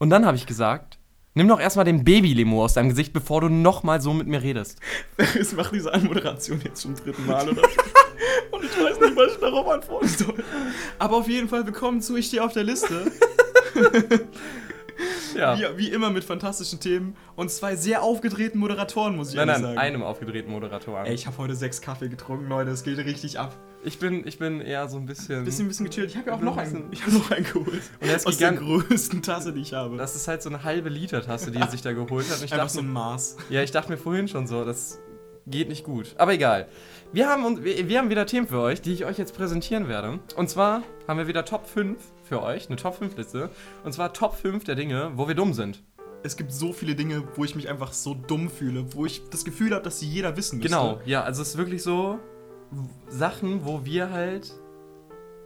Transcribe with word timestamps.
Und 0.00 0.08
dann 0.08 0.24
habe 0.24 0.34
ich 0.34 0.46
gesagt, 0.46 0.98
nimm 1.34 1.46
doch 1.46 1.60
erstmal 1.60 1.84
den 1.84 2.04
Baby-Limo 2.04 2.64
aus 2.64 2.72
deinem 2.72 2.88
Gesicht, 2.88 3.12
bevor 3.12 3.42
du 3.42 3.50
nochmal 3.50 4.00
so 4.00 4.14
mit 4.14 4.26
mir 4.26 4.42
redest. 4.42 4.78
Ich 5.38 5.52
mache 5.52 5.74
diese 5.74 5.92
Anmoderation 5.92 6.58
jetzt 6.64 6.80
zum 6.80 6.96
dritten 6.96 7.26
Mal 7.26 7.46
oder 7.46 7.62
Und 8.50 8.64
ich 8.64 8.82
weiß 8.82 8.98
nicht, 8.98 9.14
was 9.14 9.34
ich 9.34 9.40
darauf 9.40 9.68
antworten 9.68 10.08
soll. 10.08 10.42
Aber 10.98 11.18
auf 11.18 11.28
jeden 11.28 11.50
Fall 11.50 11.66
willkommen 11.66 12.00
zu 12.00 12.16
Ich 12.16 12.28
stehe 12.28 12.42
auf 12.42 12.54
der 12.54 12.64
Liste. 12.64 13.12
Ja. 15.40 15.58
Wie, 15.76 15.78
wie 15.78 15.88
immer 15.90 16.10
mit 16.10 16.22
fantastischen 16.24 16.78
Themen 16.80 17.16
und 17.36 17.50
zwei 17.50 17.74
sehr 17.76 18.02
aufgedrehten 18.02 18.60
Moderatoren, 18.60 19.16
muss 19.16 19.30
ich 19.30 19.36
Nein, 19.36 19.48
nein, 19.48 19.62
sagen. 19.62 19.78
einem 19.78 20.02
aufgedrehten 20.02 20.50
Moderator. 20.52 21.04
Ey, 21.04 21.14
ich 21.14 21.26
habe 21.26 21.38
heute 21.38 21.54
sechs 21.54 21.80
Kaffee 21.80 22.08
getrunken, 22.08 22.48
Leute. 22.48 22.70
Es 22.70 22.84
geht 22.84 22.98
richtig 22.98 23.38
ab. 23.38 23.56
Ich 23.82 23.98
bin, 23.98 24.26
ich 24.26 24.38
bin 24.38 24.60
eher 24.60 24.88
so 24.88 24.98
ein 24.98 25.06
bisschen. 25.06 25.44
Bisschen, 25.44 25.66
bisschen 25.68 25.86
gechillt. 25.86 26.10
Ich 26.10 26.16
habe 26.16 26.30
ja 26.30 26.36
auch 26.36 26.40
noch 26.40 26.56
ein 26.58 26.68
einen. 26.68 26.88
Ich 26.92 27.02
habe 27.02 27.12
noch 27.14 27.30
einen 27.30 27.44
geholt. 27.44 27.82
Und 28.00 28.08
er 28.08 28.16
ist 28.16 28.26
Aus 28.26 28.36
der 28.36 28.52
gigant- 28.52 28.86
größten 28.88 29.22
Tasse, 29.22 29.52
die 29.54 29.60
ich 29.62 29.72
habe. 29.72 29.96
Das 29.96 30.14
ist 30.14 30.28
halt 30.28 30.42
so 30.42 30.50
eine 30.50 30.62
halbe 30.64 30.88
Liter 30.90 31.22
Tasse, 31.22 31.50
die 31.50 31.58
er 31.58 31.68
sich 31.68 31.80
da 31.82 31.92
geholt 31.92 32.28
hat. 32.28 32.38
Und 32.38 32.44
ich 32.44 32.52
Einfach 32.52 32.64
dachte, 32.66 32.74
so 32.74 32.80
ein 32.80 32.92
Maß. 32.92 33.36
ja, 33.48 33.62
ich 33.62 33.70
dachte 33.70 33.90
mir 33.90 33.96
vorhin 33.98 34.28
schon 34.28 34.46
so, 34.46 34.64
das 34.64 34.98
geht 35.46 35.68
nicht 35.70 35.84
gut. 35.84 36.14
Aber 36.18 36.32
egal. 36.34 36.68
Wir 37.12 37.28
haben, 37.28 37.64
wir 37.64 37.98
haben 37.98 38.10
wieder 38.10 38.26
Themen 38.26 38.46
für 38.46 38.60
euch, 38.60 38.82
die 38.82 38.92
ich 38.92 39.04
euch 39.06 39.16
jetzt 39.18 39.34
präsentieren 39.34 39.88
werde. 39.88 40.20
Und 40.36 40.50
zwar 40.50 40.82
haben 41.08 41.18
wir 41.18 41.26
wieder 41.26 41.44
Top 41.44 41.66
5 41.66 41.96
für 42.30 42.42
euch, 42.42 42.68
eine 42.68 42.76
Top 42.76 42.94
5 42.94 43.16
Liste. 43.16 43.50
Und 43.84 43.92
zwar 43.92 44.12
Top 44.12 44.36
5 44.36 44.62
der 44.64 44.76
Dinge, 44.76 45.10
wo 45.16 45.26
wir 45.26 45.34
dumm 45.34 45.52
sind. 45.52 45.82
Es 46.22 46.36
gibt 46.36 46.52
so 46.52 46.72
viele 46.72 46.94
Dinge, 46.94 47.24
wo 47.34 47.44
ich 47.44 47.56
mich 47.56 47.68
einfach 47.68 47.92
so 47.92 48.14
dumm 48.14 48.48
fühle, 48.50 48.94
wo 48.94 49.04
ich 49.04 49.22
das 49.30 49.44
Gefühl 49.44 49.72
habe, 49.72 49.82
dass 49.82 49.98
sie 49.98 50.06
jeder 50.06 50.36
wissen 50.36 50.58
müsste. 50.58 50.68
Genau, 50.70 51.00
ja, 51.04 51.22
also 51.24 51.42
es 51.42 51.48
ist 51.50 51.56
wirklich 51.58 51.82
so 51.82 52.18
Sachen, 53.08 53.64
wo 53.66 53.84
wir 53.84 54.10
halt 54.10 54.52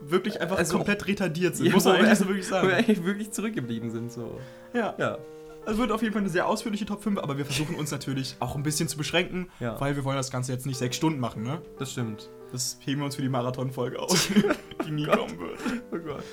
Wirklich 0.01 0.39
einfach 0.41 0.57
Also- 0.57 0.75
komplett 0.75 1.07
retardiert 1.07 1.55
sind. 1.55 1.67
Ja, 1.67 1.73
muss 1.73 1.85
man 1.85 1.95
wo 1.95 1.99
wir- 1.99 2.05
eigentlich 2.05 2.19
so 2.19 2.27
wirklich 2.27 2.45
wo 2.51 2.55
wir 2.55 2.61
sagen. 2.61 2.71
eigentlich 2.73 3.03
wirklich 3.05 3.31
zurückgeblieben 3.31 3.89
sind. 3.89 4.11
So. 4.11 4.39
Ja. 4.73 4.93
Ja. 4.99 5.17
Es 5.65 5.77
wird 5.79 5.91
auf 5.91 6.01
jeden 6.03 6.13
Fall 6.13 6.21
eine 6.21 6.29
sehr 6.29 6.45
ausführliche 6.47 6.85
Top 6.85 7.01
5, 7.01 7.17
aber 7.17 7.37
wir 7.39 7.45
versuchen 7.45 7.75
uns 7.75 7.89
natürlich 7.89 8.35
auch 8.39 8.55
ein 8.55 8.61
bisschen 8.61 8.87
zu 8.87 8.97
beschränken, 8.97 9.49
Ja. 9.59 9.79
weil 9.81 9.95
wir 9.95 10.03
wollen 10.03 10.17
das 10.17 10.29
Ganze 10.29 10.51
jetzt 10.51 10.67
nicht 10.67 10.77
sechs 10.77 10.97
Stunden 10.97 11.19
machen, 11.19 11.41
ne? 11.41 11.59
Das 11.79 11.91
stimmt. 11.93 12.29
Das 12.51 12.77
heben 12.81 12.99
wir 13.01 13.05
uns 13.05 13.15
für 13.15 13.23
die 13.23 13.29
Marathon-Folge 13.29 13.97
auf, 13.97 14.29
die 14.85 14.91
nie 14.91 15.05
Gott. 15.05 15.17
kommen 15.17 15.39
wird. 15.39 15.59
Oh 15.91 15.97
Gott. 15.97 16.23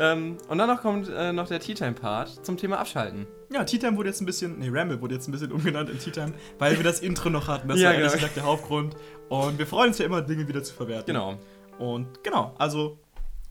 Ähm, 0.00 0.36
und 0.48 0.58
dann 0.58 0.68
noch 0.68 0.80
kommt 0.80 1.08
äh, 1.08 1.32
noch 1.32 1.48
der 1.48 1.60
Tea 1.60 1.74
Time 1.74 1.92
Part 1.92 2.44
zum 2.44 2.56
Thema 2.56 2.78
Abschalten. 2.78 3.26
Ja, 3.52 3.64
Tea 3.64 3.78
Time 3.78 3.96
wurde 3.96 4.08
jetzt 4.10 4.20
ein 4.20 4.26
bisschen, 4.26 4.58
nee, 4.58 4.68
Ramble 4.70 5.00
wurde 5.00 5.14
jetzt 5.14 5.28
ein 5.28 5.32
bisschen 5.32 5.52
umgenannt 5.58 5.90
in 5.90 5.98
Tea 5.98 6.10
Time, 6.10 6.32
weil 6.58 6.76
wir 6.76 6.84
das 6.84 7.00
Intro 7.00 7.30
noch 7.30 7.48
hatten. 7.48 7.68
Das 7.68 7.78
Ja, 7.80 7.88
war 7.88 7.94
ehrlich 7.94 8.06
genau. 8.12 8.16
gesagt 8.22 8.36
der 8.36 8.44
Hauptgrund. 8.44 8.94
Und 9.28 9.58
wir 9.58 9.66
freuen 9.66 9.88
uns 9.88 9.98
ja 9.98 10.06
immer, 10.06 10.22
Dinge 10.22 10.46
wieder 10.48 10.62
zu 10.62 10.72
verwerten. 10.74 11.06
Genau. 11.06 11.38
Und 11.78 12.22
genau, 12.24 12.54
also 12.58 12.98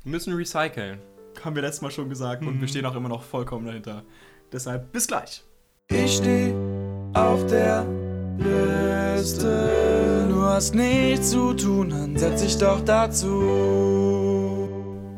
Wir 0.04 0.12
müssen 0.12 0.34
recyceln. 0.34 1.00
haben 1.44 1.56
wir 1.56 1.62
letztes 1.62 1.82
Mal 1.82 1.92
schon 1.92 2.10
gesagt 2.10 2.42
und 2.44 2.56
Mhm. 2.58 2.62
wir 2.62 2.68
stehen 2.68 2.86
auch 2.86 2.96
immer 2.96 3.10
noch 3.10 3.24
vollkommen 3.24 3.66
dahinter. 3.66 4.04
Deshalb 4.52 4.92
bis 4.92 5.08
gleich. 5.08 5.44
Ich 5.90 6.18
steh 6.18 6.54
auf 7.14 7.46
der 7.48 7.86
Liste. 8.38 10.28
Du 10.30 10.42
hast 10.44 10.76
nichts 10.76 11.32
zu 11.32 11.54
tun, 11.54 11.90
dann 11.90 12.16
setz 12.18 12.42
dich 12.42 12.58
doch 12.58 12.82
dazu. 12.82 14.37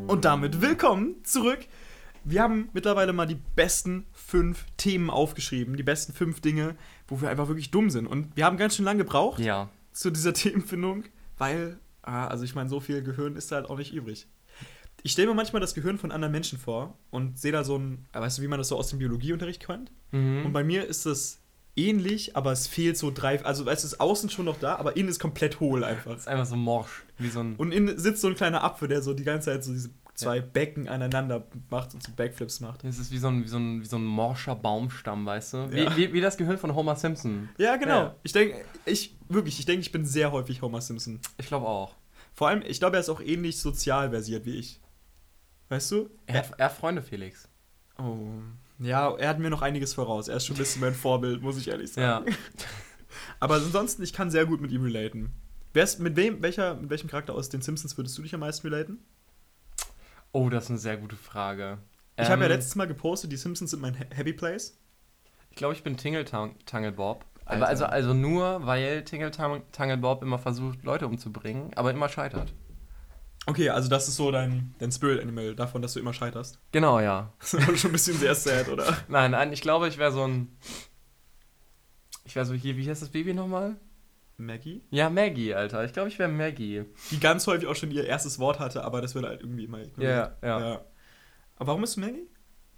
Und 0.10 0.26
damit 0.26 0.60
willkommen 0.60 1.24
zurück. 1.24 1.60
Wir 2.24 2.42
haben 2.42 2.70
mittlerweile 2.74 3.14
mal 3.14 3.28
die 3.28 3.38
besten 3.56 4.08
fünf 4.12 4.66
Themen 4.76 5.10
aufgeschrieben, 5.12 5.78
die 5.78 5.84
besten 5.84 6.14
fünf 6.14 6.42
Dinge, 6.42 6.76
wo 7.08 7.22
wir 7.22 7.30
einfach 7.30 7.48
wirklich 7.48 7.70
dumm 7.70 7.90
sind. 7.92 8.08
Und 8.08 8.36
wir 8.36 8.46
haben 8.46 8.58
ganz 8.58 8.76
schön 8.76 8.86
lange 8.86 9.04
gebraucht 9.04 9.40
Ja. 9.40 9.70
zu 9.92 10.10
dieser 10.10 10.34
Themenfindung, 10.34 11.04
weil, 11.38 11.78
ah, 12.02 12.26
also 12.28 12.44
ich 12.44 12.56
meine, 12.56 12.70
so 12.70 12.80
viel 12.80 13.04
Gehirn 13.04 13.36
ist 13.36 13.52
da 13.52 13.58
halt 13.58 13.70
auch 13.70 13.78
nicht 13.78 13.94
übrig. 13.94 14.28
Ich 15.04 15.12
stelle 15.12 15.28
mir 15.30 15.36
manchmal 15.36 15.62
das 15.62 15.76
Gehirn 15.76 15.98
von 16.00 16.12
anderen 16.12 16.32
Menschen 16.32 16.58
vor 16.60 16.98
und 17.12 17.40
sehe 17.40 17.52
da 17.52 17.64
so 17.64 17.78
ein, 17.78 18.06
weißt 18.12 18.40
du, 18.40 18.42
wie 18.42 18.48
man 18.48 18.58
das 18.60 18.68
so 18.70 18.78
aus 18.78 18.90
dem 18.90 18.98
Biologieunterricht 19.00 19.66
kennt? 19.66 19.92
Und 20.12 20.44
Mhm. 20.44 20.54
bei 20.54 20.64
mir 20.64 20.86
ist 20.88 21.06
das 21.06 21.40
ähnlich, 21.78 22.36
aber 22.36 22.52
es 22.52 22.68
fehlt 22.68 22.98
so 22.98 23.10
drei, 23.10 23.42
also 23.46 23.66
weißt 23.66 23.84
du, 23.84 23.88
es 23.88 23.94
ist 23.94 24.00
außen 24.02 24.30
schon 24.30 24.44
noch 24.44 24.60
da, 24.60 24.76
aber 24.76 24.98
innen 24.98 25.08
ist 25.08 25.20
komplett 25.20 25.62
hohl 25.62 25.86
einfach. 25.86 26.12
Das 26.12 26.22
ist 26.22 26.28
einfach 26.28 26.48
so 26.48 26.58
morsch. 26.58 27.06
Wie 27.18 27.30
so 27.30 27.40
ein. 27.40 27.56
Und 27.56 27.72
innen 27.72 27.98
sitzt 27.98 28.20
so 28.22 28.28
ein 28.28 28.36
kleiner 28.36 28.62
Apfel, 28.66 28.90
der 28.90 29.02
so 29.02 29.14
die 29.14 29.24
ganze 29.24 29.46
Zeit 29.52 29.64
so 29.64 29.72
diese 29.72 29.90
zwei 30.20 30.40
Becken 30.42 30.88
aneinander 30.88 31.46
macht 31.70 31.94
und 31.94 32.04
so 32.04 32.12
Backflips 32.16 32.60
macht. 32.60 32.84
Es 32.84 33.00
ist 33.00 33.12
wie 33.12 33.18
so 33.18 33.28
ein, 33.28 33.44
wie, 33.44 33.48
so 33.48 33.58
ein, 33.58 33.82
wie 33.82 33.86
so 33.86 33.98
ein 33.98 34.06
morscher 34.06 34.56
Baumstamm, 34.56 35.26
weißt 35.26 35.54
du? 35.54 35.72
Wie, 35.72 35.84
Ja. 35.84 35.98
wie, 35.98 36.14
wie 36.14 36.22
das 36.22 36.38
Gehirn 36.38 36.58
von 36.58 36.74
Homer 36.76 36.96
Simpson. 36.96 37.50
Ja, 37.58 37.76
genau. 37.78 38.00
Ja. 38.04 38.16
Ich 38.24 38.32
denke, 38.32 38.56
ich, 38.86 39.16
wirklich, 39.28 39.60
ich 39.60 39.66
denke, 39.66 39.82
ich 39.82 39.92
bin 39.92 40.06
sehr 40.06 40.32
häufig 40.32 40.62
Homer 40.62 40.82
Simpson. 40.82 41.20
Ich 41.38 41.48
glaube 41.48 41.68
auch. 41.68 41.96
Vor 42.34 42.48
allem, 42.48 42.62
ich 42.66 42.80
glaube, 42.80 42.98
er 42.98 43.02
ist 43.02 43.10
auch 43.10 43.22
ähnlich 43.22 43.58
sozial 43.60 44.10
versiert 44.12 44.46
wie 44.46 44.56
ich. 44.58 44.80
Weißt 45.70 45.92
du? 45.92 46.10
Er 46.26 46.40
hat, 46.40 46.52
er 46.58 46.66
hat 46.66 46.74
Freunde, 46.74 47.02
Felix. 47.02 47.48
Oh. 47.98 48.28
Ja, 48.80 49.14
er 49.18 49.30
hat 49.30 49.40
mir 49.40 49.50
noch 49.50 49.62
einiges 49.62 49.94
voraus. 49.94 50.28
Er 50.30 50.38
ist 50.38 50.46
schon 50.46 50.56
ein 50.56 50.60
bisschen 50.60 50.82
mein 50.82 50.94
Vorbild, 50.94 51.42
muss 51.42 51.58
ich 51.58 51.68
ehrlich 51.68 51.94
Ja. 51.96 52.20
sagen. 52.20 52.36
Aber 53.40 53.56
ansonsten, 53.56 54.04
ich 54.04 54.14
kann 54.14 54.32
sehr 54.32 54.46
gut 54.46 54.62
mit 54.62 54.72
ihm 54.72 54.84
relaten. 54.84 55.32
Wer 55.74 55.84
ist, 55.84 56.00
mit 56.00 56.16
wem, 56.16 56.42
welcher, 56.42 56.76
mit 56.76 56.90
welchem 56.90 57.10
Charakter 57.10 57.34
aus 57.36 57.50
den 57.50 57.62
Simpsons 57.62 57.98
würdest 57.98 58.18
du 58.18 58.22
dich 58.24 58.34
am 58.34 58.40
meisten 58.40 58.68
relaten? 58.68 59.00
Oh, 60.32 60.50
das 60.50 60.66
ist 60.66 60.70
eine 60.70 60.80
sehr 60.80 60.98
gute 60.98 61.16
Frage. 61.16 61.80
Ich 62.18 62.30
habe 62.30 62.42
ja 62.42 62.48
Ähm, 62.48 62.54
letztes 62.54 62.76
Mal 62.76 62.88
gepostet, 62.88 63.32
die 63.32 63.38
Simpsons 63.38 63.72
sind 63.72 63.82
mein 63.82 63.98
Ha- 63.98 64.06
Happy 64.14 64.34
Place. 64.34 64.78
Ich 65.52 65.56
glaube, 65.58 65.74
ich 65.74 65.84
bin 65.84 65.98
Tingle 65.98 66.26
Tang- 66.26 66.56
Tangle 66.66 66.92
Bob. 66.92 67.26
Alter. 67.46 67.58
Aber 67.64 67.68
also, 67.68 67.86
also 67.86 68.14
nur, 68.14 68.66
weil 68.66 69.04
Tingle 69.04 69.32
Tang- 69.32 69.64
Tangle 69.72 69.98
Bob 69.98 70.22
immer 70.22 70.38
versucht, 70.38 70.84
Leute 70.84 71.08
umzubringen, 71.08 71.72
aber 71.76 71.92
immer 71.92 72.10
scheitert. 72.10 72.54
Okay, 73.48 73.70
also 73.70 73.90
das 73.90 74.08
ist 74.08 74.18
so 74.18 74.30
dein, 74.32 74.76
dein 74.78 74.92
Spirit 74.92 75.22
Animal 75.22 75.56
davon, 75.56 75.82
dass 75.82 75.94
du 75.94 76.00
immer 76.00 76.14
scheiterst. 76.14 76.60
Genau, 76.72 77.00
ja. 77.00 77.34
Das 77.40 77.54
ist 77.56 77.68
aber 77.68 77.78
schon 77.78 77.90
ein 77.90 77.94
bisschen 77.94 78.18
sehr 78.20 78.36
sad, 78.36 78.68
oder? 78.70 78.98
Nein, 79.08 79.32
nein, 79.32 79.52
ich 79.54 79.62
glaube, 79.62 79.88
ich 79.88 79.98
wäre 79.98 80.12
so 80.12 80.24
ein. 80.28 80.56
Ich 82.26 82.36
wäre 82.36 82.46
so 82.46 82.54
hier, 82.54 82.78
wie 82.78 82.88
heißt 82.88 83.02
das 83.02 83.10
Baby 83.10 83.34
nochmal? 83.34 83.78
Maggie? 84.40 84.82
Ja, 84.92 85.10
Maggie, 85.10 85.54
Alter. 85.54 85.84
Ich 85.86 85.94
glaube, 85.94 86.10
ich 86.10 86.18
wäre 86.20 86.30
Maggie. 86.30 86.86
Die 87.12 87.20
ganz 87.20 87.46
häufig 87.48 87.68
auch 87.68 87.76
schon 87.76 87.92
ihr 87.92 88.06
erstes 88.06 88.40
Wort 88.40 88.60
hatte, 88.60 88.84
aber 88.84 89.02
das 89.02 89.16
wird 89.16 89.26
halt 89.26 89.42
irgendwie 89.42 89.66
immer 89.66 89.80
ignoriert. 89.82 90.32
Ja, 90.42 90.60
ja. 90.60 90.82
Aber 91.58 91.68
warum 91.68 91.82
bist 91.82 91.98
du 91.98 92.02
Maggie? 92.02 92.28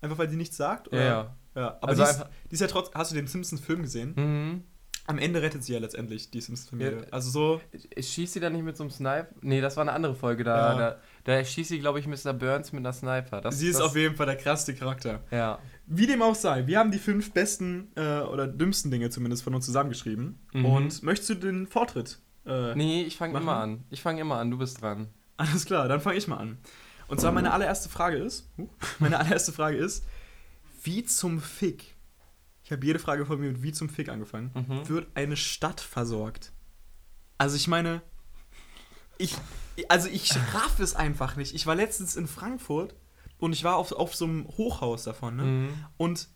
Einfach 0.01 0.17
weil 0.17 0.29
sie 0.29 0.35
nichts 0.37 0.57
sagt? 0.57 0.91
Ja, 0.91 0.99
ja. 0.99 1.35
ja. 1.55 1.67
Aber 1.81 1.89
Also 1.89 2.03
die, 2.03 2.09
ist, 2.09 2.25
die 2.49 2.53
ist 2.55 2.61
ja 2.61 2.67
trotz. 2.67 2.91
Hast 2.93 3.11
du 3.11 3.15
den 3.15 3.27
Simpsons-Film 3.27 3.83
gesehen? 3.83 4.13
Mhm. 4.15 4.63
Am 5.07 5.17
Ende 5.17 5.41
rettet 5.41 5.63
sie 5.63 5.73
ja 5.73 5.79
letztendlich 5.79 6.29
die 6.31 6.41
Simpsons-Familie. 6.41 7.01
Ja. 7.01 7.07
Also 7.11 7.29
so. 7.31 7.61
Schießt 7.99 8.33
sie 8.33 8.39
da 8.39 8.49
nicht 8.49 8.63
mit 8.63 8.77
so 8.77 8.83
einem 8.83 8.91
Sniper? 8.91 9.27
Nee, 9.41 9.59
das 9.59 9.75
war 9.75 9.81
eine 9.81 9.93
andere 9.93 10.15
Folge. 10.15 10.43
Da, 10.43 10.73
Ja. 10.73 10.77
da, 10.77 10.99
da 11.23 11.43
schießt 11.43 11.69
sie, 11.69 11.79
glaube 11.79 11.99
ich, 11.99 12.07
Mr. 12.07 12.33
Burns 12.33 12.71
mit 12.71 12.79
einer 12.79 12.93
Sniper. 12.93 13.41
Das, 13.41 13.57
sie 13.59 13.67
ist 13.67 13.79
das, 13.79 13.85
auf 13.87 13.95
jeden 13.95 14.15
Fall 14.15 14.27
der 14.27 14.37
krasseste 14.37 14.75
Charakter. 14.75 15.21
Ja. 15.31 15.59
Wie 15.93 16.07
dem 16.07 16.21
auch 16.21 16.35
sei, 16.35 16.67
wir 16.67 16.79
haben 16.79 16.91
die 16.91 16.99
fünf 16.99 17.31
besten 17.33 17.91
äh, 17.95 18.21
oder 18.21 18.47
dümmsten 18.47 18.91
Dinge 18.91 19.09
zumindest 19.09 19.43
von 19.43 19.53
uns 19.53 19.65
zusammengeschrieben. 19.65 20.39
Mhm. 20.53 20.65
Und 20.65 21.03
möchtest 21.03 21.29
du 21.31 21.35
den 21.35 21.67
Vortritt? 21.67 22.19
Äh, 22.45 22.75
Nee, 22.75 23.03
ich 23.03 23.17
fange 23.17 23.37
immer 23.37 23.57
an. 23.57 23.83
Ich 23.89 24.01
fange 24.01 24.21
immer 24.21 24.37
an. 24.37 24.49
Du 24.51 24.57
bist 24.57 24.81
dran. 24.81 25.07
Alles 25.37 25.65
klar, 25.65 25.87
dann 25.87 25.99
fange 26.01 26.17
ich 26.17 26.27
mal 26.27 26.37
an. 26.37 26.57
Und 27.07 27.19
zwar 27.19 27.31
meine 27.33 27.51
allererste 27.51 27.89
Frage 27.89 28.17
ist, 28.17 28.47
huh, 28.57 28.69
meine 28.99 29.19
allererste 29.19 29.51
Frage 29.51 29.77
ist, 29.77 30.05
wie 30.83 31.03
zum 31.03 31.41
Fick, 31.41 31.95
ich 32.63 32.71
habe 32.71 32.85
jede 32.85 32.99
Frage 32.99 33.25
von 33.25 33.39
mir 33.39 33.51
mit 33.51 33.61
wie 33.61 33.73
zum 33.73 33.89
Fick 33.89 34.07
angefangen, 34.09 34.51
Mhm. 34.55 34.87
wird 34.87 35.07
eine 35.15 35.35
Stadt 35.35 35.81
versorgt? 35.81 36.53
Also 37.37 37.55
ich 37.57 37.67
meine, 37.67 38.01
ich, 39.17 39.35
also 39.89 40.07
ich 40.07 40.33
raff 40.53 40.79
es 40.79 40.95
einfach 40.95 41.35
nicht. 41.35 41.53
Ich 41.53 41.67
war 41.67 41.75
letztens 41.75 42.15
in 42.15 42.27
Frankfurt 42.27 42.95
und 43.41 43.51
ich 43.53 43.63
war 43.65 43.75
auf, 43.75 43.91
auf 43.91 44.15
so 44.15 44.23
einem 44.25 44.47
Hochhaus 44.47 45.03
davon, 45.03 45.35
ne? 45.35 45.43
Mhm. 45.43 45.69
Und 45.97 46.29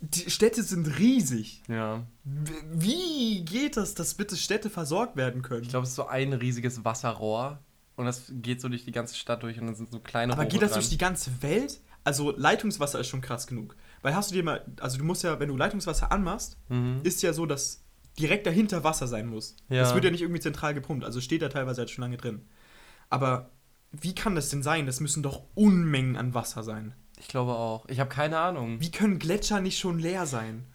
die 0.00 0.30
Städte 0.30 0.62
sind 0.62 0.98
riesig. 0.98 1.62
Ja. 1.68 2.06
Wie 2.24 3.44
geht 3.44 3.76
das, 3.76 3.94
dass 3.94 4.14
bitte 4.14 4.36
Städte 4.36 4.68
versorgt 4.68 5.16
werden 5.16 5.40
können? 5.42 5.62
Ich 5.62 5.70
glaube, 5.70 5.84
es 5.84 5.90
ist 5.90 5.96
so 5.96 6.06
ein 6.06 6.32
riesiges 6.34 6.84
Wasserrohr. 6.84 7.60
Und 7.96 8.04
das 8.04 8.24
geht 8.30 8.60
so 8.60 8.68
durch 8.68 8.84
die 8.84 8.92
ganze 8.92 9.16
Stadt 9.16 9.42
durch 9.42 9.58
und 9.58 9.66
dann 9.68 9.74
sind 9.74 9.90
so 9.90 9.98
kleine 10.00 10.34
Aber 10.34 10.42
Rohre 10.42 10.52
geht 10.52 10.60
das 10.60 10.72
dran. 10.72 10.80
durch 10.80 10.90
die 10.90 10.98
ganze 10.98 11.42
Welt? 11.42 11.80
Also 12.04 12.30
Leitungswasser 12.36 13.00
ist 13.00 13.06
schon 13.08 13.22
krass 13.22 13.46
genug. 13.46 13.74
Weil 14.02 14.14
hast 14.14 14.30
du 14.30 14.34
dir 14.34 14.44
mal, 14.44 14.64
also 14.80 14.98
du 14.98 15.04
musst 15.04 15.22
ja, 15.22 15.40
wenn 15.40 15.48
du 15.48 15.56
Leitungswasser 15.56 16.12
anmachst, 16.12 16.58
Mhm. 16.68 17.00
ist 17.04 17.22
ja 17.22 17.32
so, 17.32 17.46
dass 17.46 17.82
direkt 18.18 18.46
dahinter 18.46 18.84
Wasser 18.84 19.06
sein 19.06 19.26
muss. 19.26 19.56
Ja. 19.70 19.80
Das 19.82 19.94
wird 19.94 20.04
ja 20.04 20.10
nicht 20.10 20.20
irgendwie 20.20 20.40
zentral 20.40 20.74
gepumpt, 20.74 21.04
also 21.04 21.20
steht 21.22 21.40
da 21.40 21.48
teilweise 21.48 21.80
halt 21.80 21.90
schon 21.90 22.02
lange 22.02 22.18
drin. 22.18 22.42
Aber 23.08 23.50
wie 23.92 24.14
kann 24.14 24.34
das 24.34 24.50
denn 24.50 24.62
sein? 24.62 24.86
Das 24.86 25.00
müssen 25.00 25.22
doch 25.22 25.42
Unmengen 25.54 26.16
an 26.16 26.34
Wasser 26.34 26.62
sein. 26.62 26.94
Ich 27.18 27.28
glaube 27.28 27.52
auch. 27.54 27.86
Ich 27.88 27.98
habe 28.00 28.10
keine 28.10 28.38
Ahnung. 28.38 28.78
Wie 28.80 28.90
können 28.90 29.18
Gletscher 29.18 29.60
nicht 29.60 29.78
schon 29.78 29.98
leer 29.98 30.26
sein? 30.26 30.66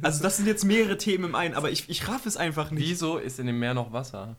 Also 0.00 0.22
das 0.22 0.38
sind 0.38 0.46
jetzt 0.46 0.64
mehrere 0.64 0.96
Themen 0.96 1.24
im 1.24 1.34
einen, 1.34 1.54
aber 1.54 1.70
ich, 1.70 1.90
ich 1.90 2.08
raff 2.08 2.24
es 2.24 2.36
einfach 2.38 2.70
nicht. 2.70 2.82
Wieso 2.88 3.18
ist 3.18 3.38
in 3.38 3.46
dem 3.46 3.58
Meer 3.58 3.74
noch 3.74 3.92
Wasser? 3.92 4.36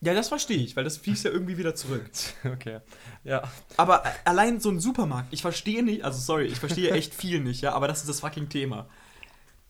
Ja, 0.00 0.14
das 0.14 0.28
verstehe 0.28 0.58
ich, 0.58 0.76
weil 0.76 0.84
das 0.84 0.98
fließt 0.98 1.24
ja 1.24 1.30
irgendwie 1.30 1.58
wieder 1.58 1.74
zurück. 1.74 2.08
Okay. 2.44 2.80
Ja. 3.24 3.42
Aber 3.76 4.04
a- 4.06 4.12
allein 4.26 4.60
so 4.60 4.70
ein 4.70 4.78
Supermarkt, 4.78 5.32
ich 5.32 5.42
verstehe 5.42 5.82
nicht, 5.82 6.04
also 6.04 6.18
sorry, 6.20 6.44
ich 6.46 6.58
verstehe 6.58 6.90
echt 6.92 7.14
viel 7.14 7.40
nicht, 7.40 7.62
ja, 7.62 7.72
aber 7.72 7.88
das 7.88 8.00
ist 8.00 8.08
das 8.08 8.20
fucking 8.20 8.48
Thema. 8.48 8.88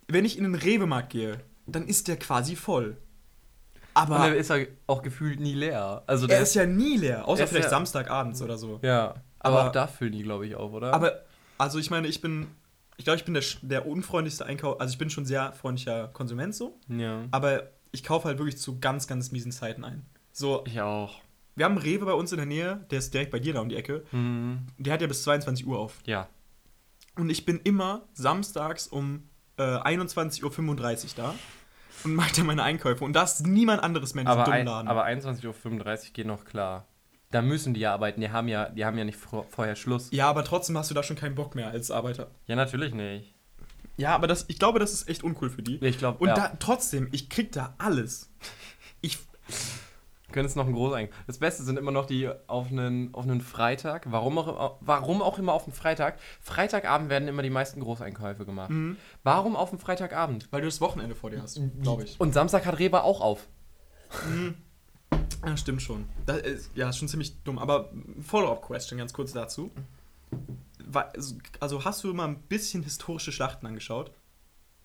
Wenn 0.09 0.25
ich 0.25 0.37
in 0.37 0.45
den 0.45 0.55
Rewe-Markt 0.55 1.11
gehe, 1.11 1.41
dann 1.67 1.87
ist 1.87 2.09
der 2.09 2.19
quasi 2.19 2.57
voll. 2.57 2.97
Und 4.07 4.13
Aber 4.13 4.27
der 4.27 4.37
ist 4.37 4.51
ja 4.51 4.57
auch 4.87 5.03
gefühlt 5.03 5.41
nie 5.41 5.55
leer. 5.55 6.03
Also 6.07 6.25
er 6.27 6.29
der 6.29 6.41
ist 6.43 6.55
ja 6.55 6.67
nie 6.67 6.97
leer, 6.97 7.27
außer 7.29 7.43
er 7.43 7.47
vielleicht 7.49 7.65
ja- 7.65 7.71
Samstagabends 7.71 8.41
oder 8.43 8.57
so. 8.59 8.79
Ja. 8.83 9.15
Aber, 9.41 9.59
Aber- 9.61 9.69
auch 9.69 9.73
da 9.73 9.87
füllen 9.87 10.13
die, 10.13 10.23
glaube 10.23 10.47
ich, 10.47 10.55
auf, 10.55 10.73
oder? 10.73 10.93
Aber 10.93 11.23
Also 11.59 11.79
ich 11.79 11.91
meine, 11.91 12.07
ich 12.09 12.21
bin, 12.21 12.47
ich 12.97 13.05
glaube, 13.05 13.17
ich 13.19 13.25
bin 13.25 13.35
der, 13.35 13.43
der 13.63 13.87
unfreundlichste 13.87 14.47
Einkauf. 14.47 14.81
Also 14.81 14.93
ich 14.93 14.99
bin 14.99 15.11
schon 15.11 15.25
sehr 15.25 15.53
freundlicher 15.53 16.09
Konsument 16.09 16.55
so, 16.55 16.79
Ja. 16.89 17.25
aber 17.31 17.71
ich 17.93 18.05
kaufe 18.05 18.27
halt 18.29 18.39
wirklich 18.39 18.59
zu 18.59 18.79
ganz, 18.81 19.07
ganz 19.07 19.31
miesen 19.33 19.51
Zeiten 19.53 19.85
ein. 19.85 20.05
So, 20.33 20.63
Ich 20.67 20.81
auch. 20.81 21.17
wir 21.57 21.65
haben 21.65 21.73
einen 21.73 21.83
Rewe 21.83 22.05
bei 22.05 22.13
uns 22.13 22.31
in 22.33 22.37
der 22.37 22.47
Nähe, 22.47 22.85
der 22.91 22.99
ist 22.99 23.13
direkt 23.15 23.31
bei 23.33 23.39
dir 23.41 23.55
da 23.55 23.61
um 23.61 23.69
die 23.69 23.77
Ecke. 23.77 24.05
Mhm. 24.13 24.67
Der 24.79 24.93
hat 24.93 25.01
ja 25.01 25.07
bis 25.09 25.23
22 25.25 25.67
Uhr 25.67 25.79
auf. 25.79 25.99
Ja. 26.05 26.29
Und 27.17 27.31
ich 27.31 27.45
bin 27.45 27.59
immer 27.65 28.03
samstags 28.13 28.87
um 28.87 29.25
äh, 29.57 29.63
21.35 29.63 30.45
Uhr 30.45 31.11
da 31.17 31.35
und 32.05 32.15
mache 32.15 32.35
dann 32.37 32.47
meine 32.47 32.63
Einkäufe. 32.63 33.05
Und 33.05 33.13
da 33.13 33.23
ist 33.25 33.47
niemand 33.47 33.83
anderes 33.83 34.15
mehr 34.15 34.23
in 34.23 34.29
diesem 34.29 34.41
Aber, 34.41 34.53
ein, 34.53 34.67
Laden. 34.67 34.89
aber 34.89 35.07
21.35 35.07 35.47
Uhr 35.47 36.13
geht 36.13 36.27
noch 36.27 36.45
klar. 36.45 36.87
Da 37.31 37.43
müssen 37.43 37.75
die 37.75 37.81
ja 37.81 37.93
arbeiten. 37.93 38.21
Die 38.21 38.31
haben 38.31 38.49
ja, 38.49 38.69
die 38.71 38.85
haben 38.85 38.97
ja 38.97 39.05
nicht 39.05 39.19
vor, 39.19 39.45
vorher 39.51 39.77
Schluss. 39.77 40.09
ja, 40.13 40.29
aber 40.29 40.45
trotzdem 40.45 40.79
hast 40.79 40.91
du 40.91 40.95
da 40.95 41.03
schon 41.03 41.17
keinen 41.17 41.35
Bock 41.35 41.55
mehr 41.55 41.69
als 41.69 41.91
Arbeiter. 41.91 42.31
Ja, 42.47 42.57
natürlich 42.57 42.95
nicht. 42.95 43.35
Ja, 43.99 44.15
aber 44.15 44.27
das, 44.29 44.45
ich 44.49 44.59
glaube, 44.59 44.79
das 44.79 44.93
ist 44.93 45.09
echt 45.09 45.25
uncool 45.25 45.51
für 45.51 45.63
die. 45.63 45.77
Ich 45.85 45.99
glaube, 45.99 46.19
Und 46.19 46.29
ja. 46.29 46.35
da, 46.35 46.53
trotzdem, 46.61 47.09
ich 47.13 47.29
krieg 47.29 47.53
da 47.53 47.75
alles. 47.79 48.31
Ich, 49.01 49.19
können 50.33 50.47
es 50.47 50.55
noch 50.57 50.67
ein 50.67 50.73
groß 50.73 50.93
ein. 50.95 51.09
Das 51.27 51.39
Beste 51.39 51.63
sind 51.63 51.79
immer 51.79 51.91
noch 51.91 52.07
die 52.07 52.29
auf 52.47 52.71
einen, 52.71 53.15
auf 53.15 53.25
einen 53.25 53.41
Freitag. 53.41 54.11
Warum 54.11 54.39
auch, 54.39 54.77
warum 54.81 55.23
auch 55.23 55.39
immer 55.39 55.53
auf 55.55 55.65
einen 55.65 55.73
Freitag? 55.73 56.19
Freitagabend 56.41 57.09
werden 57.11 57.29
immer 57.29 57.43
die 57.43 57.51
meisten 57.51 57.81
Großeinkäufe 57.81 58.45
gemacht. 58.45 58.71
Mhm. 58.71 58.97
Warum 59.23 59.57
auf 59.57 59.71
einen 59.71 59.79
Freitagabend? 59.79 60.49
weil 60.51 60.61
du 60.61 60.67
das 60.67 60.81
Wochenende 60.81 61.15
vor 61.15 61.31
dir 61.31 61.43
hast, 61.43 61.61
glaube 61.83 62.05
ich. 62.05 62.21
Und 62.21 62.35
Samstag 62.35 62.67
hat 62.67 62.79
Rewe 62.79 63.03
auch 63.03 63.21
auf. 63.21 63.49
Ja, 65.47 65.57
stimmt 65.57 65.83
schon. 65.83 66.07
Das 66.27 66.39
ist, 66.39 66.71
ja, 66.75 66.89
ist 66.89 66.99
schon 66.99 67.09
ziemlich 67.09 67.43
dumm. 67.45 67.59
Aber 67.59 67.91
Follow-up-Question 68.21 68.99
ganz 68.99 69.13
kurz 69.13 69.33
dazu. 69.33 69.71
Wa- 70.85 71.13
Also 71.61 71.85
hast 71.85 72.03
du 72.05 72.13
mal 72.13 72.29
ein 72.29 72.41
bisschen 72.43 72.83
historische 72.83 73.33
Schlachten 73.33 73.67
angeschaut? 73.67 74.11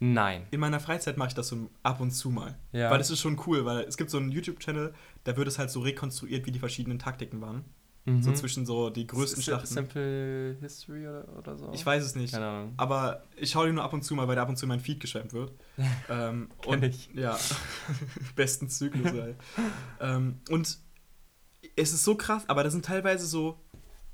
Nein. 0.06 0.46
In 0.52 0.60
meiner 0.60 0.82
Freizeit 0.82 1.16
mache 1.18 1.30
ich 1.30 1.34
das 1.34 1.48
so 1.48 1.70
ab 1.82 2.02
und 2.02 2.12
zu 2.12 2.30
mal. 2.30 2.58
Ja. 2.74 2.92
Weil 2.92 3.00
es 3.00 3.10
ist 3.10 3.22
schon 3.22 3.40
cool, 3.48 3.64
weil 3.64 3.86
es 3.86 3.96
gibt 3.96 4.10
so 4.10 4.18
einen 4.18 4.32
YouTube-Channel, 4.32 4.94
da 5.24 5.38
wird 5.38 5.48
es 5.48 5.58
halt 5.58 5.70
so 5.72 5.80
rekonstruiert, 5.80 6.46
wie 6.46 6.52
die 6.52 6.60
verschiedenen 6.60 7.00
Taktiken 7.00 7.40
waren. 7.42 7.64
So 8.06 8.32
Mhm. 8.32 8.36
zwischen 8.36 8.66
so 8.66 8.90
die 8.90 9.08
größten 9.08 9.40
S- 9.40 9.46
Schlachten. 9.46 9.66
Simple 9.68 10.58
History 10.60 11.08
oder, 11.08 11.26
oder 11.38 11.58
so? 11.58 11.72
Ich 11.74 11.86
weiß 11.86 12.04
es 12.04 12.16
nicht. 12.16 12.34
Keine 12.34 12.48
Ahnung. 12.48 12.74
Aber 12.76 13.24
ich 13.38 13.52
schaue 13.52 13.68
die 13.68 13.72
nur 13.72 13.82
ab 13.86 13.94
und 13.94 14.04
zu 14.04 14.14
mal, 14.14 14.28
weil 14.28 14.36
der 14.36 14.44
ab 14.44 14.50
und 14.50 14.58
zu 14.58 14.66
in 14.66 14.70
mein 14.70 14.82
Feed 14.82 15.00
geschwemmt 15.00 15.32
wird. 15.32 15.54
ähm, 16.10 16.50
und 16.66 16.84
ich. 16.84 17.10
ja, 17.14 17.40
besten 18.36 18.68
Zyklus. 18.68 19.14
ey. 19.14 19.36
ähm, 20.02 20.40
und 20.50 20.80
es 21.78 21.94
ist 21.94 22.04
so 22.04 22.16
krass, 22.16 22.44
aber 22.50 22.66
da 22.66 22.70
sind 22.70 22.84
teilweise 22.84 23.26
so 23.26 23.58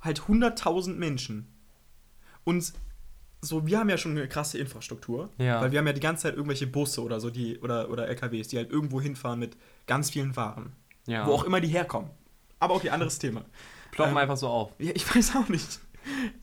halt 0.01 0.21
100.000 0.21 0.94
Menschen. 0.94 1.47
Und 2.44 2.74
so, 3.41 3.65
wir 3.65 3.80
haben 3.80 3.89
ja 3.89 3.97
schon 3.97 4.12
eine 4.12 4.27
krasse 4.27 4.57
Infrastruktur, 4.57 5.30
Ja. 5.38 5.62
weil 5.62 5.71
wir 5.71 5.80
haben 5.80 5.88
ja 5.88 5.94
die 5.94 6.00
ganze 6.01 6.24
Zeit 6.24 6.33
irgendwelche 6.36 6.68
Busse 6.68 7.01
oder 7.01 7.19
so, 7.19 7.30
die 7.30 7.57
oder, 7.59 7.89
oder 7.89 8.07
LKWs, 8.07 8.50
die 8.50 8.57
halt 8.57 8.69
irgendwo 8.69 9.00
hinfahren 9.00 9.39
mit 9.39 9.56
ganz 9.88 10.09
vielen 10.09 10.36
Waren. 10.36 10.74
Ja. 11.07 11.25
Wo 11.25 11.31
auch 11.33 11.44
immer 11.44 11.62
die 11.62 11.69
herkommen. 11.69 12.09
Aber 12.59 12.75
okay, 12.75 12.89
anderes 12.89 13.18
Thema. 13.19 13.45
Ploppen 13.91 14.12
ähm, 14.12 14.18
einfach 14.18 14.38
so 14.38 14.47
auf. 14.47 14.71
Ja, 14.80 14.91
ich 14.94 15.15
weiß 15.15 15.36
auch 15.38 15.47
nicht. 15.50 15.80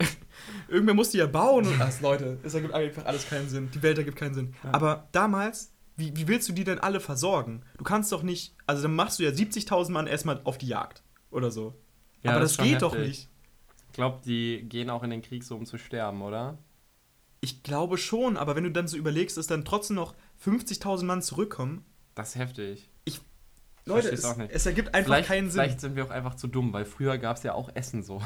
Irgendwer 0.69 0.95
muss 0.95 1.11
die 1.11 1.19
ja 1.19 1.27
bauen 1.27 1.67
und 1.67 1.79
das, 1.79 2.01
Leute, 2.01 2.39
es 2.43 2.55
ergibt 2.55 2.75
einfach 2.75 3.05
alles 3.05 3.29
keinen 3.29 3.49
Sinn. 3.49 3.71
Die 3.73 3.83
Welt 3.83 3.99
ergibt 3.99 4.17
keinen 4.17 4.35
Sinn. 4.35 4.55
Ja. 4.65 4.75
Aber 4.75 5.09
damals, 5.13 5.73
wie, 5.97 6.17
wie 6.17 6.29
willst 6.29 6.49
du 6.49 6.53
die 6.53 6.65
denn 6.65 6.79
alle 6.79 7.01
versorgen? 7.01 7.63
Du 7.79 7.85
kannst 7.85 8.11
doch 8.13 8.23
nicht, 8.23 8.55
also 8.67 8.83
dann 8.83 8.95
machst 8.95 9.19
du 9.19 9.23
ja 9.25 9.31
70.000 9.31 9.91
Mann 9.93 10.07
erstmal 10.07 10.41
auf 10.45 10.59
die 10.59 10.67
Jagd 10.69 11.03
oder 11.31 11.51
so. 11.51 11.75
Ja, 12.23 12.33
Aber 12.33 12.41
das 12.41 12.57
das, 12.57 12.67
geht 12.67 12.83
doch 12.83 12.95
heftig. 12.95 13.09
nicht. 13.09 13.29
Ich 13.89 13.93
glaube, 13.95 14.21
die 14.25 14.65
gehen 14.69 14.91
auch 14.91 15.03
in 15.03 15.11
den 15.11 15.23
Krieg 15.23 15.43
so, 15.45 15.57
um 15.57 15.65
zu 15.65 15.79
sterben, 15.79 16.21
oder? 16.23 16.59
Ich 17.41 17.63
glaube 17.63 17.99
schon, 17.99 18.37
aber 18.37 18.57
wenn 18.57 18.65
du 18.65 18.71
dann 18.71 18.89
so 18.89 18.97
überlegst, 18.97 19.37
dass 19.37 19.47
dann 19.47 19.65
trotzdem 19.65 19.97
noch 19.97 20.15
50.000 20.45 21.05
Mann 21.05 21.23
zurückkommen, 21.23 21.85
Das 22.15 22.31
ist 22.31 22.37
heftig. 22.37 22.89
Leute, 23.89 24.09
versteh's 24.09 24.19
es, 24.19 24.25
auch 24.25 24.37
nicht. 24.37 24.53
es 24.53 24.67
ergibt 24.67 24.95
einfach 24.95 25.15
vielleicht, 25.15 25.29
keinen 25.29 25.51
Sinn. 25.51 25.63
Vielleicht 25.63 25.81
sind 25.81 25.95
wir 25.95 26.05
auch 26.05 26.11
einfach 26.11 26.35
zu 26.35 26.49
dumm, 26.49 26.73
weil 26.73 26.85
früher 26.85 27.19
gab 27.19 27.37
es 27.37 27.45
ja 27.45 27.55
auch 27.55 27.71
Essen 27.75 28.03
so. 28.03 28.21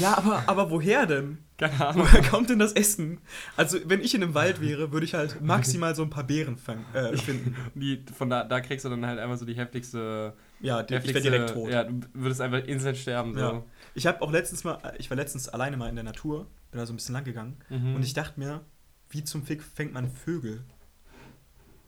Ja, 0.00 0.16
aber, 0.16 0.44
aber 0.46 0.70
woher 0.70 1.04
denn? 1.04 1.36
Keine 1.58 1.86
Ahnung. 1.86 2.06
Woher 2.06 2.22
kommt 2.22 2.48
denn 2.48 2.58
das 2.58 2.72
Essen? 2.72 3.20
Also, 3.58 3.78
wenn 3.84 4.00
ich 4.00 4.14
in 4.14 4.22
einem 4.22 4.32
Wald 4.32 4.62
wäre, 4.62 4.90
würde 4.90 5.04
ich 5.04 5.12
halt 5.12 5.42
maximal 5.42 5.94
so 5.94 6.02
ein 6.02 6.08
paar 6.08 6.24
Beeren 6.24 6.56
fang, 6.56 6.86
äh, 6.94 7.14
finden. 7.18 7.54
Die, 7.74 8.02
von 8.16 8.30
da, 8.30 8.42
da 8.44 8.62
kriegst 8.62 8.86
du 8.86 8.88
dann 8.88 9.04
halt 9.04 9.18
einfach 9.18 9.36
so 9.36 9.44
die 9.44 9.54
heftigste. 9.54 10.32
Ja, 10.60 10.82
die, 10.82 10.94
ich 10.94 11.00
wäre 11.02 11.08
heftigste 11.08 11.30
direkt 11.30 11.50
tot. 11.50 11.70
Ja, 11.70 11.84
du 11.84 12.00
würdest 12.14 12.40
einfach 12.40 12.64
instant 12.64 12.96
sterben. 12.96 13.34
So. 13.34 13.40
Ja. 13.40 13.62
Ich 13.94 14.06
habe 14.06 14.22
auch 14.22 14.32
letztens 14.32 14.64
mal, 14.64 14.78
ich 14.96 15.10
war 15.10 15.18
letztens 15.18 15.46
alleine 15.50 15.76
mal 15.76 15.90
in 15.90 15.94
der 15.94 16.04
Natur, 16.04 16.46
bin 16.72 16.80
da 16.80 16.86
so 16.86 16.92
ein 16.92 16.96
bisschen 16.96 17.12
lang 17.14 17.22
gegangen 17.24 17.56
Mhm. 17.70 17.94
und 17.94 18.02
ich 18.02 18.12
dachte 18.14 18.40
mir, 18.40 18.60
wie 19.10 19.22
zum 19.22 19.44
Fick 19.44 19.62
fängt 19.62 19.92
man 19.92 20.10
Vögel? 20.10 20.64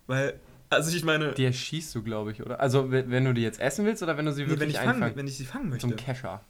Weil, 0.07 0.39
also 0.71 0.95
ich 0.95 1.05
meine, 1.05 1.33
Die 1.33 1.45
erschießt 1.45 1.95
du, 1.95 2.03
glaube 2.03 2.33
ich, 2.33 2.43
oder? 2.43 2.61
Also, 2.61 2.91
wenn 2.91 3.25
du 3.25 3.33
die 3.33 3.41
jetzt 3.43 3.59
essen 3.61 3.85
willst 3.87 4.03
oder 4.03 4.17
wenn 4.17 4.27
du 4.27 4.33
sie 4.33 4.43
nee, 4.43 4.49
wirklich 4.51 4.61
wenn, 4.61 4.71
ich 4.71 4.77
fangen, 4.77 4.91
einfangen 4.91 5.17
wenn 5.17 5.27
ich 5.27 5.37
sie 5.37 5.45
fangen 5.47 5.65
Mit 5.65 5.73
möchte. 5.83 5.87
so 5.89 5.93
einem 5.93 5.97
Kescher. 5.97 6.45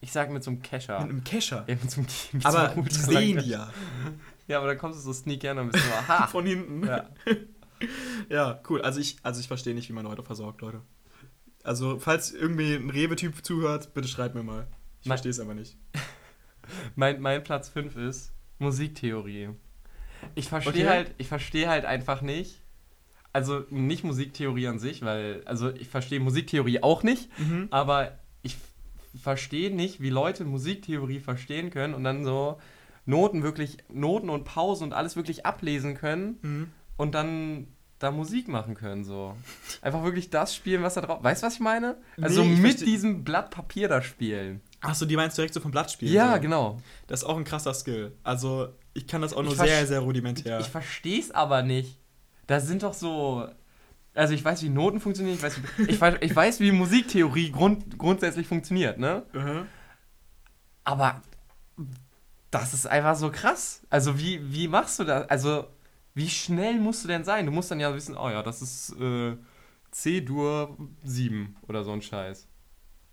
Ich 0.00 0.12
sag 0.12 0.30
mit 0.30 0.42
so 0.44 0.50
einem 0.50 0.62
Kescher. 0.62 1.00
mit 1.00 1.10
einem 1.10 1.24
Kescher. 1.24 1.64
Ja, 1.66 1.74
mit 1.76 1.90
so 1.90 2.00
einem, 2.00 2.08
mit 2.32 2.44
Aber 2.46 2.74
so 2.74 2.82
die 2.82 2.94
sehen 2.94 3.38
die 3.44 3.50
ja 3.50 3.72
Ja, 4.48 4.58
aber 4.58 4.66
dann 4.66 4.78
kommst 4.78 4.98
du 4.98 5.02
so 5.02 5.12
sneak 5.12 5.44
an 5.46 5.58
und 5.58 5.70
bist 5.72 5.84
so, 5.84 5.90
aha. 5.92 6.26
von 6.28 6.44
hinten. 6.46 6.86
ja. 6.86 7.08
Ja, 8.28 8.60
cool. 8.68 8.80
Also 8.82 9.00
ich, 9.00 9.16
also 9.24 9.40
ich 9.40 9.48
verstehe 9.48 9.74
nicht, 9.74 9.88
wie 9.88 9.92
man 9.92 10.04
Leute 10.04 10.22
versorgt, 10.22 10.60
Leute. 10.60 10.82
Also, 11.64 11.98
falls 11.98 12.30
irgendwie 12.32 12.74
ein 12.74 12.90
Rewe-Typ 12.90 13.44
zuhört, 13.44 13.92
bitte 13.92 14.06
schreibt 14.06 14.36
mir 14.36 14.44
mal. 14.44 14.68
Ich 15.00 15.08
verstehe 15.08 15.30
es 15.30 15.40
aber 15.40 15.54
nicht. 15.54 15.76
Mein, 16.94 17.20
mein 17.20 17.42
Platz 17.44 17.68
5 17.68 17.96
ist 17.96 18.32
Musiktheorie. 18.58 19.50
Ich 20.34 20.48
verstehe 20.48 20.72
Okay. 20.84 20.88
halt, 20.88 21.14
ich 21.18 21.28
verstehe 21.28 21.68
halt 21.68 21.84
einfach 21.84 22.22
nicht. 22.22 22.60
Also 23.32 23.64
nicht 23.70 24.04
Musiktheorie 24.04 24.66
an 24.68 24.78
sich, 24.78 25.02
weil, 25.02 25.42
also 25.46 25.70
ich 25.70 25.88
verstehe 25.88 26.20
Musiktheorie 26.20 26.82
auch 26.82 27.02
nicht, 27.02 27.28
Mhm. 27.38 27.68
aber 27.70 28.18
ich 28.42 28.56
verstehe 29.20 29.74
nicht, 29.74 30.00
wie 30.00 30.10
Leute 30.10 30.44
Musiktheorie 30.44 31.18
verstehen 31.20 31.70
können 31.70 31.94
und 31.94 32.04
dann 32.04 32.24
so 32.24 32.58
Noten 33.06 33.42
wirklich, 33.42 33.78
Noten 33.88 34.28
und 34.30 34.44
Pausen 34.44 34.84
und 34.84 34.92
alles 34.92 35.16
wirklich 35.16 35.44
ablesen 35.46 35.94
können 35.96 36.38
Mhm. 36.42 36.68
und 36.98 37.14
dann 37.14 37.66
da 37.98 38.10
Musik 38.10 38.48
machen 38.48 38.74
können, 38.74 39.02
so. 39.04 39.34
Einfach 39.80 40.02
wirklich 40.04 40.28
das 40.28 40.54
spielen, 40.54 40.82
was 40.82 40.94
da 40.94 41.00
drauf. 41.00 41.22
Weißt 41.22 41.42
du, 41.42 41.46
was 41.46 41.54
ich 41.54 41.60
meine? 41.60 41.96
Also 42.20 42.42
Nee, 42.42 42.52
ich 42.54 42.58
mit 42.60 42.80
diesem 42.80 43.24
Blatt 43.24 43.50
Papier 43.50 43.88
da 43.88 44.02
spielen. 44.02 44.60
Achso, 44.82 45.06
die 45.06 45.16
meinst 45.16 45.38
du 45.38 45.42
direkt 45.42 45.54
so 45.54 45.60
vom 45.60 45.70
Blatt 45.70 45.90
spielen? 45.90 46.12
Ja, 46.12 46.34
so. 46.34 46.40
genau. 46.40 46.80
Das 47.06 47.20
ist 47.20 47.24
auch 47.24 47.36
ein 47.36 47.44
krasser 47.44 47.72
Skill. 47.72 48.16
Also, 48.24 48.68
ich 48.94 49.06
kann 49.06 49.22
das 49.22 49.32
auch 49.32 49.42
nur 49.42 49.52
Ich 49.52 49.58
sehr, 49.58 49.86
sehr 49.86 50.00
rudimentär. 50.00 50.60
Ich 50.60 50.66
verstehe 50.66 51.20
es 51.20 51.30
aber 51.30 51.62
nicht. 51.62 51.98
Da 52.46 52.60
sind 52.60 52.82
doch 52.82 52.94
so. 52.94 53.48
Also 54.14 54.34
ich 54.34 54.44
weiß, 54.44 54.62
wie 54.62 54.68
Noten 54.68 55.00
funktionieren, 55.00 55.36
ich 55.36 55.42
weiß, 55.42 55.56
wie, 55.78 55.84
ich 55.84 55.98
weiß, 55.98 56.16
ich 56.20 56.36
weiß 56.36 56.60
wie 56.60 56.70
Musiktheorie 56.70 57.50
grund, 57.50 57.98
grundsätzlich 57.98 58.46
funktioniert, 58.46 58.98
ne? 58.98 59.22
Mhm. 59.32 59.66
Aber 60.84 61.22
das 62.50 62.74
ist 62.74 62.86
einfach 62.86 63.16
so 63.16 63.30
krass. 63.30 63.80
Also 63.88 64.18
wie, 64.18 64.52
wie 64.52 64.68
machst 64.68 64.98
du 64.98 65.04
das? 65.04 65.30
Also 65.30 65.66
wie 66.14 66.28
schnell 66.28 66.78
musst 66.78 67.04
du 67.04 67.08
denn 67.08 67.24
sein? 67.24 67.46
Du 67.46 67.52
musst 67.52 67.70
dann 67.70 67.80
ja 67.80 67.94
wissen, 67.94 68.14
oh 68.14 68.28
ja, 68.28 68.42
das 68.42 68.60
ist 68.60 68.94
äh, 69.00 69.34
C-Dur 69.92 70.76
7 71.04 71.56
oder 71.66 71.82
so 71.82 71.92
ein 71.92 72.02
Scheiß. 72.02 72.46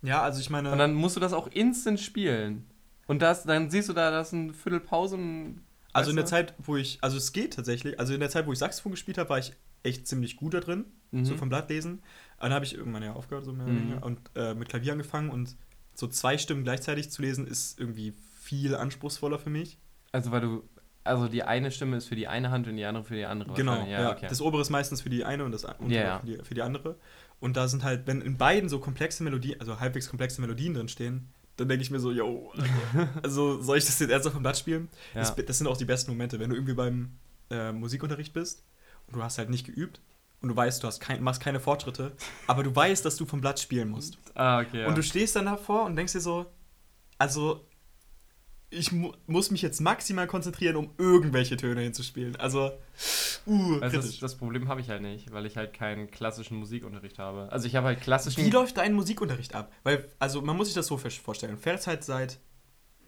Ja, 0.01 0.22
also 0.22 0.39
ich 0.39 0.50
meine. 0.50 0.72
Und 0.72 0.77
dann 0.77 0.94
musst 0.94 1.15
du 1.15 1.20
das 1.20 1.34
auch 1.34 1.48
instant 1.48 2.00
spielen. 2.00 2.65
Und 3.08 3.22
das, 3.22 3.44
dann 3.44 3.70
siehst 3.70 3.89
du 3.89 3.94
da, 3.94 4.12
das 4.12 4.27
ist 4.27 4.34
ein 4.34 4.53
Viertel 4.53 4.79
Pause 4.79 5.15
und 5.15 5.62
Also 5.94 6.12
in 6.12 6.15
der? 6.15 6.25
Zeit, 6.25 6.53
wo 6.60 6.75
ich, 6.77 7.00
also 7.01 7.18
es 7.18 7.32
geht 7.32 7.53
tatsächlich, 7.56 8.00
also 8.00 8.13
in 8.13 8.20
der 8.20 8.29
Zeit, 8.29 8.46
wo 8.48 8.53
ich 8.53 8.60
Saxophon 8.60 8.91
gespielt 8.91 9.18
habe, 9.18 9.29
war 9.29 9.39
ich 9.39 9.53
echt 9.84 10.08
ziemlich 10.08 10.36
gut 10.38 10.53
da 10.53 10.60
drin, 10.60 10.86
Mhm. 11.12 11.25
so 11.25 11.36
vom 11.36 11.50
Blattlesen. 11.50 12.03
Dann 12.39 12.53
habe 12.53 12.65
ich 12.65 12.75
irgendwann 12.75 13.01
ja 13.03 13.13
aufgehört, 13.13 13.46
so 13.46 13.51
mehr 13.53 13.65
oder 13.65 13.74
Mhm. 13.74 13.79
weniger, 13.79 14.03
und 14.06 14.20
äh, 14.36 14.53
mit 14.53 14.70
Klavier 14.70 14.91
angefangen 14.91 15.32
und 15.32 15.56
so 15.96 16.08
zwei 16.08 16.38
Stimmen 16.38 16.63
gleichzeitig 16.63 17.10
zu 17.10 17.22
lesen, 17.22 17.48
ist 17.48 17.79
irgendwie 17.79 18.13
viel 18.39 18.75
anspruchsvoller 18.75 19.39
für 19.39 19.50
mich. 19.50 19.79
Also 20.12 20.32
weil 20.32 20.41
du, 20.41 20.63
also 21.03 21.27
die 21.27 21.44
eine 21.44 21.72
Stimme 21.72 21.98
ist 21.98 22.06
für 22.08 22.15
die 22.15 22.27
eine 22.27 22.51
Hand 22.51 22.68
und 22.68 22.75
die 22.77 22.86
andere 22.86 23.03
für 23.03 23.15
die 23.15 23.25
andere. 23.25 23.53
Genau, 23.53 23.75
ja. 23.86 24.01
ja, 24.01 24.12
okay. 24.12 24.27
Das 24.29 24.39
obere 24.41 24.62
ist 24.62 24.70
meistens 24.70 25.01
für 25.01 25.10
die 25.10 25.25
eine 25.25 25.44
und 25.46 25.51
das 25.51 25.63
untere 25.65 25.94
Ja, 25.94 26.01
ja. 26.03 26.20
Für, 26.20 26.25
die, 26.27 26.44
für 26.44 26.53
die 26.53 26.62
andere. 26.62 26.96
Und 27.39 27.55
da 27.55 27.67
sind 27.67 27.84
halt, 27.84 28.05
wenn 28.05 28.22
in 28.22 28.38
beiden 28.38 28.69
so 28.69 28.79
komplexe 28.79 29.24
Melodien, 29.24 29.60
also 29.60 29.79
halbwegs 29.79 30.10
komplexe 30.10 30.41
Melodien 30.41 30.74
drin 30.74 30.89
stehen, 30.89 31.34
dann 31.55 31.69
denke 31.69 31.84
ich 31.84 31.91
mir 31.91 32.00
so, 32.00 32.12
yo, 32.12 32.53
also 33.24 33.62
soll 33.62 33.77
ich 33.77 33.86
das 33.86 34.00
jetzt 34.00 34.10
ernsthaft 34.10 34.34
vom 34.34 34.43
Blatt 34.43 34.58
spielen? 34.58 34.89
Ja. 35.13 35.22
Das, 35.22 35.36
das 35.36 35.58
sind 35.58 35.67
auch 35.67 35.77
die 35.77 35.86
besten 35.86 36.12
Momente, 36.12 36.39
wenn 36.39 36.50
du 36.50 36.55
irgendwie 36.55 36.74
beim 36.74 37.17
äh, 37.50 37.72
Musikunterricht 37.72 38.34
bist 38.34 38.63
und 39.08 39.15
du 39.15 39.24
hast 39.24 39.38
halt 39.38 39.50
nicht 39.50 39.65
geübt 39.65 40.01
und 40.41 40.50
du 40.50 40.55
weißt, 40.55 40.84
du 40.84 40.88
hast 40.88 41.00
kein, 41.00 41.22
machst 41.24 41.41
keine 41.41 41.60
Fortschritte, 41.60 42.13
aber 42.48 42.63
du 42.63 42.75
weißt, 42.75 43.03
dass 43.03 43.17
du 43.17 43.25
vom 43.25 43.41
Blatt 43.41 43.60
spielen 43.60 43.89
musst. 43.89 44.17
Ah, 44.36 44.62
okay. 44.62 44.81
Ja. 44.81 44.88
Und 44.88 44.98
du 44.98 45.03
stehst 45.03 45.36
dann 45.36 45.46
davor 45.46 45.86
und 45.86 45.96
denkst 45.96 46.13
dir 46.13 46.22
so, 46.22 46.46
also 47.17 47.65
ich 48.72 48.92
mu 48.92 49.12
muss 49.26 49.50
mich 49.52 49.62
jetzt 49.62 49.82
maximal 49.82 50.28
konzentrieren, 50.28 50.76
um 50.76 50.92
irgendwelche 50.98 51.58
Töne 51.58 51.82
hinzuspielen. 51.82 52.36
Also, 52.36 52.72
uh, 53.48 53.80
also 53.82 53.98
das, 53.98 54.20
das 54.20 54.36
Problem 54.38 54.68
habe 54.68 54.80
ich 54.82 54.90
halt 54.90 55.02
nicht, 55.02 55.32
weil 55.32 55.46
ich 55.48 55.58
halt 55.58 55.74
keinen 55.74 56.12
klassischen 56.12 56.58
Musikunterricht 56.58 57.18
habe. 57.18 57.52
Also 57.52 57.66
ich 57.68 57.76
habe 57.76 57.88
halt 57.88 58.02
klassischen. 58.02 58.46
Wie 58.46 58.50
läuft 58.52 58.78
dein 58.78 58.94
Musikunterricht 58.94 59.56
ab? 59.56 59.72
Weil, 59.84 60.08
also 60.20 60.42
man 60.42 60.56
muss 60.56 60.68
sich 60.68 60.76
das 60.76 60.88
so 60.88 60.98
vorstellen. 60.98 61.58
Fährst 61.58 61.88
halt 61.88 62.04
seit 62.04 62.40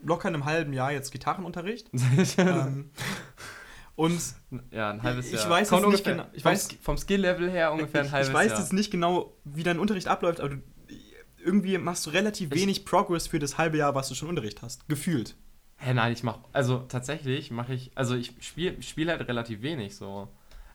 locker 0.03 0.30
einem 0.30 0.46
halben 0.46 0.74
Jahr 0.74 0.91
jetzt 0.91 1.12
Gitarrenunterricht. 1.12 1.89
ähm, 2.38 2.89
und 3.96 4.20
ja, 4.72 4.89
ein 4.89 5.03
halbes 5.03 5.27
ich 5.27 5.34
Jahr. 5.34 5.50
weiß 5.50 5.70
Kommt 5.70 5.82
jetzt 5.84 5.91
nicht 5.91 6.08
ungefähr, 6.08 6.15
genau- 6.15 6.30
ich 6.36 6.41
vom, 6.44 6.51
weiß- 6.53 6.75
vom 6.82 6.98
Skill-Level 6.98 7.51
her 7.51 7.72
ungefähr 7.72 8.01
ein 8.01 8.08
ich, 8.08 8.12
halbes 8.13 8.30
ich 8.30 8.34
weiß 8.34 8.51
Jahr. 8.51 8.60
jetzt 8.62 8.74
nicht 8.74 8.89
genau, 8.89 9.38
wie 9.44 9.62
dein 9.63 9.77
Unterricht 9.77 10.08
abläuft, 10.08 10.39
aber 10.39 10.56
du, 10.56 10.62
irgendwie 11.44 11.77
machst 11.77 12.06
du 12.08 12.10
relativ 12.12 12.51
Ich- 12.51 12.60
wenig 12.62 12.86
Progress 12.86 13.27
für 13.27 13.38
das 13.38 13.60
halbe 13.60 13.77
Jahr, 13.77 13.94
was 13.94 14.10
du 14.10 14.15
schon 14.15 14.27
Unterricht 14.30 14.62
hast. 14.63 14.88
Gefühlt. 14.89 15.36
Hä, 15.83 15.95
nein, 15.95 16.13
ich 16.13 16.21
mach, 16.21 16.38
also 16.53 16.85
tatsächlich 16.88 17.50
mache 17.50 17.73
ich, 17.73 17.91
also 17.95 18.15
ich 18.15 18.35
spiele 18.39 18.79
spiel 18.83 19.09
halt 19.09 19.27
relativ 19.27 19.63
wenig 19.63 19.95
so. 19.95 20.27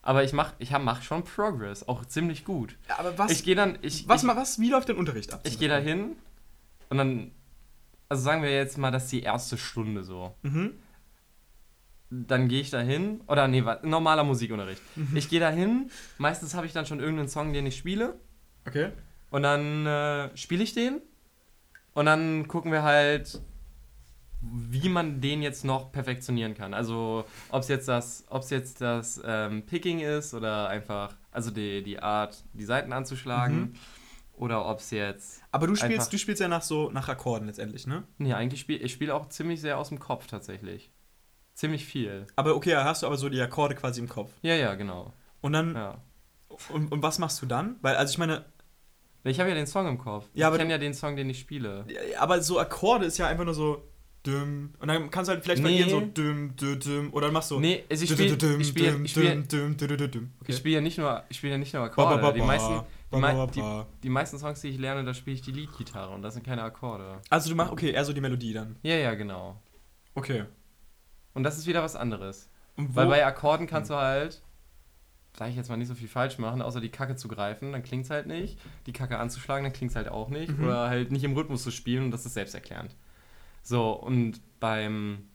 Aber 0.02 0.24
ich 0.24 0.32
mach, 0.32 0.52
ich 0.58 0.72
hab, 0.72 0.82
mach 0.82 1.02
schon 1.02 1.22
Progress, 1.22 1.86
auch 1.86 2.04
ziemlich 2.04 2.44
gut. 2.44 2.76
Aber 2.98 3.16
was, 3.16 3.30
ich 3.30 3.44
gehe 3.44 3.54
dann, 3.54 3.78
ich, 3.82 4.08
was, 4.08 4.24
ich, 4.24 4.28
was, 4.28 4.58
wie 4.58 4.68
läuft 4.68 4.88
dein 4.88 4.96
Unterricht 4.96 5.32
ab? 5.32 5.42
ich 5.44 5.60
gehe 5.60 5.68
da 5.68 5.78
hin 5.78 6.16
und 6.90 6.98
dann, 6.98 7.30
also 8.08 8.20
sagen 8.20 8.42
wir 8.42 8.50
jetzt 8.50 8.78
mal, 8.78 8.90
das 8.90 9.04
ist 9.04 9.12
die 9.12 9.22
erste 9.22 9.56
Stunde 9.56 10.02
so. 10.02 10.34
Mhm. 10.42 10.72
Dann 12.10 12.48
gehe 12.48 12.60
ich 12.60 12.70
da 12.70 12.80
hin, 12.80 13.20
oder 13.28 13.46
nee, 13.46 13.62
normaler 13.82 14.24
Musikunterricht. 14.24 14.82
Mhm. 14.96 15.16
Ich 15.16 15.28
gehe 15.28 15.40
da 15.40 15.50
hin, 15.50 15.88
meistens 16.18 16.56
habe 16.56 16.66
ich 16.66 16.72
dann 16.72 16.86
schon 16.86 16.98
irgendeinen 16.98 17.28
Song, 17.28 17.52
den 17.52 17.66
ich 17.66 17.76
spiele. 17.76 18.18
Okay. 18.66 18.90
Und 19.30 19.44
dann 19.44 19.86
äh, 19.86 20.36
spiele 20.36 20.64
ich 20.64 20.74
den. 20.74 21.00
Und 21.94 22.06
dann 22.06 22.48
gucken 22.48 22.72
wir 22.72 22.82
halt, 22.82 23.40
wie 24.40 24.88
man 24.88 25.20
den 25.20 25.42
jetzt 25.42 25.64
noch 25.64 25.90
perfektionieren 25.92 26.54
kann. 26.54 26.74
Also 26.74 27.24
ob 27.50 27.62
es 27.62 27.68
jetzt 27.68 27.88
das, 27.88 28.24
ob's 28.28 28.50
jetzt 28.50 28.80
das 28.80 29.20
ähm, 29.24 29.64
Picking 29.66 30.00
ist 30.00 30.34
oder 30.34 30.68
einfach, 30.68 31.14
also 31.32 31.50
die, 31.50 31.82
die 31.82 31.98
Art, 32.00 32.44
die 32.52 32.64
Seiten 32.64 32.92
anzuschlagen. 32.92 33.58
Mhm. 33.58 33.74
Oder 34.34 34.66
ob 34.68 34.80
es 34.80 34.90
jetzt. 34.90 35.42
Aber 35.50 35.66
du 35.66 35.74
spielst, 35.74 36.12
du 36.12 36.18
spielst 36.18 36.42
ja 36.42 36.48
nach 36.48 36.60
so 36.60 36.90
nach 36.90 37.08
Akkorden 37.08 37.46
letztendlich, 37.46 37.86
ne? 37.86 38.04
Nee, 38.18 38.34
eigentlich 38.34 38.60
spiele 38.60 38.80
ich 38.80 38.92
spiele 38.92 39.14
auch 39.14 39.30
ziemlich 39.30 39.62
sehr 39.62 39.78
aus 39.78 39.88
dem 39.88 39.98
Kopf 39.98 40.26
tatsächlich. 40.26 40.92
Ziemlich 41.54 41.86
viel. 41.86 42.26
Aber 42.36 42.54
okay, 42.54 42.76
hast 42.76 43.02
du 43.02 43.06
aber 43.06 43.16
so 43.16 43.30
die 43.30 43.40
Akkorde 43.40 43.74
quasi 43.74 43.98
im 43.98 44.10
Kopf. 44.10 44.30
Ja, 44.42 44.54
ja, 44.54 44.74
genau. 44.74 45.14
Und 45.40 45.54
dann, 45.54 45.74
Ja. 45.74 46.02
und, 46.68 46.92
und 46.92 47.02
was 47.02 47.18
machst 47.18 47.40
du 47.40 47.46
dann? 47.46 47.76
Weil, 47.80 47.96
also 47.96 48.12
ich 48.12 48.18
meine, 48.18 48.44
Ich 49.24 49.40
habe 49.40 49.48
ja 49.48 49.54
den 49.54 49.66
Song 49.66 49.88
im 49.88 49.96
Kopf. 49.96 50.26
Ja, 50.34 50.48
aber 50.48 50.56
ich 50.56 50.60
kenne 50.60 50.72
ja 50.72 50.78
den 50.78 50.92
Song, 50.92 51.16
den 51.16 51.30
ich 51.30 51.40
spiele. 51.40 51.86
Aber 52.18 52.42
so 52.42 52.60
Akkorde 52.60 53.06
ist 53.06 53.16
ja 53.16 53.26
einfach 53.26 53.44
nur 53.46 53.54
so 53.54 53.82
düm. 54.26 54.74
Und 54.78 54.88
dann 54.88 55.10
kannst 55.10 55.28
du 55.28 55.34
halt 55.34 55.44
vielleicht 55.44 55.62
Nee. 55.62 55.68
variieren 55.68 55.90
so 55.90 56.00
düm, 56.00 56.56
düm, 56.56 56.80
düm. 56.80 57.12
Oder 57.14 57.26
dann 57.26 57.34
machst 57.34 57.50
du 57.50 57.60
Nee, 57.60 57.84
also 57.90 58.04
ich 58.04 58.10
spiele 58.10 58.24
ich 58.28 58.32
spiel, 58.34 58.50
düm, 58.50 58.60
ich 58.60 58.68
spiel, 58.68 58.84
ja 58.84 58.92
nicht 60.80 60.98
nur, 60.98 61.22
ich 61.28 61.36
spiele 61.36 61.52
ja 61.52 61.58
nicht 61.58 61.72
nur 61.74 61.88
Ba, 61.88 61.94
ba, 61.94 62.02
Akkorde. 62.02 62.22
ba, 62.22 62.32
Die 62.32 62.40
ba. 62.40 62.46
meisten, 62.46 62.74
Ba, 62.74 62.86
die, 63.12 63.20
mei- 63.22 63.34
ba, 63.34 63.46
die, 63.46 63.60
ba. 63.60 63.86
die 64.02 64.08
meisten 64.08 64.38
Songs, 64.38 64.60
die 64.60 64.68
ich 64.68 64.78
lerne, 64.78 65.04
da 65.04 65.14
spiele 65.14 65.34
ich 65.36 65.42
die 65.42 65.52
Leadgitarre 65.52 66.12
und 66.14 66.22
das 66.22 66.34
sind 66.34 66.44
keine 66.44 66.62
Akkorde. 66.62 67.20
Also 67.30 67.48
du 67.50 67.56
machst, 67.56 67.72
okay, 67.72 67.90
eher 67.92 68.04
so 68.04 68.12
die 68.12 68.20
Melodie 68.20 68.52
dann. 68.52 68.76
Ja, 68.82 68.96
ja, 68.96 69.14
genau. 69.14 69.60
Okay. 70.14 70.44
Und 71.34 71.42
das 71.42 71.56
ist 71.58 71.66
wieder 71.66 71.82
was 71.82 71.96
anderes. 71.96 72.48
Weil 72.76 73.06
bei 73.06 73.24
Akkorden 73.24 73.66
kannst 73.66 73.90
du 73.90 73.94
halt, 73.94 74.42
sag 75.38 75.50
ich 75.50 75.56
jetzt 75.56 75.68
mal, 75.68 75.76
nicht 75.76 75.88
so 75.88 75.94
viel 75.94 76.08
falsch 76.08 76.38
machen, 76.38 76.62
außer 76.62 76.80
die 76.80 76.88
Kacke 76.90 77.16
zu 77.16 77.28
greifen, 77.28 77.72
dann 77.72 77.82
klingt's 77.82 78.10
halt 78.10 78.26
nicht. 78.26 78.58
Die 78.86 78.92
Kacke 78.92 79.18
anzuschlagen, 79.18 79.64
dann 79.64 79.72
klingt's 79.72 79.96
halt 79.96 80.08
auch 80.08 80.28
nicht. 80.30 80.56
Mhm. 80.56 80.64
Oder 80.64 80.88
halt 80.88 81.12
nicht 81.12 81.24
im 81.24 81.34
Rhythmus 81.34 81.62
zu 81.62 81.70
spielen 81.70 82.04
und 82.04 82.10
das 82.10 82.24
ist 82.26 82.34
selbsterklärend. 82.34 82.94
So, 83.68 83.90
und 83.94 84.40
beim, 84.60 85.26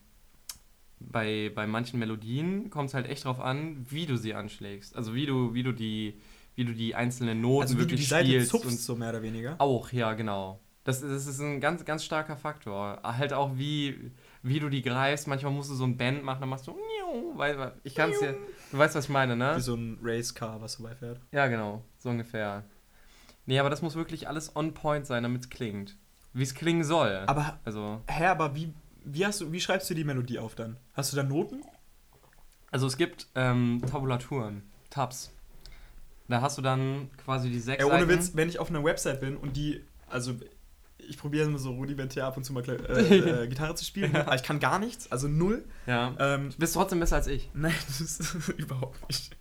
bei, 1.00 1.50
bei 1.54 1.66
manchen 1.66 1.98
Melodien 1.98 2.70
kommt 2.70 2.88
es 2.88 2.94
halt 2.94 3.06
echt 3.08 3.24
drauf 3.26 3.40
an, 3.40 3.84
wie 3.90 4.06
du 4.06 4.16
sie 4.16 4.32
anschlägst. 4.34 4.96
Also 4.96 5.14
wie 5.14 5.26
du, 5.26 5.52
wie 5.52 5.62
du 5.62 5.72
die, 5.72 6.18
wie 6.54 6.64
du 6.64 6.72
die 6.72 6.94
einzelnen 6.94 7.42
Noten 7.42 7.62
also 7.62 7.74
wie 7.74 7.78
du 7.80 7.84
wirklich 7.88 8.00
die 8.00 8.06
Seite 8.06 8.26
spielst. 8.30 8.50
zupfst, 8.50 8.68
und 8.70 8.78
so 8.80 8.96
mehr 8.96 9.10
oder 9.10 9.22
weniger. 9.22 9.56
auch, 9.60 9.92
ja, 9.92 10.14
genau. 10.14 10.60
Das, 10.84 11.02
ist- 11.02 11.12
das 11.12 11.26
ist 11.26 11.40
ein 11.40 11.60
ganz, 11.60 11.84
ganz 11.84 12.04
starker 12.04 12.36
Faktor. 12.38 13.00
Halt 13.02 13.34
auch, 13.34 13.50
wie, 13.58 14.10
wie 14.42 14.60
du 14.60 14.68
die 14.70 14.80
greifst. 14.82 15.28
Manchmal 15.28 15.52
musst 15.52 15.70
du 15.70 15.74
so 15.74 15.84
ein 15.84 15.96
Band 15.98 16.24
machen, 16.24 16.40
dann 16.40 16.48
machst 16.48 16.66
du, 16.66 16.74
weil 17.36 17.72
ich 17.84 17.94
kann 17.94 18.10
es 18.10 18.20
ja, 18.22 18.32
du 18.70 18.78
weißt, 18.78 18.94
was 18.94 19.04
ich 19.04 19.10
meine, 19.10 19.36
ne? 19.36 19.56
Wie 19.56 19.60
so 19.60 19.74
ein 19.74 19.98
Racecar, 20.02 20.60
was 20.62 20.76
vorbeifährt. 20.76 21.20
Ja, 21.32 21.46
genau, 21.48 21.84
so 21.98 22.08
ungefähr. 22.08 22.64
Nee, 23.44 23.58
aber 23.58 23.70
das 23.70 23.82
muss 23.82 23.94
wirklich 23.94 24.26
alles 24.28 24.56
on 24.56 24.72
point 24.72 25.06
sein, 25.06 25.22
damit 25.22 25.42
es 25.42 25.50
klingt. 25.50 25.98
Wie 26.34 26.42
es 26.42 26.54
klingen 26.54 26.84
soll. 26.84 27.24
Aber, 27.26 27.58
also, 27.64 28.00
hä, 28.08 28.26
aber 28.26 28.54
wie, 28.54 28.72
wie, 29.04 29.26
hast 29.26 29.40
du, 29.40 29.52
wie 29.52 29.60
schreibst 29.60 29.90
du 29.90 29.94
die 29.94 30.04
Melodie 30.04 30.38
auf 30.38 30.54
dann? 30.54 30.76
Hast 30.94 31.12
du 31.12 31.16
da 31.16 31.22
Noten? 31.22 31.62
also 32.70 32.86
es 32.86 32.96
gibt 32.96 33.26
ähm, 33.34 33.82
Tabulaturen, 33.90 34.62
Tabs. 34.88 35.30
Da 36.28 36.40
hast 36.40 36.56
du 36.56 36.62
dann 36.62 37.10
quasi 37.22 37.50
die 37.50 37.60
sechs 37.60 37.82
Ey, 37.84 37.90
ohne 37.90 38.06
Seiten. 38.06 38.08
Witz, 38.08 38.30
wenn 38.34 38.48
ich 38.48 38.58
auf 38.58 38.70
einer 38.70 38.82
Website 38.82 39.20
bin 39.20 39.36
und 39.36 39.56
die, 39.58 39.84
also 40.08 40.34
ich 40.96 41.18
probiere 41.18 41.46
immer 41.46 41.58
so 41.58 41.72
rudimentär 41.72 42.24
ab 42.24 42.36
und 42.38 42.44
zu 42.44 42.54
mal 42.54 42.66
äh, 42.66 42.72
äh, 43.44 43.46
Gitarre 43.48 43.74
zu 43.74 43.84
spielen, 43.84 44.16
aber 44.16 44.34
ich 44.34 44.42
kann 44.42 44.58
gar 44.58 44.78
nichts, 44.78 45.12
also 45.12 45.28
null. 45.28 45.64
Ja. 45.86 46.14
Ähm, 46.18 46.48
Du 46.50 46.56
bist 46.56 46.72
trotzdem 46.74 47.00
besser 47.00 47.16
als 47.16 47.26
ich. 47.26 47.50
nein, 47.54 47.74
das 47.86 48.00
ist 48.00 48.34
überhaupt 48.56 49.06
nicht. 49.08 49.36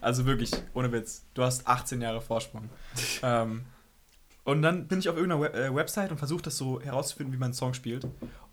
Also 0.00 0.24
wirklich, 0.24 0.50
ohne 0.72 0.90
Witz, 0.92 1.26
du 1.34 1.42
hast 1.42 1.66
18 1.66 2.00
Jahre 2.00 2.22
Vorsprung. 2.22 2.70
ähm, 3.22 3.66
und 4.44 4.62
dann 4.62 4.88
bin 4.88 4.98
ich 5.00 5.08
auf 5.08 5.16
irgendeiner 5.16 5.42
Web 5.42 5.54
äh, 5.54 5.74
Website 5.74 6.10
und 6.10 6.18
versuche 6.18 6.42
das 6.42 6.56
so 6.56 6.80
herauszufinden, 6.80 7.32
wie 7.32 7.38
man 7.38 7.46
einen 7.48 7.54
Song 7.54 7.74
spielt. 7.74 8.06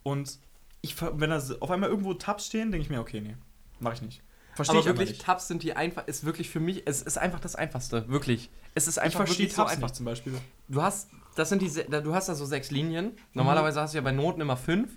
Und 0.03 0.39
ich, 0.82 0.96
wenn 1.01 1.29
da 1.29 1.39
so- 1.39 1.60
auf 1.60 1.72
einmal 1.72 1.89
irgendwo 1.89 2.13
Tabs 2.13 2.48
stehen, 2.48 2.72
denke 2.72 2.84
ich 2.86 2.89
mir, 2.89 3.00
okay, 3.00 3.22
nee, 3.22 3.36
mache 3.79 3.96
ich 3.96 4.01
nicht. 4.01 4.22
Verstehe 4.56 4.74
aber 4.77 4.79
ich 4.86 4.89
aber 4.89 4.98
wirklich, 5.00 5.17
nicht. 5.17 5.22
Tabs 5.25 5.48
sind 5.48 5.62
die 5.63 5.75
einfach, 5.75 6.08
ist 6.08 6.24
wirklich 6.25 6.50
für 6.50 6.60
mich, 6.60 6.84
es 6.86 7.01
ist 7.01 7.17
einfach 7.17 7.39
das 7.39 7.56
Einfachste, 7.56 8.08
wirklich. 8.10 8.50
Es 8.74 8.88
ist 8.88 8.98
Ich 8.98 9.03
einfach 9.03 9.20
verstehe 9.20 9.46
wirklich 9.46 9.56
so 9.56 9.62
Tabs 9.62 9.74
einfach. 9.74 9.88
nicht 9.88 9.96
zum 9.96 10.06
Beispiel. 10.06 10.34
Du 10.67 10.82
hast, 10.82 11.10
das 11.36 11.50
sind 11.50 11.62
die, 11.62 11.70
du 11.70 12.13
hast 12.15 12.27
da 12.29 12.36
so 12.36 12.46
sechs 12.46 12.72
Linien. 12.72 13.06
Mhm. 13.06 13.12
Normalerweise 13.34 13.82
hast 13.82 13.94
du 13.94 13.98
ja 13.98 14.03
bei 14.03 14.12
Noten 14.12 14.41
immer 14.41 14.58
fünf, 14.58 14.89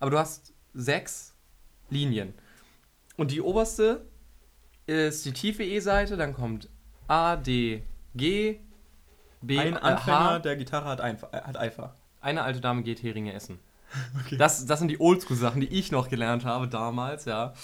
aber 0.00 0.10
du 0.12 0.18
hast 0.18 0.52
sechs 0.74 1.34
Linien. 1.90 2.32
Und 3.16 3.32
die 3.32 3.40
oberste 3.40 4.06
ist 4.86 5.24
die 5.24 5.32
tiefe 5.32 5.64
E-Seite, 5.64 6.16
dann 6.16 6.32
kommt 6.32 6.68
A, 7.08 7.36
D, 7.36 7.82
G, 8.14 8.60
B, 9.40 9.58
Ein 9.58 9.74
äh, 9.74 9.78
Anfänger 9.78 10.18
H. 10.18 10.38
der 10.40 10.56
Gitarre 10.56 10.86
hat, 10.88 11.00
Einf 11.00 11.22
äh, 11.32 11.40
hat 11.40 11.56
Eifer. 11.56 11.94
Eine 12.20 12.42
alte 12.42 12.60
Dame 12.60 12.82
geht 12.82 13.02
Heringe 13.02 13.32
essen. 13.32 13.58
Okay. 14.22 14.36
Das, 14.36 14.66
das 14.66 14.80
sind 14.80 14.88
die 14.88 15.00
Oldschool-Sachen, 15.00 15.62
die 15.62 15.68
ich 15.68 15.90
noch 15.92 16.10
gelernt 16.10 16.44
habe 16.44 16.68
damals, 16.68 17.24
ja. 17.24 17.54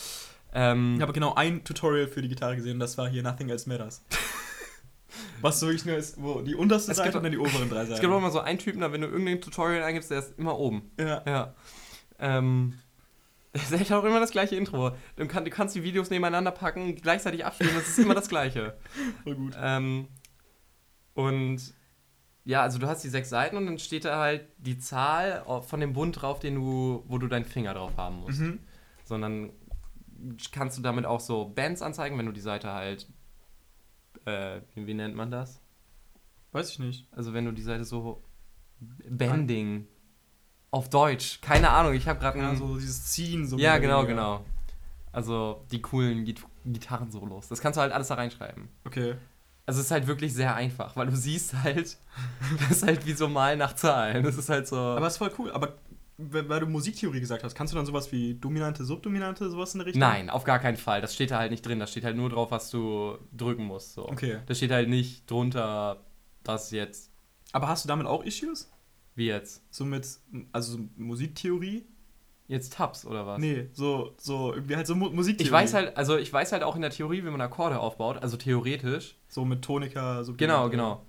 Ähm, 0.54 0.94
Ich 0.96 1.02
habe 1.02 1.12
genau 1.12 1.34
ein 1.34 1.64
Tutorial 1.64 2.06
für 2.06 2.22
die 2.22 2.28
Gitarre 2.28 2.56
gesehen 2.56 2.74
und 2.74 2.80
das 2.80 2.96
war 2.96 3.08
hier 3.08 3.22
Nothing 3.22 3.50
Else 3.50 3.68
Matters. 3.68 4.02
Was 5.42 5.60
so 5.60 5.66
wirklich 5.66 5.84
nur 5.84 5.96
ist, 5.96 6.20
wo 6.20 6.40
die 6.40 6.54
unterste 6.54 6.92
Es 6.92 6.96
Seite 6.96 7.10
gibt- 7.10 7.16
und 7.16 7.22
dann 7.24 7.32
die 7.32 7.38
oberen 7.38 7.68
drei 7.68 7.82
es 7.82 7.88
gibt 7.88 7.98
auch 7.98 8.02
Seiten. 8.02 8.14
immer 8.14 8.30
so 8.30 8.40
einen 8.40 8.58
Typen, 8.58 8.80
da 8.80 8.90
wenn 8.92 9.02
du 9.02 9.06
irgendein 9.08 9.40
Tutorial 9.42 9.82
eingibst, 9.82 10.10
der 10.10 10.20
ist 10.20 10.38
immer 10.38 10.58
oben. 10.58 10.90
Ja. 10.98 11.22
Ja. 11.26 11.54
Ähm. 12.18 12.78
Es 13.52 13.70
ist 13.70 13.92
auch 13.92 14.02
immer 14.02 14.18
das 14.18 14.30
gleiche 14.32 14.56
Intro. 14.56 14.92
Du 15.16 15.26
kannst 15.28 15.76
die 15.76 15.84
Videos 15.84 16.10
nebeneinander 16.10 16.50
packen, 16.50 16.96
gleichzeitig 16.96 17.44
abspielen, 17.44 17.72
das 17.76 17.86
ist 17.88 17.98
immer 18.00 18.14
das 18.14 18.28
gleiche. 18.28 18.74
Voll 19.22 19.36
gut. 19.36 19.54
Ähm, 19.60 20.08
und 21.14 21.74
ja, 22.44 22.62
also 22.62 22.78
du 22.78 22.86
hast 22.86 23.02
die 23.02 23.08
sechs 23.08 23.30
Seiten 23.30 23.56
und 23.56 23.66
dann 23.66 23.78
steht 23.78 24.04
da 24.04 24.18
halt 24.18 24.46
die 24.58 24.78
Zahl 24.78 25.44
von 25.62 25.80
dem 25.80 25.94
Bund 25.94 26.20
drauf, 26.20 26.40
den 26.40 26.56
du, 26.56 27.02
wo 27.06 27.16
du 27.18 27.26
deinen 27.26 27.46
Finger 27.46 27.72
drauf 27.72 27.96
haben 27.96 28.16
musst. 28.20 28.40
Mhm. 28.40 28.60
Sondern 29.04 29.50
kannst 30.52 30.76
du 30.76 30.82
damit 30.82 31.06
auch 31.06 31.20
so 31.20 31.46
Bands 31.48 31.80
anzeigen, 31.80 32.18
wenn 32.18 32.26
du 32.26 32.32
die 32.32 32.40
Seite 32.40 32.72
halt, 32.72 33.08
äh, 34.26 34.60
wie, 34.74 34.94
nennt 34.94 35.14
man 35.16 35.30
das? 35.30 35.60
Weiß 36.52 36.70
ich 36.70 36.78
nicht. 36.78 37.08
Also 37.12 37.32
wenn 37.32 37.46
du 37.46 37.52
die 37.52 37.62
Seite 37.62 37.84
so 37.84 38.22
Bending 39.08 39.86
auf 40.70 40.90
Deutsch, 40.90 41.40
keine 41.40 41.70
Ahnung, 41.70 41.94
ich 41.94 42.08
habe 42.08 42.20
gerade 42.20 42.38
Ja, 42.38 42.54
so 42.54 42.76
dieses 42.76 43.06
Ziehen. 43.06 43.46
So 43.46 43.56
ja, 43.56 43.78
genau, 43.78 43.98
weniger. 44.02 44.14
genau. 44.14 44.44
Also 45.12 45.64
die 45.70 45.80
coolen 45.80 46.24
Git 46.24 46.44
Gitarrensolos. 46.66 47.48
Das 47.48 47.60
kannst 47.60 47.76
du 47.76 47.82
halt 47.82 47.92
alles 47.92 48.08
da 48.08 48.14
reinschreiben. 48.14 48.68
Okay. 48.84 49.16
Also 49.66 49.80
es 49.80 49.86
ist 49.86 49.90
halt 49.92 50.06
wirklich 50.06 50.34
sehr 50.34 50.54
einfach, 50.54 50.94
weil 50.96 51.06
du 51.06 51.16
siehst 51.16 51.54
halt, 51.62 51.96
das 52.60 52.70
ist 52.78 52.82
halt 52.82 53.06
wie 53.06 53.12
so 53.12 53.28
Mal 53.28 53.56
nach 53.56 53.74
Zahlen. 53.74 54.22
Das 54.22 54.36
ist 54.36 54.48
halt 54.48 54.66
so. 54.68 54.76
Aber 54.76 55.06
ist 55.06 55.16
voll 55.16 55.32
cool. 55.38 55.50
Aber 55.52 55.74
weil 56.16 56.60
du 56.60 56.66
Musiktheorie 56.66 57.18
gesagt 57.18 57.42
hast, 57.42 57.54
kannst 57.56 57.72
du 57.72 57.76
dann 57.76 57.86
sowas 57.86 58.12
wie 58.12 58.34
Dominante, 58.34 58.84
Subdominante, 58.84 59.50
sowas 59.50 59.74
in 59.74 59.78
der 59.80 59.86
Richtung? 59.86 60.00
Nein, 60.00 60.30
auf 60.30 60.44
gar 60.44 60.60
keinen 60.60 60.76
Fall. 60.76 61.00
Das 61.00 61.12
steht 61.14 61.30
da 61.32 61.38
halt 61.38 61.50
nicht 61.50 61.66
drin. 61.66 61.80
Das 61.80 61.90
steht 61.90 62.04
halt 62.04 62.16
nur 62.16 62.30
drauf, 62.30 62.50
was 62.50 62.70
du 62.70 63.18
drücken 63.32 63.64
musst. 63.64 63.94
So. 63.94 64.08
Okay. 64.08 64.38
Da 64.46 64.54
steht 64.54 64.70
halt 64.70 64.88
nicht 64.88 65.28
drunter, 65.28 66.04
das 66.44 66.70
jetzt, 66.70 67.10
Aber 67.52 67.68
hast 67.68 67.84
du 67.84 67.88
damit 67.88 68.06
auch 68.06 68.22
Issues? 68.22 68.70
wie 69.16 69.26
jetzt. 69.26 69.62
So 69.70 69.84
mit, 69.84 70.06
also 70.52 70.72
so 70.76 70.84
Musiktheorie? 70.96 71.86
Jetzt 72.46 72.74
Tabs 72.74 73.06
oder 73.06 73.26
was? 73.26 73.38
Nee, 73.38 73.68
so, 73.72 74.14
so, 74.18 74.52
irgendwie 74.52 74.76
halt 74.76 74.86
so 74.86 74.94
Mu 74.94 75.08
Musiktheorie. 75.08 75.46
Ich 75.46 75.52
weiß 75.52 75.72
halt, 75.72 75.96
also 75.96 76.18
ich 76.18 76.30
weiß 76.30 76.52
halt 76.52 76.62
auch 76.62 76.76
in 76.76 76.82
der 76.82 76.90
Theorie, 76.90 77.24
wie 77.24 77.30
man 77.30 77.40
Akkorde 77.40 77.80
aufbaut, 77.80 78.18
also 78.22 78.36
theoretisch. 78.36 79.16
So 79.28 79.44
mit 79.46 79.62
Tonika, 79.62 80.24
so 80.24 80.34
Genau, 80.34 80.68
genau. 80.68 81.06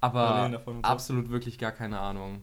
Aber 0.00 0.46
und 0.64 0.76
so. 0.76 0.82
absolut 0.82 1.28
wirklich 1.28 1.58
gar 1.58 1.72
keine 1.72 1.98
Ahnung. 1.98 2.42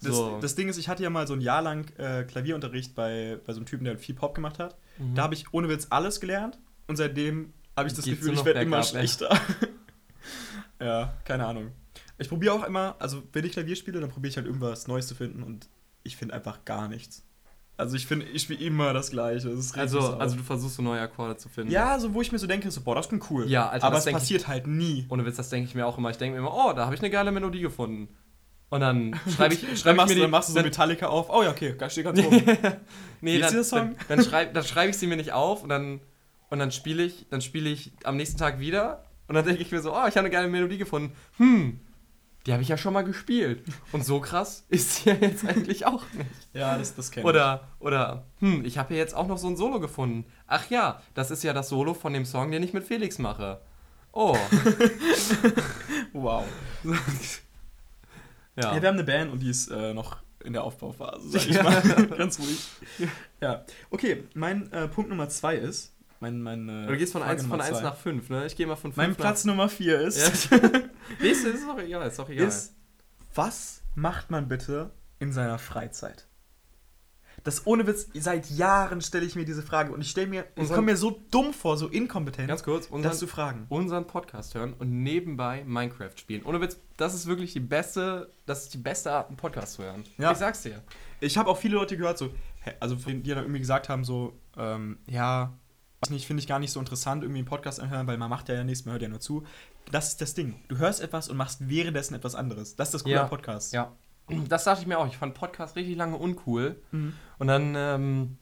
Das, 0.00 0.14
So. 0.14 0.38
das 0.40 0.54
Ding 0.54 0.68
ist, 0.68 0.78
ich 0.78 0.88
hatte 0.88 1.02
ja 1.02 1.10
mal 1.10 1.26
so 1.26 1.34
ein 1.34 1.40
Jahr 1.40 1.62
lang 1.62 1.90
äh, 1.98 2.24
Klavierunterricht 2.24 2.94
bei, 2.94 3.38
bei 3.44 3.52
so 3.52 3.58
einem 3.58 3.66
Typen, 3.66 3.84
der 3.84 3.98
viel 3.98 4.14
Pop 4.14 4.34
gemacht 4.34 4.58
hat. 4.58 4.76
Mhm. 4.98 5.14
Da 5.14 5.22
habe 5.22 5.34
ich 5.34 5.52
ohne 5.52 5.68
Witz 5.68 5.88
alles 5.90 6.20
gelernt 6.20 6.58
und 6.86 6.96
seitdem 6.96 7.52
habe 7.76 7.88
ich 7.88 7.94
das 7.94 8.04
Geht's 8.04 8.20
Gefühl, 8.20 8.34
ich 8.34 8.44
werde 8.44 8.60
immer 8.60 8.82
schlechter. 8.82 9.38
ja, 10.80 11.14
keine 11.24 11.46
Ahnung. 11.46 11.72
Ich 12.18 12.28
probiere 12.28 12.54
auch 12.54 12.64
immer, 12.64 12.96
also 12.98 13.22
wenn 13.32 13.44
ich 13.44 13.52
Klavier 13.52 13.76
spiele, 13.76 14.00
dann 14.00 14.10
probiere 14.10 14.30
ich 14.30 14.36
halt 14.36 14.46
irgendwas 14.46 14.88
Neues 14.88 15.06
zu 15.06 15.14
finden 15.14 15.42
und 15.42 15.68
ich 16.02 16.16
finde 16.16 16.34
einfach 16.34 16.64
gar 16.64 16.88
nichts. 16.88 17.25
Also 17.78 17.94
ich 17.96 18.06
finde, 18.06 18.24
ich 18.26 18.42
spiele 18.42 18.64
immer 18.64 18.92
das 18.94 19.10
Gleiche. 19.10 19.50
Das 19.50 19.74
Also, 19.74 20.00
so. 20.00 20.14
also 20.16 20.36
du 20.36 20.42
versuchst 20.42 20.76
so 20.76 20.82
neue 20.82 21.00
Akkorde 21.00 21.36
zu 21.36 21.48
finden. 21.50 21.70
ja, 21.70 21.98
so 21.98 22.14
wo 22.14 22.22
ich 22.22 22.32
mir 22.32 22.38
so 22.38 22.46
denke, 22.46 22.70
so, 22.70 22.80
boah, 22.80 22.94
das 22.94 23.08
klingt 23.08 23.30
cool. 23.30 23.46
Ja, 23.50 23.68
Alter, 23.68 23.84
aber 23.86 23.94
das 23.96 24.00
es 24.00 24.04
denk 24.06 24.16
ich- 24.16 24.22
passiert 24.22 24.48
halt 24.48 24.66
nie. 24.66 25.04
Ohne 25.10 25.26
Witz, 25.26 25.36
das 25.36 25.50
denke 25.50 25.68
ich 25.68 25.74
mir 25.74 25.86
auch 25.86 25.98
immer. 25.98 26.08
Ich 26.10 26.16
denke 26.16 26.38
mir 26.40 26.46
immer, 26.46 26.54
oh, 26.54 26.72
da 26.72 26.86
habe 26.86 26.94
ich 26.94 27.00
eine 27.02 27.10
geile 27.10 27.32
Melodie 27.32 27.60
gefunden. 27.60 28.08
Und 28.70 28.80
dann 28.80 29.14
schreibe 29.36 29.54
ich, 29.54 29.60
Dann 29.60 29.76
schreibe 29.76 29.90
ich 29.90 29.96
machst, 29.96 30.08
mir 30.08 30.14
du, 30.14 30.14
die, 30.14 30.20
dann 30.22 30.30
machst 30.30 30.48
du 30.48 30.52
so 30.54 30.62
Metallica 30.62 31.06
auf. 31.08 31.28
Oh 31.28 31.42
ja, 31.42 31.50
okay, 31.50 31.74
da 31.78 31.90
steht 31.90 32.04
ganz 32.04 32.18
oben. 32.24 32.42
nee, 33.20 33.38
dann, 33.38 33.62
Song? 33.62 33.94
dann, 34.08 34.16
dann 34.16 34.24
schreibe 34.24 34.62
schreib 34.64 34.90
ich 34.90 34.96
sie 34.96 35.06
mir 35.06 35.16
nicht 35.16 35.32
auf 35.32 35.62
und 35.62 35.68
dann, 35.68 36.00
und 36.48 36.58
dann 36.58 36.72
spiele 36.72 37.02
ich, 37.04 37.26
dann 37.28 37.42
spiele 37.42 37.68
ich 37.68 37.92
am 38.04 38.16
nächsten 38.16 38.38
Tag 38.38 38.58
wieder 38.58 39.04
und 39.28 39.34
dann 39.34 39.44
denke 39.44 39.60
ich 39.60 39.70
mir 39.70 39.80
so, 39.82 39.90
oh, 39.92 40.06
ich 40.08 40.16
habe 40.16 40.20
eine 40.20 40.30
geile 40.30 40.48
Melodie 40.48 40.78
gefunden. 40.78 41.12
Hm, 41.36 41.78
die 42.46 42.52
habe 42.52 42.62
ich 42.62 42.68
ja 42.68 42.76
schon 42.78 42.92
mal 42.94 43.02
gespielt. 43.02 43.62
Und 43.92 44.04
so 44.04 44.20
krass 44.20 44.64
ist 44.68 44.94
sie 44.96 45.10
ja 45.10 45.16
jetzt 45.16 45.44
eigentlich 45.44 45.84
auch 45.86 46.04
nicht. 46.12 46.30
ja, 46.52 46.78
das, 46.78 46.94
das 46.94 47.10
kenne 47.10 47.26
Oder, 47.26 47.68
oder, 47.80 48.24
hm, 48.38 48.64
ich 48.64 48.78
habe 48.78 48.88
hier 48.90 48.98
jetzt 48.98 49.14
auch 49.14 49.26
noch 49.26 49.38
so 49.38 49.48
ein 49.48 49.56
Solo 49.56 49.80
gefunden. 49.80 50.24
Ach 50.46 50.70
ja, 50.70 51.02
das 51.14 51.30
ist 51.30 51.42
ja 51.42 51.52
das 51.52 51.68
Solo 51.68 51.92
von 51.94 52.12
dem 52.12 52.24
Song, 52.24 52.50
den 52.52 52.62
ich 52.62 52.72
mit 52.72 52.84
Felix 52.84 53.18
mache. 53.18 53.60
Oh. 54.12 54.36
ich. 54.52 55.52
Wow. 56.12 56.44
ja. 58.56 58.74
Ja, 58.74 58.80
wir 58.80 58.88
haben 58.88 58.94
eine 58.94 59.04
Band 59.04 59.32
und 59.32 59.40
die 59.40 59.50
ist 59.50 59.68
äh, 59.70 59.92
noch 59.92 60.16
in 60.42 60.52
der 60.54 60.64
Aufbauphase, 60.64 61.28
sag 61.28 61.46
ich 61.48 61.56
Ja. 61.56 61.62
mal. 61.62 61.82
Ganz 62.16 62.38
ruhig. 62.38 62.66
Ja. 63.40 63.64
Okay, 63.90 64.24
mein 64.34 64.72
äh, 64.72 64.88
Punkt 64.88 65.10
Nummer 65.10 65.28
zwei 65.28 65.56
ist. 65.56 65.94
Mein, 66.20 66.40
mein, 66.42 66.68
äh, 66.68 66.86
Du 66.86 66.96
gehst 66.96 67.12
von 67.12 67.22
Frage 67.22 67.32
1 67.32 67.42
von 67.42 67.50
Nummer 67.50 67.64
1 67.64 67.78
zwei. 67.78 67.82
nach 67.82 67.96
5, 67.96 68.30
ne? 68.30 68.46
Ich 68.46 68.56
gehe 68.56 68.66
mal 68.66 68.76
von 68.76 68.92
5 68.92 68.96
Mein 68.96 69.10
nach... 69.10 69.16
Platz 69.16 69.44
Nummer 69.44 69.68
vier 69.68 70.00
ist. 70.00 70.50
Ja. 70.50 70.58
Du, 71.20 71.24
ist 71.24 71.44
doch 71.44 71.78
egal, 71.78 72.08
ist 72.08 72.18
doch 72.18 72.28
egal. 72.28 72.48
ist, 72.48 72.74
was 73.32 73.82
macht 73.94 74.30
man 74.30 74.48
bitte 74.48 74.90
in 75.20 75.32
seiner 75.32 75.58
Freizeit? 75.58 76.26
Das 77.44 77.64
ohne 77.64 77.86
Witz, 77.86 78.08
seit 78.14 78.50
Jahren 78.50 79.00
stelle 79.00 79.24
ich 79.24 79.36
mir 79.36 79.44
diese 79.44 79.62
Frage 79.62 79.92
und 79.92 80.00
ich 80.00 80.10
stelle 80.10 80.26
mir, 80.26 80.46
ich 80.56 80.68
komme 80.68 80.82
mir 80.82 80.96
so 80.96 81.22
dumm 81.30 81.52
vor, 81.52 81.76
so 81.76 81.86
inkompetent, 81.86 82.48
Ganz 82.48 82.64
kurz, 82.64 82.86
das 82.86 82.92
unseren, 82.92 83.12
zu 83.12 83.26
fragen. 83.28 83.66
unseren 83.68 84.06
Podcast 84.08 84.56
hören 84.56 84.74
und 84.74 84.90
nebenbei 84.90 85.62
Minecraft 85.64 86.10
spielen. 86.16 86.42
Ohne 86.42 86.60
Witz, 86.60 86.76
das 86.96 87.14
ist 87.14 87.26
wirklich 87.26 87.52
die 87.52 87.60
beste, 87.60 88.32
das 88.46 88.64
ist 88.64 88.74
die 88.74 88.78
beste 88.78 89.12
Art, 89.12 89.28
einen 89.28 89.36
Podcast 89.36 89.74
zu 89.74 89.84
hören. 89.84 90.02
Ja. 90.18 90.32
Ich 90.32 90.38
sag's 90.38 90.62
dir. 90.62 90.82
Ich 91.20 91.38
habe 91.38 91.48
auch 91.48 91.56
viele 91.58 91.76
Leute 91.76 91.96
gehört, 91.96 92.18
so, 92.18 92.30
also 92.80 92.96
die 92.96 93.22
dann 93.22 93.38
irgendwie 93.44 93.60
gesagt 93.60 93.88
haben, 93.88 94.02
so, 94.02 94.36
ähm, 94.56 94.98
ja, 95.06 95.52
nicht, 96.10 96.26
finde 96.26 96.40
ich 96.40 96.46
gar 96.46 96.58
nicht 96.58 96.72
so 96.72 96.78
interessant, 96.80 97.22
irgendwie 97.22 97.38
einen 97.40 97.48
Podcast 97.48 97.80
anhören, 97.80 98.06
weil 98.06 98.18
man 98.18 98.30
macht 98.30 98.48
ja 98.48 98.54
ja 98.54 98.64
nichts, 98.64 98.84
man 98.84 98.92
hört 98.92 99.02
ja 99.02 99.08
nur 99.08 99.20
zu. 99.20 99.44
Das 99.90 100.08
ist 100.08 100.20
das 100.20 100.34
Ding. 100.34 100.56
Du 100.68 100.78
hörst 100.78 101.00
etwas 101.00 101.28
und 101.28 101.36
machst 101.36 101.68
währenddessen 101.68 102.14
etwas 102.14 102.34
anderes. 102.34 102.76
Das 102.76 102.88
ist 102.88 102.94
das 102.94 103.02
Coole 103.04 103.14
Ja. 103.16 103.22
am 103.24 103.28
Podcast. 103.30 103.72
Ja. 103.72 103.92
Das 104.48 104.64
dachte 104.64 104.80
ich 104.82 104.86
mir 104.88 104.98
auch. 104.98 105.06
Ich 105.06 105.16
fand 105.16 105.34
Podcast 105.34 105.76
richtig 105.76 105.96
lange 105.96 106.16
uncool. 106.16 106.82
Mhm. 106.90 107.12
Und 107.38 107.46
dann, 107.46 107.74
ähm, 107.76 108.38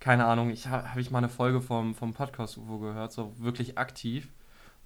keine 0.00 0.24
Ahnung, 0.24 0.50
ich 0.50 0.66
habe 0.68 0.90
hab 0.90 0.96
ich 0.96 1.10
mal 1.10 1.18
eine 1.18 1.28
Folge 1.28 1.60
vom, 1.60 1.94
vom 1.94 2.14
Podcast 2.14 2.56
UFO 2.58 2.78
gehört, 2.78 3.12
so 3.12 3.34
wirklich 3.38 3.76
aktiv. 3.78 4.28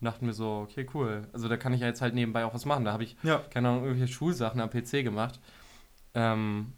Und 0.01 0.05
dachte 0.05 0.25
mir 0.25 0.33
so, 0.33 0.67
okay, 0.69 0.87
cool. 0.95 1.27
Also 1.33 1.49
da 1.49 1.57
kann 1.57 1.73
ich 1.73 1.81
ja 1.81 1.87
jetzt 1.87 2.03
halt 2.03 2.15
nebenbei 2.15 2.45
auch 2.45 2.55
was 2.55 2.65
machen. 2.65 2.85
Da 2.85 2.93
habe 2.93 3.05
ich, 3.05 3.17
Ja. 3.23 3.39
keine 3.51 3.69
Ahnung, 3.69 3.85
irgendwelche 3.85 4.13
Schulsachen 4.13 4.61
am 4.61 4.71
PC 4.71 5.03
gemacht. 5.05 5.41
Ähm, 6.15 6.73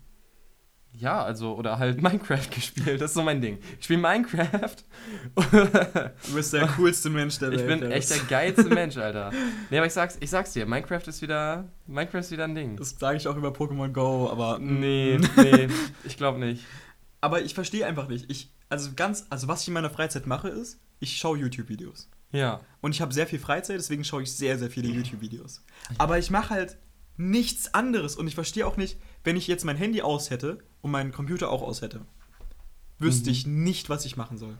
ja, 0.92 1.22
also, 1.22 1.54
oder 1.54 1.78
halt 1.78 2.00
Minecraft 2.02 2.48
gespielt. 2.50 3.00
Das 3.00 3.10
ist 3.10 3.14
so 3.14 3.22
mein 3.22 3.40
Ding. 3.40 3.58
Ich 3.78 3.84
spiele 3.84 4.00
Minecraft. 4.00 4.76
Du 6.26 6.34
bist 6.34 6.52
der 6.52 6.66
coolste 6.68 7.10
Mensch 7.10 7.38
der 7.38 7.52
ich 7.52 7.58
Welt. 7.58 7.68
bin 7.68 7.80
Dennis. 7.80 8.10
echt 8.10 8.10
der 8.10 8.26
geilste 8.28 8.64
Mensch, 8.74 8.96
Alter. 8.96 9.30
Nee, 9.70 9.78
aber 9.78 9.86
ich 9.86 9.92
sag's, 9.92 10.16
ich 10.20 10.30
sag's 10.30 10.52
dir, 10.52 10.66
Minecraft 10.66 11.02
ist 11.06 11.22
wieder, 11.22 11.68
Minecraft 11.86 12.20
ist 12.20 12.30
wieder 12.30 12.44
ein 12.44 12.54
Ding. 12.54 12.76
Das 12.76 12.90
sage 12.98 13.16
ich 13.16 13.26
auch 13.28 13.36
über 13.36 13.50
Pokémon 13.50 13.88
Go, 13.92 14.28
aber. 14.30 14.58
Nee, 14.58 15.18
nee, 15.36 15.68
ich 16.04 16.16
glaube 16.16 16.38
nicht. 16.38 16.64
Aber 17.20 17.42
ich 17.42 17.54
verstehe 17.54 17.86
einfach 17.86 18.08
nicht. 18.08 18.30
Ich, 18.30 18.52
also 18.68 18.90
ganz, 18.96 19.26
also 19.30 19.48
was 19.48 19.62
ich 19.62 19.68
in 19.68 19.74
meiner 19.74 19.90
Freizeit 19.90 20.26
mache, 20.26 20.48
ist, 20.48 20.80
ich 21.00 21.16
schaue 21.16 21.38
YouTube-Videos. 21.38 22.08
Ja. 22.32 22.60
Und 22.80 22.94
ich 22.94 23.00
habe 23.00 23.12
sehr 23.12 23.26
viel 23.26 23.38
Freizeit, 23.38 23.76
deswegen 23.78 24.04
schaue 24.04 24.22
ich 24.22 24.32
sehr, 24.32 24.58
sehr 24.58 24.70
viele 24.70 24.88
YouTube-Videos. 24.88 25.64
Aber 25.98 26.18
ich 26.18 26.30
mache 26.30 26.50
halt 26.50 26.76
nichts 27.16 27.74
anderes 27.74 28.16
und 28.16 28.26
ich 28.26 28.34
verstehe 28.34 28.66
auch 28.66 28.76
nicht, 28.76 28.98
wenn 29.24 29.36
ich 29.36 29.46
jetzt 29.46 29.64
mein 29.64 29.76
Handy 29.76 30.02
aus 30.02 30.30
hätte 30.30 30.58
und 30.82 30.90
meinen 30.90 31.12
Computer 31.12 31.50
auch 31.50 31.62
aus 31.62 31.82
hätte, 31.82 32.00
wüsste 32.98 33.30
Mhm. 33.30 33.32
ich 33.32 33.46
nicht, 33.46 33.88
was 33.88 34.04
ich 34.04 34.16
machen 34.16 34.38
soll. 34.38 34.56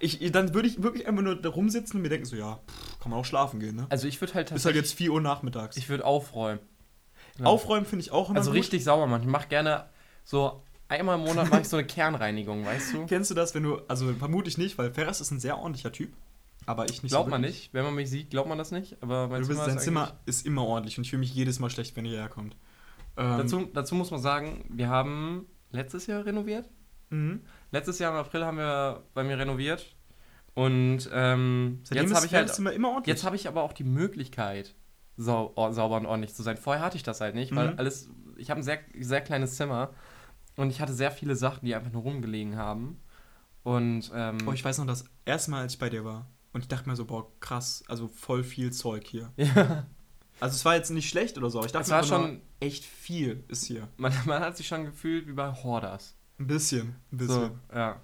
Ich, 0.00 0.18
dann 0.32 0.52
würde 0.54 0.68
ich 0.68 0.82
wirklich 0.82 1.06
einfach 1.06 1.22
nur 1.22 1.40
da 1.40 1.48
rumsitzen 1.48 1.96
und 1.96 2.02
mir 2.02 2.08
denken 2.08 2.26
so, 2.26 2.36
ja, 2.36 2.56
pff, 2.68 2.98
kann 3.00 3.10
man 3.10 3.20
auch 3.20 3.24
schlafen 3.24 3.60
gehen, 3.60 3.76
ne? 3.76 3.86
Also 3.88 4.06
ich 4.08 4.20
würde 4.20 4.34
halt 4.34 4.50
Ist 4.50 4.64
halt 4.66 4.76
jetzt 4.76 4.92
4 4.94 5.12
Uhr 5.12 5.20
nachmittags. 5.20 5.76
ich 5.76 5.88
würde 5.88 6.04
aufräumen. 6.04 6.60
Ja. 7.38 7.46
Aufräumen 7.46 7.86
finde 7.86 8.02
ich 8.02 8.10
auch 8.12 8.28
immer 8.30 8.38
Also 8.38 8.50
gut. 8.50 8.58
richtig 8.58 8.84
sauber 8.84 9.06
machen. 9.06 9.22
Ich 9.22 9.28
mache 9.28 9.48
gerne 9.48 9.86
so 10.24 10.62
einmal 10.88 11.16
im 11.18 11.24
Monat 11.24 11.50
mache 11.50 11.62
ich 11.62 11.68
so 11.68 11.76
eine 11.76 11.86
Kernreinigung, 11.86 12.64
weißt 12.66 12.94
du? 12.94 13.06
Kennst 13.08 13.30
du 13.30 13.34
das, 13.34 13.54
wenn 13.54 13.62
du, 13.62 13.78
also 13.88 14.12
vermute 14.14 14.48
ich 14.48 14.58
nicht, 14.58 14.76
weil 14.78 14.92
Ferris 14.92 15.20
ist 15.20 15.30
ein 15.30 15.40
sehr 15.40 15.56
ordentlicher 15.58 15.90
Typ, 15.92 16.12
aber 16.66 16.84
ich 16.90 17.02
nicht 17.02 17.12
Glaubt 17.12 17.26
so 17.26 17.30
man 17.30 17.40
nicht. 17.40 17.72
Wenn 17.72 17.84
man 17.84 17.94
mich 17.94 18.10
sieht, 18.10 18.30
glaubt 18.30 18.48
man 18.48 18.58
das 18.58 18.70
nicht. 18.72 18.96
Aber 19.00 19.28
mein 19.28 19.42
Du 19.42 19.48
bist, 19.48 19.58
Zimmer 19.60 19.66
dein 19.68 19.76
ist 19.78 19.84
Zimmer 19.84 20.12
ist 20.26 20.46
immer 20.46 20.64
ordentlich 20.64 20.98
und 20.98 21.04
ich 21.04 21.10
fühle 21.10 21.20
mich 21.20 21.34
jedes 21.34 21.60
Mal 21.60 21.70
schlecht, 21.70 21.96
wenn 21.96 22.04
ihr 22.04 22.18
herkommt. 22.18 22.56
Ähm, 23.16 23.38
Dazu, 23.38 23.68
dazu 23.72 23.94
muss 23.94 24.10
man 24.10 24.20
sagen, 24.20 24.64
wir 24.70 24.88
haben 24.88 25.46
letztes 25.70 26.06
Jahr 26.06 26.24
renoviert. 26.26 26.68
mhm. 27.10 27.40
Letztes 27.70 27.98
Jahr 27.98 28.12
im 28.12 28.18
April 28.18 28.44
haben 28.44 28.56
wir 28.58 29.02
bei 29.14 29.24
mir 29.24 29.38
renoviert. 29.38 29.94
Und 30.54 31.10
ähm, 31.12 31.80
jetzt 31.92 32.14
habe 32.14 32.26
ich 32.26 32.34
halt, 32.34 32.48
das 32.48 32.56
Zimmer 32.56 32.72
immer 32.72 32.88
ordentlich. 32.90 33.12
jetzt 33.12 33.24
habe 33.24 33.34
ich 33.36 33.48
aber 33.48 33.62
auch 33.62 33.72
die 33.72 33.82
Möglichkeit, 33.84 34.74
sau 35.16 35.52
sauber 35.72 35.96
und 35.96 36.06
ordentlich 36.06 36.34
zu 36.34 36.42
sein. 36.44 36.56
Vorher 36.56 36.84
hatte 36.84 36.96
ich 36.96 37.02
das 37.02 37.20
halt 37.20 37.34
nicht, 37.34 37.54
weil 37.56 37.72
Mhm. 37.72 37.78
alles, 37.78 38.08
ich 38.36 38.50
habe 38.50 38.60
ein 38.60 38.64
sehr, 38.64 38.78
sehr 39.00 39.20
kleines 39.20 39.56
Zimmer 39.56 39.90
und 40.56 40.70
ich 40.70 40.80
hatte 40.80 40.92
sehr 40.92 41.10
viele 41.10 41.34
Sachen, 41.34 41.66
die 41.66 41.74
einfach 41.74 41.90
nur 41.92 42.02
rumgelegen 42.02 42.56
haben. 42.56 43.00
Und 43.64 44.12
ähm, 44.14 44.38
Oh, 44.46 44.52
ich 44.52 44.64
weiß 44.64 44.78
noch, 44.78 44.86
das 44.86 45.04
erste 45.24 45.50
Mal, 45.50 45.62
als 45.62 45.72
ich 45.74 45.78
bei 45.80 45.88
dir 45.90 46.04
war. 46.04 46.26
Und 46.52 46.60
ich 46.60 46.68
dachte 46.68 46.88
mir 46.88 46.94
so, 46.94 47.04
boah, 47.04 47.26
krass, 47.40 47.82
also 47.88 48.06
voll 48.06 48.44
viel 48.44 48.72
Zeug 48.72 49.04
hier. 49.08 49.32
ja, 49.36 49.86
Also 50.40 50.54
es 50.56 50.64
war 50.64 50.74
jetzt 50.74 50.90
nicht 50.90 51.08
schlecht 51.08 51.38
oder 51.38 51.48
so, 51.50 51.64
ich 51.64 51.72
dachte 51.72 51.84
Es 51.84 51.90
war 51.90 52.02
schon- 52.02 52.40
echt 52.60 52.84
viel 52.84 53.44
ist 53.48 53.64
hier. 53.64 53.88
man, 53.96 54.12
man 54.26 54.40
hat 54.42 54.56
sich 54.56 54.66
schon 54.66 54.84
gefühlt 54.84 55.26
wie 55.28 55.32
bei 55.32 55.50
Hoarders. 55.52 56.14
Ein 56.38 56.46
bisschen, 56.48 56.96
ein 57.12 57.16
bisschen. 57.18 57.50
So, 57.70 57.76
ja. 57.76 58.00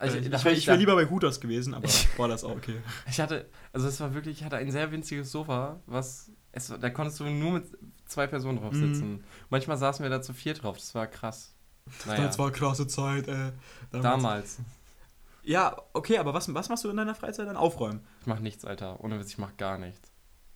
Also 0.00 0.16
ich 0.18 0.26
ich, 0.26 0.32
ich, 0.32 0.44
wäre 0.44 0.66
wär 0.66 0.76
lieber 0.76 0.94
bei 0.94 1.06
Hooters 1.10 1.40
gewesen, 1.40 1.74
aber 1.74 1.84
Ich- 1.88 2.16
war 2.18 2.28
das 2.28 2.44
auch 2.44 2.52
okay. 2.52 2.76
Ich 3.10 3.18
hatte, 3.20 3.48
also 3.72 3.88
es 3.88 3.98
war 4.00 4.14
wirklich, 4.14 4.38
ich 4.38 4.44
hatte 4.44 4.56
ein 4.56 4.70
sehr 4.70 4.92
winziges 4.92 5.32
Sofa, 5.32 5.80
was, 5.86 6.30
es, 6.52 6.68
da 6.80 6.90
konntest 6.90 7.18
du 7.18 7.24
nur 7.24 7.52
mit 7.52 7.64
zwei 8.06 8.26
Personen 8.28 8.58
drauf 8.60 8.72
Mhm. 8.74 8.94
sitzen. 8.94 9.24
Manchmal 9.50 9.76
saßen 9.76 10.02
wir 10.04 10.10
da 10.10 10.22
zu 10.22 10.32
viert 10.32 10.62
drauf, 10.62 10.76
das 10.76 10.94
war 10.94 11.06
krass. 11.08 11.52
Naja, 12.06 12.26
Das 12.26 12.38
war 12.38 12.50
krasse 12.52 12.86
Zeit, 12.86 13.26
äh. 13.28 13.50
damals. 13.90 14.58
Ja, 15.42 15.76
okay, 15.94 16.18
aber 16.18 16.34
was, 16.34 16.52
was 16.52 16.68
machst 16.68 16.84
du 16.84 16.90
in 16.90 16.96
deiner 16.98 17.14
Freizeit 17.14 17.48
dann? 17.48 17.56
Aufräumen. 17.56 18.00
Ich 18.20 18.26
mach 18.26 18.38
nichts, 18.40 18.64
Alter. 18.66 19.02
Ohne 19.02 19.18
Witz, 19.18 19.30
ich 19.30 19.38
mach 19.38 19.56
gar 19.56 19.78
nichts. 19.78 20.12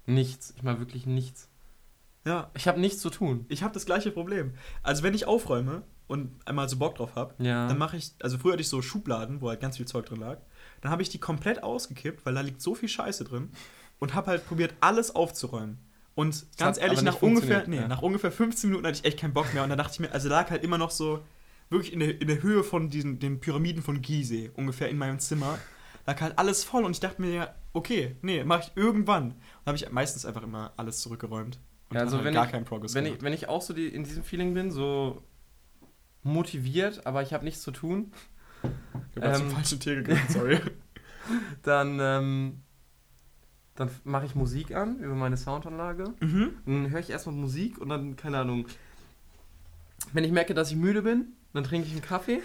Nichts. 0.06 0.52
Ich 0.56 0.62
mach 0.62 0.78
wirklich 0.78 1.06
nichts. 1.06 1.48
Ja, 2.24 2.50
Ich 2.54 2.68
habe 2.68 2.80
nichts 2.80 3.00
zu 3.00 3.10
tun. 3.10 3.46
ich 3.48 3.62
habe 3.62 3.74
das 3.74 3.84
gleiche 3.86 4.10
Problem. 4.12 4.54
Also 4.82 5.02
wenn 5.02 5.14
ich 5.14 5.26
aufräume 5.26 5.82
und 6.06 6.30
einmal 6.46 6.68
so 6.68 6.76
Bock 6.76 6.94
drauf 6.94 7.14
habe, 7.16 7.34
Ja. 7.42 7.66
dann 7.66 7.78
mache 7.78 7.96
ich, 7.96 8.12
also 8.20 8.38
früher 8.38 8.52
hatte 8.52 8.62
ich 8.62 8.68
so 8.68 8.80
Schubladen, 8.82 9.40
wo 9.40 9.48
halt 9.48 9.60
ganz 9.60 9.76
viel 9.76 9.86
Zeug 9.86 10.06
drin 10.06 10.20
lag. 10.20 10.38
Dann 10.80 10.92
habe 10.92 11.02
ich 11.02 11.08
die 11.08 11.18
komplett 11.18 11.62
ausgekippt, 11.62 12.24
weil 12.24 12.34
da 12.34 12.40
liegt 12.40 12.60
so 12.62 12.74
viel 12.74 12.88
Scheiße 12.88 13.24
drin 13.24 13.50
und 13.98 14.14
habe 14.14 14.28
halt 14.28 14.46
probiert, 14.46 14.74
alles 14.80 15.14
aufzuräumen. 15.14 15.78
Und 16.14 16.44
ganz 16.58 16.76
hat 16.76 16.84
ehrlich, 16.84 17.02
nach 17.02 17.22
ungefähr, 17.22 17.66
nee, 17.66 17.76
ja. 17.76 17.88
nach 17.88 18.02
ungefähr 18.02 18.30
15 18.30 18.68
Minuten 18.70 18.86
hatte 18.86 18.98
ich 18.98 19.04
echt 19.04 19.18
keinen 19.18 19.32
Bock 19.32 19.52
mehr. 19.54 19.62
Und 19.62 19.70
dann 19.70 19.78
dachte 19.78 19.94
ich 19.94 20.00
mir, 20.00 20.12
also 20.12 20.28
lag 20.28 20.50
halt 20.50 20.62
immer 20.62 20.76
noch 20.78 20.90
so, 20.90 21.24
wirklich 21.70 21.92
in 21.92 22.00
der, 22.00 22.20
in 22.20 22.28
der 22.28 22.42
Höhe 22.42 22.62
von 22.62 22.90
diesen, 22.90 23.18
den 23.18 23.40
Pyramiden 23.40 23.82
von 23.82 24.02
Gizeh, 24.02 24.50
ungefähr 24.54 24.90
in 24.90 24.98
meinem 24.98 25.18
Zimmer, 25.20 25.58
lag 26.06 26.20
halt 26.20 26.38
alles 26.38 26.62
voll. 26.64 26.84
Und 26.84 26.90
ich 26.92 27.00
dachte 27.00 27.22
mir, 27.22 27.32
ja, 27.32 27.54
okay, 27.72 28.16
nee, 28.22 28.44
mache 28.44 28.62
ich 28.62 28.76
irgendwann. 28.76 29.32
Und 29.32 29.66
habe 29.66 29.76
ich 29.76 29.90
meistens 29.90 30.24
einfach 30.26 30.42
immer 30.42 30.72
alles 30.76 31.00
zurückgeräumt. 31.00 31.58
Und 31.90 31.96
Ja, 31.96 32.02
also 32.02 32.16
halt 32.16 32.26
wenn 32.26 32.34
gar 32.34 32.46
ich- 32.46 32.52
keinen 32.52 32.64
Progress 32.64 32.94
wenn, 32.94 33.04
gemacht. 33.04 33.18
ich, 33.18 33.24
wenn 33.24 33.32
ich 33.32 33.48
auch 33.48 33.62
so 33.62 33.72
die, 33.74 33.88
in 33.88 34.04
diesem 34.04 34.24
Feeling 34.24 34.54
bin, 34.54 34.70
so 34.70 35.22
motiviert, 36.22 37.06
aber 37.06 37.22
ich 37.22 37.32
habe 37.32 37.44
nichts 37.44 37.62
zu 37.62 37.70
tun, 37.72 38.12
Ich 39.14 39.22
hab 39.22 39.34
zum 39.36 39.46
ähm, 39.46 39.52
falschen 39.52 39.80
Tee 39.80 39.96
gegriffen, 39.96 40.28
sorry. 40.32 40.60
dann, 41.62 41.98
ähm, 42.00 42.62
dann 43.74 43.90
mache 44.04 44.26
ich 44.26 44.34
Musik 44.34 44.74
an 44.74 44.98
über 45.00 45.14
meine 45.14 45.36
Soundanlage. 45.36 46.14
mhm. 46.20 46.50
Dann 46.66 46.90
höre 46.90 47.00
ich 47.00 47.10
erstmal 47.10 47.34
Musik 47.34 47.78
und 47.78 47.88
dann, 47.88 48.16
keine 48.16 48.38
Ahnung, 48.38 48.66
wenn 50.12 50.24
ich 50.24 50.30
merke, 50.32 50.54
dass 50.54 50.70
ich 50.70 50.76
müde 50.76 51.02
bin, 51.02 51.32
dann 51.54 51.64
trinke 51.64 51.86
ich 51.86 51.92
einen 51.92 52.02
Kaffee 52.02 52.40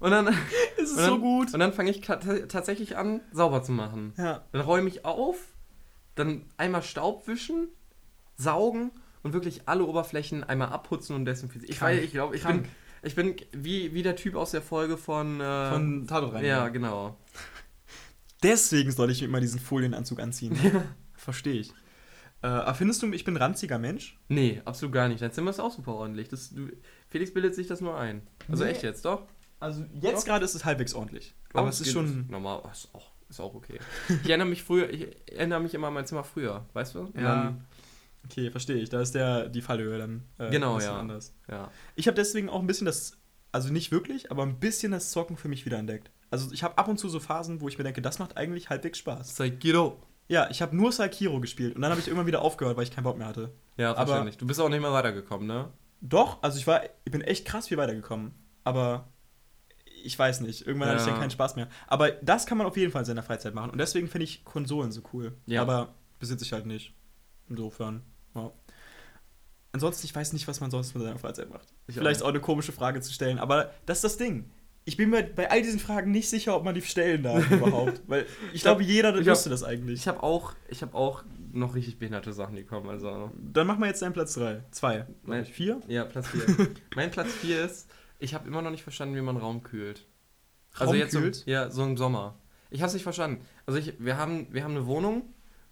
und 0.00 0.10
dann, 0.10 0.28
Es 0.76 0.84
ist 0.84 0.92
Und 0.92 0.98
dann- 0.98 1.06
so 1.10 1.18
gut. 1.18 1.52
und 1.54 1.60
dann 1.60 1.72
fange 1.72 1.90
ich 1.90 2.00
ta- 2.00 2.16
tatsächlich 2.16 2.96
an, 2.96 3.20
sauber 3.32 3.62
zu 3.62 3.72
machen. 3.72 4.12
Ja. 4.16 4.44
Dann 4.52 4.60
räume 4.62 4.88
ich 4.88 5.04
auf, 5.04 5.36
dann 6.14 6.44
einmal 6.56 6.82
Staub 6.82 7.26
wischen, 7.28 7.68
saugen 8.36 8.90
und 9.22 9.32
wirklich 9.34 9.62
alle 9.68 9.84
Oberflächen 9.84 10.42
einmal 10.44 10.68
abputzen 10.68 11.14
und 11.16 11.24
desinfizieren. 11.26 11.70
Ich 11.72 11.80
weiß, 11.82 12.02
ich 12.02 12.12
glaube, 12.12 12.34
ich 12.36 12.42
bin, 12.44 12.62
Krank. 12.62 12.68
ich 13.02 13.14
bin 13.14 13.36
wie, 13.52 13.92
wie 13.94 14.02
der 14.02 14.16
Typ 14.16 14.34
aus 14.36 14.50
der 14.52 14.62
Folge 14.62 14.96
von. 14.96 15.40
Äh, 15.40 15.70
Von 15.70 16.06
Tatort 16.06 16.42
ja, 16.42 16.68
genau. 16.68 17.16
Deswegen 18.42 18.90
soll 18.90 19.10
ich 19.10 19.20
mir 19.20 19.28
immer 19.28 19.40
diesen 19.40 19.60
Folienanzug 19.60 20.18
anziehen. 20.20 20.56
Verstehe 21.14 21.60
ich. 21.60 21.72
Äh, 22.42 22.72
findest 22.72 23.02
du, 23.02 23.12
ich 23.12 23.24
bin 23.24 23.34
ein 23.34 23.42
ranziger 23.42 23.78
Mensch? 23.78 24.18
Nee, 24.28 24.62
absolut 24.64 24.94
gar 24.94 25.08
nicht. 25.08 25.20
Dein 25.20 25.32
Zimmer 25.32 25.50
ist 25.50 25.60
auch 25.60 25.72
super 25.72 25.92
ordentlich. 25.94 26.28
Das, 26.28 26.48
du, 26.54 26.68
Felix 27.10 27.32
bildet 27.34 27.54
sich 27.54 27.66
das 27.66 27.80
nur 27.80 27.96
ein. 27.98 28.22
Also 28.48 28.64
Nee. 28.64 28.70
echt 28.70 28.82
jetzt, 28.82 29.04
doch? 29.04 29.22
Also 29.58 29.84
jetzt 30.00 30.24
gerade 30.24 30.44
ist 30.44 30.54
es 30.54 30.64
halbwegs 30.64 30.94
ordentlich. 30.94 31.34
Aber 31.52 31.68
es 31.68 31.80
ist 31.80 31.92
schon. 31.92 32.26
Normal, 32.30 32.62
ist 32.72 32.88
auch, 32.94 33.10
ist 33.28 33.40
auch 33.40 33.54
okay. 33.54 33.78
Ich 34.22 34.28
erinnere 34.30 34.48
mich 34.48 34.62
früher, 34.62 34.88
ich 34.90 35.08
erinnere 35.30 35.60
mich 35.60 35.74
immer 35.74 35.88
an 35.88 35.94
mein 35.94 36.06
Zimmer 36.06 36.24
früher, 36.24 36.64
weißt 36.72 36.94
du? 36.94 37.00
Und 37.00 37.20
Ja. 37.20 37.54
Okay, 38.24 38.50
verstehe 38.50 38.76
ich. 38.76 38.88
Da 38.90 39.00
ist 39.00 39.14
der, 39.14 39.48
die 39.48 39.62
Fallhöhe 39.62 39.98
dann 39.98 40.24
äh, 40.38 40.50
Genau, 40.50 40.72
ein 40.72 40.76
bisschen 40.78 40.92
ja. 40.92 41.00
anders. 41.00 41.34
ja. 41.50 41.70
Ich 41.96 42.06
habe 42.06 42.14
deswegen 42.14 42.48
auch 42.50 42.60
ein 42.60 42.66
bisschen 42.66 42.84
das, 42.84 43.16
also 43.50 43.72
nicht 43.72 43.92
wirklich, 43.92 44.30
aber 44.30 44.42
ein 44.44 44.60
bisschen 44.60 44.92
das 44.92 45.10
Zocken 45.10 45.36
für 45.36 45.48
mich 45.48 45.64
wiederentdeckt. 45.66 46.10
Also 46.30 46.52
ich 46.52 46.62
habe 46.62 46.76
ab 46.78 46.86
und 46.88 46.98
zu 46.98 47.08
so 47.08 47.18
Phasen, 47.18 47.60
wo 47.60 47.68
ich 47.68 47.76
mir 47.78 47.84
denke, 47.84 48.02
das 48.02 48.18
macht 48.18 48.36
eigentlich 48.36 48.68
halbwegs 48.70 48.98
Spaß. 48.98 49.36
Sekiro. 49.36 50.00
Ja, 50.28 50.48
ich 50.50 50.62
habe 50.62 50.76
nur 50.76 50.92
Sekiro 50.92 51.40
gespielt 51.40 51.74
und 51.74 51.82
dann 51.82 51.90
habe 51.90 52.00
ich 52.00 52.06
irgendwann 52.06 52.26
wieder 52.28 52.42
aufgehört, 52.42 52.76
weil 52.76 52.84
ich 52.84 52.92
keinen 52.94 53.04
Bock 53.04 53.18
mehr 53.18 53.26
hatte. 53.26 53.50
Ja, 53.78 53.90
Aber- 53.92 54.06
verständlich. 54.06 54.36
Du 54.38 54.46
bist 54.46 54.60
auch 54.60 54.68
nicht 54.68 54.80
mehr 54.80 54.92
weitergekommen, 54.92 55.46
ne? 55.48 55.70
Doch, 56.00 56.42
also 56.42 56.58
ich 56.58 56.66
war, 56.66 56.82
ich 57.04 57.12
bin 57.12 57.20
echt 57.20 57.46
krass 57.46 57.68
viel 57.68 57.76
weitergekommen. 57.78 58.32
Aber 58.64 59.08
ich 60.02 60.18
weiß 60.18 60.40
nicht, 60.40 60.66
irgendwann 60.66 60.88
hatte 60.90 61.00
ich 61.00 61.06
Ja. 61.06 61.12
dann 61.12 61.20
keinen 61.20 61.30
Spaß 61.30 61.56
mehr. 61.56 61.68
Aber 61.86 62.10
das 62.10 62.46
kann 62.46 62.56
man 62.58 62.66
auf 62.66 62.76
jeden 62.76 62.90
Fall 62.92 63.02
in 63.02 63.06
seiner 63.06 63.22
Freizeit 63.22 63.54
machen. 63.54 63.70
Und 63.70 63.78
deswegen 63.78 64.08
finde 64.08 64.24
ich 64.24 64.44
Konsolen 64.44 64.92
so 64.92 65.02
cool. 65.12 65.36
Ja. 65.46 65.62
Aber 65.62 65.94
besitze 66.18 66.44
ich 66.44 66.52
halt 66.52 66.66
nicht. 66.66 66.94
Insofern, 67.48 68.02
ja. 68.34 68.50
Ansonsten, 69.72 70.06
ich 70.06 70.14
weiß 70.14 70.32
nicht, 70.32 70.48
was 70.48 70.60
man 70.60 70.70
sonst 70.70 70.94
mit 70.94 71.04
seiner 71.04 71.18
Freizeit 71.18 71.48
macht. 71.50 71.68
Ich 71.86 71.94
Vielleicht 71.94 72.16
auch 72.16 72.20
ist 72.20 72.22
auch 72.24 72.28
eine 72.30 72.40
komische 72.40 72.72
Frage 72.72 73.00
zu 73.00 73.12
stellen, 73.12 73.38
aber 73.38 73.70
das 73.86 73.98
ist 73.98 74.04
das 74.04 74.16
Ding. 74.16 74.50
Ich 74.84 74.96
bin 74.96 75.10
mir 75.10 75.22
bei 75.22 75.48
all 75.50 75.62
diesen 75.62 75.78
Fragen 75.78 76.10
nicht 76.10 76.28
sicher, 76.28 76.56
ob 76.56 76.64
man 76.64 76.74
die 76.74 76.82
stellen 76.82 77.22
darf 77.22 77.48
überhaupt. 77.50 78.02
Weil 78.08 78.22
ich 78.48 78.54
Ich 78.54 78.66
hab- 78.66 78.78
glaube, 78.78 78.82
jeder 78.82 79.10
ich 79.14 79.20
hab- 79.20 79.26
wüsste 79.36 79.50
das 79.50 79.62
eigentlich. 79.62 80.00
Ich 80.00 80.08
habe 80.08 80.22
auch, 80.22 80.54
ich 80.68 80.82
habe 80.82 80.94
auch 80.94 81.22
noch 81.52 81.74
richtig 81.74 81.98
behinderte 81.98 82.32
Sachen, 82.32 82.56
die 82.56 82.64
kommen. 82.64 82.88
Also, 82.88 83.30
Dann 83.36 83.66
machen 83.66 83.80
wir 83.80 83.86
jetzt 83.86 84.02
deinen 84.02 84.12
Platz 84.12 84.34
3. 84.34 84.62
2. 84.70 85.06
Nein. 85.24 85.44
4? 85.44 85.80
ja, 85.88 86.04
Platz 86.04 86.28
4. 86.28 86.42
mein 86.96 87.10
Platz 87.10 87.32
4 87.32 87.64
ist, 87.64 87.90
ich 88.18 88.34
habe 88.34 88.46
immer 88.48 88.62
noch 88.62 88.70
nicht 88.70 88.82
verstanden, 88.82 89.16
wie 89.16 89.20
man 89.20 89.36
Raum 89.36 89.62
kühlt. 89.62 90.06
Also 90.74 90.86
Raum 90.92 90.96
jetzt 90.96 91.12
kühlt? 91.16 91.34
So, 91.36 91.50
ja, 91.50 91.70
so 91.70 91.84
im 91.84 91.96
Sommer. 91.96 92.36
Ich 92.70 92.80
habe 92.82 92.88
es 92.88 92.94
nicht 92.94 93.02
verstanden. 93.02 93.44
Also 93.66 93.78
ich, 93.78 93.94
wir 93.98 94.16
haben, 94.16 94.46
wir 94.52 94.62
haben 94.62 94.76
eine 94.76 94.86
Wohnung 94.86 95.22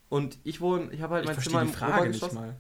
und 0.08 0.38
ich 0.44 0.60
wohne, 0.60 0.90
ich 0.92 1.00
habe 1.02 1.14
halt 1.14 1.24
Ich 1.24 1.30
mein 1.30 1.38
Zimmer 1.40 1.60
die 1.62 1.68
im 1.68 1.72
Frage 1.74 2.08
nicht 2.08 2.22
Obergeschoss. 2.22 2.32
mal. 2.32 2.56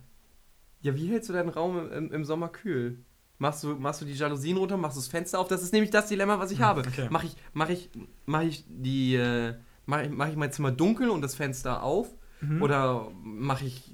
Ja, 0.80 0.94
wie 0.94 1.08
hältst 1.08 1.28
du 1.28 1.32
deinen 1.32 1.48
Raum 1.48 1.78
im, 1.78 1.92
im, 1.92 2.12
im 2.12 2.24
Sommer 2.24 2.48
kühl? 2.48 3.04
Machst 3.38 3.62
du, 3.64 3.74
machst 3.76 4.00
du 4.00 4.04
die 4.04 4.14
Jalousien 4.14 4.56
runter, 4.56 4.76
machst 4.76 4.96
du 4.96 5.00
das 5.00 5.08
Fenster 5.08 5.38
auf? 5.38 5.48
Das 5.48 5.62
ist 5.62 5.72
nämlich 5.72 5.90
das 5.90 6.06
Dilemma, 6.08 6.38
was 6.38 6.50
ich 6.50 6.58
Hm, 6.58 6.64
habe. 6.64 6.80
okay. 6.82 7.06
Mach 7.10 7.24
ich, 7.24 7.34
mach 7.52 7.68
ich, 7.68 7.88
mach 8.26 8.42
ich 8.42 8.64
die, 8.68 9.14
äh, 9.16 9.54
mach 9.86 10.02
ich, 10.02 10.10
mach 10.10 10.28
ich 10.28 10.36
mein 10.36 10.52
Zimmer 10.52 10.70
dunkel 10.72 11.08
und 11.10 11.20
das 11.22 11.34
Fenster 11.34 11.82
auf? 11.82 12.08
Mhm. 12.40 12.62
Oder 12.62 13.10
mache 13.22 13.64
ich 13.64 13.90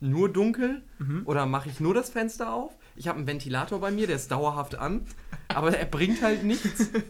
nur 0.00 0.32
dunkel? 0.32 0.82
Mhm. 0.98 1.22
Oder 1.24 1.46
mache 1.46 1.68
ich 1.68 1.80
nur 1.80 1.94
das 1.94 2.10
Fenster 2.10 2.52
auf? 2.52 2.72
Ich 2.96 3.08
habe 3.08 3.18
einen 3.18 3.26
Ventilator 3.26 3.80
bei 3.80 3.90
mir, 3.90 4.06
der 4.06 4.16
ist 4.16 4.30
dauerhaft 4.30 4.74
an, 4.76 5.06
aber 5.48 5.76
er 5.76 5.86
bringt 5.86 6.22
halt 6.22 6.44
nichts. 6.44 6.88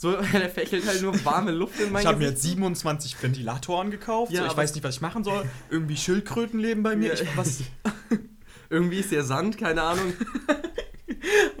So, 0.00 0.12
er 0.14 0.48
fächelt 0.48 0.86
halt 0.86 1.02
nur 1.02 1.24
warme 1.24 1.50
Luft 1.50 1.80
in 1.80 1.90
mein 1.90 2.02
Ich 2.02 2.06
habe 2.06 2.18
mir 2.18 2.26
jetzt 2.26 2.42
Gesicht. 2.42 2.54
27 2.54 3.20
Ventilatoren 3.20 3.90
gekauft. 3.90 4.30
Ja, 4.30 4.42
so, 4.42 4.46
ich 4.46 4.56
weiß 4.56 4.74
nicht, 4.74 4.84
was 4.84 4.94
ich 4.94 5.00
machen 5.00 5.24
soll. 5.24 5.44
Irgendwie 5.70 5.96
Schildkröten 5.96 6.60
leben 6.60 6.84
bei 6.84 6.94
mir. 6.94 7.08
Ja. 7.08 7.14
Ich, 7.14 7.36
was, 7.36 7.64
Irgendwie 8.70 8.98
ist 9.00 9.10
der 9.10 9.24
Sand, 9.24 9.58
keine 9.58 9.82
Ahnung, 9.82 10.12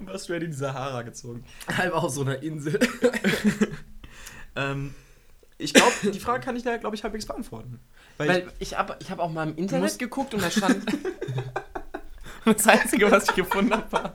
was 0.02 0.26
du 0.26 0.34
in 0.34 0.52
die 0.52 0.56
Sahara 0.56 1.02
gezogen? 1.02 1.42
halb 1.76 1.92
auf 1.92 2.10
so 2.12 2.20
einer 2.20 2.40
Insel. 2.40 2.78
Ähm, 4.54 4.94
ich 5.58 5.74
glaube, 5.74 5.92
die 6.12 6.20
Frage 6.20 6.44
kann 6.44 6.56
ich 6.56 6.62
da, 6.62 6.76
glaube 6.76 6.96
ich, 6.96 7.02
halbwegs 7.04 7.26
beantworten. 7.26 7.80
Weil, 8.16 8.28
Weil 8.28 8.52
ich 8.58 8.78
habe 8.78 8.96
ich 9.00 9.10
hab 9.10 9.18
auch 9.18 9.30
mal 9.30 9.48
im 9.48 9.56
Internet 9.56 9.98
geguckt 9.98 10.32
und 10.34 10.42
da 10.42 10.50
stand. 10.50 10.84
das 12.44 12.66
Einzige, 12.66 13.10
was 13.10 13.28
ich 13.28 13.34
gefunden 13.34 13.72
habe, 13.72 13.90
war. 13.92 14.14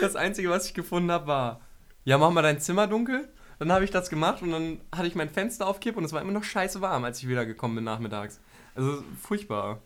Das 0.00 0.16
Einzige, 0.16 0.50
was 0.50 0.66
ich 0.66 0.74
gefunden 0.74 1.10
habe, 1.10 1.26
war. 1.26 1.60
Ja, 2.04 2.18
mach 2.18 2.30
mal 2.30 2.42
dein 2.42 2.60
Zimmer 2.60 2.86
dunkel. 2.86 3.28
Dann 3.58 3.72
habe 3.72 3.84
ich 3.84 3.90
das 3.90 4.10
gemacht 4.10 4.42
und 4.42 4.50
dann 4.50 4.80
hatte 4.94 5.08
ich 5.08 5.14
mein 5.14 5.30
Fenster 5.30 5.66
auf 5.66 5.80
Kipp 5.80 5.96
und 5.96 6.04
es 6.04 6.12
war 6.12 6.20
immer 6.20 6.32
noch 6.32 6.44
scheiße 6.44 6.82
warm, 6.82 7.04
als 7.04 7.20
ich 7.20 7.28
wieder 7.28 7.46
gekommen 7.46 7.74
bin 7.76 7.84
nachmittags. 7.84 8.38
Also 8.74 9.02
furchtbar. 9.22 9.80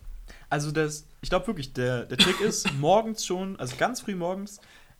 also 0.49 0.71
das, 0.71 1.07
ich 1.21 1.29
glaube 1.29 1.47
wirklich, 1.47 1.71
der, 1.71 2.05
der 2.05 2.17
Trick 2.17 2.41
ist, 2.41 2.73
morgens 2.79 3.25
schon, 3.25 3.57
also 3.57 3.77
ganz 3.77 4.01
früh 4.01 4.15
morgens, 4.15 4.59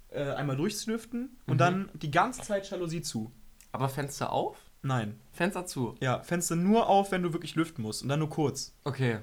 äh, 0.09 0.21
einmal 0.31 0.55
durchzulüften 0.55 1.37
und 1.47 1.55
Mhm. 1.55 1.57
dann 1.57 1.89
die 1.95 2.11
ganze 2.11 2.41
Zeit 2.43 2.69
Jalousie 2.69 3.01
zu. 3.01 3.31
Aber 3.73 3.89
Fenster 3.89 4.31
auf? 4.31 4.55
Nein. 4.83 5.19
Fenster 5.31 5.65
zu. 5.65 5.95
Ja, 5.99 6.21
Fenster 6.23 6.55
nur 6.55 6.87
auf, 6.87 7.11
wenn 7.11 7.21
du 7.23 7.33
wirklich 7.33 7.55
lüften 7.55 7.81
musst 7.83 8.01
und 8.03 8.09
dann 8.09 8.19
nur 8.19 8.29
kurz. 8.29 8.73
Okay. 8.83 9.19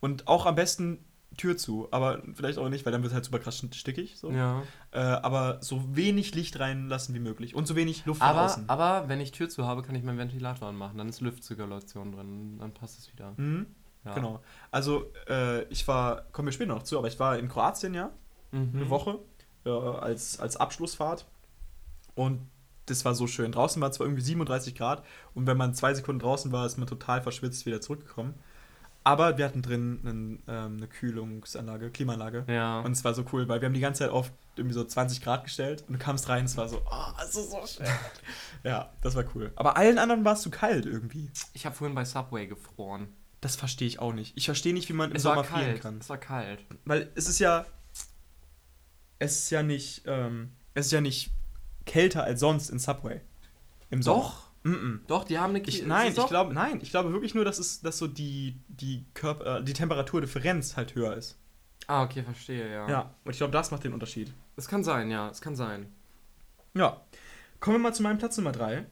Und 0.00 0.28
auch 0.28 0.46
am 0.46 0.54
besten 0.54 1.04
Tür 1.36 1.56
zu, 1.56 1.88
aber 1.90 2.22
vielleicht 2.34 2.58
auch 2.58 2.68
nicht, 2.68 2.84
weil 2.84 2.92
dann 2.92 3.02
wird 3.02 3.14
halt 3.14 3.24
super 3.24 3.38
krass 3.38 3.64
stickig. 3.72 4.16
So. 4.18 4.30
Ja. 4.30 4.62
Äh, 4.90 4.98
aber 4.98 5.58
so 5.62 5.96
wenig 5.96 6.34
Licht 6.34 6.58
reinlassen 6.58 7.14
wie 7.14 7.20
möglich 7.20 7.54
und 7.54 7.66
so 7.66 7.76
wenig 7.76 8.04
Luft 8.04 8.20
Aber, 8.20 8.46
außen. 8.46 8.68
aber 8.68 9.08
wenn 9.08 9.20
ich 9.20 9.30
Tür 9.32 9.48
zu 9.48 9.64
habe, 9.66 9.82
kann 9.82 9.94
ich 9.94 10.02
meinen 10.02 10.18
Ventilator 10.18 10.68
anmachen. 10.68 10.98
Dann 10.98 11.08
ist 11.08 11.20
Luftzirkulation 11.20 12.12
drin. 12.12 12.58
Dann 12.58 12.72
passt 12.74 12.98
es 12.98 13.12
wieder. 13.12 13.32
Mhm, 13.36 13.66
Ja. 14.04 14.14
Genau. 14.14 14.40
Also 14.70 15.12
äh, 15.28 15.62
ich 15.64 15.86
war, 15.88 16.22
kommen 16.32 16.46
wir 16.48 16.52
später 16.52 16.74
noch 16.74 16.82
zu, 16.82 16.98
aber 16.98 17.08
ich 17.08 17.18
war 17.20 17.38
in 17.38 17.48
Kroatien 17.48 17.94
ja 17.94 18.10
Mhm. 18.52 18.70
eine 18.74 18.90
Woche 18.90 19.20
äh, 19.64 19.70
als, 19.70 20.40
als 20.40 20.56
Abschlussfahrt 20.56 21.24
und 22.16 22.40
das 22.90 23.04
war 23.04 23.14
so 23.14 23.26
schön. 23.26 23.52
Draußen 23.52 23.80
war 23.80 23.92
zwar 23.92 24.06
irgendwie 24.06 24.22
37 24.22 24.74
Grad 24.74 25.04
und 25.34 25.46
wenn 25.46 25.56
man 25.56 25.74
zwei 25.74 25.94
Sekunden 25.94 26.20
draußen 26.20 26.52
war, 26.52 26.66
ist 26.66 26.78
man 26.78 26.86
total 26.86 27.22
verschwitzt 27.22 27.66
wieder 27.66 27.80
zurückgekommen. 27.80 28.34
Aber 29.02 29.38
wir 29.38 29.46
hatten 29.46 29.62
drin 29.62 30.00
einen, 30.04 30.42
ähm, 30.46 30.76
eine 30.76 30.86
Kühlungsanlage, 30.86 31.90
Klimaanlage. 31.90 32.44
Ja. 32.48 32.80
Und 32.80 32.92
es 32.92 33.02
war 33.02 33.14
so 33.14 33.24
cool, 33.32 33.48
weil 33.48 33.60
wir 33.60 33.66
haben 33.66 33.74
die 33.74 33.80
ganze 33.80 34.00
Zeit 34.00 34.10
auf 34.10 34.30
irgendwie 34.56 34.74
so 34.74 34.84
20 34.84 35.22
Grad 35.22 35.44
gestellt 35.44 35.84
und 35.88 35.94
du 35.94 35.98
kamst 35.98 36.28
rein, 36.28 36.44
es 36.44 36.56
war 36.56 36.68
so, 36.68 36.82
oh, 36.90 37.22
es 37.22 37.34
ist 37.34 37.50
so 37.50 37.66
schön. 37.66 37.86
ja, 38.62 38.92
das 39.00 39.14
war 39.14 39.24
cool. 39.34 39.52
Aber 39.56 39.78
allen 39.78 39.98
anderen 39.98 40.24
war 40.24 40.34
es 40.34 40.42
zu 40.42 40.50
kalt 40.50 40.84
irgendwie. 40.84 41.30
ich 41.54 41.64
habe 41.64 41.74
vorhin 41.74 41.94
bei 41.94 42.04
Subway 42.04 42.46
gefroren. 42.46 43.08
Das 43.40 43.56
verstehe 43.56 43.88
ich 43.88 44.00
auch 44.00 44.12
nicht. 44.12 44.36
Ich 44.36 44.44
verstehe 44.44 44.74
nicht, 44.74 44.88
wie 44.90 44.92
man 44.92 45.10
im 45.10 45.16
Es 45.16 45.22
Sommer 45.22 45.44
frieren 45.44 45.80
kann. 45.80 45.98
Es 45.98 46.10
war 46.10 46.18
kalt. 46.18 46.60
Weil 46.84 47.10
es 47.14 47.26
ist 47.26 47.38
ja. 47.38 47.64
Es 49.18 49.38
ist 49.38 49.50
ja 49.50 49.62
nicht. 49.62 50.02
Ähm, 50.04 50.52
es 50.74 50.86
ist 50.86 50.92
ja 50.92 51.00
nicht 51.00 51.32
kälter 51.90 52.22
als 52.22 52.38
sonst 52.38 52.70
in 52.70 52.78
Subway. 52.78 53.20
Im 53.90 54.00
Sommer. 54.00 54.22
Doch. 54.22 54.50
Mm 54.62 54.74
-mm. 54.74 54.98
Doch, 55.08 55.24
die 55.24 55.38
haben 55.38 55.54
eine 55.54 55.64
Ich, 55.66 55.84
nein, 55.86 56.12
ich 56.16 56.26
glaube, 56.26 56.54
nein, 56.54 56.78
ich 56.82 56.90
glaube 56.90 57.12
wirklich 57.12 57.34
nur, 57.34 57.44
dass 57.44 57.58
es, 57.58 57.80
dass 57.80 57.98
so 57.98 58.06
die, 58.06 58.60
die 58.68 59.06
Körper, 59.14 59.58
äh, 59.58 59.64
die 59.64 59.72
Temperaturdifferenz 59.72 60.76
halt 60.76 60.94
höher 60.94 61.16
ist. 61.16 61.36
Ah, 61.86 62.04
okay, 62.04 62.22
verstehe, 62.22 62.70
ja. 62.70 62.88
Ja. 62.88 63.14
Und 63.24 63.32
ich 63.32 63.38
glaube, 63.38 63.52
das 63.52 63.70
macht 63.70 63.82
den 63.82 63.92
Unterschied. 63.92 64.32
Es 64.56 64.68
kann 64.68 64.84
sein, 64.84 65.10
ja, 65.10 65.28
es 65.30 65.40
kann 65.40 65.56
sein. 65.56 65.92
Ja. 66.74 67.00
Kommen 67.58 67.76
wir 67.76 67.80
mal 67.80 67.94
zu 67.94 68.02
meinem 68.02 68.18
Platz 68.18 68.36
Nummer 68.36 68.52
3. 68.52 68.86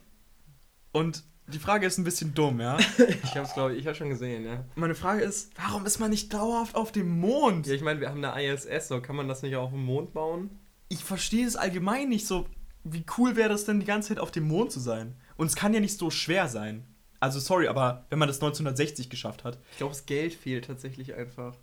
Und 0.91 1.23
die 1.47 1.59
Frage 1.59 1.87
ist 1.87 1.99
ein 1.99 2.05
bisschen 2.05 2.35
dumm, 2.35 2.61
ja. 2.61 2.79
Ich 3.23 3.37
hab's, 3.37 3.55
glaube 3.55 3.75
ich, 3.75 3.81
ich 3.81 3.87
habe 3.87 3.95
schon 3.95 4.09
gesehen, 4.09 4.45
ja. 4.45 4.65
Meine 4.75 4.97
Frage 4.97 5.23
ist, 5.23 5.53
warum 5.57 5.87
ist 5.87 6.01
man 6.01 6.11
nicht 6.11 6.35
dauerhaft 6.35 6.75
auf 6.75 6.91
dem 6.91 7.21
Mond? 7.21 7.67
Ja, 7.67 7.75
ich 7.75 7.83
meine, 7.83 8.01
wir 8.01 8.09
haben 8.09 8.25
eine 8.25 8.53
ISS, 8.53 8.89
so 8.89 9.01
kann 9.01 9.15
man 9.15 9.29
das 9.29 9.43
nicht 9.43 9.55
auch 9.55 9.65
auf 9.65 9.71
dem 9.71 9.85
Mond 9.85 10.13
bauen? 10.13 10.51
ich 10.89 11.05
verstehe 11.05 11.47
es 11.47 11.57
allgemein 11.57 12.09
nicht 12.09 12.27
so. 12.27 12.47
Wie 12.85 13.05
cool 13.17 13.37
wäre 13.37 13.49
das 13.49 13.65
denn, 13.65 13.81
die 13.81 13.87
ganze 13.87 14.09
Zeit 14.09 14.19
auf 14.19 14.31
dem 14.31 14.49
Mond 14.49 14.73
zu 14.73 14.81
sein? 14.81 15.15
Und 15.37 15.47
es 15.47 15.57
kann 15.57 15.75
ja 15.75 15.81
nicht 15.81 15.99
so 15.99 16.11
schwer 16.11 16.49
sein. 16.49 16.87
Also, 17.21 17.41
sorry, 17.41 17.67
aber 17.67 18.07
wenn 18.11 18.19
man 18.19 18.29
das 18.29 18.37
1960 18.37 19.11
geschafft 19.11 19.45
hat. 19.45 19.59
Ich 19.73 19.79
glaube, 19.79 19.93
das 19.93 20.07
Geld 20.07 20.35
fehlt 20.35 20.67
tatsächlich 20.67 21.15
einfach. 21.15 21.57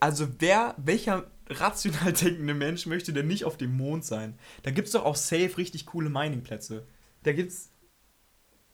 Also, 0.00 0.28
wer, 0.38 0.74
welcher 0.78 1.30
rational 1.48 2.12
denkende 2.12 2.54
Mensch 2.54 2.86
möchte 2.86 3.12
denn 3.12 3.26
nicht 3.26 3.44
auf 3.44 3.56
dem 3.56 3.76
Mond 3.76 4.04
sein? 4.04 4.38
Da 4.62 4.70
gibt 4.70 4.86
es 4.86 4.92
doch 4.92 5.04
auch 5.04 5.16
safe 5.16 5.58
richtig 5.58 5.86
coole 5.86 6.08
Mining-Plätze. 6.08 6.86
Da 7.22 7.32
gibt's. 7.32 7.70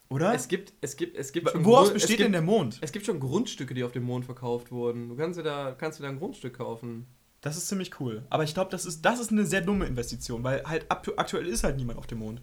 Oder? 0.08 0.32
Es 0.34 0.46
gibt, 0.46 0.72
es 0.80 0.96
gibt, 0.96 1.16
es 1.16 1.32
gibt 1.32 1.52
Woraus 1.64 1.92
besteht 1.92 2.02
es 2.02 2.16
gibt, 2.16 2.20
denn 2.26 2.32
der 2.32 2.42
Mond? 2.42 2.78
Es 2.80 2.92
gibt 2.92 3.06
schon 3.06 3.18
Grundstücke, 3.18 3.74
die 3.74 3.82
auf 3.82 3.90
dem 3.90 4.04
Mond 4.04 4.24
verkauft 4.24 4.70
wurden. 4.70 5.08
Du 5.08 5.16
kannst 5.16 5.36
dir 5.36 5.42
da, 5.42 5.74
kannst 5.76 5.98
dir 5.98 6.04
da 6.04 6.10
ein 6.10 6.18
Grundstück 6.18 6.58
kaufen. 6.58 7.08
Das 7.46 7.56
ist 7.56 7.68
ziemlich 7.68 8.00
cool. 8.00 8.24
Aber 8.28 8.42
ich 8.42 8.54
glaube, 8.54 8.72
das 8.72 8.84
ist, 8.84 9.04
das 9.04 9.20
ist 9.20 9.30
eine 9.30 9.46
sehr 9.46 9.60
dumme 9.60 9.86
Investition, 9.86 10.42
weil 10.42 10.64
halt 10.64 10.90
aktu- 10.90 11.16
aktuell 11.16 11.46
ist 11.46 11.62
halt 11.62 11.76
niemand 11.76 11.96
auf 11.96 12.08
dem 12.08 12.18
Mond. 12.18 12.42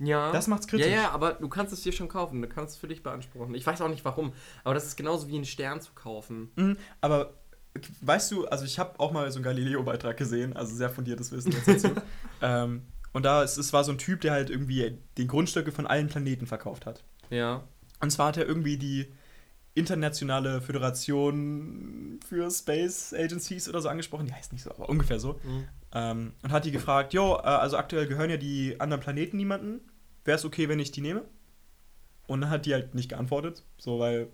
Ja. 0.00 0.32
Das 0.32 0.48
macht's 0.48 0.66
kritisch. 0.66 0.88
Ja, 0.88 0.92
ja, 0.92 1.10
aber 1.10 1.34
du 1.34 1.48
kannst 1.48 1.72
es 1.72 1.82
dir 1.82 1.92
schon 1.92 2.08
kaufen. 2.08 2.42
Du 2.42 2.48
kannst 2.48 2.74
es 2.74 2.80
für 2.80 2.88
dich 2.88 3.04
beanspruchen. 3.04 3.54
Ich 3.54 3.64
weiß 3.64 3.80
auch 3.80 3.88
nicht 3.88 4.04
warum, 4.04 4.32
aber 4.64 4.74
das 4.74 4.86
ist 4.86 4.96
genauso 4.96 5.28
wie 5.28 5.36
einen 5.36 5.44
Stern 5.44 5.80
zu 5.80 5.92
kaufen. 5.92 6.50
Mhm, 6.56 6.76
aber 7.00 7.34
weißt 8.00 8.32
du, 8.32 8.46
also 8.46 8.64
ich 8.64 8.80
habe 8.80 8.98
auch 8.98 9.12
mal 9.12 9.30
so 9.30 9.36
einen 9.36 9.44
Galileo-Beitrag 9.44 10.16
gesehen, 10.16 10.56
also 10.56 10.74
sehr 10.74 10.90
fundiertes 10.90 11.30
Wissen 11.30 11.52
jetzt 11.52 11.68
dazu. 11.68 11.94
ähm, 12.42 12.82
und 13.12 13.24
da, 13.24 13.44
es, 13.44 13.56
es 13.56 13.72
war 13.72 13.84
so 13.84 13.92
ein 13.92 13.98
Typ, 13.98 14.22
der 14.22 14.32
halt 14.32 14.50
irgendwie 14.50 14.98
die 15.16 15.28
Grundstücke 15.28 15.70
von 15.70 15.86
allen 15.86 16.08
Planeten 16.08 16.48
verkauft 16.48 16.86
hat. 16.86 17.04
Ja. 17.30 17.62
Und 18.00 18.10
zwar 18.10 18.26
hat 18.26 18.36
er 18.36 18.46
irgendwie 18.46 18.78
die 18.78 19.12
internationale 19.74 20.60
Föderation 20.60 22.20
für 22.26 22.50
Space 22.50 23.14
Agencies 23.14 23.68
oder 23.68 23.80
so 23.80 23.88
angesprochen, 23.88 24.26
die 24.26 24.34
heißt 24.34 24.52
nicht 24.52 24.62
so, 24.62 24.70
aber 24.70 24.88
ungefähr 24.88 25.18
so. 25.18 25.40
Mhm. 25.42 25.68
Ähm, 25.94 26.32
und 26.42 26.52
hat 26.52 26.64
die 26.64 26.70
gefragt, 26.70 27.14
jo, 27.14 27.36
äh, 27.36 27.46
also 27.46 27.76
aktuell 27.76 28.06
gehören 28.06 28.30
ja 28.30 28.36
die 28.36 28.78
anderen 28.80 29.02
Planeten 29.02 29.36
niemanden. 29.36 29.80
Wäre 30.24 30.36
es 30.36 30.44
okay, 30.44 30.68
wenn 30.68 30.78
ich 30.78 30.92
die 30.92 31.00
nehme? 31.00 31.24
Und 32.26 32.42
dann 32.42 32.50
hat 32.50 32.66
die 32.66 32.74
halt 32.74 32.94
nicht 32.94 33.08
geantwortet, 33.08 33.64
so 33.78 33.98
weil 33.98 34.28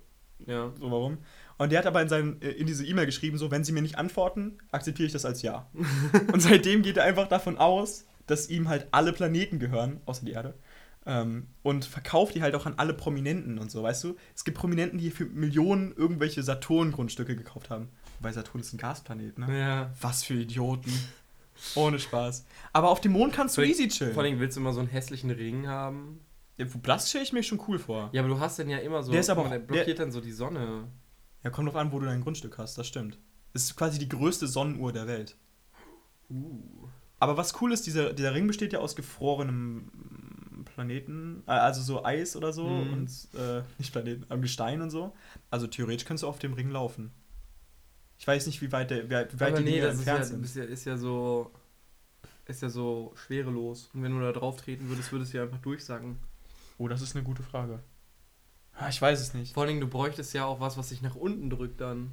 Ja. 0.47 0.73
So 0.79 0.91
warum? 0.91 1.19
Und 1.57 1.73
der 1.73 1.81
hat 1.81 1.87
aber 1.87 2.01
in, 2.03 2.09
seinem, 2.09 2.37
äh, 2.41 2.51
in 2.51 2.67
diese 2.67 2.87
E-Mail 2.87 3.07
geschrieben, 3.07 3.39
so, 3.39 3.51
wenn 3.51 3.65
sie 3.65 3.73
mir 3.73 3.83
nicht 3.83 3.99
antworten, 3.99 4.59
akzeptiere 4.71 5.07
ich 5.07 5.13
das 5.13 5.25
als 5.25 5.43
Ja. 5.43 5.69
und 6.33 6.41
seitdem 6.41 6.83
geht 6.83 6.97
er 6.97 7.05
einfach 7.05 7.29
davon 7.29 7.59
aus, 7.59 8.07
dass 8.27 8.49
ihm 8.49 8.69
halt 8.69 8.87
alle 8.93 9.13
Planeten 9.13 9.59
gehören, 9.59 10.01
außer 10.05 10.25
die 10.25 10.33
Erde. 10.33 10.55
Ähm, 11.11 11.47
und 11.63 11.87
verkauft 11.87 12.35
die 12.35 12.43
halt 12.43 12.55
auch 12.55 12.67
an 12.67 12.75
alle 12.77 12.93
Prominenten 12.93 13.59
und 13.59 13.71
so, 13.71 13.83
weißt 13.83 14.05
du? 14.05 14.17
Es 14.37 14.45
gibt 14.45 14.59
Prominenten, 14.59 14.99
die 14.99 15.11
für 15.11 15.25
Millionen 15.25 15.93
irgendwelche 15.97 16.43
Saturn-Grundstücke 16.43 17.35
gekauft 17.35 17.71
haben. 17.71 17.89
Wobei 18.19 18.31
Saturn 18.31 18.61
ist 18.61 18.75
ein 18.75 18.79
Gasplanet, 18.79 19.39
ne? 19.39 19.59
Ja. 19.59 19.91
Was 20.03 20.23
für 20.23 20.35
Idioten. 20.35 20.93
Ohne 21.75 21.99
Spaß. 21.99 22.45
Aber 22.75 22.91
auf 22.91 23.01
dem 23.01 23.13
Mond 23.13 23.33
kannst 23.33 23.57
du 23.57 23.63
easy 23.63 23.89
chillen. 23.89 24.13
Vor 24.13 24.23
allem 24.23 24.39
willst 24.39 24.59
du 24.59 24.61
immer 24.61 24.75
so 24.75 24.81
einen 24.81 24.91
hässlichen 24.91 25.31
Ring 25.31 25.67
haben. 25.67 26.21
Ja, 26.59 26.67
das 26.83 27.09
stelle 27.09 27.25
ich 27.25 27.33
mir 27.33 27.43
schon 27.43 27.61
cool 27.69 27.79
vor. 27.79 28.11
Ja, 28.13 28.21
aber 28.21 28.29
du 28.29 28.39
hast 28.39 28.59
den 28.59 28.69
ja 28.69 28.79
immer 28.79 29.03
so. 29.03 29.11
Der 29.11 29.21
ist 29.21 29.31
aber 29.31 29.47
auch- 29.47 29.49
der 29.49 29.61
blockiert 29.61 30.01
dann 30.01 30.13
so 30.13 30.21
die 30.21 30.33
Sonne. 30.33 30.89
Ja, 31.43 31.51
kommt 31.51 31.69
drauf 31.69 31.77
an, 31.77 31.91
wo 31.91 32.01
du 32.01 32.07
dein 32.07 32.21
Grundstück 32.21 32.59
hast, 32.59 32.77
das 32.77 32.87
stimmt. 32.87 33.19
Es 33.55 33.65
ist 33.65 33.77
quasi 33.77 33.99
die 33.99 34.09
größte 34.11 34.47
Sonnenuhr 34.47 34.93
der 34.93 35.07
Welt. 35.07 35.37
Uh. 36.29 36.89
Aber 37.21 37.37
was 37.37 37.61
cool 37.61 37.73
ist, 37.73 37.87
dieser, 37.87 38.13
dieser 38.13 38.35
Ring 38.35 38.47
besteht 38.47 38.73
ja 38.73 38.81
aus 38.81 38.95
gefrorenem 38.95 39.91
Planeten, 40.79 41.43
äh, 41.49 41.51
also 41.51 41.83
so 41.83 42.05
Eis 42.05 42.37
oder 42.37 42.53
so 42.53 42.69
Mhm. 42.69 42.93
und 42.93 43.11
äh, 43.35 43.63
nicht 43.79 43.91
Planeten, 43.91 44.25
äh, 44.33 44.39
Gestein 44.39 44.81
und 44.81 44.91
so. 44.91 45.13
Also 45.51 45.67
theoretisch 45.67 46.07
kannst 46.07 46.23
du 46.23 46.29
auf 46.29 46.39
dem 46.39 46.53
Ring 46.53 46.71
laufen. 46.71 47.11
Ich 48.17 48.25
weiß 48.29 48.47
nicht, 48.47 48.63
wie 48.63 48.71
weit, 48.71 48.91
der, 48.93 49.07
wie 49.09 49.11
weit 49.11 49.33
Aber 49.41 49.59
die 49.59 49.65
nee, 49.65 49.71
Dinger 49.73 49.87
das 49.89 49.99
ist 49.99 50.07
ja, 50.07 50.17
entfernt 50.19 50.45
ist 50.45 50.53
sind. 50.55 50.65
ja, 50.65 50.73
ist 50.73 50.85
ja 50.85 50.97
so. 50.97 51.51
Ist 52.47 52.63
ja 52.63 52.69
so 52.71 53.13
schwerelos. 53.17 53.91
Und 53.93 54.05
wenn 54.05 54.13
du 54.13 54.21
da 54.21 54.31
drauf 54.33 54.57
treten 54.57 54.89
würdest, 54.89 55.11
würdest 55.11 55.33
du 55.33 55.39
ja 55.39 55.43
einfach 55.43 55.59
durchsacken. 55.59 56.17
Oh, 56.79 56.87
das 56.87 57.03
ist 57.03 57.17
eine 57.17 57.25
gute 57.25 57.43
Frage. 57.43 57.81
Ah, 58.75 58.89
Ich 58.89 59.03
weiß 59.03 59.21
es 59.21 59.35
nicht. 59.35 59.55
Vor 59.55 59.65
allen 59.65 59.69
Dingen, 59.69 59.81
du 59.81 59.89
bräuchtest 59.89 60.33
ja 60.33 60.45
auch 60.45 60.61
was, 60.61 60.79
was 60.79 60.91
sich 60.91 61.03
nach 61.03 61.17
unten 61.17 61.51
drückt 61.51 61.81
dann. 61.81 62.13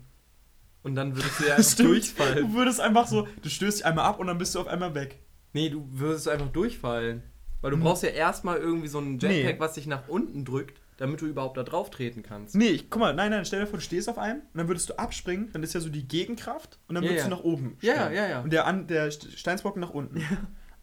Und 0.82 0.96
dann 0.96 1.16
würdest 1.16 1.40
du 1.40 1.48
ja 1.48 1.56
einfach 1.58 1.76
durchfallen. 1.78 2.48
Du 2.48 2.54
würdest 2.56 2.80
einfach 2.82 3.08
so, 3.08 3.28
du 3.44 3.50
stößt 3.50 3.78
dich 3.80 3.86
einmal 3.86 4.06
ab 4.06 4.20
und 4.20 4.26
dann 4.28 4.40
bist 4.40 4.56
du 4.56 4.60
auf 4.60 4.68
einmal 4.68 4.94
weg. 4.96 5.20
Nee, 5.54 5.70
du 5.70 5.88
würdest 5.92 6.28
einfach 6.28 6.50
durchfallen. 6.50 7.22
Weil 7.66 7.72
du 7.72 7.78
Hm. 7.78 7.84
brauchst 7.84 8.04
ja 8.04 8.10
erstmal 8.10 8.58
irgendwie 8.58 8.88
so 8.88 9.00
ein 9.00 9.18
Jetpack, 9.18 9.56
Nee. 9.56 9.60
was 9.60 9.74
sich 9.74 9.88
nach 9.88 10.08
unten 10.08 10.46
drückt, 10.46 10.80
damit 10.98 11.20
du 11.22 11.26
überhaupt 11.26 11.58
da 11.58 11.64
drauf 11.64 11.90
treten 11.90 12.22
kannst. 12.22 12.54
Nee, 12.56 12.68
ich, 12.68 12.92
guck 12.92 13.00
mal, 13.00 13.14
nein, 13.16 13.32
nein, 13.32 13.44
stell 13.44 13.60
dir 13.62 13.66
vor, 13.68 13.80
du 13.80 13.84
stehst 13.84 14.08
auf 14.08 14.20
einem 14.20 14.42
und 14.42 14.58
dann 14.60 14.68
würdest 14.68 14.90
du 14.90 14.94
abspringen, 15.00 15.50
dann 15.52 15.64
ist 15.64 15.74
ja 15.74 15.80
so 15.80 15.90
die 15.90 16.08
Gegenkraft 16.08 16.78
und 16.88 16.94
dann 16.94 17.04
Ja, 17.04 17.10
würdest 17.10 17.26
ja. 17.26 17.30
du 17.32 17.36
nach 17.38 17.44
oben 17.44 17.78
Ja, 17.82 17.96
springen. 17.96 18.14
ja, 18.16 18.28
ja. 18.28 18.42
Und 18.42 18.54
der, 18.54 18.68
an, 18.68 18.86
der 18.86 19.12
St- 19.12 19.36
Steinsbrocken 19.36 19.82
nach 19.82 19.90
unten. 19.90 20.22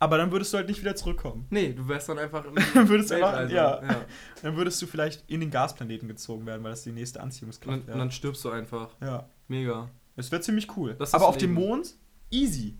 Aber 0.00 0.18
dann 0.18 0.32
würdest 0.32 0.52
du 0.52 0.56
halt 0.56 0.66
nicht 0.68 0.80
wieder 0.80 0.96
zurückkommen. 0.96 1.46
Nee, 1.50 1.72
du 1.72 1.86
wärst 1.86 2.08
dann 2.08 2.18
einfach 2.18 2.44
im 2.44 2.56
Dann 2.74 2.88
würdest 2.88 3.12
du 3.12 3.14
einfach, 3.14 3.48
ja, 3.48 3.80
ja. 3.80 4.04
Dann 4.42 4.56
würdest 4.56 4.82
du 4.82 4.86
vielleicht 4.88 5.22
in 5.30 5.38
den 5.38 5.52
Gasplaneten 5.52 6.08
gezogen 6.08 6.44
werden, 6.46 6.64
weil 6.64 6.72
das 6.72 6.82
die 6.82 6.90
nächste 6.90 7.20
Anziehungskraft 7.20 7.68
dann, 7.72 7.80
und 7.82 7.86
wäre. 7.86 7.98
dann 7.98 8.10
stirbst 8.10 8.44
du 8.44 8.50
einfach. 8.50 8.88
Ja, 9.00 9.28
Mega. 9.46 9.88
das 10.16 10.32
wäre 10.32 10.42
ziemlich 10.42 10.76
cool. 10.76 10.96
Aber 11.12 11.28
auf 11.28 11.36
dem. 11.38 11.52
Mond, 11.54 11.94
easy. 12.30 12.76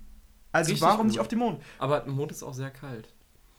Also 0.51 0.71
Richtig 0.73 0.83
warum 0.83 1.03
gut. 1.03 1.07
nicht 1.07 1.21
auf 1.21 1.29
dem 1.29 1.39
Mond? 1.39 1.63
Aber 1.79 2.01
der 2.01 2.13
Mond 2.13 2.33
ist 2.33 2.43
auch 2.43 2.53
sehr 2.55 2.71
kalt. 2.71 3.12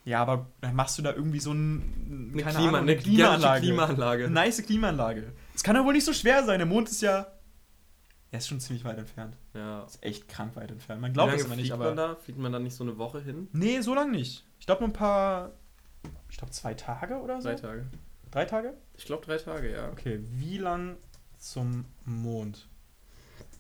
Ja, 0.06 0.22
aber 0.22 0.48
dann 0.60 0.76
machst 0.76 0.98
du 0.98 1.02
da 1.02 1.14
irgendwie 1.14 1.40
so 1.40 1.54
ein, 1.54 2.32
Eine, 2.34 2.44
keine 2.44 2.56
Klima, 2.58 2.68
Ahnung, 2.70 2.82
eine 2.82 2.96
gigantische 2.98 3.60
Klimaanlage. 3.60 4.26
Eine 4.26 4.34
nice 4.34 4.62
Klimaanlage. 4.66 5.32
Es 5.56 5.64
kann 5.64 5.76
ja 5.76 5.86
wohl 5.86 5.94
nicht 5.94 6.06
so 6.06 6.14
schwer 6.14 6.44
sein. 6.44 6.60
Der 6.60 6.66
Mond 6.66 6.90
ist 6.90 7.02
ja. 7.02 7.28
Er 8.32 8.40
ist 8.40 8.48
schon 8.48 8.60
ziemlich 8.60 8.84
weit 8.84 8.98
entfernt. 8.98 9.38
Ja. 9.54 9.84
Ist 9.84 10.04
echt 10.04 10.28
krank 10.28 10.56
weit 10.56 10.72
entfernt. 10.72 11.00
Man 11.00 11.14
glaubt 11.14 11.34
es 11.34 11.46
aber 11.46 11.56
nicht, 11.56 11.72
aber. 11.72 11.86
man 11.86 11.96
da? 11.96 12.16
Fliegt 12.16 12.40
man 12.40 12.52
da 12.52 12.60
nicht 12.60 12.76
so 12.76 12.84
eine 12.84 12.98
Woche 12.98 13.22
hin? 13.22 13.48
Nee, 13.54 13.80
so 13.82 13.94
lange 13.94 14.12
nicht. 14.12 14.44
Ich 14.60 14.66
glaube 14.66 14.82
nur 14.82 14.90
ein 14.90 14.94
paar. 14.94 15.52
Ich 16.30 16.38
glaube 16.38 16.52
zwei 16.52 16.74
Tage 16.74 17.22
oder 17.22 17.42
so. 17.42 17.50
Drei 17.50 17.56
Tage. 17.56 17.86
Drei 18.32 18.46
Tage? 18.46 18.74
Ich 18.98 19.06
glaube 19.06 19.26
drei 19.26 19.38
Tage, 19.38 19.72
ja. 19.72 19.90
Okay, 19.92 20.20
wie 20.32 20.58
lang 20.58 20.98
zum 21.38 21.86
Mond? 22.06 22.68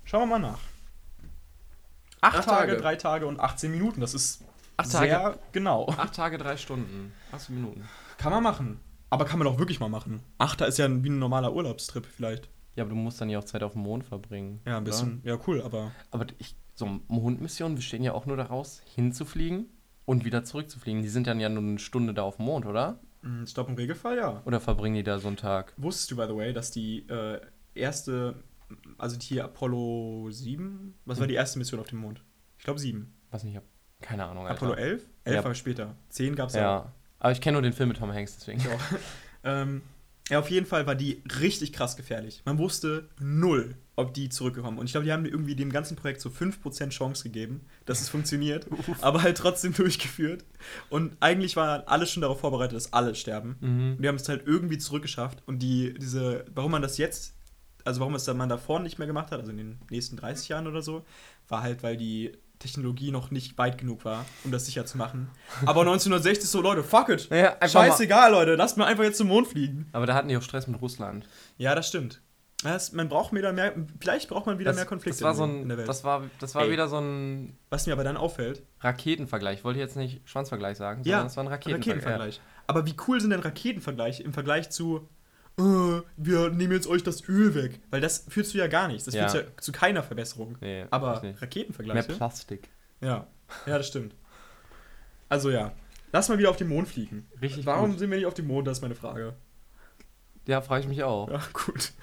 Schauen 0.03 0.27
wir 0.27 0.39
mal 0.39 0.49
nach. 0.49 0.60
Acht, 2.21 2.39
Acht 2.39 2.45
Tage, 2.45 2.71
Tage. 2.71 2.82
drei 2.82 2.95
Tage 2.95 3.27
und 3.27 3.39
18 3.39 3.69
Minuten. 3.69 4.01
Das 4.01 4.13
ist 4.13 4.43
Acht 4.84 4.91
sehr 4.91 5.08
Tage. 5.22 5.39
genau. 5.52 5.88
Acht 5.89 6.13
Tage, 6.15 6.38
drei 6.38 6.58
Stunden. 6.58 7.13
18 7.32 7.56
Minuten. 7.56 7.84
Kann 8.17 8.32
man 8.32 8.43
machen. 8.43 8.80
Aber 9.10 9.26
kann 9.26 9.38
man 9.39 9.48
auch 9.48 9.60
wirklich 9.60 9.80
mal 9.80 9.89
machen. 9.89 10.22
Achter 10.38 10.67
ist 10.67 10.78
ja 10.80 10.88
wie 11.04 11.10
ein 11.10 11.19
normaler 11.19 11.54
Urlaubstrip 11.54 12.06
vielleicht. 12.06 12.50
Ja, 12.76 12.84
aber 12.84 12.89
du 12.89 12.96
musst 12.96 13.22
dann 13.22 13.30
ja 13.30 13.38
auch 13.39 13.43
Zeit 13.43 13.62
auf 13.62 13.74
dem 13.74 13.82
Mond 13.84 14.04
verbringen. 14.04 14.60
Ja, 14.65 14.78
ein 14.78 14.84
bisschen. 14.84 15.22
Ja, 15.24 15.38
cool, 15.48 15.62
aber. 15.62 15.91
Aber 16.10 16.26
ich, 16.39 16.56
so 16.74 17.00
Mondmissionen 17.08 17.76
bestehen 17.76 18.02
ja 18.04 18.13
auch 18.13 18.26
nur 18.26 18.38
daraus, 18.38 18.82
hinzufliegen 18.96 19.67
und 20.06 20.26
wieder 20.26 20.43
zurückzufliegen. 20.43 21.04
Die 21.04 21.10
sind 21.10 21.28
dann 21.28 21.39
ja 21.39 21.50
nur 21.50 21.62
eine 21.62 21.78
Stunde 21.80 22.13
da 22.15 22.24
auf 22.24 22.38
dem 22.38 22.46
Mond, 22.46 22.65
oder? 22.65 23.00
mm, 23.22 23.43
Ich 23.46 23.54
glaube, 23.54 23.69
im 23.69 23.76
Regelfall 23.78 24.17
ja. 24.17 24.41
Oder 24.46 24.60
verbringen 24.60 24.96
die 24.96 25.04
da 25.04 25.19
so 25.19 25.28
einen 25.28 25.38
Tag? 25.38 25.74
Wusstest 25.78 26.10
du, 26.10 26.15
by 26.15 26.26
the 26.28 26.36
way, 26.36 26.52
dass 26.52 26.72
die 26.72 27.08
äh, 27.08 27.39
erste, 27.76 28.43
also 28.98 29.17
die 29.17 29.26
hier 29.28 29.46
Apollo 29.46 30.32
7, 30.32 30.96
was 31.06 31.19
war 31.19 31.26
Hm. 31.26 31.30
die 31.30 31.36
erste 31.36 31.60
Mission 31.60 31.80
auf 31.80 31.88
dem 31.88 32.00
Mond? 32.00 32.24
Ich 32.58 32.63
glaube 32.63 32.80
7. 32.80 33.13
Was 33.30 33.43
nicht, 33.43 33.54
ich 33.56 33.62
keine 34.03 34.25
Ahnung. 34.25 34.45
Alter. 34.45 34.57
Apollo 34.67 34.73
11? 34.75 35.01
11 35.23 35.35
Ja. 35.35 35.43
war 35.43 35.55
später. 35.55 35.95
10 36.09 36.35
gab 36.35 36.49
es 36.49 36.55
ja. 36.55 36.61
Ja. 36.61 36.93
Aber 37.19 37.31
ich 37.31 37.41
kenne 37.41 37.53
nur 37.53 37.61
den 37.61 37.73
Film 37.73 37.89
mit 37.89 37.97
Tom 37.97 38.11
Hanks, 38.11 38.35
deswegen. 38.35 38.59
Ja. 38.61 38.77
ähm, 39.61 39.81
ja, 40.29 40.39
auf 40.39 40.49
jeden 40.49 40.65
Fall 40.65 40.85
war 40.87 40.95
die 40.95 41.21
richtig 41.41 41.73
krass 41.73 41.97
gefährlich. 41.97 42.41
Man 42.45 42.57
wusste 42.57 43.09
null, 43.19 43.75
ob 43.95 44.13
die 44.13 44.29
zurückkommen. 44.29 44.77
Und 44.77 44.85
ich 44.85 44.93
glaube, 44.93 45.05
die 45.05 45.11
haben 45.11 45.25
irgendwie 45.25 45.55
dem 45.55 45.71
ganzen 45.71 45.97
Projekt 45.97 46.21
so 46.21 46.29
5% 46.29 46.89
Chance 46.89 47.23
gegeben, 47.23 47.65
dass 47.85 48.01
es 48.01 48.09
funktioniert, 48.09 48.67
aber 49.01 49.21
halt 49.21 49.37
trotzdem 49.37 49.73
durchgeführt. 49.75 50.45
Und 50.89 51.17
eigentlich 51.19 51.55
war 51.55 51.83
alles 51.87 52.11
schon 52.11 52.21
darauf 52.21 52.39
vorbereitet, 52.39 52.75
dass 52.75 52.93
alle 52.93 53.15
sterben. 53.15 53.57
Mhm. 53.59 53.91
Und 53.95 54.01
die 54.01 54.07
haben 54.07 54.15
es 54.15 54.27
halt 54.29 54.45
irgendwie 54.45 54.77
zurückgeschafft. 54.77 55.43
Und 55.45 55.59
die, 55.59 55.93
diese, 55.93 56.45
warum 56.53 56.71
man 56.71 56.81
das 56.81 56.97
jetzt, 56.97 57.33
also 57.83 57.99
warum 57.99 58.15
es 58.15 58.23
dann 58.23 58.37
man 58.37 58.49
davor 58.49 58.79
nicht 58.79 58.97
mehr 58.99 59.07
gemacht 59.07 59.31
hat, 59.31 59.39
also 59.39 59.51
in 59.51 59.57
den 59.57 59.79
nächsten 59.89 60.15
30 60.15 60.47
Jahren 60.49 60.67
oder 60.67 60.81
so, 60.81 61.05
war 61.49 61.63
halt, 61.63 61.83
weil 61.83 61.97
die 61.97 62.31
Technologie 62.63 63.12
noch 63.12 63.30
nicht 63.30 63.58
weit 63.58 63.78
genug 63.78 64.06
war, 64.06 64.26
um 64.43 64.52
das 64.52 64.65
sicher 64.65 64.86
zu 64.86 64.97
machen. 64.97 65.30
Aber 65.65 65.82
1960 65.82 66.49
so, 66.49 66.62
Leute, 66.62 66.82
fuck 66.84 67.10
it. 67.10 67.30
Ja, 67.30 67.56
Scheißegal, 67.67 68.32
Leute, 68.32 68.56
lasst 68.56 68.78
mir 68.78 68.86
einfach 68.86 69.04
jetzt 69.04 69.17
zum 69.17 69.28
Mond 69.28 69.47
fliegen. 69.47 69.89
Aber 69.91 70.06
da 70.06 70.15
hatten 70.15 70.30
die 70.30 70.38
auch 70.38 70.41
Stress 70.41 70.67
mit 70.67 70.82
Russland. 70.82 71.28
Ja, 71.58 71.76
das 71.76 71.88
stimmt. 71.88 72.21
Das, 72.63 72.93
man 72.93 73.10
braucht 73.10 73.34
wieder 73.34 73.52
mehr, 73.52 73.73
vielleicht 73.99 74.30
braucht 74.30 74.45
man 74.45 74.58
wieder 74.58 74.69
das, 74.69 74.78
mehr 74.78 74.86
Konflikte 74.86 75.19
das 75.19 75.26
war 75.26 75.36
so 75.36 75.43
in, 75.43 75.49
ein, 75.49 75.62
in 75.63 75.67
der 75.67 75.78
Welt. 75.80 75.89
Das 75.89 76.06
war, 76.06 76.23
das 76.39 76.56
war 76.56 76.63
Ey. 76.63 76.71
wieder 76.71 76.88
so 76.88 76.97
ein 76.97 77.58
Was 77.69 77.86
mir 77.86 77.91
aber 77.91 78.06
dann 78.06 78.15
auffällt, 78.15 78.63
Raketenvergleich. 78.80 79.60
Ich 79.60 79.63
wollte 79.65 79.80
jetzt 79.80 79.97
nicht 79.97 80.21
Schwanzvergleich 80.23 80.78
sagen, 80.78 81.02
ja, 81.04 81.17
sondern 81.17 81.28
es 81.28 81.36
war 81.36 81.43
ein 81.43 81.47
Raketenvergleich. 81.47 81.97
Raketenvergleich. 81.97 82.41
Aber 82.67 82.86
wie 82.86 82.95
cool 83.08 83.19
sind 83.19 83.32
denn 83.32 83.41
Raketenvergleiche 83.41 84.23
im 84.23 84.32
Vergleich 84.32 84.69
zu, 84.69 85.10
äh, 85.59 86.01
wir 86.17 86.49
nehmen 86.49 86.73
jetzt 86.73 86.87
euch 86.87 87.03
das 87.03 87.27
Öl 87.27 87.53
weg? 87.55 87.79
Weil 87.89 88.01
das 88.01 88.25
führt 88.29 88.47
zu 88.47 88.57
ja 88.57 88.67
gar 88.67 88.87
nichts. 88.87 89.05
Das 89.05 89.13
Ja. 89.13 89.27
führt 89.29 89.47
zu, 89.59 89.63
zu 89.65 89.71
keiner 89.71 90.03
Verbesserung. 90.03 90.57
Nee, 90.61 90.85
Aber 90.89 91.13
nicht. 91.13 91.23
Mehr 91.23 91.41
Raketenvergleiche? 91.41 92.13
Plastik. 92.13 92.69
Ja. 93.01 93.27
ja, 93.65 93.77
das 93.77 93.87
stimmt. 93.87 94.15
Also 95.29 95.49
ja, 95.51 95.71
lass 96.11 96.29
mal 96.29 96.37
wieder 96.37 96.49
auf 96.49 96.57
den 96.57 96.69
Mond 96.69 96.87
fliegen. 96.87 97.27
Richtig 97.41 97.65
Warum 97.65 97.91
gut. 97.91 97.99
sind 97.99 98.09
wir 98.11 98.17
nicht 98.17 98.27
auf 98.27 98.33
dem 98.33 98.47
Mond? 98.47 98.67
Das 98.67 98.77
ist 98.77 98.81
meine 98.81 98.95
Frage. 98.95 99.33
Ja, 100.47 100.61
frage 100.61 100.81
ich 100.83 100.87
mich 100.87 101.03
auch. 101.03 101.29
Ja, 101.29 101.41
gut. 101.53 101.93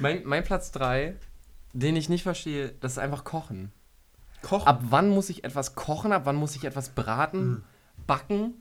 Mein, 0.00 0.22
mein 0.24 0.44
Platz 0.44 0.72
3, 0.72 1.14
den 1.72 1.96
ich 1.96 2.08
nicht 2.08 2.22
verstehe, 2.24 2.74
das 2.80 2.92
ist 2.92 2.98
einfach 2.98 3.24
Kochen. 3.24 3.72
Kochen. 4.42 4.66
Ab 4.66 4.80
wann 4.84 5.08
muss 5.10 5.30
ich 5.30 5.44
etwas 5.44 5.74
kochen? 5.74 6.12
Ab 6.12 6.22
wann 6.24 6.36
muss 6.36 6.56
ich 6.56 6.64
etwas 6.64 6.90
braten? 6.90 7.40
Hm. 7.40 7.64
Backen? 8.06 8.54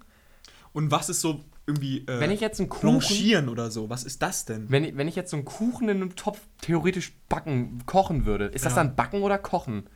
Und 0.74 0.92
was 0.92 1.10
ist 1.10 1.22
so 1.22 1.44
irgendwie 1.66 2.00
äh, 2.08 2.20
Wenn 2.20 2.32
ich 2.32 2.42
jetzt 2.42 2.60
einen 2.60 2.70
Kuchen. 2.70 2.90
Blanchieren 3.00 3.50
oder 3.50 3.70
so? 3.72 3.90
Was 3.90 4.04
ist 4.04 4.22
das 4.22 4.46
denn? 4.46 4.70
Wenn 4.70 4.84
ich, 4.84 4.98
wenn 4.98 5.08
ich 5.08 5.16
jetzt 5.16 5.32
so 5.32 5.38
einen 5.38 5.46
Kuchen 5.46 5.90
in 5.90 5.98
einem 5.98 6.16
Topf 6.16 6.40
theoretisch 6.62 7.14
backen, 7.30 7.86
kochen 7.86 8.26
würde, 8.26 8.46
ist 8.46 8.66
das 8.66 8.74
Ja. 8.76 8.84
dann 8.84 8.96
Backen 8.96 9.22
oder 9.22 9.38
Kochen? 9.38 9.88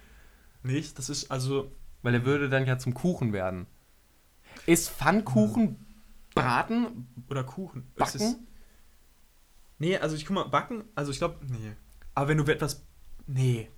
Nicht, 0.64 0.98
das 0.98 1.10
ist 1.10 1.32
also 1.32 1.72
Weil 2.02 2.14
er 2.16 2.26
würde 2.26 2.50
dann 2.50 2.66
ja 2.66 2.78
zum 2.78 2.94
Kuchen 2.94 3.34
werden. 3.34 3.68
Ist 4.66 4.90
Pfannkuchen 4.90 5.78
braten? 6.34 7.08
oder 7.30 7.44
Kuchen. 7.44 7.84
Es 7.96 8.14
Backen? 8.14 8.22
Ist, 8.22 8.38
nee, 9.80 9.98
also 9.98 10.16
ich 10.16 10.26
guck 10.26 10.36
mal, 10.36 10.44
backen, 10.46 10.84
also 10.96 11.12
ich 11.12 11.18
glaube, 11.18 11.38
nee. 11.48 11.74
Aber 12.14 12.30
wenn 12.30 12.38
du 12.38 12.44
etwas 12.46 12.84
nee, 13.28 13.70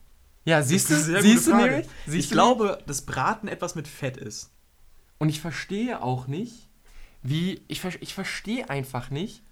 Ja, 0.45 0.62
siehst 0.62 0.89
du? 0.89 0.93
Das 0.93 1.23
Siehst 1.23 1.47
du 1.47 1.56
nämlich? 1.56 1.88
Ich 2.08 2.30
glaube, 2.30 2.80
dass 2.86 3.02
Braten 3.04 3.47
etwas 3.47 3.76
mit 3.76 3.88
Fett 3.88 4.17
ist. 4.17 4.52
Und 5.17 5.30
ich 5.30 5.41
verstehe 5.41 6.02
auch 6.04 6.28
nicht, 6.28 6.67
wie. 7.30 7.62
Ich, 7.68 7.84
ich 8.00 8.13
verstehe 8.13 8.70
einfach 8.70 9.10
nicht, 9.10 9.44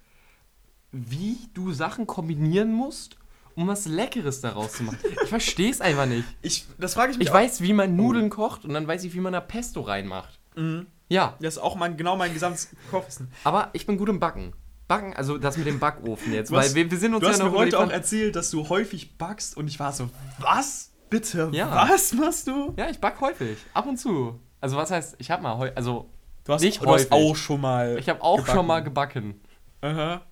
wie 0.92 1.38
du 1.54 1.72
Sachen 1.72 2.06
kombinieren 2.06 2.72
musst, 2.72 3.16
um 3.54 3.66
was 3.68 3.86
Leckeres 3.86 4.40
daraus 4.40 4.74
zu 4.74 4.84
machen. 4.84 4.98
Ich 5.22 5.28
verstehe 5.28 5.70
es 5.70 5.80
einfach 5.80 6.06
nicht. 6.06 6.24
Ich, 6.42 6.66
das 6.78 6.94
frage 6.94 7.12
ich 7.12 7.18
mich 7.18 7.28
Ich 7.28 7.32
weiß, 7.34 7.60
wie 7.60 7.72
man 7.72 7.96
Nudeln 7.96 8.30
kocht 8.30 8.64
und 8.64 8.72
dann 8.74 8.86
weiß 8.86 9.04
ich, 9.04 9.14
wie 9.14 9.20
man 9.20 9.32
da 9.32 9.40
Pesto 9.40 9.80
reinmacht. 9.80 10.38
auch. 10.56 10.60
Mhm. 10.60 10.86
Ja, 11.08 11.36
Das 11.40 11.54
ist 11.54 11.58
auch 11.62 11.76
mein, 11.76 11.96
genau 11.96 12.16
mein 12.16 12.32
gesamtes 12.34 12.68
Kochwissen. 12.90 13.28
aber 13.44 13.70
ich 13.74 13.86
bin 13.86 13.96
gut 13.96 14.08
im 14.08 14.18
Backen. 14.20 14.52
Backen, 14.88 15.14
also 15.14 15.36
das 15.38 15.56
mit 15.56 15.66
dem 15.66 15.78
Backofen 15.80 16.32
jetzt, 16.32 16.50
Du 16.50 16.54
weil 16.54 16.64
hast- 16.64 16.74
wir, 16.74 16.90
wir 16.90 16.98
sind 16.98 17.12
uns 17.14 17.20
Du 17.20 17.26
ja 17.26 17.32
hast 17.32 17.38
noch 17.40 17.50
mir 17.52 17.58
heute 17.58 17.78
auch 17.78 17.90
erzählt, 17.90 18.36
dass 18.36 18.50
du 18.50 18.68
häufig 18.68 19.16
backst 19.18 19.56
und 19.56 19.66
ich 19.68 19.78
war 19.80 19.92
so, 19.92 20.08
was? 20.38 20.92
Bitte, 21.10 21.50
Ja. 21.52 21.88
was 21.88 22.12
machst 22.12 22.46
du? 22.48 22.72
Ja, 22.76 22.88
ich 22.90 22.98
back 23.00 23.20
häufig, 23.20 23.58
ab 23.74 23.86
und 23.86 23.96
zu. 23.96 24.40
Also 24.60 24.76
was 24.76 24.90
heißt, 24.90 25.14
ich 25.18 25.30
habe 25.30 25.42
mal 25.42 25.72
also 25.76 26.08
Du 26.46 26.52
hast, 26.52 26.62
Nicht 26.62 26.82
du 26.82 26.86
hast 26.86 27.10
auch 27.10 27.34
schon 27.34 27.60
mal 27.60 27.98
ich 27.98 28.08
habe 28.08 28.22
auch 28.22 28.36
gebacken. 28.36 28.56
schon 28.56 28.66
mal 28.66 28.80
gebacken. 28.82 29.40
Aha. 29.80 30.22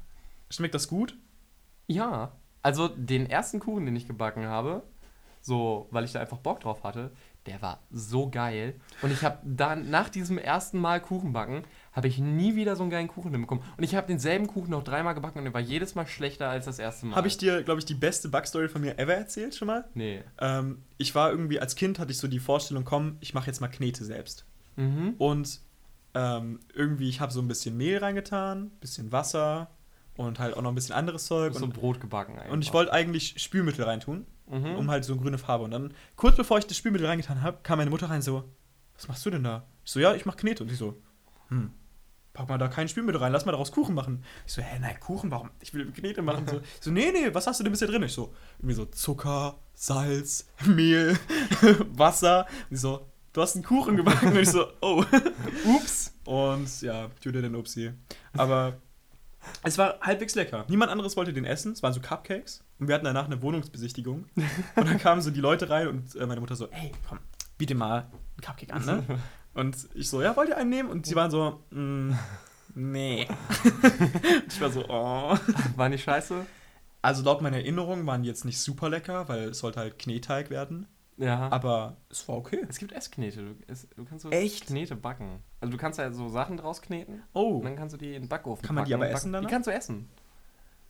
Schmeckt 0.48 0.74
das 0.74 0.86
gut? 0.86 1.16
Ja, 1.88 2.32
also 2.62 2.88
den 2.88 3.28
ersten 3.28 3.58
Kuchen, 3.58 3.84
den 3.84 3.96
ich 3.96 4.06
gebacken 4.06 4.46
habe, 4.46 4.84
so, 5.40 5.88
weil 5.90 6.04
ich 6.04 6.12
da 6.12 6.20
einfach 6.20 6.38
Bock 6.38 6.60
drauf 6.60 6.84
hatte, 6.84 7.10
der 7.46 7.60
war 7.60 7.80
so 7.90 8.30
geil. 8.30 8.80
Und 9.02 9.12
ich 9.12 9.22
habe 9.22 9.38
dann 9.44 9.90
nach 9.90 10.08
diesem 10.08 10.38
ersten 10.38 10.78
Mal 10.78 11.00
Kuchen 11.00 11.32
backen, 11.32 11.64
habe 11.92 12.06
ich 12.08 12.18
nie 12.18 12.54
wieder 12.54 12.76
so 12.76 12.84
einen 12.84 12.90
geilen 12.90 13.08
Kuchen 13.08 13.32
hinbekommen. 13.32 13.62
Und 13.76 13.82
ich 13.84 13.94
habe 13.96 14.06
denselben 14.06 14.46
Kuchen 14.46 14.70
noch 14.70 14.84
dreimal 14.84 15.14
gebacken 15.14 15.38
und 15.38 15.44
der 15.44 15.52
war 15.52 15.60
jedes 15.60 15.94
Mal 15.96 16.06
schlechter 16.06 16.48
als 16.48 16.64
das 16.64 16.78
erste 16.78 17.06
Mal. 17.06 17.16
Habe 17.16 17.26
ich 17.28 17.36
dir, 17.36 17.62
glaube 17.64 17.80
ich, 17.80 17.84
die 17.86 17.94
beste 17.94 18.28
Backstory 18.28 18.68
von 18.68 18.80
mir 18.80 18.98
ever 18.98 19.14
erzählt 19.14 19.54
schon 19.56 19.66
mal? 19.66 19.84
Nee. 19.94 20.22
Ähm, 20.40 20.84
ich 20.96 21.14
war 21.14 21.30
irgendwie, 21.30 21.60
als 21.60 21.74
Kind 21.74 21.98
hatte 21.98 22.12
ich 22.12 22.18
so 22.18 22.28
die 22.28 22.38
Vorstellung, 22.38 22.84
komm, 22.84 23.16
ich 23.20 23.34
mache 23.34 23.48
jetzt 23.48 23.60
mal 23.60 23.68
Knete 23.68 24.04
selbst. 24.04 24.46
Mhm. 24.76 25.14
Und 25.18 25.60
ähm, 26.14 26.60
irgendwie, 26.74 27.08
ich 27.08 27.20
habe 27.20 27.32
so 27.32 27.40
ein 27.40 27.48
bisschen 27.48 27.76
Mehl 27.76 27.98
reingetan, 27.98 28.70
bisschen 28.80 29.10
Wasser 29.12 29.70
und 30.16 30.38
halt 30.38 30.56
auch 30.56 30.62
noch 30.62 30.70
ein 30.70 30.74
bisschen 30.74 30.94
anderes 30.94 31.26
Zeug. 31.26 31.54
So 31.54 31.64
Und, 31.64 31.74
Brot 31.74 32.00
gebacken 32.00 32.38
eigentlich. 32.38 32.52
und 32.52 32.62
ich 32.62 32.72
wollte 32.72 32.92
eigentlich 32.92 33.40
Spülmittel 33.42 33.84
reintun, 33.84 34.26
Mhm. 34.46 34.76
um 34.76 34.90
halt 34.90 35.04
so 35.04 35.14
eine 35.14 35.22
grüne 35.22 35.38
Farbe. 35.38 35.64
Und 35.64 35.70
dann, 35.72 35.94
kurz 36.16 36.36
bevor 36.36 36.58
ich 36.58 36.66
das 36.66 36.76
Spülmittel 36.76 37.06
reingetan 37.06 37.42
habe, 37.42 37.58
kam 37.62 37.78
meine 37.78 37.90
Mutter 37.90 38.10
rein 38.10 38.22
so, 38.22 38.44
was 38.94 39.08
machst 39.08 39.24
du 39.26 39.30
denn 39.30 39.42
da? 39.42 39.64
Ich 39.84 39.90
so, 39.90 39.98
ja, 40.00 40.14
ich 40.14 40.24
mach 40.26 40.36
Knete. 40.36 40.62
Und 40.62 40.68
sie 40.68 40.76
so, 40.76 41.00
hm, 41.48 41.70
pack 42.32 42.48
mal 42.48 42.58
da 42.58 42.68
kein 42.68 42.88
Spülmittel 42.88 43.20
rein, 43.20 43.32
lass 43.32 43.44
mal 43.46 43.52
daraus 43.52 43.72
Kuchen 43.72 43.94
machen. 43.94 44.22
Ich 44.46 44.52
so, 44.52 44.60
hä, 44.62 44.78
nein, 44.80 45.00
Kuchen, 45.00 45.30
warum? 45.30 45.50
Ich 45.60 45.72
will 45.74 45.90
Knete 45.92 46.20
machen. 46.22 46.46
So, 46.46 46.58
ich 46.58 46.64
so 46.80 46.90
nee, 46.90 47.10
nee, 47.12 47.32
was 47.34 47.46
hast 47.46 47.58
du 47.58 47.64
denn 47.64 47.72
bisher 47.72 47.88
drin? 47.88 48.02
Ich 48.02 48.12
so, 48.12 48.34
irgendwie 48.58 48.74
so 48.74 48.84
Zucker, 48.84 49.58
Salz, 49.74 50.46
Mehl, 50.66 51.18
Wasser. 51.96 52.46
Und 52.70 52.76
sie 52.76 52.80
so, 52.82 53.06
du 53.34 53.42
hast 53.42 53.54
einen 53.56 53.64
Kuchen 53.64 53.96
gebacken. 53.96 54.28
Und 54.28 54.38
ich 54.38 54.48
so, 54.48 54.66
oh, 54.80 55.04
ups. 55.66 56.14
Und 56.24 56.80
ja, 56.80 57.10
Jude 57.20 57.42
den 57.42 57.54
Upsi. 57.54 57.92
Aber 58.36 58.78
es 59.62 59.76
war 59.76 60.00
halbwegs 60.00 60.34
lecker. 60.34 60.64
Niemand 60.68 60.90
anderes 60.90 61.16
wollte 61.18 61.34
den 61.34 61.44
essen. 61.44 61.72
Es 61.72 61.82
waren 61.82 61.92
so 61.92 62.00
Cupcakes. 62.00 62.64
Und 62.78 62.88
wir 62.88 62.94
hatten 62.94 63.04
danach 63.04 63.26
eine 63.26 63.42
Wohnungsbesichtigung. 63.42 64.24
Und 64.76 64.88
dann 64.88 64.98
kamen 64.98 65.20
so 65.20 65.30
die 65.30 65.40
Leute 65.40 65.68
rein 65.68 65.88
und 65.88 66.16
äh, 66.16 66.26
meine 66.26 66.40
Mutter 66.40 66.56
so, 66.56 66.68
ey, 66.68 66.92
komm, 67.06 67.18
biete 67.58 67.74
mal 67.74 68.00
einen 68.00 68.40
Cupcake 68.40 68.72
an, 68.72 68.84
ne? 68.84 69.04
Und 69.54 69.76
ich 69.94 70.08
so, 70.08 70.20
ja, 70.20 70.34
wollt 70.34 70.48
ihr 70.48 70.56
einen 70.56 70.70
nehmen? 70.70 70.90
Und 70.90 71.06
sie 71.06 71.14
waren 71.14 71.30
so, 71.30 71.62
mm, 71.70 72.10
nee. 72.74 73.28
ich 74.48 74.60
war 74.60 74.72
so, 74.72 74.84
oh. 74.88 75.38
War 75.76 75.88
nicht 75.88 76.02
scheiße? 76.02 76.44
Also 77.02 77.22
laut 77.22 77.40
meiner 77.40 77.58
Erinnerung 77.58 78.04
waren 78.04 78.24
die 78.24 78.28
jetzt 78.28 78.44
nicht 78.44 78.58
super 78.58 78.88
lecker, 78.88 79.28
weil 79.28 79.50
es 79.50 79.60
sollte 79.60 79.78
halt 79.78 79.96
Kneteig 80.00 80.50
werden. 80.50 80.88
Ja. 81.16 81.48
Aber 81.52 81.96
es 82.10 82.26
war 82.28 82.36
okay. 82.36 82.64
es 82.68 82.78
gibt 82.78 82.92
Essknete. 82.92 83.42
Du, 83.44 83.54
es, 83.68 83.88
du 83.96 84.04
kannst 84.04 84.22
so 84.24 84.30
Echt? 84.30 84.66
Knete 84.66 84.96
backen. 84.96 85.38
Also 85.60 85.70
du 85.72 85.78
kannst 85.78 85.98
ja 85.98 86.12
so 86.12 86.28
Sachen 86.28 86.56
draus 86.56 86.82
kneten 86.82 87.22
Oh, 87.32 87.58
und 87.58 87.64
dann 87.64 87.76
kannst 87.76 87.94
du 87.94 87.98
die 87.98 88.14
in 88.14 88.22
den 88.22 88.28
Backofen 88.28 88.64
Kann 88.66 88.74
man 88.74 88.84
die 88.84 88.94
aber 88.94 89.08
essen 89.08 89.32
danach? 89.32 89.48
Die 89.48 89.52
kannst 89.52 89.66
du 89.68 89.72
essen. 89.72 90.08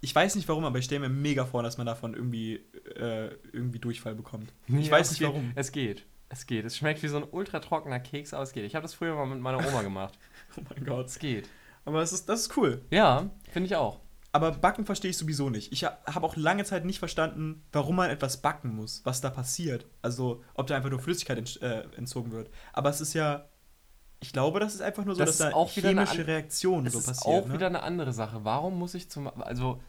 ich 0.00 0.14
weiß 0.14 0.34
nicht 0.36 0.48
warum, 0.48 0.64
aber 0.64 0.78
ich 0.78 0.86
stelle 0.86 1.00
mir 1.00 1.08
mega 1.10 1.44
vor, 1.44 1.62
dass 1.62 1.76
man 1.78 1.86
davon 1.86 2.14
irgendwie, 2.14 2.54
äh, 2.96 3.30
irgendwie 3.52 3.78
Durchfall 3.78 4.14
bekommt. 4.14 4.52
Ich 4.66 4.86
Ja, 4.86 4.92
weiß 4.92 5.10
nicht 5.10 5.18
geht. 5.20 5.28
warum. 5.28 5.52
Es 5.54 5.72
geht. 5.72 6.06
Es 6.30 6.46
geht. 6.46 6.64
Es 6.64 6.76
schmeckt 6.76 7.02
wie 7.02 7.08
so 7.08 7.18
ein 7.18 7.24
ultra 7.30 7.60
trockener 7.60 8.00
Keks, 8.00 8.32
aber 8.34 8.42
es 8.44 8.52
geht. 8.52 8.64
Ich 8.64 8.74
habe 8.74 8.82
das 8.82 8.94
früher 8.94 9.14
mal 9.14 9.26
mit 9.26 9.40
meiner 9.40 9.58
Oma 9.58 9.82
gemacht. 9.82 10.18
Oh 10.56 10.62
mein 10.74 10.84
Gott. 10.86 11.06
Es 11.06 11.18
geht. 11.18 11.48
Aber 11.84 12.00
es 12.00 12.12
ist, 12.12 12.28
das 12.28 12.42
ist 12.42 12.56
cool. 12.56 12.80
Ja, 12.90 13.28
finde 13.50 13.66
ich 13.66 13.76
auch. 13.76 14.00
Aber 14.34 14.50
Backen 14.50 14.84
verstehe 14.84 15.10
ich 15.12 15.16
sowieso 15.16 15.48
nicht. 15.48 15.72
Ich 15.72 15.84
ha- 15.84 15.96
habe 16.06 16.26
auch 16.26 16.34
lange 16.34 16.64
Zeit 16.64 16.84
nicht 16.84 16.98
verstanden, 16.98 17.62
warum 17.72 17.94
man 17.96 18.10
etwas 18.10 18.42
backen 18.42 18.74
muss, 18.74 19.00
was 19.04 19.20
da 19.20 19.30
passiert. 19.30 19.86
Also, 20.02 20.42
ob 20.54 20.66
da 20.66 20.74
einfach 20.76 20.90
nur 20.90 20.98
Flüssigkeit 20.98 21.38
ent 21.38 21.62
äh, 21.62 21.82
entzogen 21.96 22.32
wird. 22.32 22.50
Aber 22.72 22.90
es 22.90 23.00
ist 23.00 23.14
ja, 23.14 23.44
ich 24.20 24.32
glaube, 24.32 24.58
das 24.58 24.74
ist 24.74 24.80
einfach 24.82 25.04
nur 25.04 25.14
so, 25.14 25.20
Das 25.24 25.36
dass 25.38 25.46
ist 25.48 25.54
da 25.54 25.66
chemische 25.66 26.26
Reaktionen 26.26 26.90
so 26.90 26.98
ist 26.98 27.06
passieren. 27.06 27.44
auch 27.44 27.46
ne? 27.48 27.54
wieder 27.54 27.66
eine 27.68 27.82
andere 27.84 28.12
Sache. 28.12 28.40
Warum 28.42 28.76
muss 28.78 28.94
ich 28.94 29.08
zum. 29.08 29.28
Also, 29.40 29.80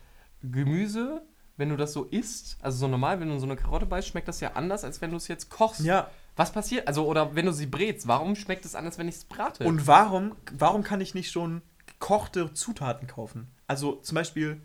Gemüse, 0.43 1.23
wenn 1.57 1.69
du 1.69 1.77
das 1.77 1.93
so 1.93 2.03
isst, 2.03 2.57
also 2.61 2.77
so 2.77 2.87
normal, 2.87 3.19
wenn 3.19 3.29
du 3.29 3.39
so 3.39 3.45
eine 3.45 3.55
Karotte 3.55 3.85
beißt, 3.87 4.07
schmeckt 4.07 4.27
das 4.27 4.41
ja 4.41 4.51
anders, 4.53 4.83
als 4.83 5.01
wenn 5.01 5.09
du 5.11 5.17
es 5.17 5.27
jetzt 5.27 5.49
kochst. 5.49 5.81
Ja, 5.81 6.09
Was 6.35 6.51
passiert? 6.51 6.87
Also, 6.87 7.07
oder 7.07 7.33
wenn 7.35 7.45
du 7.47 7.51
sie 7.51 7.65
brätst, 7.65 8.07
warum 8.07 8.35
schmeckt 8.35 8.65
es 8.65 8.75
anders, 8.75 8.97
wenn 8.97 9.07
ich 9.07 9.15
es 9.15 9.25
brate? 9.25 9.63
und 9.65 9.87
warum, 9.87 10.35
warum 10.51 10.83
kann 10.83 11.01
ich 11.01 11.15
nicht 11.15 11.31
schon 11.31 11.61
gekochte 11.87 12.53
Zutaten 12.53 13.07
kaufen? 13.07 13.47
Also 13.67 13.95
zum 13.95 14.15
Beispiel, 14.15 14.61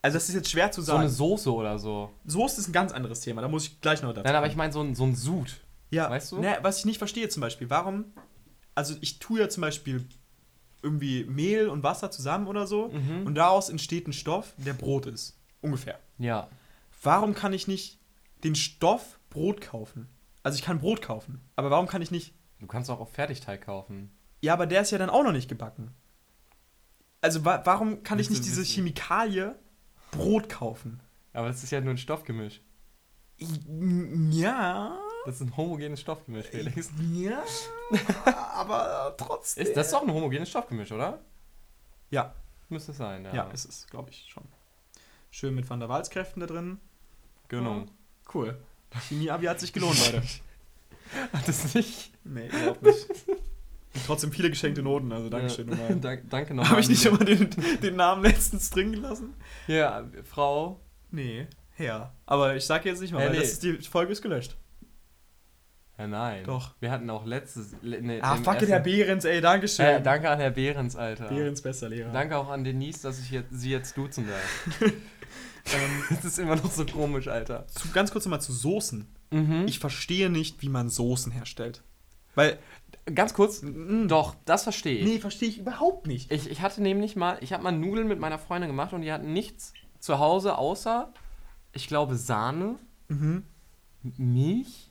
also 0.00 0.16
das 0.16 0.28
ist 0.28 0.34
jetzt 0.34 0.50
schwer 0.50 0.70
zu 0.72 0.80
so 0.80 0.86
sagen. 0.86 1.00
eine 1.00 1.10
Soße 1.10 1.52
oder 1.52 1.78
so. 1.78 2.10
Soße 2.24 2.60
ist 2.60 2.68
ein 2.68 2.72
ganz 2.72 2.92
anderes 2.92 3.20
Thema, 3.20 3.42
da 3.42 3.48
muss 3.48 3.66
ich 3.66 3.80
gleich 3.80 4.02
noch 4.02 4.12
dazu 4.12 4.24
Nein, 4.26 4.34
aber 4.36 4.46
ich 4.46 4.56
meine 4.56 4.72
so 4.72 4.80
ein, 4.82 4.94
so 4.94 5.04
ein 5.04 5.14
Sud. 5.14 5.60
Ja, 5.90 6.08
Weißt 6.10 6.32
du? 6.32 6.38
Ne, 6.40 6.58
was 6.62 6.78
ich 6.78 6.84
nicht 6.86 6.98
verstehe 6.98 7.28
zum 7.28 7.40
Beispiel, 7.42 7.68
warum, 7.68 8.06
also 8.74 8.94
ich 9.02 9.18
tue 9.18 9.40
ja 9.40 9.48
zum 9.48 9.60
Beispiel 9.60 10.06
irgendwie 10.82 11.24
Mehl 11.24 11.68
und 11.68 11.82
Wasser 11.82 12.10
zusammen 12.10 12.46
oder 12.48 12.66
so 12.66 12.88
Mhm. 12.88 13.26
und 13.26 13.34
daraus 13.34 13.68
entsteht 13.68 14.08
ein 14.08 14.12
Stoff, 14.12 14.54
der 14.56 14.72
Brot 14.72 15.06
ist. 15.06 15.38
Ungefähr. 15.60 16.00
Ja. 16.18 16.48
Warum 17.02 17.34
kann 17.34 17.52
ich 17.52 17.68
nicht 17.68 17.98
den 18.42 18.54
Stoff 18.54 19.20
Brot 19.30 19.60
kaufen? 19.60 20.08
Also 20.42 20.56
ich 20.56 20.62
kann 20.64 20.80
Brot 20.80 21.02
kaufen, 21.02 21.40
aber 21.54 21.70
warum 21.70 21.86
kann 21.86 22.02
ich 22.02 22.10
nicht. 22.10 22.34
Du 22.58 22.66
kannst 22.66 22.90
auch 22.90 22.98
auf 23.00 23.12
Fertigteig 23.12 23.60
kaufen. 23.62 24.10
Ja, 24.40 24.54
aber 24.54 24.66
der 24.66 24.80
ist 24.82 24.90
ja 24.90 24.98
dann 24.98 25.10
auch 25.10 25.22
noch 25.22 25.32
nicht 25.32 25.48
gebacken. 25.48 25.92
Also 27.22 27.44
wa 27.44 27.62
warum 27.64 28.02
kann 28.02 28.18
ich 28.18 28.28
nicht 28.28 28.44
diese? 28.44 28.62
Chemikalie 28.62 29.54
Brot 30.10 30.48
kaufen? 30.48 31.00
Aber 31.32 31.46
das 31.46 31.62
ist 31.64 31.70
ja 31.70 31.80
nur 31.80 31.94
ein 31.94 31.98
Stoffgemisch. 31.98 32.60
Ja. 33.38 34.98
Das 35.24 35.36
ist 35.36 35.40
ein 35.40 35.56
homogenes 35.56 36.00
Stoffgemisch, 36.00 36.46
Felix. 36.46 36.90
Ja. 37.12 37.42
aber 38.54 39.14
trotzdem. 39.16 39.66
Ist 39.66 39.76
das 39.76 39.86
ist 39.86 39.92
doch 39.92 40.02
ein 40.02 40.12
homogenes 40.12 40.50
Stoffgemisch, 40.50 40.92
oder? 40.92 41.20
Ja. 42.10 42.34
Müsste 42.68 42.92
es 42.92 42.98
sein, 42.98 43.24
ja. 43.24 43.34
Ja, 43.34 43.50
ist 43.50 43.64
es, 43.66 43.86
glaube 43.86 44.10
ich, 44.10 44.26
schon. 44.28 44.44
Schön 45.30 45.54
mit 45.54 45.68
Van 45.68 45.80
der 45.80 45.88
Waals-Kräften 45.88 46.40
da 46.40 46.46
drin. 46.46 46.78
genau. 47.48 47.86
Cool. 48.32 48.56
Chemie-Abi 49.08 49.46
hat 49.46 49.60
sich 49.60 49.72
gelohnt, 49.72 49.98
Leute. 49.98 50.22
Hat 51.32 51.46
das 51.46 51.74
nicht? 51.74 52.12
nee, 52.24 52.48
überhaupt 52.48 52.82
nicht. 52.82 53.06
Trotzdem 54.06 54.32
viele 54.32 54.48
geschenkte 54.50 54.82
Noten, 54.82 55.12
also 55.12 55.28
Dankeschön. 55.28 55.68
Ja. 55.68 55.74
nochmal. 55.76 55.96
Dank, 56.00 56.30
danke 56.30 56.54
nochmal. 56.54 56.70
Habe 56.72 56.80
ich 56.80 56.88
nicht 56.88 57.04
immer 57.04 57.18
den, 57.24 57.48
den 57.82 57.96
Namen 57.96 58.22
letztens 58.22 58.70
drin 58.70 58.92
gelassen? 58.92 59.34
Ja, 59.66 60.08
Frau. 60.24 60.80
Nee, 61.10 61.46
Herr. 61.72 62.14
Aber 62.26 62.56
ich 62.56 62.64
sage 62.64 62.88
jetzt 62.88 63.00
nicht 63.02 63.12
mal, 63.12 63.20
Äh, 63.20 63.26
weil 63.26 63.32
nee. 63.32 63.38
das 63.40 63.52
ist 63.52 63.62
die 63.62 63.74
Folge 63.82 64.12
ist 64.12 64.22
gelöscht. 64.22 64.56
Ja, 65.98 66.06
nein. 66.06 66.44
Doch. 66.44 66.74
Wir 66.80 66.90
hatten 66.90 67.08
auch 67.10 67.26
letztes. 67.26 67.74
le- 67.82 68.00
Ne, 68.00 68.18
Ah, 68.22 68.36
im 68.36 68.44
fuck 68.44 68.54
it, 68.54 68.62
ersten- 68.62 68.72
Herr 68.72 68.80
Behrens, 68.80 69.24
ey, 69.26 69.40
Dankeschön. 69.42 69.84
Äh, 69.84 70.02
danke 70.02 70.30
an 70.30 70.38
Herr 70.40 70.50
Behrens, 70.50 70.96
Alter. 70.96 71.28
Behrens, 71.28 71.60
bester 71.60 71.88
Lehrer. 71.90 72.10
Danke 72.12 72.36
auch 72.38 72.48
an 72.48 72.64
Denise, 72.64 73.02
dass 73.02 73.18
ich 73.20 73.30
jetzt, 73.30 73.48
sie 73.52 73.70
jetzt 73.70 73.96
duzen 73.96 74.26
darf. 74.28 74.90
Ähm, 75.72 76.02
Das 76.16 76.24
ist 76.24 76.38
immer 76.40 76.56
noch 76.56 76.72
so 76.72 76.84
komisch, 76.84 77.28
Alter. 77.28 77.68
zu, 77.68 77.88
ganz 77.92 78.10
kurz 78.10 78.24
nochmal 78.24 78.40
zu 78.40 78.52
Soßen. 78.52 79.06
Mhm. 79.30 79.64
Ich 79.68 79.78
verstehe 79.78 80.28
nicht, 80.28 80.60
wie 80.60 80.68
man 80.68 80.88
Soßen 80.88 81.30
herstellt. 81.30 81.84
Weil, 82.34 82.58
Ganz 83.12 83.34
kurz. 83.34 83.62
Doch, 84.06 84.36
das 84.44 84.62
verstehe 84.62 84.98
ich. 84.98 85.04
nee, 85.04 85.18
verstehe 85.18 85.48
ich 85.48 85.58
überhaupt 85.58 86.06
nicht. 86.06 86.30
Ich, 86.30 86.48
ich 86.48 86.60
hatte 86.62 86.82
nämlich 86.82 87.16
mal, 87.16 87.36
ich 87.40 87.52
habe 87.52 87.62
mal 87.64 87.72
Nudeln 87.72 88.06
mit 88.06 88.20
meiner 88.20 88.38
Freundin 88.38 88.70
gemacht 88.70 88.92
und 88.92 89.02
die 89.02 89.12
hatten 89.12 89.32
nichts 89.32 89.72
zu 89.98 90.18
Hause 90.20 90.56
außer, 90.56 91.12
ich 91.72 91.88
glaube, 91.88 92.16
Sahne, 92.16 92.76
Mhm. 93.08 93.44
Milch, 94.16 94.90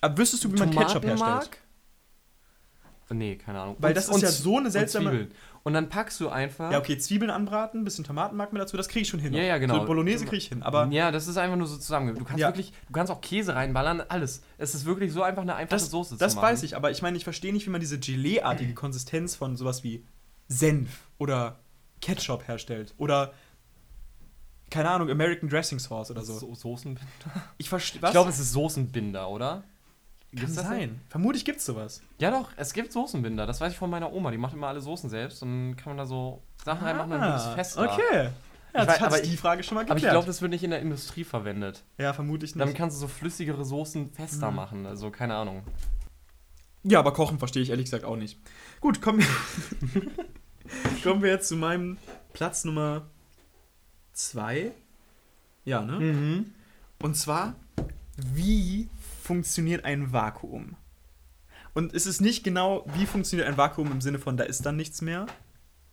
Aber 0.00 0.16
wüsstest 0.18 0.44
du, 0.44 0.52
wie 0.52 0.58
man 0.58 0.70
Ketchup 0.70 1.04
herstellt? 1.04 1.50
Nee, 3.10 3.36
keine 3.36 3.60
Ahnung. 3.60 3.76
Weil 3.78 3.90
Und- 3.90 3.96
das 3.96 4.08
ist 4.08 4.22
ja 4.22 4.30
so 4.30 4.56
eine 4.58 4.70
seltsame-. 4.70 5.28
Und 5.64 5.74
dann 5.74 5.88
packst 5.88 6.18
du 6.18 6.28
einfach. 6.28 6.72
Ja, 6.72 6.78
okay, 6.78 6.98
Zwiebeln 6.98 7.30
anbraten, 7.30 7.84
bisschen 7.84 8.04
Tomatenmark 8.04 8.52
mit 8.52 8.60
dazu, 8.60 8.76
das 8.76 8.88
kriege 8.88 9.02
ich 9.02 9.08
schon 9.08 9.20
hin. 9.20 9.32
Ja, 9.32 9.42
ja, 9.42 9.58
genau. 9.58 9.80
So 9.80 9.84
Bolognese 9.86 10.24
kriege 10.24 10.38
ich 10.38 10.48
hin, 10.48 10.62
aber 10.62 10.88
ja, 10.88 11.12
das 11.12 11.28
ist 11.28 11.36
einfach 11.36 11.56
nur 11.56 11.68
so 11.68 11.76
zusammen. 11.76 12.16
Du 12.16 12.24
kannst 12.24 12.40
Ja. 12.40 12.48
wirklich, 12.48 12.72
du 12.88 12.92
kannst 12.92 13.12
auch 13.12 13.20
Käse 13.20 13.54
reinballern, 13.54 14.00
alles. 14.08 14.42
Es 14.58 14.74
ist 14.74 14.84
wirklich 14.86 15.12
so 15.12 15.22
einfach 15.22 15.42
eine 15.42 15.54
einfache 15.54 15.78
das, 15.78 15.90
Soße 15.90 16.16
das 16.16 16.36
weiß 16.36 16.64
ich, 16.64 16.74
aber 16.76 16.90
ich 16.90 17.00
meine, 17.02 17.16
ich 17.16 17.24
verstehe 17.24 17.52
nicht, 17.52 17.66
wie 17.66 17.70
man 17.70 17.80
diese 17.80 17.98
Gelee-artige 18.00 18.74
Konsistenz 18.74 19.36
von 19.36 19.56
sowas 19.56 19.84
wie 19.84 20.04
Senf 20.48 21.06
oder 21.18 21.60
Ketchup 22.00 22.48
herstellt 22.48 22.94
oder 22.98 23.32
keine 24.70 24.90
Ahnung, 24.90 25.10
American 25.10 25.48
Dressing 25.48 25.78
Sauce 25.78 26.10
oder 26.10 26.22
so. 26.22 26.32
So, 26.38 26.54
Soßenbinder. 26.54 27.06
Ich 27.58 27.68
verstehe, 27.68 28.00
Ich 28.02 28.10
glaube, 28.10 28.30
es 28.30 28.38
ist 28.38 28.52
Soßenbinder, 28.52 29.28
oder? 29.28 29.64
Kann 30.32 30.40
Gibt's 30.40 30.54
das 30.56 30.66
sein. 30.66 31.00
Vermutlich 31.08 31.44
gibt's 31.44 31.64
sowas. 31.66 32.00
Ja 32.18 32.30
doch, 32.30 32.50
es 32.56 32.72
gibt 32.72 32.92
Soßenbinder. 32.92 33.46
Das 33.46 33.60
weiß 33.60 33.72
ich 33.72 33.78
von 33.78 33.90
meiner 33.90 34.12
Oma. 34.12 34.30
Die 34.30 34.38
macht 34.38 34.54
immer 34.54 34.68
alle 34.68 34.80
Soßen 34.80 35.10
selbst. 35.10 35.42
Und 35.42 35.48
dann 35.50 35.76
kann 35.76 35.90
man 35.90 35.96
da 35.98 36.06
so 36.06 36.42
Sachen 36.64 36.84
reinmachen 36.84 37.12
und 37.12 37.20
dann 37.20 37.32
wird 37.32 37.40
es 37.40 37.46
fester. 37.48 37.82
Ah, 37.82 37.94
Okay. 37.94 38.30
Ja, 38.74 38.84
Ich 38.84 38.88
weiß- 38.88 38.92
hat 39.00 39.02
aber 39.02 39.20
die 39.20 39.36
Frage 39.36 39.62
schon 39.62 39.74
mal 39.74 39.82
Aber 39.82 39.94
geklärt. 39.94 40.12
ich 40.12 40.14
glaube, 40.14 40.26
das 40.26 40.40
wird 40.40 40.50
nicht 40.52 40.64
in 40.64 40.70
der 40.70 40.80
Industrie 40.80 41.24
verwendet. 41.24 41.84
ja, 41.98 42.14
vermutlich 42.14 42.52
Damit 42.52 42.68
nicht. 42.68 42.76
kannst 42.78 42.96
du 42.96 43.00
so 43.00 43.08
flüssigere 43.08 43.64
Soßen 43.66 44.10
fester 44.12 44.50
Mhm. 44.50 44.56
machen. 44.56 44.86
Also 44.86 45.10
keine 45.10 45.34
Ahnung. 45.34 45.62
Ja, 46.82 46.98
aber 46.98 47.12
kochen 47.12 47.38
verstehe 47.38 47.62
ich 47.62 47.68
ehrlich 47.68 47.84
gesagt 47.84 48.04
auch 48.04 48.16
nicht. 48.16 48.38
Gut, 48.80 49.02
kommen 49.02 49.18
wir, 49.20 49.26
kommen 51.04 51.22
wir 51.22 51.30
jetzt 51.30 51.48
zu 51.48 51.56
meinem 51.56 51.98
Platz 52.32 52.64
Nummer 52.64 53.02
zwei. 54.14 54.72
Ja, 55.64 55.82
ne? 55.82 56.00
Mhm. 56.00 56.54
Und 57.02 57.14
zwar, 57.16 57.54
wie 58.16 58.88
funktioniert 59.22 59.84
ein 59.84 60.12
Vakuum? 60.12 60.76
Und 61.74 61.94
es 61.94 62.06
ist 62.06 62.20
nicht 62.20 62.44
genau, 62.44 62.84
wie 62.94 63.06
funktioniert 63.06 63.48
ein 63.48 63.56
Vakuum 63.56 63.90
im 63.92 64.00
Sinne 64.02 64.18
von, 64.18 64.36
da 64.36 64.44
ist 64.44 64.66
dann 64.66 64.76
nichts 64.76 65.00
mehr, 65.00 65.26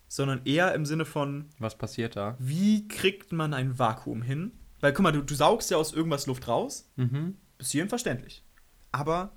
sondern 0.08 0.42
eher 0.46 0.74
im 0.76 0.86
Sinne 0.86 1.06
von, 1.06 1.50
Was 1.60 1.78
passiert 1.78 2.16
da? 2.16 2.36
wie 2.40 2.88
kriegt 2.88 3.32
man 3.32 3.54
ein 3.54 3.80
Vakuum 3.80 4.22
hin? 4.22 4.52
Weil, 4.82 4.94
guck 4.94 5.04
mal, 5.04 5.12
du, 5.12 5.22
du 5.22 5.36
saugst 5.36 5.72
ja 5.72 5.78
aus 5.78 5.94
irgendwas 5.94 6.26
Luft 6.26 6.48
raus, 6.48 6.90
Mhm. 6.98 7.38
bis 7.58 7.72
hierhin 7.72 7.90
verständlich. 7.90 8.44
Aber 8.92 9.32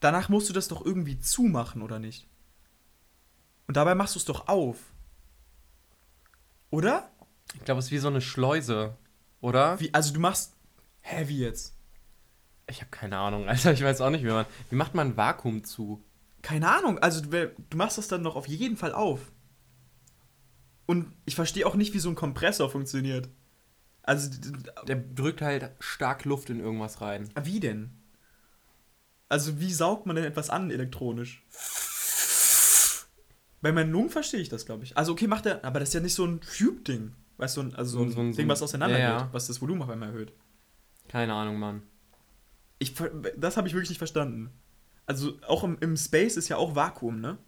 danach 0.00 0.28
musst 0.28 0.48
du 0.48 0.52
das 0.52 0.68
doch 0.68 0.84
irgendwie 0.84 1.18
zumachen, 1.18 1.82
oder 1.82 1.98
nicht? 1.98 2.28
Und 3.66 3.76
dabei 3.76 3.94
machst 3.94 4.14
du 4.14 4.18
es 4.18 4.24
doch 4.24 4.48
auf. 4.48 4.78
Oder? 6.70 7.10
Ich 7.54 7.64
glaube, 7.64 7.78
es 7.78 7.86
ist 7.86 7.90
wie 7.92 7.98
so 7.98 8.08
eine 8.08 8.20
Schleuse, 8.20 8.96
oder? 9.40 9.78
Wie, 9.80 9.92
also 9.94 10.12
du 10.12 10.20
machst. 10.20 10.54
Hä, 11.02 11.28
wie 11.28 11.38
jetzt? 11.40 11.73
Ich 12.68 12.80
habe 12.80 12.90
keine 12.90 13.18
Ahnung, 13.18 13.48
Alter. 13.48 13.72
Ich 13.72 13.82
weiß 13.82 14.00
auch 14.00 14.10
nicht, 14.10 14.24
wie 14.24 14.28
man. 14.30 14.46
Wie 14.70 14.76
macht 14.76 14.94
man 14.94 15.08
ein 15.08 15.16
Vakuum 15.16 15.64
zu? 15.64 16.02
Keine 16.42 16.68
Ahnung. 16.70 16.98
Also 16.98 17.20
du, 17.22 17.48
du 17.70 17.76
machst 17.76 17.98
das 17.98 18.08
dann 18.08 18.22
noch 18.22 18.36
auf 18.36 18.46
jeden 18.48 18.76
Fall 18.76 18.92
auf. 18.92 19.32
Und 20.86 21.12
ich 21.24 21.34
verstehe 21.34 21.66
auch 21.66 21.74
nicht, 21.76 21.94
wie 21.94 21.98
so 21.98 22.10
ein 22.10 22.14
Kompressor 22.14 22.68
funktioniert. 22.70 23.28
Also, 24.02 24.28
Der 24.86 24.96
drückt 24.96 25.40
halt 25.40 25.70
stark 25.80 26.26
Luft 26.26 26.50
in 26.50 26.60
irgendwas 26.60 27.00
rein. 27.00 27.30
wie 27.42 27.58
denn? 27.60 27.90
Also, 29.30 29.58
wie 29.60 29.72
saugt 29.72 30.04
man 30.04 30.14
denn 30.16 30.26
etwas 30.26 30.50
an 30.50 30.70
elektronisch? 30.70 31.42
Bei 33.62 33.72
meinen 33.72 33.90
Lungen 33.92 34.10
verstehe 34.10 34.40
ich 34.40 34.50
das, 34.50 34.66
glaube 34.66 34.84
ich. 34.84 34.96
Also, 34.98 35.12
okay, 35.12 35.26
macht 35.26 35.46
er, 35.46 35.64
aber 35.64 35.80
das 35.80 35.88
ist 35.88 35.94
ja 35.94 36.00
nicht 36.00 36.14
so 36.14 36.26
ein 36.26 36.42
Tube-Ding. 36.42 37.14
Weißt 37.38 37.56
du, 37.56 37.62
so 37.62 37.66
ein- 37.68 37.74
also 37.74 37.98
so 37.98 38.04
ein, 38.04 38.10
So 38.12 38.20
ein- 38.20 38.32
so 38.34 38.36
Ding, 38.36 38.48
was 38.48 38.60
auseinander 38.60 38.98
ja. 38.98 39.22
geht, 39.22 39.32
was 39.32 39.46
das 39.46 39.62
Volumen 39.62 39.80
auf 39.80 39.88
einmal 39.88 40.10
erhöht. 40.10 40.32
Keine 41.08 41.32
Ahnung, 41.32 41.58
Mann. 41.58 41.82
Ich, 42.84 42.94
das 43.36 43.56
habe 43.56 43.66
ich 43.68 43.74
wirklich 43.74 43.90
nicht 43.90 43.98
verstanden. 43.98 44.50
Also, 45.06 45.38
auch 45.46 45.64
im, 45.64 45.76
im 45.80 45.96
Space 45.96 46.36
ist 46.36 46.48
ja 46.48 46.56
auch 46.56 46.74
Vakuum, 46.74 47.20
ne? 47.20 47.38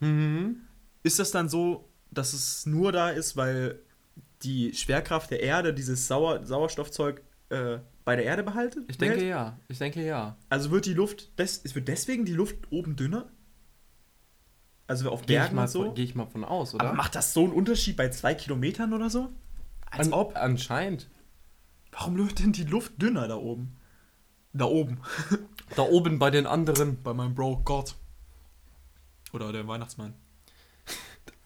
Mhm. 0.00 0.56
Ist 1.02 1.18
das 1.18 1.30
dann 1.30 1.48
so, 1.48 1.88
dass 2.10 2.32
es 2.32 2.64
nur 2.66 2.92
da 2.92 3.10
ist, 3.10 3.36
weil 3.36 3.80
die 4.42 4.74
Schwerkraft 4.74 5.30
der 5.30 5.42
Erde 5.42 5.72
dieses 5.74 6.06
Sauer 6.08 6.44
Sauerstoffzeug 6.44 7.22
äh, 7.50 7.78
bei 8.04 8.16
der 8.16 8.24
Erde 8.24 8.42
behaltet? 8.42 8.84
Ich 8.88 8.98
denke 8.98 9.16
behält? 9.16 9.30
ja. 9.30 9.58
Ich 9.68 9.78
denke 9.78 10.04
ja. 10.04 10.36
Also 10.48 10.70
wird 10.70 10.86
die 10.86 10.94
Luft, 10.94 11.38
des, 11.38 11.60
es 11.64 11.74
wird 11.74 11.88
deswegen 11.88 12.24
die 12.24 12.32
Luft 12.34 12.56
oben 12.70 12.96
dünner? 12.96 13.30
Also 14.86 15.10
auf 15.10 15.22
Gehe 15.24 15.38
Bergen 15.38 15.54
mal 15.56 15.62
und 15.62 15.68
so? 15.70 15.84
von- 15.86 15.94
geh 15.94 16.02
ich 16.02 16.14
mal 16.14 16.26
von 16.26 16.44
aus, 16.44 16.74
oder? 16.74 16.84
Aber 16.86 16.94
macht 16.94 17.14
das 17.14 17.32
so 17.32 17.44
einen 17.44 17.52
Unterschied 17.52 17.96
bei 17.96 18.08
zwei 18.10 18.34
Kilometern 18.34 18.92
oder 18.92 19.10
so? 19.10 19.30
Als 19.90 20.08
An, 20.08 20.12
ob. 20.12 20.36
Anscheinend. 20.36 21.08
Warum 21.92 22.16
wird 22.18 22.38
denn 22.40 22.52
die 22.52 22.64
Luft 22.64 23.00
dünner 23.00 23.28
da 23.28 23.36
oben? 23.36 23.76
Da 24.52 24.64
oben. 24.66 25.00
Da 25.74 25.82
oben 25.84 26.18
bei 26.18 26.30
den 26.30 26.46
anderen. 26.46 27.02
Bei 27.02 27.14
meinem 27.14 27.34
Bro 27.34 27.62
Gott. 27.64 27.94
Oder 29.32 29.52
der 29.52 29.66
Weihnachtsmann. 29.66 30.12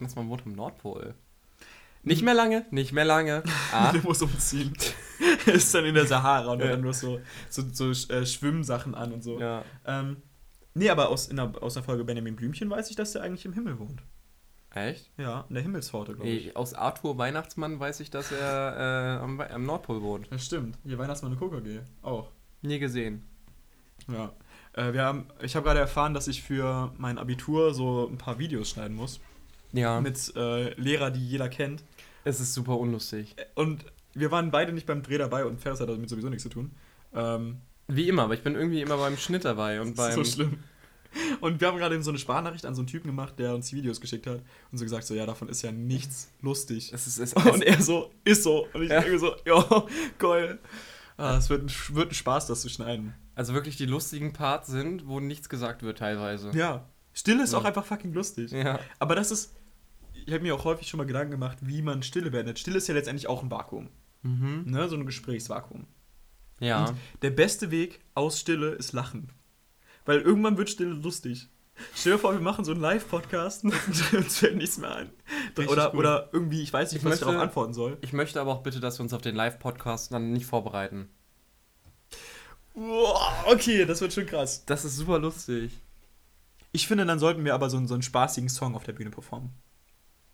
Ist 0.00 0.16
mein 0.16 0.28
Wort 0.28 0.42
am 0.44 0.52
Nordpol. 0.52 1.14
Nicht 2.02 2.22
mehr 2.22 2.34
lange, 2.34 2.66
nicht 2.72 2.92
mehr 2.92 3.04
lange. 3.04 3.44
Ah, 3.72 3.92
Der 3.92 4.02
muss 4.02 4.22
umziehen. 4.22 4.72
er 5.46 5.54
ist 5.54 5.72
dann 5.72 5.84
in 5.84 5.94
der 5.94 6.07
Sahara 6.07 6.52
und 6.52 6.61
hat 6.62 6.70
dann 6.70 6.80
nur 6.80 6.92
so, 6.94 7.20
so, 7.48 7.62
so 7.72 7.90
äh, 8.12 8.26
Schwimmsachen 8.26 8.94
an 8.96 9.12
und 9.12 9.22
so. 9.22 9.38
ja. 9.40 9.64
Ähm, 9.84 10.16
nee, 10.74 10.90
aber 10.90 11.09
aus, 11.09 11.28
in 11.28 11.36
der, 11.36 11.52
aus 11.62 11.74
der 11.74 11.82
Folge 11.84 12.02
Benjamin 12.04 12.34
Blümchen 12.36 12.68
weiß 12.68 12.90
ich, 12.90 12.96
dass 12.96 13.12
der 13.12 13.22
eigentlich 13.22 13.44
im 13.44 13.52
Himmel 13.52 13.78
wohnt. 13.78 14.02
Echt? 14.70 15.11
Ja, 15.16 15.44
in 15.48 15.54
der 15.54 15.62
Himmelspforte, 15.62 16.14
glaube 16.14 16.28
ich. 16.28 16.46
Nee, 16.46 16.54
aus 16.54 16.74
Arthur 16.74 17.16
Weihnachtsmann 17.16 17.78
weiß 17.80 18.00
ich, 18.00 18.11
dass 18.11 18.30
er 18.32 19.18
äh, 19.20 19.22
am, 19.22 19.40
am 19.40 19.64
Nordpol 19.64 20.02
wohnt. 20.02 20.26
Das 20.30 20.44
stimmt. 20.44 20.78
Hier 20.84 20.98
Weihnachtsmann 20.98 21.32
und 21.32 21.38
KKG. 21.40 21.80
Auch. 22.02 22.30
Nie 22.62 22.78
gesehen. 22.78 23.22
Ja. 24.09 24.32
Äh, 24.72 24.92
wir 24.92 25.02
haben, 25.02 25.26
ich 25.42 25.57
habe 25.57 25.64
gerade 25.64 25.80
erfahren, 25.80 26.14
dass 26.14 26.28
ich 26.28 26.42
für 26.42 26.92
mein 26.98 27.18
Abitur 27.18 27.74
so 27.74 28.07
ein 28.11 28.18
paar 28.18 28.38
Videos 28.38 28.70
schneiden 28.70 28.96
muss. 28.96 29.20
Ja. 29.72 30.00
Mit 30.00 30.32
äh, 30.36 30.70
Lehrer, 30.80 31.11
die 31.11 31.26
jeder 31.26 31.48
kennt. 31.48 31.82
es 32.24 32.40
ist 32.40 32.54
super 32.54 32.78
unlustig. 32.78 33.34
Und 33.54 33.84
wir 34.14 34.30
waren 34.30 34.50
beide 34.50 34.72
nicht 34.72 34.86
beim 34.86 35.02
Dreh 35.02 35.18
dabei 35.18 35.44
und 35.44 35.61
Ferris 35.61 35.80
hat 35.80 35.88
damit 35.88 36.09
sowieso 36.09 36.28
nichts 36.28 36.44
zu 36.44 36.48
tun. 36.48 36.70
Ähm, 37.14 37.59
Wie 37.88 38.09
immer, 38.09 38.22
aber 38.22 38.34
ich 38.34 38.42
bin 38.42 38.54
irgendwie 38.54 38.80
immer 38.80 38.96
beim 38.96 39.16
Schnitt 39.16 39.44
dabei 39.44 39.80
und 39.80 39.98
das 39.98 40.14
beim. 40.14 40.20
ist 40.22 40.32
so 40.32 40.42
schlimm. 40.42 40.59
Und 41.40 41.61
wir 41.61 41.68
haben 41.68 41.78
gerade 41.78 41.94
eben 41.94 42.04
so 42.04 42.11
eine 42.11 42.18
Sprachnachricht 42.18 42.66
an 42.66 42.74
so 42.74 42.80
einen 42.82 42.88
Typen 42.88 43.07
gemacht, 43.09 43.38
der 43.38 43.54
uns 43.54 43.68
die 43.70 43.76
Videos 43.76 44.00
geschickt 44.02 44.26
hat 44.26 44.40
und 44.70 44.76
so 44.78 44.84
gesagt, 44.84 45.04
so, 45.07 45.14
ja, 45.14 45.24
davon 45.24 45.48
ist 45.48 45.62
ja 45.62 45.72
nichts 45.72 46.30
lustig. 46.42 46.92
Es 46.92 47.07
ist, 47.07 47.18
es, 47.18 47.32
Und 47.32 47.62
es, 47.62 47.76
er 47.76 47.82
so, 47.82 48.11
ist 48.24 48.42
so. 48.42 48.66
Und 48.74 48.82
ich 48.82 48.90
Ja. 48.90 49.00
denke 49.00 49.18
so, 49.18 49.34
ja, 49.46 49.86
geil. 50.18 50.59
Ah, 51.19 51.37
es 51.37 51.49
wird 51.51 51.62
ein, 51.62 51.97
wird 51.97 52.11
ein 52.11 52.14
Spaß, 52.14 52.47
das 52.47 52.61
zu 52.61 52.69
schneiden. 52.69 53.14
also 53.35 53.55
wirklich 53.55 53.77
die 53.77 53.87
lustigen 53.87 54.33
Parts 54.33 54.69
sind, 54.69 55.07
wo 55.07 55.21
nichts 55.21 55.49
gesagt 55.49 55.83
wird 55.83 55.99
teilweise. 55.99 56.51
Ja. 56.55 56.89
Stille 57.14 57.43
ist 57.45 57.53
Ja. 57.53 57.59
auch 57.59 57.64
einfach 57.64 57.85
fucking 57.87 58.12
lustig. 58.12 58.51
Ja. 58.53 58.79
Aber 58.99 59.14
das 59.14 59.31
ist, 59.31 59.55
ich 60.12 60.33
habe 60.33 60.43
mir 60.43 60.55
auch 60.55 60.64
häufig 60.64 60.89
schon 60.89 60.99
mal 60.99 61.07
Gedanken 61.07 61.31
gemacht, 61.31 61.59
wie 61.62 61.81
man 61.83 62.03
Stille 62.03 62.31
beendet. 62.31 62.59
Stille 62.59 62.77
ist 62.79 62.87
ja 62.89 62.95
letztendlich 62.95 63.29
auch 63.29 63.43
ein 63.43 63.51
Vakuum. 63.51 63.89
Mhm. 64.23 64.64
Ne? 64.67 64.89
So 64.89 64.97
ein 64.97 65.07
Gesprächsvakuum. 65.07 65.87
Ja. 66.61 66.87
Und 66.87 66.97
der 67.23 67.31
beste 67.31 67.71
Weg 67.71 68.01
aus 68.14 68.39
Stille 68.41 68.71
ist 68.71 68.93
Lachen. 68.93 69.31
Weil 70.05 70.21
irgendwann 70.21 70.57
wird 70.59 70.69
Stille 70.71 70.91
lustig. 70.93 71.49
Stell 71.95 72.12
dir 72.12 72.18
vor, 72.18 72.33
wir 72.33 72.41
machen 72.41 72.64
so 72.64 72.72
einen 72.72 72.81
Live-Podcast 72.81 73.64
und 73.64 73.72
uns 74.14 74.39
fällt 74.39 74.57
nichts 74.57 74.79
mehr 74.79 74.95
ein. 74.95 75.11
Richtig 75.57 75.68
Oder, 75.70 75.91
gut. 75.91 75.99
oder 76.01 76.29
irgendwie, 76.33 76.62
ich 76.62 76.72
weiß 76.72 76.93
nicht, 76.93 77.03
Ich 77.03 77.05
was 77.05 77.14
ich 77.16 77.20
möchte- 77.20 77.33
darauf 77.33 77.43
antworten 77.49 77.74
soll. 77.74 77.99
Ich 78.01 78.12
möchte 78.12 78.41
aber 78.41 78.53
auch 78.53 78.62
bitte, 78.62 78.81
dass 78.81 78.99
wir 78.99 79.03
uns 79.03 79.12
auf 79.12 79.22
den 79.22 79.35
Live-Podcast 79.37 80.12
dann 80.12 80.33
nicht 80.33 80.47
vorbereiten. 80.47 81.09
Wow, 82.74 83.47
okay, 83.47 83.85
das 83.87 84.01
wird 84.01 84.12
schon 84.12 84.27
krass. 84.27 84.64
Das 84.66 84.85
ist 84.85 84.97
super 84.97 85.18
lustig. 85.18 85.72
Ich 86.72 86.87
finde, 86.87 87.07
dann 87.07 87.18
sollten 87.18 87.45
wir 87.45 87.55
aber 87.55 87.70
so 87.70 87.79
einen, 87.79 87.89
so 87.89 87.95
einen 87.95 88.03
spaßigen 88.03 88.51
Song 88.51 88.74
auf 88.74 88.85
der 88.85 88.93
Bühne 88.93 89.11
performen. 89.11 89.51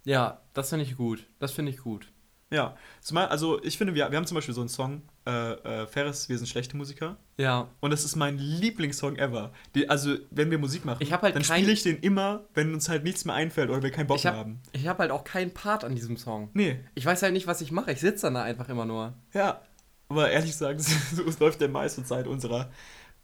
Ja, 0.05 0.41
das 0.53 0.71
finde 0.71 0.85
ich 0.85 0.97
gut. 0.97 1.25
Das 1.39 1.53
finde 1.53 1.71
ich 1.71 1.79
gut. 1.79 2.09
Ja, 2.53 2.77
zumal, 3.01 3.27
also 3.29 3.63
ich 3.65 3.79
finde, 3.79 3.95
wir, 3.95 4.11
wir 4.11 4.17
haben 4.19 4.27
zum 4.27 4.35
Beispiel 4.35 4.55
so 4.55 4.61
einen 4.61 4.69
Song, 4.69 5.03
äh, 5.27 5.31
äh, 5.31 5.87
Ferris, 5.87 6.29
wir 6.29 6.37
sind 6.37 6.47
schlechte 6.47 6.77
Musiker. 6.77 7.17
Ja. 7.39 7.69
Und 7.81 7.91
das 7.91 8.05
ist 8.05 8.15
mein 8.15 8.37
Lieblingssong 8.39 9.17
ever. 9.17 9.53
Die, 9.75 9.89
also, 9.89 10.17
wenn 10.31 10.51
wir 10.51 10.59
Musik 10.59 10.85
machen, 10.85 11.11
hab 11.11 11.23
halt 11.23 11.35
dann 11.35 11.45
spiele 11.45 11.73
ich 11.73 11.83
den 11.83 11.97
immer, 11.99 12.45
wenn 12.55 12.75
uns 12.75 12.89
halt 12.89 13.05
nichts 13.05 13.25
mehr 13.25 13.35
einfällt 13.35 13.71
oder 13.71 13.83
wir 13.83 13.91
keinen 13.91 14.07
Bock 14.07 14.19
Ich 14.19 14.25
mehr 14.25 14.33
habe 14.33 14.41
haben. 14.41 14.61
ich 14.73 14.87
hab 14.87 14.99
halt 14.99 15.11
auch 15.11 15.25
keinen 15.25 15.53
Part 15.53 15.83
an 15.85 15.95
diesem 15.95 16.17
Song. 16.17 16.51
Nee, 16.55 16.81
Ich 16.95 17.07
weiß 17.07 17.23
halt 17.23 17.33
nicht, 17.33 17.47
was 17.47 17.61
ich 17.63 17.73
mache. 17.73 17.91
Ich 17.93 18.01
sitze 18.01 18.27
dann 18.27 18.35
da 18.35 18.43
einfach 18.43 18.69
immer 18.69 18.85
nur. 18.85 19.15
ja. 19.33 19.61
Aber 20.09 20.31
ehrlich 20.31 20.51
gesagt, 20.51 20.79
es 21.27 21.39
läuft 21.41 21.63
der 21.63 21.71
meiste 21.71 22.05
Zeit 22.05 22.27
unserer 22.27 22.71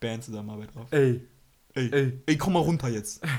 Bandzusammenarbeit 0.00 0.70
auf. 0.74 0.90
Ey. 0.90 1.20
Ey, 1.74 1.90
Ey. 1.92 2.22
ey, 2.24 2.38
komm 2.38 2.54
mal 2.54 2.60
runter 2.60 2.88
jetzt. 2.88 3.22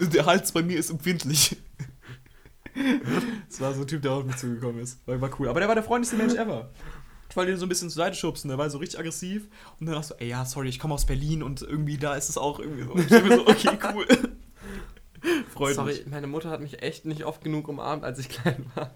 der 0.00 0.26
Hals 0.26 0.52
bei 0.52 0.62
mir 0.62 0.78
ist 0.78 0.90
empfindlich. 0.90 1.56
Das 3.48 3.60
war 3.60 3.72
so 3.74 3.82
ein 3.82 3.86
Typ, 3.86 4.02
der 4.02 4.12
auf 4.12 4.24
mich 4.24 4.36
zugekommen 4.36 4.80
ist. 4.82 5.06
War, 5.06 5.20
war 5.20 5.30
cool. 5.38 5.48
Aber 5.48 5.60
der 5.60 5.68
war 5.68 5.74
der 5.74 5.84
freundlichste 5.84 6.16
Mensch 6.16 6.34
ever. 6.34 6.70
Ich 7.30 7.36
wollte 7.36 7.50
ihn 7.52 7.56
so 7.58 7.66
ein 7.66 7.68
bisschen 7.68 7.88
zur 7.90 8.04
Seite 8.04 8.16
schubsen, 8.16 8.48
der 8.48 8.58
war 8.58 8.68
so 8.70 8.78
richtig 8.78 8.98
aggressiv. 9.00 9.48
Und 9.80 9.86
dann 9.86 9.94
dachte 9.94 10.00
ich 10.00 10.08
so, 10.08 10.14
ey, 10.24 10.28
ja, 10.28 10.44
sorry, 10.44 10.68
ich 10.68 10.78
komme 10.78 10.94
aus 10.94 11.04
Berlin 11.06 11.42
und 11.42 11.62
irgendwie 11.62 11.96
da 11.98 12.14
ist 12.14 12.28
es 12.28 12.38
auch 12.38 12.60
irgendwie 12.60 12.84
so. 12.84 12.92
Und 12.92 13.10
ich 13.10 13.22
mir 13.22 13.36
so, 13.36 13.46
okay, 13.46 13.78
cool. 13.94 14.06
Freut 15.54 15.74
Sorry, 15.74 15.92
mich. 15.94 16.06
meine 16.06 16.26
Mutter 16.26 16.50
hat 16.50 16.60
mich 16.60 16.82
echt 16.82 17.06
nicht 17.06 17.24
oft 17.24 17.42
genug 17.42 17.66
umarmt, 17.68 18.04
als 18.04 18.18
ich 18.18 18.28
klein 18.28 18.66
war. 18.74 18.90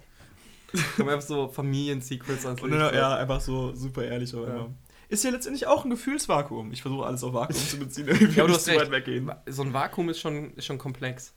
Ich 0.72 0.83
habe 0.99 1.11
einfach 1.12 1.26
so 1.26 1.49
Familien-Secrets 1.49 2.45
ans 2.45 2.61
Licht. 2.61 2.74
dann, 2.74 2.95
ja, 2.95 3.16
einfach 3.16 3.41
so 3.41 3.74
super 3.74 4.05
ehrlich. 4.05 4.35
auch 4.35 4.47
Ja. 4.47 4.55
immer. 4.55 4.74
Ist 5.09 5.24
ja 5.24 5.31
letztendlich 5.31 5.66
auch 5.66 5.85
ein 5.85 5.91
Gefühlsvakuum. 5.91 6.70
Ich 6.72 6.83
versuche 6.83 7.07
alles 7.07 7.24
auf 7.24 7.33
Vakuum 7.33 7.57
zu 7.57 7.79
beziehen. 7.79 8.09
Ich 8.12 8.20
will 8.20 8.31
Ja, 8.35 8.43
aber 8.45 8.49
du 8.49 8.49
nicht 8.49 8.57
hast 8.57 8.64
zu 8.66 8.70
recht. 8.72 8.83
weit 8.83 8.91
weggehen. 8.91 9.33
So 9.47 9.62
ein 9.62 9.72
Vakuum 9.72 10.11
ist 10.11 10.20
schon, 10.20 10.53
ist 10.55 10.66
schon 10.66 10.76
komplex. 10.76 11.33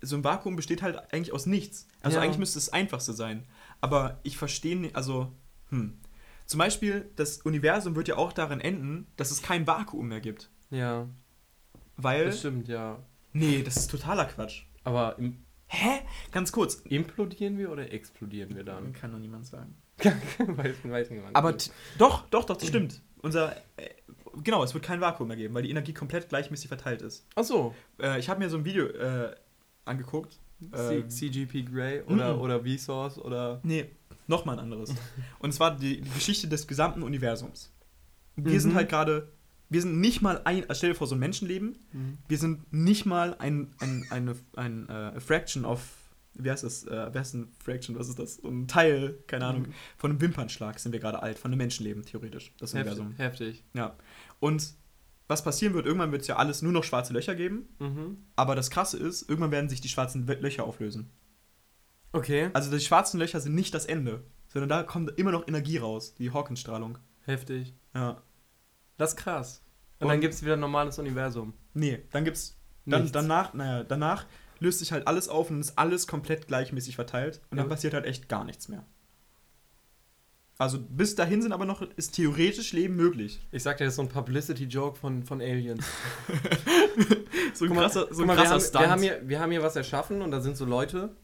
So 0.00 0.16
ein 0.16 0.24
Vakuum 0.24 0.56
besteht 0.56 0.82
halt 0.82 0.96
eigentlich 1.12 1.32
aus 1.32 1.46
nichts. 1.46 1.86
Also 2.00 2.16
Ja. 2.16 2.22
eigentlich 2.22 2.38
müsste 2.38 2.58
es 2.58 2.66
das 2.66 2.72
Einfachste 2.74 3.12
sein. 3.12 3.46
Aber 3.80 4.18
ich 4.22 4.36
verstehe 4.36 4.76
nicht, 4.76 4.96
also, 4.96 5.32
hm. 5.70 5.98
Zum 6.46 6.58
Beispiel, 6.58 7.10
das 7.16 7.42
Universum 7.42 7.94
wird 7.94 8.08
ja 8.08 8.16
auch 8.16 8.32
darin 8.32 8.60
enden, 8.60 9.06
dass 9.16 9.30
es 9.30 9.42
kein 9.42 9.66
Vakuum 9.66 10.08
mehr 10.08 10.20
gibt. 10.20 10.50
Ja, 10.70 11.06
Weil. 11.96 12.24
das 12.24 12.38
stimmt, 12.38 12.68
ja. 12.68 12.98
Nee, 13.34 13.62
das 13.62 13.76
ist 13.76 13.90
totaler 13.90 14.24
Quatsch. 14.24 14.62
Aber 14.82 15.18
im, 15.18 15.44
Hä? 15.66 16.00
Ganz 16.32 16.50
kurz. 16.50 16.76
implodieren 16.86 17.58
wir 17.58 17.70
oder 17.70 17.92
explodieren 17.92 18.56
wir 18.56 18.64
dann? 18.64 18.94
Kann 18.94 19.12
doch 19.12 19.18
niemand 19.18 19.46
sagen. 19.46 19.76
weiß, 19.98 20.76
weiß 20.84 21.10
niemand. 21.10 21.36
Aber 21.36 21.52
doch, 21.98 22.26
doch, 22.30 22.44
doch, 22.44 22.56
das 22.56 22.66
stimmt. 22.68 23.02
Unser. 23.20 23.54
Äh, 23.76 23.90
genau, 24.42 24.62
es 24.64 24.72
wird 24.72 24.84
kein 24.84 25.00
Vakuum 25.02 25.28
mehr 25.28 25.36
geben, 25.36 25.52
weil 25.54 25.64
die 25.64 25.70
Energie 25.70 25.92
komplett 25.92 26.30
gleichmäßig 26.30 26.68
verteilt 26.68 27.02
ist. 27.02 27.26
Ach 27.34 27.44
so. 27.44 27.74
Äh, 28.00 28.18
ich 28.18 28.30
habe 28.30 28.40
mir 28.40 28.48
so 28.48 28.56
ein 28.56 28.64
Video 28.64 28.86
äh, 28.86 29.34
angeguckt. 29.88 30.38
Äh, 30.72 30.76
C- 30.76 31.08
CGP 31.08 31.62
Grey 31.64 32.02
oder, 32.02 32.34
Mhm. 32.34 32.40
oder 32.40 32.64
Vsauce 32.64 33.18
oder. 33.18 33.60
Nee, 33.62 33.90
nochmal 34.26 34.56
ein 34.56 34.60
anderes. 34.64 34.92
Und 35.38 35.52
zwar 35.52 35.76
die, 35.76 36.00
die 36.00 36.10
Geschichte 36.10 36.48
des 36.48 36.66
gesamten 36.66 37.02
Universums. 37.02 37.72
Wir 38.36 38.54
Mhm. 38.54 38.58
sind 38.60 38.74
halt 38.74 38.88
gerade, 38.88 39.32
wir 39.68 39.80
sind 39.82 40.00
nicht 40.00 40.20
mal 40.22 40.40
ein, 40.44 40.62
also 40.68 40.78
stell 40.78 40.90
dir 40.90 40.96
vor, 40.96 41.06
so 41.06 41.14
ein 41.14 41.20
Menschenleben, 41.20 41.76
wir 42.26 42.38
sind 42.38 42.72
nicht 42.72 43.06
mal 43.06 43.36
ein, 43.38 43.72
ein, 43.80 44.04
eine, 44.10 44.34
ein 44.56 44.88
äh, 44.88 45.20
Fraction 45.20 45.64
of, 45.64 45.80
wie 46.34 46.50
heißt 46.50 46.64
das, 46.64 46.84
äh, 46.84 47.08
wer 47.12 47.20
ist 47.22 47.34
ein 47.34 47.48
Fraction, 47.62 47.96
was 47.98 48.08
ist 48.08 48.18
das? 48.18 48.42
Ein 48.44 48.66
Teil, 48.68 49.18
keine 49.26 49.44
Ahnung, 49.46 49.62
Mhm. 49.62 49.74
von 49.96 50.10
einem 50.10 50.20
Wimpernschlag 50.20 50.78
sind 50.80 50.92
wir 50.92 50.98
gerade 51.00 51.22
alt, 51.22 51.38
von 51.38 51.50
einem 51.52 51.58
Menschenleben, 51.58 52.04
theoretisch, 52.04 52.52
das 52.58 52.74
Heftig. 52.74 52.92
Universum. 52.98 53.14
Heftig. 53.16 53.64
Ja. 53.74 53.96
Und 54.40 54.74
was 55.28 55.44
passieren 55.44 55.74
wird, 55.74 55.86
irgendwann 55.86 56.10
wird 56.12 56.22
es 56.22 56.28
ja 56.28 56.36
alles 56.36 56.62
nur 56.62 56.72
noch 56.72 56.84
schwarze 56.84 57.12
Löcher 57.12 57.34
geben. 57.34 57.68
Mhm. 57.78 58.18
Aber 58.34 58.54
das 58.56 58.70
Krasse 58.70 58.98
ist, 58.98 59.28
irgendwann 59.28 59.50
werden 59.52 59.68
sich 59.70 59.80
die 59.80 59.88
schwarzen 59.88 60.26
Löcher 60.26 60.64
auflösen. 60.64 61.10
Okay. 62.12 62.50
Also 62.54 62.70
die 62.70 62.80
schwarzen 62.80 63.18
Löcher 63.20 63.40
sind 63.40 63.54
nicht 63.54 63.74
das 63.74 63.86
Ende, 63.86 64.24
sondern 64.48 64.68
da 64.70 64.82
kommt 64.82 65.18
immer 65.18 65.30
noch 65.30 65.46
Energie 65.46 65.76
raus, 65.76 66.14
die 66.14 66.32
Hawkins-Strahlung. 66.32 66.98
Heftig. 67.26 67.74
Ja. 67.94 68.22
Das 68.96 69.10
ist 69.10 69.16
krass. 69.16 69.62
Und, 69.98 70.06
Und- 70.06 70.12
dann 70.12 70.20
gibt 70.20 70.34
es 70.34 70.42
wieder 70.42 70.54
ein 70.54 70.60
normales 70.60 70.98
Universum. 70.98 71.52
Nee, 71.74 72.02
dann 72.10 72.24
gibt's. 72.24 72.56
Dann, 72.86 73.02
Nichts. 73.02 73.12
danach, 73.12 73.52
naja, 73.52 73.84
danach 73.84 74.24
löst 74.60 74.78
sich 74.78 74.92
halt 74.92 75.06
alles 75.06 75.28
auf 75.28 75.50
und 75.50 75.60
ist 75.60 75.76
alles 75.78 76.06
komplett 76.06 76.46
gleichmäßig 76.48 76.94
verteilt. 76.96 77.42
Und 77.50 77.58
dann 77.58 77.66
Ja. 77.66 77.70
passiert 77.70 77.92
halt 77.92 78.06
echt 78.06 78.30
gar 78.30 78.44
nichts 78.44 78.68
mehr. 78.68 78.86
Also 80.60 80.78
bis 80.80 81.14
dahin 81.14 81.40
sind 81.40 81.52
aber 81.52 81.64
noch, 81.64 81.82
ist 81.96 82.16
theoretisch 82.16 82.72
Leben 82.72 82.96
möglich. 82.96 83.40
Ich 83.52 83.62
sag 83.62 83.78
dir, 83.78 83.84
das 83.84 83.92
ist 83.92 83.96
so 83.96 84.02
ein 84.02 84.08
Publicity-Joke 84.08 84.98
von, 84.98 85.22
von 85.22 85.40
Aliens. 85.40 85.86
So 87.54 87.64
ein 87.64 87.70
Guck 87.70 87.78
krasser, 87.78 88.08
so 88.12 88.22
ein 88.22 88.26
mal, 88.26 88.36
wir, 88.36 88.44
krasser 88.44 88.54
haben, 88.54 88.60
Stunt. 88.60 88.84
wir, 88.84 88.90
haben 88.90 89.02
hier, 89.02 89.20
wir 89.24 89.40
haben 89.40 89.50
hier 89.50 89.62
was 89.62 89.74
erschaffen 89.74 90.22
und 90.22 90.30
da 90.30 90.40
sind 90.40 90.56
so 90.56 90.64
Leute. 90.64 91.16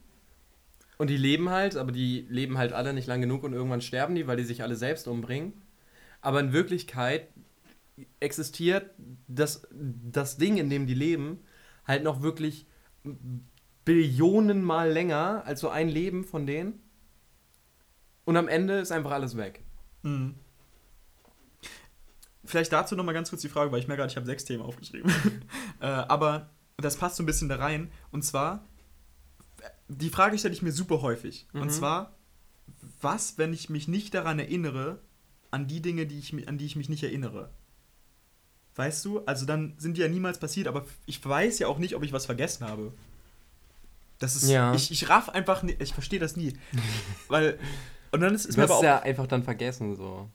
Und 0.96 1.10
die 1.10 1.16
leben 1.16 1.50
halt, 1.50 1.76
aber 1.76 1.92
die 1.92 2.26
leben 2.28 2.58
halt 2.58 2.72
alle 2.72 2.92
nicht 2.92 3.06
lang 3.06 3.20
genug 3.20 3.44
und 3.44 3.52
irgendwann 3.52 3.80
sterben 3.80 4.14
die, 4.14 4.26
weil 4.26 4.36
die 4.36 4.44
sich 4.44 4.62
alle 4.62 4.74
selbst 4.74 5.06
umbringen. 5.06 5.52
Aber 6.20 6.40
in 6.40 6.52
Wirklichkeit 6.52 7.28
existiert 8.20 8.90
das, 9.28 9.68
das 9.70 10.36
Ding, 10.36 10.56
in 10.56 10.70
dem 10.70 10.86
die 10.86 10.94
leben, 10.94 11.40
halt 11.86 12.02
noch 12.02 12.22
wirklich 12.22 12.66
Billionen 13.84 14.62
Mal 14.62 14.90
länger 14.90 15.42
als 15.46 15.60
so 15.60 15.68
ein 15.68 15.88
Leben 15.88 16.24
von 16.24 16.46
denen. 16.46 16.80
Und 18.24 18.36
am 18.36 18.48
Ende 18.48 18.78
ist 18.78 18.92
einfach 18.92 19.10
alles 19.10 19.36
weg. 19.36 19.62
Mhm. 20.02 20.34
Vielleicht 22.44 22.72
dazu 22.72 22.94
noch 22.94 23.04
mal 23.04 23.12
ganz 23.12 23.30
kurz 23.30 23.42
die 23.42 23.48
Frage, 23.48 23.72
weil 23.72 23.80
ich 23.80 23.88
merke 23.88 24.00
gerade, 24.00 24.10
ich 24.10 24.16
habe 24.16 24.26
sechs 24.26 24.44
Themen 24.44 24.62
aufgeschrieben. 24.62 25.10
äh, 25.80 25.86
aber 25.86 26.50
das 26.76 26.96
passt 26.96 27.16
so 27.16 27.22
ein 27.22 27.26
bisschen 27.26 27.48
da 27.48 27.56
rein. 27.56 27.90
Und 28.10 28.22
zwar, 28.22 28.66
die 29.88 30.10
Frage 30.10 30.38
stelle 30.38 30.54
ich 30.54 30.62
mir 30.62 30.72
super 30.72 31.02
häufig. 31.02 31.46
Mhm. 31.52 31.62
Und 31.62 31.70
zwar, 31.70 32.14
was, 33.00 33.38
wenn 33.38 33.52
ich 33.52 33.70
mich 33.70 33.88
nicht 33.88 34.14
daran 34.14 34.38
erinnere, 34.38 35.00
an 35.50 35.66
die 35.66 35.80
Dinge, 35.80 36.06
die 36.06 36.18
ich, 36.18 36.48
an 36.48 36.58
die 36.58 36.66
ich 36.66 36.76
mich 36.76 36.88
nicht 36.88 37.02
erinnere? 37.02 37.50
Weißt 38.76 39.04
du? 39.04 39.20
Also 39.24 39.46
dann 39.46 39.74
sind 39.78 39.96
die 39.96 40.00
ja 40.00 40.08
niemals 40.08 40.38
passiert, 40.38 40.66
aber 40.66 40.84
ich 41.06 41.24
weiß 41.24 41.60
ja 41.60 41.68
auch 41.68 41.78
nicht, 41.78 41.94
ob 41.94 42.02
ich 42.02 42.12
was 42.12 42.26
vergessen 42.26 42.66
habe. 42.66 42.92
Das 44.18 44.36
ist, 44.36 44.48
Ja. 44.48 44.74
ich, 44.74 44.90
ich 44.90 45.08
raff 45.08 45.28
einfach, 45.28 45.62
ich 45.62 45.94
verstehe 45.94 46.18
das 46.18 46.36
nie. 46.36 46.54
weil, 47.28 47.58
und 48.14 48.20
dann 48.20 48.34
ist, 48.34 48.46
ist 48.46 48.54
Du 48.56 48.60
mir 48.60 48.64
hast 48.64 48.70
aber 48.70 48.78
auch 48.78 48.84
ja 48.84 49.02
einfach 49.02 49.26
dann 49.26 49.42
vergessen, 49.42 49.94
so. 49.96 50.30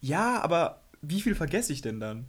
ja, 0.00 0.42
aber 0.42 0.82
wie 1.02 1.20
viel 1.20 1.34
vergesse 1.34 1.72
ich 1.72 1.82
denn 1.82 2.00
dann? 2.00 2.26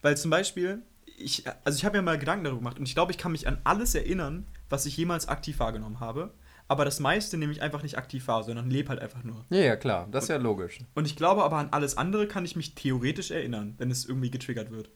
Weil 0.00 0.16
zum 0.16 0.30
Beispiel, 0.30 0.82
ich, 1.18 1.44
also 1.64 1.76
ich 1.76 1.84
habe 1.84 1.98
mir 1.98 2.02
mal 2.02 2.18
Gedanken 2.18 2.44
darüber 2.44 2.60
gemacht 2.60 2.78
und 2.78 2.86
ich 2.86 2.94
glaube, 2.94 3.12
ich 3.12 3.18
kann 3.18 3.32
mich 3.32 3.46
an 3.48 3.58
alles 3.64 3.94
erinnern, 3.94 4.46
was 4.68 4.86
ich 4.86 4.96
jemals 4.96 5.28
aktiv 5.28 5.58
wahrgenommen 5.58 6.00
habe. 6.00 6.32
Aber 6.68 6.84
das 6.84 7.00
meiste 7.00 7.36
nehme 7.36 7.52
ich 7.52 7.62
einfach 7.62 7.82
nicht 7.82 7.98
aktiv 7.98 8.28
wahr, 8.28 8.44
sondern 8.44 8.70
lebe 8.70 8.90
halt 8.90 9.00
einfach 9.00 9.24
nur. 9.24 9.44
Ja, 9.50 9.58
ja, 9.58 9.76
klar, 9.76 10.06
das 10.12 10.24
ist 10.24 10.28
ja 10.30 10.36
logisch. 10.36 10.78
Und 10.94 11.04
ich 11.04 11.16
glaube 11.16 11.42
aber 11.42 11.56
an 11.56 11.70
alles 11.72 11.96
andere 11.96 12.28
kann 12.28 12.44
ich 12.44 12.54
mich 12.54 12.76
theoretisch 12.76 13.32
erinnern, 13.32 13.74
wenn 13.78 13.90
es 13.90 14.04
irgendwie 14.04 14.30
getriggert 14.30 14.70
wird. 14.70 14.88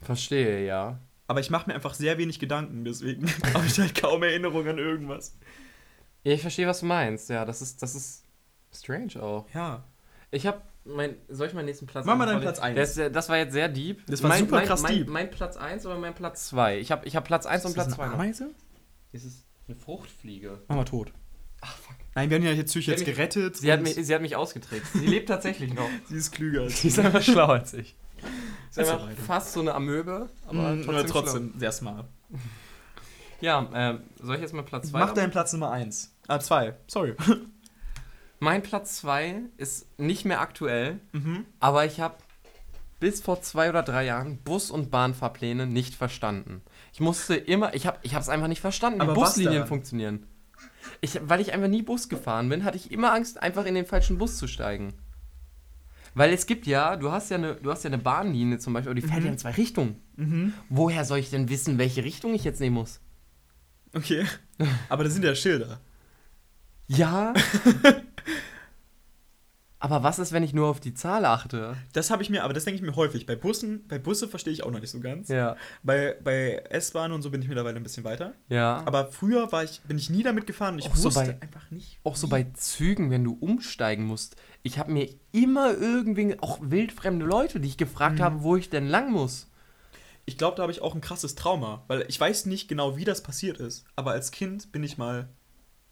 Verstehe, 0.00 0.66
ja. 0.66 0.98
Aber 1.26 1.40
ich 1.40 1.50
mache 1.50 1.68
mir 1.68 1.74
einfach 1.74 1.92
sehr 1.92 2.16
wenig 2.16 2.38
Gedanken, 2.38 2.84
deswegen 2.86 3.26
habe 3.54 3.66
ich 3.66 3.78
halt 3.78 4.00
kaum 4.00 4.22
Erinnerung 4.22 4.66
an 4.66 4.78
irgendwas. 4.78 5.36
Ja, 6.26 6.32
ich 6.32 6.40
verstehe, 6.40 6.66
was 6.66 6.80
du 6.80 6.86
meinst. 6.86 7.30
Ja, 7.30 7.44
das 7.44 7.62
ist, 7.62 7.80
das 7.82 7.94
ist 7.94 8.24
strange 8.74 9.22
auch. 9.22 9.46
Ja. 9.54 9.84
Ich 10.32 10.44
habe 10.44 10.60
mein, 10.84 11.14
soll 11.28 11.46
ich 11.46 11.54
meinen 11.54 11.66
nächsten 11.66 11.86
Platz 11.86 12.04
Mach 12.04 12.16
mal 12.16 12.26
deinen? 12.26 12.40
Platz 12.40 12.58
eins. 12.58 12.74
Der 12.74 12.82
ist, 12.82 12.98
äh, 12.98 13.10
das 13.12 13.28
war 13.28 13.36
jetzt 13.36 13.52
sehr 13.52 13.68
deep. 13.68 14.04
Das 14.08 14.24
war 14.24 14.30
mein, 14.30 14.40
super 14.40 14.56
mein, 14.56 14.66
krass 14.66 14.82
mein, 14.82 14.94
deep. 14.96 15.08
Mein 15.08 15.30
Platz 15.30 15.56
1 15.56 15.86
oder 15.86 15.96
mein 15.98 16.16
Platz 16.16 16.48
2? 16.48 16.80
Ich 16.80 16.90
habe 16.90 17.06
ich 17.06 17.14
hab 17.14 17.22
Platz 17.22 17.46
1 17.46 17.64
und 17.64 17.70
Ist 17.70 17.76
das 17.76 17.86
Platz 17.86 17.96
2. 17.96 18.02
eine 18.02 18.14
Ameise? 18.14 18.50
Das 19.12 19.24
ist 19.24 19.44
eine 19.68 19.76
Fruchtfliege. 19.76 20.62
Mach 20.66 20.74
mal 20.74 20.84
tot. 20.84 21.12
Ach, 21.60 21.76
fuck. 21.76 21.94
Nein, 22.16 22.28
wir 22.28 22.38
haben 22.38 22.44
ja 22.44 22.50
jetzt 22.50 22.74
hat 22.74 22.82
jetzt 22.82 23.06
mich- 23.06 23.14
gerettet. 23.14 23.56
Sie 23.58 23.72
hat, 23.72 23.82
mich, 23.82 23.94
sie 23.94 24.12
hat 24.12 24.20
mich 24.20 24.34
ausgetrickst. 24.34 24.94
Sie 24.94 25.06
lebt 25.06 25.28
tatsächlich 25.28 25.74
noch. 25.74 25.88
sie 26.08 26.16
ist 26.16 26.32
klüger 26.32 26.62
als 26.62 26.80
Sie 26.82 26.88
ist 26.88 26.98
einfach 26.98 27.22
schlauer 27.22 27.50
als 27.50 27.72
ich. 27.72 27.94
Sie 28.70 28.80
ist 28.80 28.88
Ist 28.88 28.92
einfach 28.92 29.10
fast 29.24 29.52
so 29.52 29.60
eine 29.60 29.74
Amöbe, 29.74 30.28
aber 30.48 30.74
trotzdem, 30.74 30.86
trotzdem, 30.86 31.12
trotzdem 31.12 31.54
sehr 31.60 31.70
smart. 31.70 32.08
Ja, 33.40 33.68
ähm, 33.74 34.00
soll 34.20 34.36
ich 34.36 34.42
jetzt 34.42 34.54
mal 34.54 34.62
Platz 34.62 34.90
2 34.90 34.98
Mach 34.98 35.12
deinen 35.14 35.30
Platz 35.30 35.52
Nummer 35.52 35.70
1. 35.70 36.14
Ah, 36.28 36.40
2. 36.40 36.74
Sorry. 36.86 37.14
Mein 38.38 38.62
Platz 38.62 38.98
2 38.98 39.42
ist 39.56 39.86
nicht 39.98 40.24
mehr 40.24 40.40
aktuell, 40.40 41.00
mhm. 41.12 41.46
aber 41.60 41.84
ich 41.86 42.00
habe 42.00 42.16
bis 43.00 43.20
vor 43.20 43.42
zwei 43.42 43.68
oder 43.68 43.82
drei 43.82 44.04
Jahren 44.06 44.38
Bus- 44.38 44.70
und 44.70 44.90
Bahnfahrpläne 44.90 45.66
nicht 45.66 45.94
verstanden. 45.94 46.62
Ich 46.92 47.00
musste 47.00 47.34
immer, 47.34 47.74
ich 47.74 47.86
habe 47.86 47.98
ich 48.02 48.14
es 48.14 48.28
einfach 48.28 48.48
nicht 48.48 48.60
verstanden, 48.60 49.00
wie 49.00 49.02
Aber 49.02 49.16
was 49.16 49.34
Buslinien 49.34 49.66
funktionieren. 49.66 50.26
Ich, 51.02 51.20
weil 51.22 51.40
ich 51.40 51.52
einfach 51.52 51.68
nie 51.68 51.82
Bus 51.82 52.08
gefahren 52.08 52.48
bin, 52.48 52.64
hatte 52.64 52.78
ich 52.78 52.90
immer 52.90 53.12
Angst, 53.12 53.42
einfach 53.42 53.66
in 53.66 53.74
den 53.74 53.84
falschen 53.84 54.16
Bus 54.16 54.38
zu 54.38 54.46
steigen. 54.46 54.94
Weil 56.14 56.32
es 56.32 56.46
gibt 56.46 56.66
ja, 56.66 56.96
du 56.96 57.12
hast 57.12 57.30
ja 57.30 57.36
eine, 57.36 57.56
du 57.56 57.70
hast 57.70 57.84
ja 57.84 57.88
eine 57.88 57.98
Bahnlinie 57.98 58.58
zum 58.58 58.72
Beispiel, 58.72 58.92
aber 58.92 59.00
die 59.00 59.06
fährt 59.06 59.20
Mhm. 59.20 59.26
ja 59.26 59.32
in 59.32 59.38
zwei 59.38 59.50
Richtungen. 59.50 60.00
Mhm. 60.16 60.54
Woher 60.70 61.04
soll 61.04 61.18
ich 61.18 61.28
denn 61.28 61.50
wissen, 61.50 61.76
welche 61.76 62.04
Richtung 62.04 62.32
ich 62.34 62.44
jetzt 62.44 62.60
nehmen 62.60 62.76
muss? 62.76 63.00
Okay. 63.96 64.24
Aber 64.88 65.04
das 65.04 65.12
sind 65.14 65.24
ja 65.24 65.34
Schilder. 65.34 65.80
Ja. 66.88 67.32
aber 69.78 70.02
was 70.02 70.18
ist, 70.18 70.32
wenn 70.32 70.42
ich 70.42 70.54
nur 70.54 70.68
auf 70.68 70.80
die 70.80 70.94
Zahl 70.94 71.24
achte? 71.24 71.76
Das 71.92 72.10
habe 72.10 72.22
ich 72.22 72.30
mir, 72.30 72.44
aber 72.44 72.54
das 72.54 72.64
denke 72.64 72.76
ich 72.76 72.82
mir 72.82 72.96
häufig. 72.96 73.26
Bei 73.26 73.36
Bussen, 73.36 73.86
bei 73.88 73.98
Busse 73.98 74.26
verstehe 74.28 74.52
ich 74.52 74.62
auch 74.64 74.70
noch 74.70 74.80
nicht 74.80 74.90
so 74.90 75.00
ganz. 75.00 75.28
Ja. 75.28 75.56
Bei, 75.82 76.16
bei 76.24 76.64
S-Bahnen 76.70 77.12
und 77.14 77.22
so 77.22 77.30
bin 77.30 77.42
ich 77.42 77.48
mittlerweile 77.48 77.76
ein 77.76 77.82
bisschen 77.82 78.04
weiter. 78.04 78.32
Ja. 78.48 78.82
Aber 78.86 79.08
früher 79.12 79.50
war 79.52 79.64
ich, 79.64 79.80
bin 79.82 79.98
ich 79.98 80.08
nie 80.10 80.22
damit 80.22 80.46
gefahren 80.46 80.74
und 80.74 80.80
ich 80.80 80.88
Auch 80.90 80.96
so 80.96 81.04
wusste 81.06 81.24
bei- 81.24 81.42
einfach 81.42 81.70
nicht. 81.70 81.98
Auch 82.04 82.16
so 82.16 82.26
bei 82.28 82.44
Zügen, 82.54 83.10
wenn 83.10 83.22
du 83.24 83.32
umsteigen 83.38 84.04
musst. 84.06 84.36
Ich 84.62 84.78
habe 84.78 84.92
mir 84.92 85.08
immer 85.32 85.72
irgendwie, 85.74 86.38
auch 86.40 86.58
wildfremde 86.62 87.26
Leute, 87.26 87.60
die 87.60 87.68
ich 87.68 87.76
gefragt 87.76 88.18
Mhm. 88.18 88.22
habe, 88.22 88.42
wo 88.42 88.56
ich 88.56 88.70
denn 88.70 88.86
lang 88.88 89.12
muss. 89.12 89.48
Ich 90.26 90.36
glaube, 90.36 90.56
da 90.56 90.62
habe 90.62 90.72
ich 90.72 90.82
auch 90.82 90.94
ein 90.94 91.00
krasses 91.00 91.34
Trauma, 91.36 91.84
weil 91.86 92.04
ich 92.08 92.20
weiß 92.20 92.46
nicht 92.46 92.68
genau, 92.68 92.96
wie 92.96 93.04
das 93.04 93.22
passiert 93.22 93.58
ist. 93.58 93.84
Aber 93.94 94.10
als 94.10 94.32
Kind 94.32 94.72
bin 94.72 94.82
ich 94.82 94.98
mal 94.98 95.28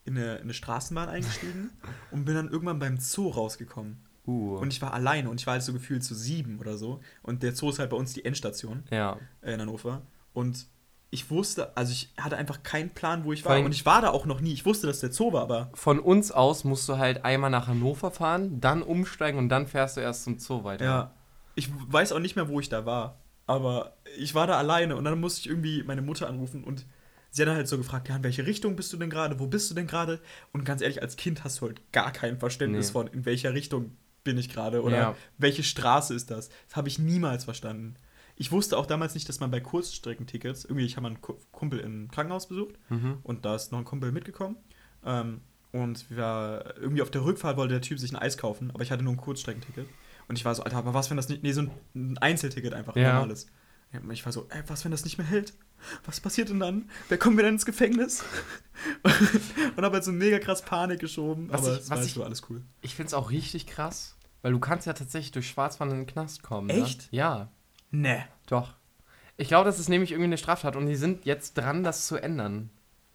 in 0.05 0.18
eine, 0.18 0.37
in 0.37 0.43
eine 0.43 0.55
Straßenbahn 0.55 1.09
eingestiegen 1.09 1.70
und 2.11 2.24
bin 2.24 2.35
dann 2.35 2.49
irgendwann 2.49 2.78
beim 2.78 2.99
Zoo 2.99 3.28
rausgekommen. 3.28 4.05
Uh. 4.26 4.57
Und 4.57 4.72
ich 4.72 4.80
war 4.82 4.93
alleine 4.93 5.30
und 5.30 5.41
ich 5.41 5.47
war 5.47 5.53
halt 5.53 5.62
so 5.62 5.72
gefühlt 5.72 6.03
zu 6.03 6.14
sieben 6.14 6.59
oder 6.59 6.76
so. 6.76 7.01
Und 7.22 7.43
der 7.43 7.55
Zoo 7.55 7.70
ist 7.70 7.78
halt 7.78 7.91
bei 7.91 7.97
uns 7.97 8.12
die 8.12 8.24
Endstation 8.24 8.85
ja. 8.91 9.18
äh, 9.43 9.55
in 9.55 9.61
Hannover. 9.61 10.03
Und 10.32 10.66
ich 11.11 11.30
wusste, 11.30 11.76
also 11.76 11.93
ich 11.93 12.12
hatte 12.18 12.37
einfach 12.37 12.64
keinen 12.64 12.91
Plan, 12.91 13.24
wo 13.24 13.32
ich 13.32 13.45
war. 13.45 13.61
Und 13.61 13.72
ich 13.72 13.87
war 13.87 14.03
da 14.03 14.11
auch 14.11 14.26
noch 14.26 14.41
nie. 14.41 14.53
Ich 14.53 14.66
wusste, 14.66 14.89
dass 14.89 14.99
der 14.99 15.12
Zoo 15.12 15.32
war, 15.32 15.43
aber 15.43 15.70
Von 15.74 16.01
uns 16.01 16.32
aus 16.32 16.64
musst 16.64 16.89
du 16.89 16.99
halt 16.99 17.24
einmal 17.24 17.51
nach 17.51 17.68
Hannover 17.68 18.11
fahren, 18.11 18.61
dann 18.61 18.82
umsteigen 18.82 19.39
und 19.39 19.49
dann 19.49 19.68
fährst 19.68 19.97
du 19.97 20.01
erst 20.01 20.24
zum 20.24 20.39
Zoo 20.39 20.64
weiter. 20.64 20.85
ja. 20.85 21.14
Ich 21.57 21.70
weiß 21.72 22.11
auch 22.11 22.18
nicht 22.18 22.35
mehr, 22.35 22.49
wo 22.49 22.59
ich 22.59 22.68
da 22.68 22.85
war. 22.85 23.20
Aber 23.47 23.97
ich 24.16 24.34
war 24.34 24.47
da 24.47 24.57
alleine 24.59 24.97
und 24.97 25.05
dann 25.05 25.20
musste 25.20 25.40
ich 25.40 25.49
irgendwie 25.49 25.82
meine 25.82 26.03
Mutter 26.03 26.28
anrufen 26.28 26.64
und 26.64 26.86
sie 27.30 27.42
hat 27.42 27.49
dann 27.49 27.57
halt 27.57 27.68
so 27.68 27.76
gefragt, 27.76 28.09
ja, 28.09 28.16
in 28.16 28.24
welche 28.24 28.47
Richtung 28.47 28.74
bist 28.76 28.92
du 28.92 28.97
denn 28.97 29.11
gerade? 29.11 29.38
Wo 29.38 29.47
bist 29.47 29.70
du 29.70 29.74
denn 29.74 29.86
gerade? 29.86 30.20
Und 30.53 30.64
ganz 30.64 30.80
ehrlich, 30.80 31.03
als 31.03 31.16
Kind 31.16 31.45
hast 31.45 31.61
du 31.61 31.66
halt 31.66 31.92
gar 31.92 32.11
kein 32.12 32.38
Verständnis 32.38 32.86
Nee. 32.88 32.92
von, 32.92 33.07
in 33.09 33.24
welcher 33.26 33.53
Richtung 33.53 33.97
bin 34.22 34.38
ich 34.38 34.49
gerade 34.49 34.82
oder 34.82 34.97
Ja. 34.97 35.16
welche 35.36 35.62
Straße 35.62 36.14
ist 36.14 36.30
das? 36.30 36.49
Das 36.68 36.76
habe 36.76 36.88
ich 36.88 36.99
niemals 36.99 37.45
verstanden. 37.45 37.97
Ich 38.36 38.51
wusste 38.51 38.78
auch 38.78 38.86
damals 38.86 39.14
nicht, 39.14 39.28
dass 39.28 39.38
man 39.40 39.51
bei 39.51 39.61
Kurzstreckentickets, 39.61 40.64
irgendwie, 40.64 40.86
ich 40.86 40.97
habe 40.97 41.07
einen 41.07 41.20
Ku- 41.20 41.36
Kumpel 41.53 41.78
im 41.80 42.11
Krankenhaus 42.11 42.49
besucht 42.49 42.74
Mhm. 42.88 43.18
und 43.22 43.45
da 43.45 43.55
ist 43.55 43.70
noch 43.72 43.78
ein 43.78 43.84
Kumpel 43.84 44.11
mitgekommen. 44.11 44.57
Ähm, 45.05 45.40
und 45.72 46.09
wir, 46.11 46.74
irgendwie 46.80 47.03
auf 47.03 47.11
der 47.11 47.24
Rückfahrt 47.24 47.57
wollte 47.57 47.74
der 47.74 47.82
Typ 47.82 47.99
sich 47.99 48.12
ein 48.12 48.16
Eis 48.16 48.38
kaufen, 48.38 48.70
aber 48.70 48.82
ich 48.82 48.90
hatte 48.90 49.03
nur 49.05 49.12
ein 49.12 49.16
Kurzstreckenticket. 49.18 49.86
Und 50.29 50.37
ich 50.39 50.45
war 50.45 50.55
so, 50.55 50.62
Alter, 50.64 50.77
aber 50.79 50.95
was, 50.95 51.11
wenn 51.11 51.16
das 51.16 51.29
nicht, 51.29 51.43
nee, 51.43 51.53
so 51.53 51.62
ein, 51.62 51.70
ein 51.95 52.18
Einzelticket 52.18 52.72
einfach, 52.75 52.95
ein 52.97 53.03
Ja. 53.03 53.14
normales. 53.14 53.47
Ich 54.11 54.25
war 54.25 54.33
so, 54.33 54.47
ey, 54.51 54.61
was, 54.66 54.85
wenn 54.85 54.91
das 54.91 55.05
nicht 55.05 55.18
mehr 55.18 55.27
hält? 55.27 55.55
Was 56.05 56.18
passiert 56.18 56.49
denn 56.49 56.59
dann? 56.59 56.91
Wer 57.09 57.16
kommt 57.18 57.39
wieder 57.39 57.49
ins 57.49 57.64
Gefängnis? 57.64 58.25
und 59.77 59.85
habe 59.85 59.95
halt 59.95 60.05
so 60.05 60.11
mega 60.12 60.39
krass 60.41 60.62
Panik 60.62 60.99
geschoben, 61.01 61.49
Was 61.51 61.61
aber 61.61 61.72
ich- 61.75 61.81
was 61.83 61.91
war 61.91 62.03
ich- 62.03 62.14
so 62.14 62.25
alles 62.25 62.43
cool. 62.51 62.62
Ich 62.81 62.95
finde 62.97 63.09
es 63.09 63.14
auch 63.14 63.31
richtig 63.31 63.66
krass, 63.66 64.16
weil 64.43 64.53
du 64.53 64.59
kannst 64.59 64.87
ja 64.87 64.95
tatsächlich 64.95 65.31
durch 65.33 65.49
Schwarzfahren 65.49 65.93
in 65.93 66.01
den 66.01 66.07
Knast 66.07 66.43
kommen. 66.43 66.66
Ne? 66.68 66.75
Echt? 66.75 67.09
Ja, 67.12 67.53
Nee. 67.93 68.25
doch. 68.47 68.75
Ich 69.37 69.49
glaube, 69.49 69.64
das 69.66 69.79
ist 69.79 69.89
nämlich 69.89 70.11
irgendwie 70.11 70.27
eine 70.27 70.39
Straftat 70.39 70.75
und 70.77 70.87
die 70.87 70.97
sind 70.97 71.25
jetzt 71.25 71.55
dran, 71.55 71.85
das 71.85 72.07
zu 72.09 72.16
ändern. 72.16 72.70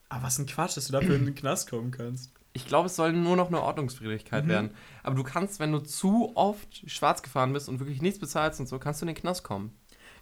Aber 0.09 0.23
was 0.23 0.37
ein 0.39 0.45
Quatsch, 0.45 0.75
dass 0.77 0.85
du 0.87 0.91
dafür 0.93 1.15
in 1.15 1.25
den 1.25 1.35
Knast 1.35 1.69
kommen 1.69 1.91
kannst. 1.91 2.31
Ich 2.53 2.65
glaube, 2.65 2.87
es 2.87 2.95
soll 2.95 3.13
nur 3.13 3.35
noch 3.35 3.47
eine 3.47 3.61
Ordnungswidrigkeit 3.61 4.45
Mhm. 4.45 4.49
werden. 4.49 4.71
Aber 5.03 5.15
du 5.15 5.23
kannst, 5.23 5.59
wenn 5.59 5.71
du 5.71 5.79
zu 5.79 6.31
oft 6.35 6.89
schwarz 6.89 7.21
gefahren 7.21 7.53
bist 7.53 7.69
und 7.69 7.79
wirklich 7.79 8.01
nichts 8.01 8.19
bezahlst 8.19 8.59
und 8.59 8.67
so, 8.67 8.79
kannst 8.79 9.01
du 9.01 9.05
in 9.05 9.13
den 9.13 9.15
Knast 9.15 9.43
kommen. 9.43 9.71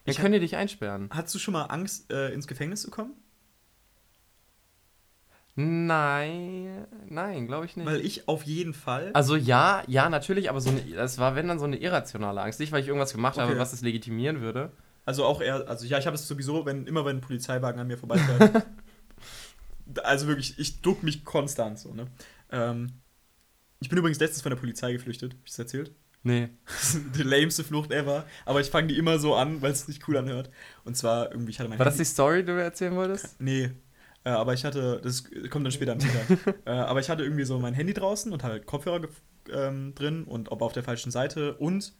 Dann 0.06 0.12
Ich 0.12 0.18
können 0.18 0.34
die 0.34 0.40
dich 0.40 0.56
einsperren. 0.56 1.10
Hattest 1.12 1.36
du 1.36 1.40
schon 1.40 1.54
mal 1.54 1.64
Angst, 1.66 2.12
äh, 2.12 2.30
ins 2.34 2.48
Gefängnis 2.48 2.82
zu 2.82 2.92
kommen? 2.92 3.14
Nein, 5.60 6.86
nein, 7.10 7.48
glaube 7.48 7.66
ich 7.66 7.76
nicht. 7.76 7.88
Weil 7.88 8.02
ich 8.06 8.28
auf 8.28 8.44
jeden 8.44 8.76
Fall. 8.76 9.10
also 9.14 9.36
ja, 9.36 9.82
ja, 9.88 10.08
natürlich, 10.08 10.52
aber 10.52 10.62
so 10.62 10.70
eine, 10.70 10.82
das 10.82 11.18
war, 11.18 11.36
wenn 11.36 11.48
dann 11.48 11.58
so 11.58 11.66
eine 11.66 11.78
irrationale 11.78 12.40
Angst. 12.42 12.60
Nicht, 12.60 12.72
weil 12.72 12.82
ich 12.82 12.88
irgendwas 12.88 13.12
gemacht 13.14 13.38
habe, 13.40 13.52
Okay. 13.54 13.60
was 13.60 13.74
es 13.74 13.82
legitimieren 13.82 14.42
würde. 14.42 14.72
Also 15.06 15.26
auch 15.26 15.42
eher, 15.42 15.68
also 15.68 15.86
ja, 15.88 15.98
ich 15.98 16.06
habe 16.06 16.16
es 16.16 16.28
sowieso, 16.28 16.66
wenn 16.68 16.86
immer 16.86 17.06
wenn 17.06 17.18
ein 17.18 17.22
Polizeiwagen 17.22 17.80
an 17.82 17.88
mir 17.88 17.98
vorbeifährt. 17.98 18.66
also 20.04 20.28
wirklich, 20.28 20.58
ich 20.60 20.82
duck 20.82 21.04
mich 21.04 21.24
konstant 21.26 21.80
so, 21.80 21.94
ne? 21.94 22.08
Ähm, 22.52 22.92
ich 23.80 23.90
bin 23.90 23.98
übrigens 24.00 24.20
letztens 24.20 24.42
von 24.42 24.50
der 24.52 24.58
Polizei 24.58 24.92
geflüchtet, 24.94 25.34
hab 25.34 25.40
ich 25.46 25.52
das 25.52 25.60
erzählt? 25.60 25.92
Nee. 26.24 26.50
die 27.16 27.24
lameste 27.24 27.64
Flucht 27.64 27.92
ever, 27.92 28.26
aber 28.46 28.60
ich 28.60 28.70
fange 28.70 28.88
die 28.88 28.98
immer 28.98 29.20
so 29.20 29.36
an, 29.36 29.62
weil 29.62 29.72
es 29.72 29.86
sich 29.86 30.06
cool 30.08 30.18
anhört. 30.18 30.50
Und 30.84 30.98
zwar 30.98 31.32
irgendwie, 31.32 31.52
ich 31.52 31.60
hatte 31.60 31.70
mein 31.70 31.78
War 31.80 31.86
das 31.86 31.96
die 31.96 32.00
Handy- 32.00 32.12
Story, 32.12 32.40
die 32.42 32.48
du 32.52 32.62
erzählen 32.62 32.96
wolltest? 32.96 33.40
Nee. 33.40 33.72
Äh, 34.24 34.30
aber 34.32 34.54
ich 34.54 34.66
hatte, 34.66 35.00
das 35.04 35.24
kommt 35.50 35.66
dann 35.66 35.72
später 35.72 35.94
am 35.94 36.00
Ticker. 36.00 36.56
äh, 36.66 36.72
aber 36.72 37.00
ich 37.00 37.10
hatte 37.10 37.24
irgendwie 37.24 37.46
so 37.46 37.60
mein 37.60 37.74
Handy 37.74 37.94
draußen 37.94 38.34
und 38.34 38.44
hatte 38.44 38.60
Kopfhörer 38.62 39.08
ähm, 39.54 39.94
drin 39.96 40.24
und 40.26 40.52
ob 40.52 40.62
auf 40.64 40.74
der 40.74 40.84
falschen 40.84 41.12
Seite 41.12 41.54
und 41.56 41.94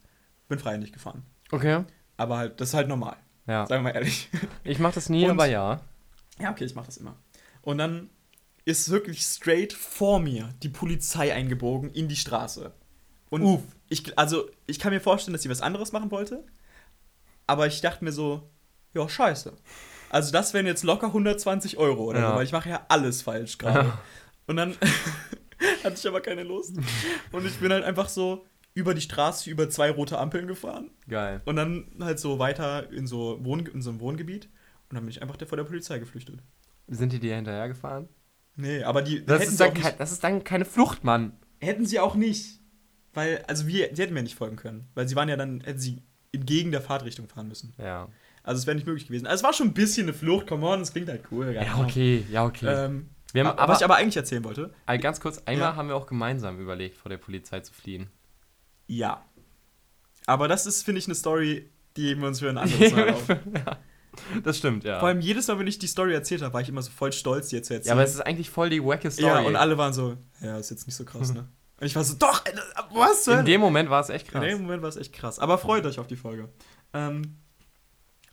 bin 0.48 0.58
freihändig 0.58 0.92
gefahren. 0.92 1.22
Okay. 1.52 1.84
Aber 2.18 2.36
halt, 2.38 2.60
das 2.60 2.70
ist 2.70 2.74
halt 2.74 2.88
normal, 2.88 3.16
Ja. 3.46 3.66
sagen 3.66 3.82
wir 3.84 3.92
mal 3.92 3.96
ehrlich. 3.96 4.28
Ich 4.64 4.78
mache 4.80 4.96
das 4.96 5.08
nie, 5.08 5.24
Und- 5.24 5.30
aber 5.30 5.46
ja. 5.46 5.80
Ja, 6.40 6.50
okay, 6.50 6.64
ich 6.64 6.74
mache 6.74 6.86
das 6.86 6.98
immer. 6.98 7.16
Und 7.68 7.76
dann 7.76 8.08
ist 8.64 8.88
wirklich 8.88 9.20
straight 9.20 9.74
vor 9.74 10.20
mir 10.20 10.54
die 10.62 10.70
Polizei 10.70 11.34
eingebogen 11.34 11.90
in 11.92 12.08
die 12.08 12.16
Straße. 12.16 12.72
Und 13.28 13.42
Uff. 13.42 13.60
ich, 13.90 14.18
also 14.18 14.48
ich 14.66 14.78
kann 14.78 14.90
mir 14.90 15.02
vorstellen, 15.02 15.34
dass 15.34 15.42
sie 15.42 15.50
was 15.50 15.60
anderes 15.60 15.92
machen 15.92 16.10
wollte. 16.10 16.46
Aber 17.46 17.66
ich 17.66 17.82
dachte 17.82 18.02
mir 18.06 18.12
so, 18.12 18.48
ja, 18.94 19.06
scheiße. 19.06 19.54
Also 20.08 20.32
das 20.32 20.54
wären 20.54 20.64
jetzt 20.64 20.82
locker 20.82 21.08
120 21.08 21.76
Euro 21.76 22.04
oder 22.04 22.20
Ja. 22.20 22.30
so, 22.30 22.36
weil 22.36 22.44
ich 22.46 22.52
mache 22.52 22.70
ja 22.70 22.86
alles 22.88 23.20
falsch 23.20 23.58
gerade. 23.58 23.92
Und 24.46 24.56
dann 24.56 24.74
hatte 25.84 25.96
ich 25.96 26.08
aber 26.08 26.22
keine 26.22 26.44
Lust. 26.44 26.74
Und 27.32 27.44
ich 27.44 27.58
bin 27.58 27.70
halt 27.70 27.84
einfach 27.84 28.08
so 28.08 28.46
über 28.72 28.94
die 28.94 29.02
Straße, 29.02 29.50
über 29.50 29.68
zwei 29.68 29.90
rote 29.90 30.16
Ampeln 30.18 30.46
gefahren. 30.46 30.90
Geil. 31.06 31.42
Und 31.44 31.56
dann 31.56 31.90
halt 32.00 32.18
so 32.18 32.38
weiter 32.38 32.90
in 32.90 33.06
so, 33.06 33.44
Wohn 33.44 33.66
in 33.66 33.82
so 33.82 33.90
ein 33.90 34.00
Wohngebiet. 34.00 34.46
Und 34.88 34.94
dann 34.94 35.04
bin 35.04 35.10
ich 35.10 35.20
einfach 35.20 35.36
vor 35.46 35.56
der 35.58 35.64
Polizei 35.64 35.98
geflüchtet. 35.98 36.40
Sind 36.88 37.12
die 37.12 37.20
dir 37.20 37.36
hinterhergefahren? 37.36 38.08
Nee, 38.56 38.82
aber 38.82 39.02
die 39.02 39.24
Das 39.24 39.46
ist, 39.46 39.60
dann 39.60 39.74
kein, 39.74 39.96
das 39.98 40.10
ist 40.12 40.24
dann 40.24 40.42
keine 40.42 40.64
Flucht, 40.64 41.04
Mann. 41.04 41.32
hätten 41.60 41.86
sie 41.86 42.00
auch 42.00 42.14
nicht. 42.14 42.60
Weil, 43.14 43.44
also 43.46 43.66
wir, 43.66 43.92
die 43.92 44.02
hätten 44.02 44.14
mir 44.14 44.22
nicht 44.22 44.36
folgen 44.36 44.56
können. 44.56 44.88
Weil 44.94 45.08
sie 45.08 45.16
waren 45.16 45.28
ja 45.28 45.36
dann, 45.36 45.60
hätten 45.60 45.78
sie 45.78 46.02
entgegen 46.32 46.72
der 46.72 46.80
Fahrtrichtung 46.82 47.28
fahren 47.28 47.48
müssen. 47.48 47.72
Ja. 47.78 48.08
Also 48.42 48.60
es 48.60 48.66
wäre 48.66 48.74
nicht 48.74 48.86
möglich 48.86 49.06
gewesen. 49.06 49.26
Also 49.26 49.40
es 49.40 49.42
war 49.44 49.52
schon 49.52 49.68
ein 49.68 49.74
bisschen 49.74 50.04
eine 50.06 50.12
Flucht, 50.14 50.46
come 50.46 50.66
on, 50.66 50.80
das 50.80 50.92
klingt 50.92 51.08
halt 51.08 51.22
cool. 51.30 51.52
Ja, 51.54 51.78
okay, 51.80 52.24
ja, 52.30 52.44
okay. 52.44 52.66
Ähm, 52.66 53.10
wir 53.32 53.44
haben 53.44 53.58
aber, 53.58 53.72
was 53.72 53.80
ich 53.80 53.84
aber 53.84 53.96
eigentlich 53.96 54.16
erzählen 54.16 54.42
wollte, 54.44 54.72
also 54.86 55.02
ganz 55.02 55.20
kurz, 55.20 55.38
einmal 55.44 55.70
Ja. 55.70 55.76
haben 55.76 55.88
wir 55.88 55.96
auch 55.96 56.06
gemeinsam 56.06 56.58
überlegt, 56.58 56.96
vor 56.96 57.10
der 57.10 57.18
Polizei 57.18 57.60
zu 57.60 57.72
fliehen. 57.72 58.08
ja. 58.86 59.24
Aber 60.26 60.46
das 60.46 60.66
ist, 60.66 60.82
finde 60.82 60.98
ich, 60.98 61.06
eine 61.06 61.14
Story, 61.14 61.70
die 61.96 62.08
heben 62.08 62.20
wir 62.20 62.28
uns 62.28 62.40
für 62.40 62.50
ein 62.50 62.58
anderes 62.58 62.92
Mal 62.92 63.10
auf. 63.14 63.26
Das 64.44 64.58
stimmt, 64.58 64.84
ja. 64.84 64.98
Vor 65.00 65.08
allem 65.08 65.20
jedes 65.20 65.48
Mal, 65.48 65.58
wenn 65.58 65.66
ich 65.66 65.78
die 65.78 65.86
Story 65.86 66.12
erzählt 66.14 66.42
habe, 66.42 66.52
war 66.54 66.60
ich 66.60 66.68
immer 66.68 66.82
so 66.82 66.90
voll 66.90 67.12
stolz, 67.12 67.48
die 67.48 67.60
zu 67.62 67.74
erzählen. 67.74 67.86
ja, 67.88 67.92
aber 67.92 68.02
es 68.04 68.14
ist 68.14 68.20
eigentlich 68.20 68.50
voll 68.50 68.70
die 68.70 68.84
wacke 68.84 69.10
Story. 69.10 69.26
Ja, 69.28 69.40
und 69.40 69.56
alle 69.56 69.76
waren 69.78 69.92
so, 69.92 70.16
ja, 70.40 70.58
ist 70.58 70.70
jetzt 70.70 70.86
nicht 70.86 70.96
so 70.96 71.04
krass, 71.04 71.32
ne? 71.32 71.48
Und 71.80 71.86
ich 71.86 71.94
war 71.94 72.02
so, 72.02 72.14
doch, 72.16 72.42
was 72.92 73.26
In 73.28 73.44
dem 73.44 73.60
Moment 73.60 73.88
war 73.88 74.00
es 74.00 74.08
echt 74.08 74.26
In 74.28 74.32
krass. 74.32 74.42
dem 74.44 74.62
Moment 74.62 74.82
war 74.82 74.88
es 74.88 74.96
echt 74.96 75.12
krass. 75.12 75.38
Aber 75.38 75.58
freut 75.58 75.86
euch 75.86 75.98
auf 76.00 76.08
die 76.08 76.16
Folge. 76.16 76.48
Ähm, 76.92 77.36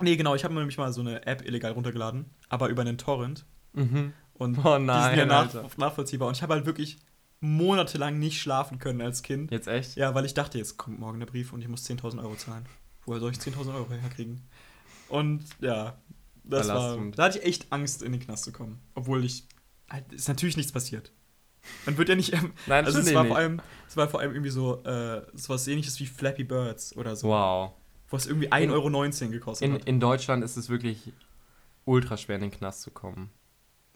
nee, 0.02 0.16
genau, 0.16 0.34
ich 0.36 0.44
habe 0.44 0.54
mir 0.54 0.62
nämlich 0.62 0.78
mal 0.80 0.92
so 0.94 1.02
eine 1.02 1.26
App 1.28 1.46
illegal 1.46 1.72
runtergeladen, 1.74 2.26
aber 2.50 2.70
über 2.70 2.82
einen 2.82 2.98
Torrent. 2.98 3.46
Mhm. 3.74 4.14
Und 4.34 4.58
Oh 4.66 4.78
die 4.78 4.84
nein, 4.84 5.10
sind 5.16 5.20
ja 5.20 5.26
nach, 5.26 5.78
nachvollziehbar. 5.78 6.28
Und 6.28 6.36
ich 6.38 6.42
habe 6.44 6.54
halt 6.54 6.66
wirklich 6.66 6.98
monatelang 7.40 8.18
nicht 8.18 8.42
schlafen 8.42 8.80
können 8.80 9.02
als 9.02 9.22
Kind. 9.22 9.52
Jetzt 9.52 9.68
echt? 9.68 9.96
Ja, 9.96 10.16
weil 10.16 10.26
ich 10.26 10.34
dachte, 10.34 10.58
jetzt 10.58 10.78
kommt 10.78 11.00
morgen 11.00 11.20
der 11.20 11.28
Brief 11.28 11.54
und 11.54 11.62
ich 11.62 11.68
muss 11.68 11.86
10.000 11.88 12.20
Euro 12.24 12.36
zahlen. 12.36 12.66
Woher 13.06 13.20
soll 13.20 13.32
ich 13.32 13.38
10.000 13.38 13.76
Euro 13.76 13.88
herkriegen? 13.92 14.42
Und 15.10 15.43
ja, 15.60 15.97
das 16.43 16.68
war, 16.68 16.97
da 17.16 17.24
hatte 17.26 17.39
ich 17.39 17.45
echt 17.45 17.72
Angst, 17.72 18.01
in 18.03 18.12
den 18.12 18.22
Knast 18.22 18.43
zu 18.43 18.51
kommen. 18.51 18.80
Obwohl 18.93 19.24
ich, 19.26 19.47
halt, 19.89 20.12
ist 20.14 20.28
natürlich 20.28 20.58
nichts 20.58 20.72
passiert. 20.72 21.12
Man 21.86 21.97
wird 21.97 22.10
ja 22.10 22.16
nicht, 22.16 22.34
ähm, 22.34 22.53
Nein, 22.68 22.86
also 22.86 22.99
es 22.99 23.14
war, 23.14 23.24
nicht. 23.24 23.30
vor 23.30 23.38
allem, 23.38 23.62
es 23.88 23.97
war 23.97 24.08
vor 24.08 24.20
allem 24.20 24.32
irgendwie 24.32 24.51
so, 24.51 24.84
äh, 24.84 25.26
sowas 25.34 25.68
ähnliches 25.68 25.99
wie 25.99 26.06
Flappy 26.06 26.43
Birds 26.43 26.95
oder 26.95 27.16
so. 27.16 27.30
Wow. 27.30 27.74
Wo 28.10 28.18
es 28.18 28.28
irgendwie 28.28 28.45
In- 28.45 28.51
1,19 28.72 28.72
Euro 28.72 29.32
gekostet 29.32 29.68
In, 29.68 29.74
hat. 29.74 29.86
in 29.86 29.99
Deutschland 29.99 30.43
ist 30.43 30.58
es 30.58 30.70
wirklich 30.70 31.12
ultra 31.86 32.18
schwer, 32.18 32.36
in 32.36 32.43
den 32.43 32.51
Knast 32.51 32.82
zu 32.82 32.91
kommen. 32.91 33.32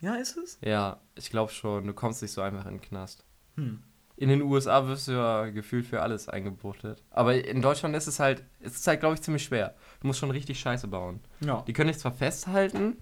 Ja, 0.01 0.15
ist 0.15 0.37
es? 0.37 0.57
Ja, 0.63 1.01
ich 1.15 1.29
glaube 1.29 1.51
schon. 1.51 1.85
Du 1.85 1.93
kommst 1.93 2.21
nicht 2.21 2.31
so 2.31 2.41
einfach 2.41 2.65
in 2.65 2.75
den 2.75 2.81
Knast. 2.81 3.23
Hm. 3.55 3.83
In 4.19 4.27
den 4.27 4.41
USA 4.41 4.85
wirst 4.85 5.07
du 5.07 5.13
ja 5.13 5.45
gefühlt 5.45 5.85
für 5.85 6.01
alles 6.01 6.27
eingebuchtet. 6.27 7.01
Aber 7.09 7.41
in 7.41 7.61
Deutschland 7.61 7.95
ist 7.95 8.05
es 8.05 8.19
halt, 8.19 8.43
es 8.59 8.75
ist 8.75 8.85
halt, 8.85 8.99
glaube 8.99 9.15
ich, 9.15 9.21
ziemlich 9.21 9.45
schwer. 9.45 9.75
Du 10.01 10.07
musst 10.07 10.19
schon 10.19 10.29
richtig 10.29 10.59
Scheiße 10.59 10.89
bauen. 10.89 11.21
Ja. 11.39 11.63
Die 11.65 11.71
können 11.71 11.87
dich 11.87 11.99
zwar 11.99 12.11
festhalten, 12.11 12.97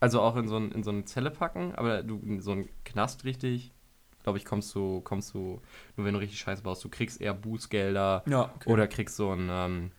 also 0.00 0.22
auch 0.22 0.36
in 0.36 0.48
so, 0.48 0.56
ein, 0.56 0.72
in 0.72 0.82
so 0.82 0.90
eine 0.90 1.04
Zelle 1.04 1.30
packen, 1.30 1.74
aber 1.74 2.02
du 2.02 2.18
in 2.24 2.40
so 2.40 2.52
einen 2.52 2.70
Knast 2.86 3.24
richtig, 3.24 3.74
glaube 4.22 4.38
ich, 4.38 4.46
kommst 4.46 4.74
du, 4.74 5.02
kommst 5.02 5.34
du, 5.34 5.60
nur 5.96 6.06
wenn 6.06 6.14
du 6.14 6.20
richtig 6.20 6.38
Scheiße 6.38 6.62
baust, 6.62 6.82
du 6.82 6.88
kriegst 6.88 7.20
eher 7.20 7.34
Bußgelder 7.34 8.22
Ja, 8.26 8.50
okay. 8.54 8.70
oder 8.70 8.86
kriegst 8.86 9.16
so 9.16 9.30
ein, 9.30 9.48
ähm, 9.50 9.90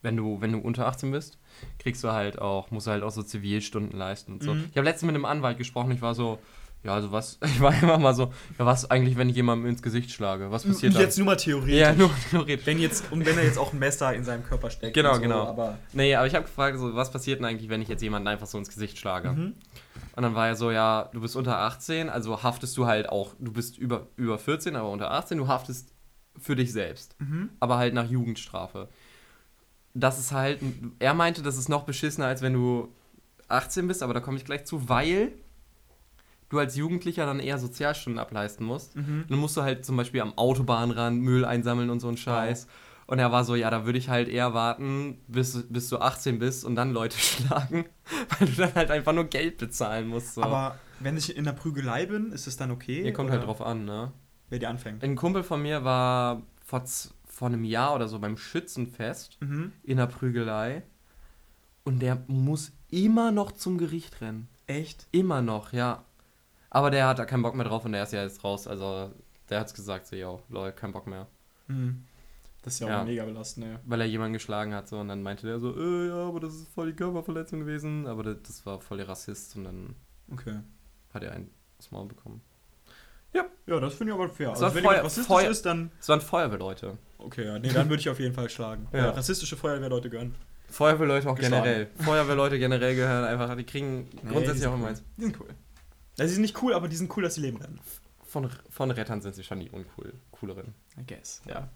wenn 0.00 0.16
du, 0.16 0.40
wenn 0.42 0.52
du 0.52 0.58
unter 0.58 0.86
18 0.86 1.10
bist, 1.10 1.38
kriegst 1.80 2.04
du 2.04 2.12
halt 2.12 2.38
auch, 2.38 2.70
musst 2.70 2.86
du 2.86 2.92
halt 2.92 3.02
auch 3.02 3.10
so 3.10 3.24
Zivilstunden 3.24 3.98
leisten 3.98 4.34
und 4.34 4.44
so. 4.44 4.54
Mhm. 4.54 4.66
Ich 4.70 4.76
habe 4.76 4.84
letztens 4.84 5.08
mit 5.08 5.16
einem 5.16 5.24
Anwalt 5.24 5.58
gesprochen, 5.58 5.90
ich 5.90 6.02
war 6.02 6.14
so, 6.14 6.38
ja, 6.84 6.94
also 6.94 7.10
was, 7.12 7.38
ich 7.44 7.60
war 7.60 7.74
immer 7.82 7.98
mal 7.98 8.14
so, 8.14 8.32
ja, 8.58 8.66
was 8.66 8.90
eigentlich, 8.90 9.16
wenn 9.16 9.30
ich 9.30 9.36
jemandem 9.36 9.70
ins 9.70 9.82
Gesicht 9.82 10.10
schlage? 10.10 10.50
Was 10.50 10.64
passiert 10.64 10.94
dann? 10.94 11.00
jetzt 11.00 11.16
nur 11.16 11.26
mal 11.26 11.36
theoretisch. 11.36 11.74
ja, 11.74 11.92
nur 11.96 12.10
theoretisch. 12.30 12.66
Wenn 12.66 12.78
jetzt, 12.78 13.10
und 13.10 13.24
wenn 13.24 13.38
er 13.38 13.44
jetzt 13.44 13.58
auch 13.58 13.72
ein 13.72 13.78
Messer 13.78 14.14
in 14.14 14.22
seinem 14.22 14.44
Körper 14.44 14.70
steckt. 14.70 14.94
Genau, 14.94 15.14
so, 15.14 15.20
genau. 15.20 15.46
Aber, 15.46 15.78
Nee, 15.94 16.14
aber 16.14 16.26
ich 16.26 16.34
habe 16.34 16.44
gefragt, 16.44 16.78
so, 16.78 16.94
was 16.94 17.10
passiert 17.10 17.40
denn 17.40 17.46
eigentlich, 17.46 17.70
wenn 17.70 17.80
ich 17.80 17.88
jetzt 17.88 18.02
jemanden 18.02 18.28
einfach 18.28 18.46
so 18.46 18.58
ins 18.58 18.68
Gesicht 18.68 18.98
schlage? 18.98 19.30
Mhm. 19.30 19.54
Und 20.16 20.22
dann 20.22 20.34
war 20.34 20.46
er 20.46 20.56
so, 20.56 20.70
ja, 20.70 21.08
du 21.12 21.20
bist 21.20 21.36
unter 21.36 21.58
18, 21.58 22.10
also 22.10 22.42
haftest 22.42 22.76
du 22.76 22.86
halt 22.86 23.08
auch, 23.08 23.34
du 23.38 23.52
bist 23.52 23.78
über, 23.78 24.06
über 24.16 24.38
14, 24.38 24.76
aber 24.76 24.90
unter 24.90 25.10
18, 25.10 25.38
du 25.38 25.48
haftest 25.48 25.92
für 26.38 26.54
dich 26.54 26.72
selbst. 26.72 27.16
Mhm. 27.18 27.48
Aber 27.60 27.78
halt 27.78 27.94
nach 27.94 28.08
Jugendstrafe. 28.08 28.88
Das 29.94 30.18
ist 30.18 30.32
halt, 30.32 30.60
er 30.98 31.14
meinte, 31.14 31.42
das 31.42 31.56
ist 31.56 31.68
noch 31.68 31.84
beschissener, 31.84 32.26
als 32.26 32.42
wenn 32.42 32.52
du 32.52 32.92
18 33.48 33.88
bist, 33.88 34.02
aber 34.02 34.12
da 34.12 34.20
komme 34.20 34.36
ich 34.36 34.44
gleich 34.44 34.64
zu, 34.64 34.88
weil 34.88 35.32
du 36.54 36.58
als 36.60 36.76
Jugendlicher 36.76 37.26
dann 37.26 37.40
eher 37.40 37.58
Sozialstunden 37.58 38.18
ableisten 38.18 38.64
musst. 38.64 38.96
Mhm. 38.96 39.24
Dann 39.28 39.38
musst 39.38 39.56
du 39.56 39.62
halt 39.62 39.84
zum 39.84 39.96
Beispiel 39.98 40.20
am 40.22 40.32
Autobahnrand 40.38 41.20
Müll 41.20 41.44
einsammeln 41.44 41.90
und 41.90 42.00
so 42.00 42.08
ein 42.08 42.16
Scheiß. 42.16 42.66
Und 43.06 43.18
er 43.18 43.30
war 43.30 43.44
so, 43.44 43.54
ja, 43.54 43.68
da 43.68 43.84
würde 43.84 43.98
ich 43.98 44.08
halt 44.08 44.28
eher 44.28 44.54
warten, 44.54 45.18
bis, 45.28 45.66
bis 45.68 45.90
du 45.90 45.98
18 45.98 46.38
bist 46.38 46.64
und 46.64 46.74
dann 46.74 46.92
Leute 46.94 47.18
schlagen, 47.18 47.84
weil 48.38 48.48
du 48.48 48.54
dann 48.54 48.74
halt 48.74 48.90
einfach 48.90 49.12
nur 49.12 49.24
Geld 49.24 49.58
bezahlen 49.58 50.08
musst. 50.08 50.34
So. 50.34 50.42
Aber 50.42 50.78
wenn 51.00 51.16
ich 51.18 51.36
in 51.36 51.44
der 51.44 51.52
Prügelei 51.52 52.06
bin, 52.06 52.32
ist 52.32 52.46
es 52.46 52.56
dann 52.56 52.70
okay? 52.70 53.02
Hier 53.02 53.12
kommt 53.12 53.28
oder 53.28 53.38
halt 53.40 53.46
drauf 53.46 53.60
an, 53.60 53.84
ne? 53.84 54.12
Wer 54.48 54.58
die 54.58 54.66
anfängt. 54.66 55.04
Ein 55.04 55.16
Kumpel 55.16 55.42
von 55.42 55.60
mir 55.60 55.84
war 55.84 56.42
vor, 56.64 56.82
vor 57.26 57.48
einem 57.48 57.64
Jahr 57.64 57.94
oder 57.94 58.08
so 58.08 58.18
beim 58.20 58.38
Schützenfest 58.38 59.36
Mhm. 59.42 59.72
in 59.82 59.98
der 59.98 60.06
Prügelei 60.06 60.82
und 61.84 62.00
der 62.00 62.22
muss 62.26 62.72
immer 62.90 63.32
noch 63.32 63.52
zum 63.52 63.76
Gericht 63.76 64.22
rennen. 64.22 64.48
Echt? 64.66 65.06
Immer 65.12 65.42
noch, 65.42 65.74
ja. 65.74 66.04
Aber 66.74 66.90
der 66.90 67.06
hat 67.06 67.18
da 67.18 67.24
keinen 67.24 67.42
Bock 67.42 67.54
mehr 67.54 67.64
drauf 67.66 67.84
und 67.84 67.92
der 67.92 68.02
ist 68.02 68.12
ja 68.12 68.22
jetzt 68.22 68.42
raus. 68.44 68.66
Also 68.66 69.10
der 69.48 69.60
hat's 69.60 69.74
gesagt, 69.74 70.06
so, 70.06 70.16
yo, 70.16 70.42
lol, 70.48 70.72
kein 70.72 70.92
Bock 70.92 71.06
mehr. 71.06 71.26
Mhm. 71.68 72.04
Das 72.62 72.74
ist 72.74 72.80
ja 72.80 72.86
auch 72.86 72.90
Ja. 72.90 73.04
mega 73.04 73.24
belastend, 73.24 73.66
ja. 73.66 73.80
Weil 73.84 74.00
er 74.00 74.06
jemanden 74.06 74.32
geschlagen 74.32 74.74
hat 74.74 74.88
so 74.88 74.98
und 74.98 75.08
dann 75.08 75.22
meinte 75.22 75.46
der 75.46 75.60
so, 75.60 75.74
äh, 75.78 76.08
ja, 76.08 76.16
aber 76.28 76.40
das 76.40 76.54
ist 76.54 76.68
voll 76.68 76.88
die 76.90 76.96
Körperverletzung 76.96 77.60
gewesen. 77.60 78.06
Aber 78.06 78.22
das, 78.22 78.36
das 78.46 78.66
war 78.66 78.80
voll 78.80 78.96
der 78.98 79.08
Rassist 79.08 79.54
und 79.56 79.64
dann 79.64 79.94
Okay. 80.32 80.60
hat 81.12 81.22
er 81.22 81.32
einen 81.32 81.50
aufs 81.78 81.90
Maul 81.90 82.06
bekommen. 82.08 82.40
Ja, 83.66 83.80
das 83.80 83.94
finde 83.94 84.12
ich 84.12 84.18
aber 84.18 84.28
fair. 84.28 84.50
Also, 84.50 84.74
wenn 84.74 84.84
Feuer- 84.84 85.02
rassistisch 85.02 85.26
Feuer- 85.26 85.50
ist, 85.50 85.64
dann. 85.64 85.90
Es 85.98 86.08
waren 86.10 86.20
Feuerwehrleute. 86.20 86.98
Okay, 87.18 87.46
ja. 87.46 87.58
Nee, 87.58 87.72
dann 87.72 87.88
würde 87.88 88.00
ich 88.00 88.08
auf 88.10 88.20
jeden 88.20 88.34
Fall 88.34 88.50
schlagen. 88.50 88.86
Ja. 88.92 88.98
Ja. 89.06 89.10
Rassistische 89.10 89.56
Feuerwehrleute 89.56 90.10
gehören. 90.10 90.34
Feuerwehrleute 90.68 91.30
auch 91.30 91.34
Geschlagen. 91.34 91.64
generell. 91.64 91.90
Feuerwehrleute 91.98 92.58
generell 92.58 92.94
gehören 92.94 93.24
einfach, 93.24 93.56
die 93.56 93.64
kriegen 93.64 94.08
Nee, 94.12 94.20
grundsätzlich 94.22 94.52
die 94.54 94.58
sind 94.60 94.70
auch 94.70 94.74
immer 94.74 94.88
eins. 94.88 95.02
Die 95.16 95.22
sind 95.22 95.40
cool. 95.40 95.48
Also, 96.18 96.28
die 96.30 96.34
sind 96.34 96.42
nicht 96.42 96.62
cool, 96.62 96.74
aber 96.74 96.88
die 96.88 96.96
sind 96.96 97.14
cool, 97.16 97.22
dass 97.22 97.34
sie 97.36 97.40
leben 97.40 97.58
rennen. 97.58 97.80
Von, 98.24 98.50
von 98.70 98.90
Rettern 98.90 99.20
sind 99.22 99.34
sie 99.34 99.44
schon 99.44 99.60
die 99.60 99.70
uncool, 99.70 100.12
cooleren. 100.32 100.74
I 100.98 101.04
guess. 101.06 101.40
Ja. 101.46 101.68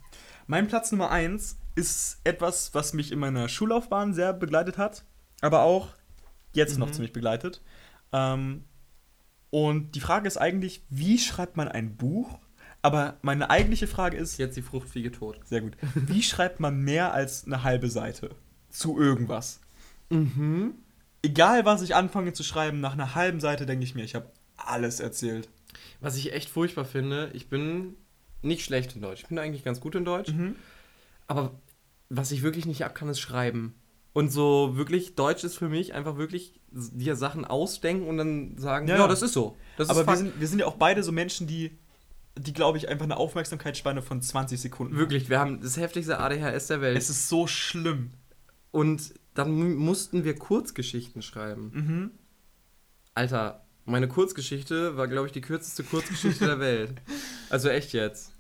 Mein 0.47 0.67
Platz 0.67 0.91
Nummer 0.91 1.11
eins 1.11 1.57
ist 1.77 2.19
etwas, 2.25 2.75
was 2.75 2.95
mich 2.95 3.13
in 3.13 3.19
meiner 3.21 3.49
Schullaufbahn 3.49 4.13
sehr 4.15 4.33
begleitet 4.33 4.77
hat, 4.79 5.05
aber 5.41 5.63
auch 5.63 5.89
jetzt 6.53 6.79
noch 6.79 6.89
Mhm. 6.89 6.93
ziemlich 6.95 7.13
begleitet. 7.13 7.63
Ähm, 8.13 8.65
und 9.51 9.95
die 9.95 10.01
Frage 10.01 10.27
ist 10.27 10.37
eigentlich, 10.37 10.83
wie 10.91 11.19
schreibt 11.19 11.57
man 11.57 11.69
ein 11.69 11.97
Buch? 11.97 12.39
Aber 12.83 13.17
meine 13.23 13.51
eigentliche 13.51 13.87
Frage 13.87 14.17
ist, 14.17 14.39
Jetzt 14.39 14.57
die 14.57 14.63
Fruchtfliege 14.63 15.13
tot. 15.13 15.41
sehr 15.45 15.61
gut, 15.61 15.77
wie 15.95 16.23
schreibt 16.23 16.59
man 16.61 16.81
mehr 16.81 17.13
als 17.13 17.45
eine 17.45 17.63
halbe 17.63 17.89
Seite 17.91 18.31
zu 18.71 18.99
irgendwas? 19.01 19.61
Mhm. 20.11 20.75
Egal, 21.23 21.65
was 21.65 21.83
ich 21.83 21.95
anfange 21.95 22.33
zu 22.33 22.43
schreiben, 22.43 22.81
nach 22.81 22.93
einer 22.93 23.15
halben 23.15 23.41
Seite 23.41 23.67
denke 23.67 23.85
ich 23.85 23.95
mir, 23.95 24.05
ich 24.05 24.15
habe 24.15 24.31
alles 24.57 25.01
erzählt. 25.01 25.49
Was 26.01 26.17
ich 26.17 26.33
echt 26.33 26.49
furchtbar 26.49 26.85
finde, 26.85 27.31
ich 27.33 27.49
bin 27.49 27.97
nicht 28.43 28.65
schlecht 28.65 28.95
in 28.95 29.03
Deutsch. 29.03 29.23
Ich 29.23 29.29
bin 29.29 29.39
eigentlich 29.39 29.65
ganz 29.65 29.81
gut 29.81 29.95
in 29.95 30.05
Deutsch. 30.05 30.33
Mhm. 30.33 30.55
Aber 31.27 31.53
was 32.09 32.31
ich 32.31 32.43
wirklich 32.43 32.67
nicht 32.67 32.85
ab 32.85 32.95
kann, 32.95 33.09
ist 33.09 33.21
schreiben. 33.21 33.75
Und 34.13 34.33
so 34.33 34.77
wirklich, 34.77 35.15
Deutsch 35.15 35.45
ist 35.45 35.57
für 35.57 35.69
mich 35.69 35.95
einfach 35.95 36.17
wirklich 36.17 36.61
dir 36.71 37.15
Sachen 37.17 37.45
ausdenken 37.45 38.07
und 38.09 38.17
dann 38.17 38.59
sagen, 38.59 38.89
Ja, 38.89 38.97
ja, 38.97 39.07
das 39.09 39.23
ist 39.23 39.33
so. 39.33 39.57
Das 39.77 39.91
Aber 39.91 40.01
ist 40.01 40.07
wir 40.07 40.17
sind, 40.17 40.41
wir 40.41 40.49
sind 40.49 40.59
ja 40.61 40.67
auch 40.67 40.77
beide 40.77 41.03
so 41.03 41.13
Menschen, 41.13 41.47
die, 41.47 41.79
die 42.37 42.53
glaube 42.53 42.79
ich, 42.79 42.89
einfach 42.89 43.05
eine 43.05 43.17
Aufmerksamkeitsspanne 43.17 44.03
von 44.03 44.23
20 44.23 44.61
Sekunden 44.61 44.95
haben. 44.95 45.01
Wirklich, 45.01 45.29
wir 45.29 45.39
haben 45.39 45.61
das 45.61 45.77
heftigste 45.77 46.19
ADHS 46.19 46.69
der 46.69 46.81
Welt. 46.81 46.97
Es 46.97 47.11
ist 47.11 47.29
so 47.29 47.47
schlimm. 47.47 48.13
und 48.71 49.15
dann 49.39 49.53
mu- 49.53 49.77
mussten 49.79 50.25
wir 50.25 50.35
Kurzgeschichten 50.37 51.23
schreiben. 51.23 51.71
Mhm. 51.75 52.11
Alter, 53.15 53.65
meine 53.85 54.09
Kurzgeschichte 54.09 54.97
war, 54.97 55.09
glaube 55.09 55.27
ich, 55.27 55.33
die 55.33 55.41
kürzeste 55.41 55.83
Kurzgeschichte 55.85 56.47
der 56.47 56.61
Welt. 56.61 56.93
Also 57.51 57.71
echt 57.71 57.93
jetzt. 57.95 58.33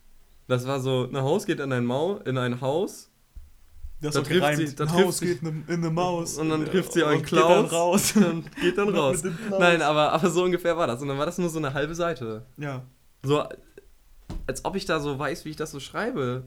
Das 0.48 0.66
war 0.66 0.80
so, 0.80 1.04
ein 1.10 1.16
Haus 1.16 1.46
geht 1.46 1.60
in 1.60 1.72
ein 1.72 1.86
Mau, 1.86 2.18
in 2.18 2.36
ein 2.36 2.60
Haus 2.60 3.10
Das 4.02 4.14
Da 4.14 4.20
trifft 4.20 4.40
gereimt. 4.40 4.68
sie- 4.68 4.74
da 4.76 4.84
Ein 4.84 4.90
trifft 4.90 5.04
Haus 5.06 5.18
sie- 5.18 5.26
geht 5.26 5.42
in, 5.42 5.64
in 5.66 5.74
eine 5.74 5.90
Maus. 5.90 6.36
und 6.38 6.50
dann 6.50 6.66
trifft 6.66 6.92
sie 6.92 7.04
einen 7.04 7.22
geht 7.22 7.32
dann 7.32 7.66
Klaus 7.68 7.72
raus. 7.72 8.16
und 8.16 8.56
geht 8.56 8.76
dann 8.76 8.90
raus. 8.90 9.22
Klaus. 9.22 9.58
Nein, 9.60 9.80
aber, 9.82 10.12
aber 10.12 10.30
so 10.30 10.44
ungefähr 10.44 10.76
war 10.76 10.86
das. 10.86 11.00
Und 11.00 11.08
dann 11.08 11.16
war 11.18 11.24
das 11.26 11.38
nur 11.38 11.48
so 11.48 11.58
eine 11.58 11.72
halbe 11.74 11.94
Seite. 11.94 12.44
Ja. 12.58 12.84
So, 13.22 13.42
als 14.46 14.64
ob 14.64 14.76
ich 14.76 14.84
da 14.84 15.00
so 15.00 15.18
weiß, 15.18 15.44
wie 15.46 15.50
ich 15.50 15.56
das 15.56 15.70
so 15.70 15.80
schreibe. 15.80 16.44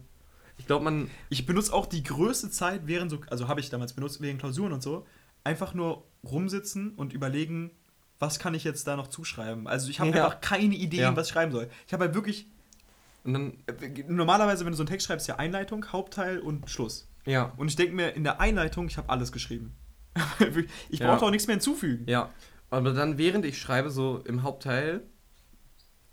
Ich 0.62 0.68
glaube, 0.68 0.86
man. 0.86 1.09
Ich 1.30 1.45
benutze 1.45 1.74
auch 1.74 1.86
die 1.88 2.03
größte 2.03 2.49
Zeit 2.51 2.82
während 2.86 3.12
so, 3.12 3.20
also 3.30 3.47
habe 3.47 3.59
ich 3.59 3.70
damals 3.70 3.93
benutzt, 3.93 4.22
wegen 4.22 4.38
Klausuren 4.38 4.72
und 4.74 4.82
so, 4.84 5.05
einfach 5.43 5.74
nur 5.74 6.03
rumsitzen 6.24 6.91
und 6.95 7.14
überlegen, 7.14 7.72
was 8.20 8.38
kann 8.39 8.53
ich 8.53 8.64
jetzt 8.64 8.86
da 8.88 8.95
noch 8.95 9.07
zuschreiben. 9.07 9.68
Also 9.68 9.89
ich 9.89 9.99
habe 9.99 10.12
Ja. 10.12 10.26
einfach 10.26 10.39
keine 10.41 10.76
Ideen, 10.76 11.01
Ja. 11.01 11.16
was 11.16 11.28
ich 11.28 11.34
schreiben 11.34 11.51
soll. 11.51 11.70
Ich 11.88 11.93
habe 11.93 12.05
halt 12.05 12.14
wirklich, 12.16 12.47
dann. 13.24 13.57
normalerweise, 14.07 14.64
wenn 14.66 14.72
du 14.72 14.78
so 14.78 14.84
einen 14.84 14.89
Text 14.89 15.07
schreibst, 15.07 15.28
ja 15.28 15.38
Einleitung, 15.38 15.91
Hauptteil 15.91 16.39
und 16.39 16.70
Schluss. 16.70 17.07
Ja. 17.26 17.53
Und 17.57 17.68
ich 17.68 17.76
denke 17.76 17.93
mir, 17.95 18.09
in 18.16 18.24
der 18.24 18.39
Einleitung, 18.39 18.88
ich 18.88 18.97
habe 18.97 19.09
alles 19.09 19.32
geschrieben. 19.32 19.74
ich 20.89 20.99
Ja. 20.99 21.07
brauche 21.14 21.26
auch 21.26 21.32
nichts 21.32 21.47
mehr 21.47 21.55
hinzufügen. 21.55 22.05
Ja. 22.07 22.30
Aber 22.70 22.93
dann, 22.93 23.18
während 23.18 23.43
ich 23.45 23.59
schreibe, 23.59 23.89
so 23.89 24.22
im 24.26 24.43
Hauptteil, 24.43 25.01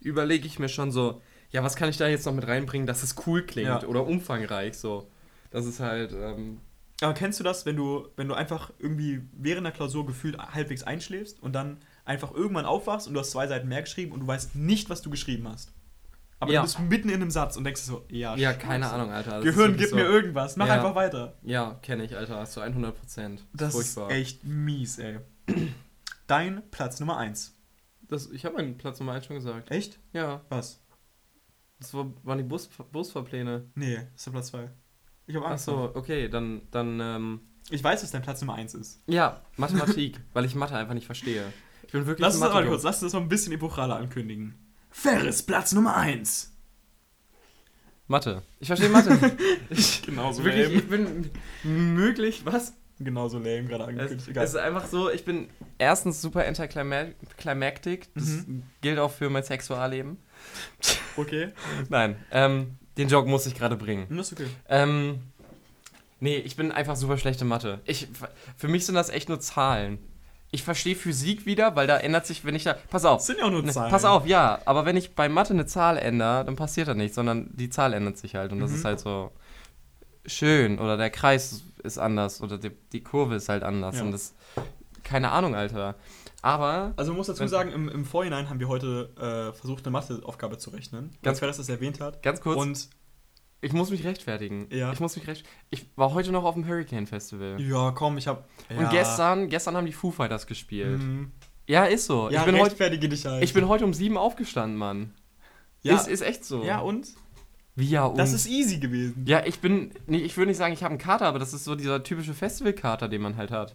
überlege 0.01 0.46
ich 0.46 0.59
mir 0.59 0.68
schon 0.68 0.92
so, 0.92 1.20
ja, 1.51 1.62
was 1.62 1.76
kann 1.76 1.88
ich 1.88 1.96
da 1.96 2.07
jetzt 2.09 2.26
noch 2.26 2.34
mit 2.34 2.46
reinbringen, 2.46 2.86
dass 2.86 3.03
es 3.03 3.14
cool 3.26 3.42
klingt 3.44 3.68
Ja. 3.68 3.82
oder 3.84 4.07
umfangreich 4.07 4.76
so. 4.76 5.09
Das 5.51 5.64
ist 5.66 5.80
halt. 5.80 6.12
Ähm, 6.12 6.61
Aber 7.01 7.14
kennst 7.14 7.38
du 7.40 7.44
das, 7.44 7.64
wenn 7.64 7.76
du, 7.76 8.09
wenn 8.16 8.28
du 8.28 8.34
einfach 8.34 8.70
irgendwie 8.78 9.22
während 9.32 9.64
der 9.64 9.72
Klausur 9.72 10.05
gefühlt 10.07 10.36
halbwegs 10.38 10.82
einschläfst 10.82 11.40
und 11.42 11.53
dann 11.55 11.78
einfach 12.05 12.32
irgendwann 12.34 12.66
aufwachst 12.66 13.07
und 13.09 13.14
du 13.14 13.20
hast 13.20 13.30
zwei 13.30 13.46
Seiten 13.46 13.68
mehr 13.68 13.82
geschrieben 13.82 14.12
und 14.12 14.20
du 14.20 14.26
weißt 14.26 14.57
nicht, 14.57 14.90
was 14.90 15.01
du 15.03 15.09
geschrieben 15.11 15.49
hast? 15.49 15.72
Aber 16.40 16.53
Ja. 16.53 16.61
du 16.61 16.66
bist 16.66 16.78
mitten 16.80 17.09
in 17.09 17.16
einem 17.16 17.30
Satz 17.30 17.57
und 17.57 17.64
denkst 17.64 17.80
so, 17.82 18.05
ja, 18.11 18.36
ja, 18.36 18.51
scheiße. 18.53 18.59
keine 18.66 18.90
Ahnung, 18.90 19.11
Alter. 19.11 19.40
Gehirn, 19.40 19.76
gib 19.76 19.92
mir 19.92 20.05
irgendwas, 20.05 20.57
mach 20.57 20.66
Ja. 20.68 20.74
einfach 20.74 20.94
weiter. 20.94 21.36
Ja, 21.42 21.78
kenne 21.82 22.05
ich, 22.05 22.16
Alter. 22.16 22.44
Zu 22.44 22.61
100 22.61 22.94
Prozent. 22.99 23.44
Das 23.55 23.74
ist 23.74 23.96
echt 24.09 24.44
mies, 24.44 24.99
ey. 24.99 25.18
Dein 26.26 26.62
Platz 26.70 27.01
Nummer 27.01 27.16
1. 27.16 27.55
Das, 28.03 28.30
ich 28.30 28.44
habe 28.44 28.57
meinen 28.57 28.76
Platz 28.78 29.01
Nummer 29.01 29.12
1 29.12 29.26
schon 29.26 29.36
gesagt. 29.36 29.70
Echt? 29.70 29.99
Ja, 30.12 30.42
Was? 30.49 30.80
Das 31.79 31.95
war, 31.95 32.07
waren 32.24 32.39
die 32.39 32.45
Bus, 32.45 32.68
Busfahrpläne. 32.93 33.64
Nee, 33.74 33.97
das 33.97 34.05
ist 34.16 34.26
der 34.26 34.31
Platz 34.33 34.47
2. 34.49 34.70
Ich 35.26 35.37
habe 35.37 35.47
Ach 35.47 35.51
Angst. 35.53 35.64
so, 35.66 35.91
okay, 35.95 36.29
dann, 36.29 36.62
dann, 36.70 37.01
ähm, 37.01 37.41
Ich 37.70 37.83
weiß, 37.85 38.01
dass 38.01 38.11
dein 38.11 38.22
Platz 38.22 38.41
Nummer 38.41 38.55
1 38.55 38.74
ist. 38.74 39.03
ja, 39.07 39.41
Mathematik, 39.57 40.18
weil 40.33 40.45
ich 40.45 40.55
Mathe 40.55 40.74
einfach 40.76 40.95
nicht 40.95 41.07
verstehe. 41.07 41.53
Ich 41.85 41.93
bin 41.93 42.07
wirklich 42.07 42.20
Lass 42.20 42.35
uns 42.35 42.45
das 42.45 42.53
mal 42.53 42.66
kurz, 42.66 42.83
lass 42.83 43.03
uns 43.03 43.12
das 43.12 43.18
mal 43.18 43.24
ein 43.24 43.29
bisschen 43.29 43.53
epochaler 43.53 43.97
ankündigen. 43.97 44.55
Ferris, 44.91 45.43
Platz 45.43 45.72
Nummer 45.72 45.97
1. 45.97 46.53
Mathe. 48.07 48.43
Ich 48.59 48.68
verstehe 48.68 48.89
Mathe. 48.89 49.37
ich, 49.70 50.03
Genauso 50.03 50.43
wirklich, 50.45 50.64
lame. 50.66 50.74
ich 50.79 50.89
bin 50.89 51.31
möglich, 51.95 52.43
was? 52.45 52.74
Genauso 52.99 53.39
lame 53.39 53.64
gerade 53.64 53.85
Es, 53.85 53.89
angekündigt. 53.91 54.37
es 54.37 54.51
ist 54.51 54.57
einfach 54.57 54.87
so, 54.87 55.11
ich 55.11 55.24
bin 55.24 55.49
erstens 55.76 56.20
super 56.22 56.47
anticlimactic. 56.47 58.09
Das 58.14 58.24
Mhm. 58.47 58.62
gilt 58.81 58.99
auch 58.99 59.11
für 59.12 59.29
mein 59.31 59.43
Sexualleben. 59.43 60.16
Okay. 61.16 61.53
Nein, 61.89 62.16
ähm, 62.30 62.76
den 62.97 63.09
Joke 63.09 63.28
muss 63.28 63.47
ich 63.47 63.55
gerade 63.55 63.76
bringen. 63.76 64.09
Hm, 64.09 64.16
Das 64.16 64.32
ist 64.32 64.41
okay. 64.41 64.51
Ähm, 64.68 65.20
nee, 66.20 66.36
ich 66.36 66.57
bin 66.57 66.72
einfach 66.72 66.97
super 66.97 67.18
schlechte 67.18 67.45
Mathe. 67.45 67.80
Ich, 67.84 68.09
für 68.57 68.68
mich 68.68 68.86
sind 68.86 68.95
das 68.95 69.09
echt 69.09 69.28
nur 69.28 69.41
Zahlen. 69.41 69.99
Ich 70.51 70.62
verstehe 70.62 70.97
Physik 70.97 71.45
wieder, 71.45 71.76
weil 71.76 71.86
da 71.86 71.99
ändert 71.99 72.26
sich, 72.26 72.45
wenn 72.45 72.55
ich 72.55 72.64
da. 72.64 72.74
Pass 72.89 73.05
auf. 73.05 73.18
Das 73.18 73.26
sind 73.26 73.39
ja 73.39 73.45
auch 73.45 73.51
nur 73.51 73.62
Ne, 73.62 73.70
Zahlen. 73.72 73.91
Pass 73.91 74.05
auf, 74.07 74.26
ja, 74.26 74.61
aber 74.64 74.86
wenn 74.86 74.97
ich 74.97 75.14
bei 75.14 75.28
Mathe 75.28 75.53
eine 75.53 75.66
Zahl 75.66 75.99
ändere, 75.99 76.45
dann 76.45 76.57
passiert 76.57 76.89
da 76.89 76.95
nichts, 76.95 77.16
sondern 77.16 77.51
die 77.55 77.68
Zahl 77.68 77.93
ändert 77.93 78.16
sich 78.16 78.34
halt 78.34 78.53
und 78.53 78.61
das 78.61 78.70
Mhm. 78.70 78.76
ist 78.76 78.84
halt 78.86 79.01
so 79.01 79.30
schön 80.24 80.78
oder 80.78 80.97
der 80.97 81.11
Kreis 81.11 81.62
ist 81.82 81.99
anders 81.99 82.41
oder 82.41 82.59
die, 82.59 82.70
die 82.93 83.03
Kurve 83.03 83.34
ist 83.36 83.49
halt 83.49 83.62
anders 83.62 83.97
Ja. 83.97 84.03
und 84.03 84.12
das 84.12 84.34
keine 85.05 85.30
Ahnung, 85.30 85.55
Alter. 85.55 85.95
Aber 86.43 86.93
Also 86.97 87.11
man 87.12 87.18
muss 87.18 87.26
dazu 87.26 87.47
sagen, 87.49 87.72
im, 87.72 87.89
im 87.89 88.05
Vorhinein 88.05 88.49
haben 88.49 88.61
wir 88.61 88.68
heute 88.68 89.11
äh, 89.16 89.53
versucht, 89.57 89.84
eine 89.84 89.93
Matheaufgabe 89.93 90.59
zu 90.59 90.70
rechnen. 90.70 91.11
Ganz- 91.22 91.22
Ganz 91.22 91.41
wer 91.41 91.49
das 91.49 91.68
erwähnt 91.68 92.01
hat. 92.01 92.22
ganz 92.22 92.41
kurz, 92.41 92.61
Und 92.61 92.89
ich 93.61 93.72
muss 93.72 93.91
mich 93.91 94.05
rechtfertigen. 94.05 94.68
Ja. 94.70 94.93
Ich 94.93 95.01
muss 95.01 95.16
mich 95.16 95.26
recht 95.26 95.45
Ich 95.70 95.86
war 95.97 96.14
heute 96.14 96.30
noch 96.30 96.45
auf 96.45 96.55
dem 96.55 96.66
Hurricane 96.66 97.07
Festival. 97.09 97.61
ja, 97.61 97.91
komm, 97.91 98.18
ich 98.18 98.28
hab. 98.28 98.49
Und 98.70 98.89
gestern, 98.91 99.49
gestern 99.49 99.76
haben 99.76 99.86
die 99.86 99.93
Foo 99.93 100.12
Fighters 100.12 100.47
gespielt. 100.47 101.01
Mhm. 101.01 101.32
Ja, 101.66 101.84
ist 101.84 102.07
so. 102.07 102.30
Ja, 102.30 102.41
ich, 102.41 102.47
bin 102.47 102.55
heute, 102.55 102.66
rechtfertige 102.66 103.09
dich 103.09 103.26
halt. 103.26 103.43
ich 103.43 103.53
bin 103.53 103.66
heute 103.68 103.84
um 103.84 103.93
sieben 103.93 104.16
aufgestanden, 104.16 104.78
Mann. 104.78 105.12
Ja, 105.82 105.97
Ist, 105.97 106.07
ist 106.09 106.22
echt 106.22 106.45
so. 106.45 106.62
ja 106.64 106.78
und? 106.78 107.09
Wie 107.74 107.89
ja 107.89 108.07
und? 108.07 108.16
Das 108.16 108.32
ist 108.32 108.47
easy 108.49 108.78
gewesen. 108.78 109.24
ja, 109.26 109.45
ich 109.45 109.59
bin, 109.61 109.93
nee, 110.07 110.18
ich 110.18 110.36
würde 110.36 110.49
nicht 110.49 110.57
sagen, 110.57 110.72
ich 110.72 110.82
habe 110.82 110.91
einen 110.93 110.99
Kater, 111.01 111.26
aber 111.26 111.39
das 111.39 111.53
ist 111.53 111.64
so 111.64 111.74
dieser 111.74 112.03
typische 112.03 112.32
Festivalkater, 112.34 113.09
den 113.09 113.20
man 113.22 113.36
halt 113.36 113.51
hat. 113.51 113.74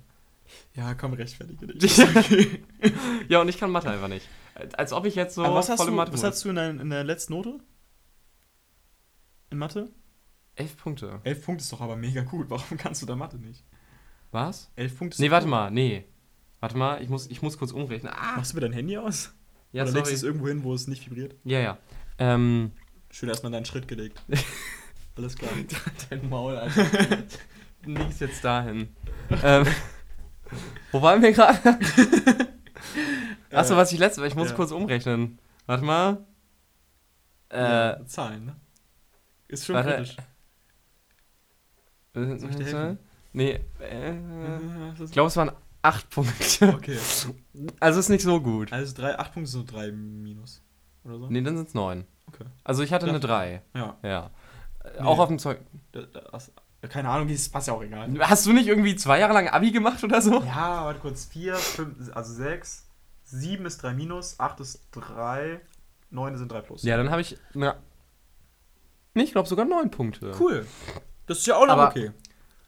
Ja, 0.75 0.93
komm, 0.93 1.13
rechtfertige 1.13 1.67
dich. 1.67 1.97
Okay. 2.15 2.63
Ja, 3.29 3.41
und 3.41 3.49
ich 3.49 3.57
kann 3.57 3.71
Mathe 3.71 3.89
einfach 3.89 4.07
nicht. 4.07 4.27
Als 4.77 4.93
ob 4.93 5.05
ich 5.05 5.15
jetzt 5.15 5.35
so 5.35 5.43
Aber 5.43 5.55
was 5.55 5.69
hast, 5.69 5.85
du, 5.87 5.91
Mathe 5.91 6.13
was 6.13 6.23
hast 6.23 6.43
du 6.45 6.49
in, 6.49 6.55
dein, 6.55 6.79
in 6.79 6.89
der 6.89 7.03
letzten 7.03 7.33
Note? 7.33 7.59
In 9.49 9.57
Mathe? 9.57 9.89
Elf 10.55 10.77
Punkte. 10.77 11.19
Elf 11.23 11.43
Punkte 11.45 11.63
ist 11.63 11.71
doch 11.73 11.81
aber 11.81 11.95
mega 11.95 12.21
gut. 12.21 12.49
Warum 12.49 12.77
kannst 12.77 13.01
du 13.01 13.05
da 13.05 13.15
Mathe 13.15 13.37
nicht? 13.37 13.63
Was? 14.31 14.71
Elf 14.75 14.97
Punkte 14.97 15.15
ist 15.15 15.19
Nee, 15.19 15.31
warte 15.31 15.45
gut. 15.45 15.51
mal, 15.51 15.71
nee. 15.71 16.05
Warte 16.59 16.77
mal, 16.77 17.01
ich 17.01 17.09
muss, 17.09 17.27
ich 17.27 17.41
muss 17.41 17.57
kurz 17.57 17.71
umrechnen. 17.71 18.11
Ah! 18.15 18.37
Machst 18.37 18.51
du 18.53 18.57
mir 18.57 18.61
dein 18.61 18.73
Handy 18.73 18.97
aus? 18.97 19.33
Ja, 19.71 19.83
Oder 19.83 19.91
legst 19.93 20.11
du 20.11 20.15
es 20.15 20.19
sorry. 20.21 20.29
irgendwo 20.31 20.47
hin, 20.49 20.63
wo 20.63 20.73
es 20.73 20.87
nicht 20.87 21.05
vibriert? 21.09 21.35
Ja, 21.43 21.59
ja. 21.59 21.77
Ähm, 22.19 22.71
Schön 23.09 23.29
erstmal 23.29 23.51
deinen 23.51 23.65
Schritt 23.65 23.87
gelegt. 23.87 24.21
Alles 25.15 25.35
klar. 25.35 25.51
dein 26.09 26.29
Maul, 26.29 26.55
Alter. 26.57 26.85
Nix 27.85 28.19
jetzt 28.19 28.43
dahin. 28.43 28.89
ähm, 29.43 29.65
wo 30.91 31.01
waren 31.01 31.22
wir 31.22 31.32
gerade? 31.32 31.58
Achso, 33.51 33.74
Äh, 33.74 33.78
was 33.78 33.91
ich 33.91 33.99
letzte, 33.99 34.26
ich 34.26 34.36
muss 34.36 34.49
ja. 34.49 34.56
kurz 34.56 34.72
umrechnen. 34.72 35.39
Warte 35.66 35.84
mal. 35.84 36.26
Äh, 37.49 37.60
ja, 37.99 38.06
Zahlen, 38.06 38.45
ne? 38.45 38.56
Ist 39.47 39.66
schon 39.66 39.76
warte. 39.76 39.89
kritisch. 39.91 40.18
Soll 42.14 42.39
Soll 42.39 42.49
ich 42.49 42.56
dir 42.56 42.66
helfen? 42.66 42.99
Nee, 43.34 43.60
äh, 43.80 44.14
Ja, 44.14 44.93
ich 45.04 45.12
glaube, 45.12 45.28
es 45.28 45.38
waren 45.38 45.51
acht 45.82 46.10
Punkte. 46.10 46.70
Okay. 46.74 46.97
Also 47.80 47.99
ist 47.99 48.10
nicht 48.10 48.24
so 48.24 48.39
gut. 48.41 48.72
Also 48.72 48.95
drei, 48.95 49.18
acht 49.18 49.34
Punkte 49.34 49.49
sind 49.51 49.68
so 49.68 49.76
drei 49.76 49.91
minus. 49.91 50.62
Oder 51.04 51.20
so? 51.20 51.28
Nee, 51.30 51.41
dann 51.41 51.58
sind 51.58 51.68
es 51.70 51.74
neun. 51.74 52.06
Okay. 52.28 52.45
Also 52.64 52.84
ich 52.84 52.93
hatte 52.93 53.06
eine 53.06 53.14
Ja. 53.16 53.20
drei. 53.20 53.62
Ja. 53.76 53.97
Ja. 54.04 54.26
Äh, 54.84 54.89
Nee. 54.95 54.99
Auch 55.08 55.20
auf 55.20 55.30
dem 55.30 55.39
Zeug. 55.39 55.60
Da- 55.93 56.01
Das, 56.32 56.51
keine 56.88 57.09
Ahnung, 57.09 57.27
das 57.27 57.49
passt 57.49 57.67
ja 57.67 57.73
auch 57.73 57.84
egal. 57.84 58.09
Hast 58.21 58.45
du 58.45 58.53
nicht 58.53 58.67
irgendwie 58.67 58.95
zwei 58.95 59.19
Jahre 59.19 59.34
lang 59.34 59.47
Abi 59.49 59.71
gemacht 59.71 60.03
oder 60.03 60.21
so? 60.21 60.41
Ja, 60.43 60.86
warte 60.86 60.99
kurz. 60.99 61.25
Vier, 61.25 61.55
fünf, 61.55 61.95
also 62.15 62.34
sechs, 62.34 62.88
sieben 63.23 63.65
ist 63.65 63.81
drei 63.84 63.93
minus, 63.93 64.39
acht 64.39 64.59
ist 64.59 64.81
drei, 64.91 65.61
neun 66.09 66.38
sind 66.38 66.51
drei 66.51 66.61
plus. 66.61 66.84
Ja, 66.84 66.97
dann 66.97 67.09
habe 67.09 67.21
ich. 67.21 67.38
Na, 67.53 67.75
nee, 69.13 69.23
ich 69.23 69.31
glaube 69.31 69.47
sogar 69.47 69.65
neun 69.65 69.91
Punkte. 69.91 70.31
Cool. 70.39 70.65
Das 71.27 71.39
ist 71.39 71.47
ja 71.47 71.55
auch 71.55 71.65
noch 71.65 71.73
Aber- 71.73 71.88
okay. 71.89 72.11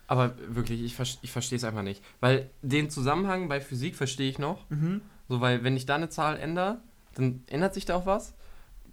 Aber 0.07 0.35
wirklich, 0.49 0.83
ich, 0.83 0.95
ver- 0.95 1.17
ich 1.23 1.31
verstehe 1.31 1.57
es 1.57 1.63
einfach 1.63 1.81
nicht. 1.81 2.03
Weil 2.19 2.51
den 2.61 2.91
Zusammenhang 2.91 3.49
bei 3.49 3.59
Physik 3.59 3.95
verstehe 3.95 4.29
ich 4.29 4.37
noch. 4.37 4.69
Mhm. 4.69 5.01
So, 5.27 5.41
weil 5.41 5.63
wenn 5.63 5.75
ich 5.75 5.87
da 5.87 5.95
eine 5.95 6.09
Zahl 6.09 6.37
ändere, 6.37 6.79
dann 7.15 7.43
ändert 7.47 7.73
sich 7.73 7.85
da 7.85 7.95
auch 7.95 8.05
was. 8.05 8.35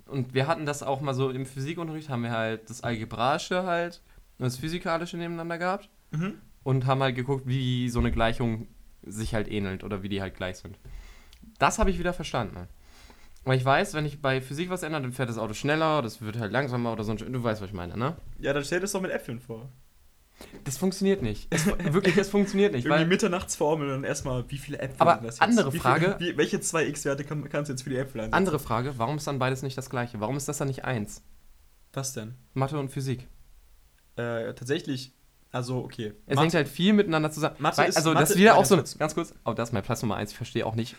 Und 0.06 0.32
wir 0.32 0.46
hatten 0.46 0.64
das 0.64 0.82
auch 0.82 1.02
mal 1.02 1.12
so 1.12 1.28
im 1.28 1.44
Physikunterricht, 1.44 2.08
haben 2.08 2.22
wir 2.22 2.30
halt 2.30 2.70
das 2.70 2.82
Algebraische 2.82 3.64
halt 3.64 4.00
das 4.44 4.56
Physikalische 4.58 5.16
nebeneinander 5.16 5.58
gehabt. 5.58 5.88
Mhm. 6.10 6.34
und 6.62 6.84
haben 6.86 7.02
halt 7.02 7.16
geguckt, 7.16 7.46
wie 7.46 7.88
so 7.88 7.98
eine 7.98 8.12
Gleichung 8.12 8.68
sich 9.04 9.34
halt 9.34 9.48
ähnelt 9.50 9.82
oder 9.82 10.02
wie 10.02 10.08
die 10.08 10.20
halt 10.20 10.36
gleich 10.36 10.58
sind. 10.58 10.78
Das 11.58 11.78
habe 11.78 11.90
ich 11.90 11.98
wieder 11.98 12.12
verstanden. 12.12 12.68
Weil 13.44 13.56
ich 13.58 13.64
weiß, 13.64 13.94
wenn 13.94 14.06
ich 14.06 14.20
bei 14.22 14.40
Physik 14.40 14.70
was 14.70 14.82
ändere, 14.84 15.02
dann 15.02 15.12
fährt 15.12 15.28
das 15.28 15.38
Auto 15.38 15.54
schneller, 15.54 16.02
das 16.02 16.20
wird 16.20 16.38
halt 16.38 16.52
langsamer 16.52 16.92
oder 16.92 17.02
so. 17.02 17.14
Du 17.14 17.42
weißt, 17.42 17.60
was 17.62 17.68
ich 17.70 17.74
meine, 17.74 17.96
ne? 17.96 18.14
Ja, 18.38 18.52
dann 18.52 18.62
stell 18.64 18.78
das 18.78 18.92
doch 18.92 19.00
mit 19.00 19.10
Äpfeln 19.10 19.40
vor. 19.40 19.68
Das 20.64 20.76
funktioniert 20.78 21.22
nicht. 21.22 21.46
Es, 21.50 21.66
wirklich, 21.92 22.14
das 22.14 22.28
funktioniert 22.28 22.72
nicht. 22.74 22.84
Irgendwie 22.84 23.06
Mitternachtsformel 23.06 23.90
und 23.94 24.04
erstmal, 24.04 24.48
wie 24.50 24.58
viele 24.58 24.78
Äpfel 24.78 24.96
Aber 25.00 25.20
das 25.20 25.40
andere 25.40 25.72
wie 25.72 25.78
Frage- 25.78 26.16
Viele, 26.18 26.32
wie, 26.34 26.36
welche 26.36 26.60
zwei 26.60 26.86
X-Werte 26.86 27.24
kann, 27.24 27.48
kannst 27.48 27.70
du 27.70 27.72
jetzt 27.72 27.82
für 27.82 27.90
die 27.90 27.96
Äpfel 27.96 28.20
einsetzen? 28.20 28.34
andere 28.36 28.58
Frage, 28.60 28.94
warum 28.98 29.16
ist 29.16 29.26
dann 29.26 29.38
beides 29.38 29.62
nicht 29.62 29.76
das 29.78 29.90
gleiche? 29.90 30.20
Warum 30.20 30.36
ist 30.36 30.46
das 30.48 30.58
dann 30.58 30.68
nicht 30.68 30.84
eins? 30.84 31.22
Was 31.92 32.12
denn? 32.12 32.34
Mathe 32.54 32.78
und 32.78 32.90
Physik. 32.90 33.26
Äh, 34.16 34.54
tatsächlich, 34.54 35.12
also 35.50 35.78
okay. 35.84 36.12
Es 36.26 36.34
Mathe- 36.36 36.42
hängt 36.42 36.54
halt 36.54 36.68
viel 36.68 36.92
miteinander 36.92 37.30
zusammen. 37.30 37.56
Mathe 37.58 37.82
ist- 37.84 37.96
also 37.96 38.12
das 38.12 38.20
Mathe- 38.22 38.32
ist 38.34 38.38
wieder 38.38 38.56
auch 38.56 38.64
so 38.64 38.76
kurz. 38.76 38.98
ganz 38.98 39.14
kurz, 39.14 39.34
oh, 39.44 39.52
das 39.52 39.70
ist 39.70 39.72
mein 39.72 39.82
Platz 39.82 40.02
Nummer 40.02 40.16
eins, 40.16 40.30
ich 40.32 40.36
verstehe 40.36 40.66
auch 40.66 40.74
nicht. 40.74 40.96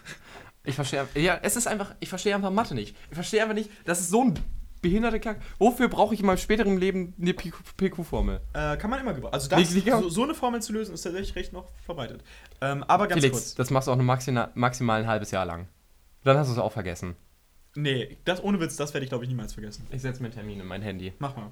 Ich 0.66 0.76
verstehe, 0.76 1.05
ja, 1.16 1.39
es 1.41 1.55
ist 1.57 1.68
einfach, 1.68 1.93
ich 1.99 2.07
verstehe 2.09 2.34
einfach 2.34 2.49
Mathe 2.51 2.74
nicht. 2.74 2.95
Ich 3.09 3.16
verstehe 3.16 3.41
einfach 3.41 3.53
nicht, 3.55 3.70
das 3.86 3.99
ist 3.99 4.09
so 4.09 4.24
ein 4.24 4.39
behinderte 4.82 5.20
Kack. 5.20 5.41
Wofür 5.59 5.88
brauche 5.89 6.14
ich 6.14 6.22
in 6.22 6.26
meinem 6.26 6.38
späteren 6.38 6.78
Leben 6.78 7.14
eine 7.22 7.34
PQ-Formel? 7.34 8.41
Äh, 8.53 8.78
kann 8.78 8.89
man 8.89 8.99
immer 8.99 9.14
gebrauchen. 9.14 9.34
Also 9.34 9.49
das, 9.49 9.74
wie 9.76 9.82
kann- 9.82 10.01
so, 10.03 10.09
so 10.09 10.24
eine 10.24 10.34
Formel 10.34 10.61
zu 10.61 10.74
lösen, 10.74 10.93
ist 10.93 11.01
tatsächlich 11.03 11.36
recht 11.36 11.53
noch 11.53 11.68
verbreitet. 11.86 12.24
Ähm, 12.61 12.84
aber 12.84 13.07
ganz 13.07 13.22
Felix, 13.22 13.38
kurz. 13.38 13.55
das 13.55 13.70
machst 13.72 13.88
du 13.88 13.91
auch 13.91 13.95
nur 13.97 14.05
maxima, 14.05 14.51
maximal 14.55 15.01
ein 15.01 15.07
halbes 15.07 15.32
Jahr 15.32 15.45
lang. 15.45 15.68
Dann 16.24 16.38
hast 16.38 16.47
du 16.47 16.53
es 16.53 16.59
auch 16.59 16.72
vergessen. 16.72 17.16
Nee, 17.76 18.18
das 18.26 18.41
ohne 18.43 18.59
Witz, 18.59 18.76
das 18.78 18.93
werde 18.93 19.03
ich 19.03 19.09
glaube 19.09 19.24
ich 19.26 19.30
niemals 19.30 19.53
vergessen. 19.53 19.86
Ich 19.91 20.01
setze 20.01 20.22
mir 20.22 20.28
einen 20.28 20.36
Termin 20.36 20.59
in 20.61 20.66
mein 20.68 20.82
Handy. 20.82 21.11
Mach 21.20 21.36
mal. 21.36 21.51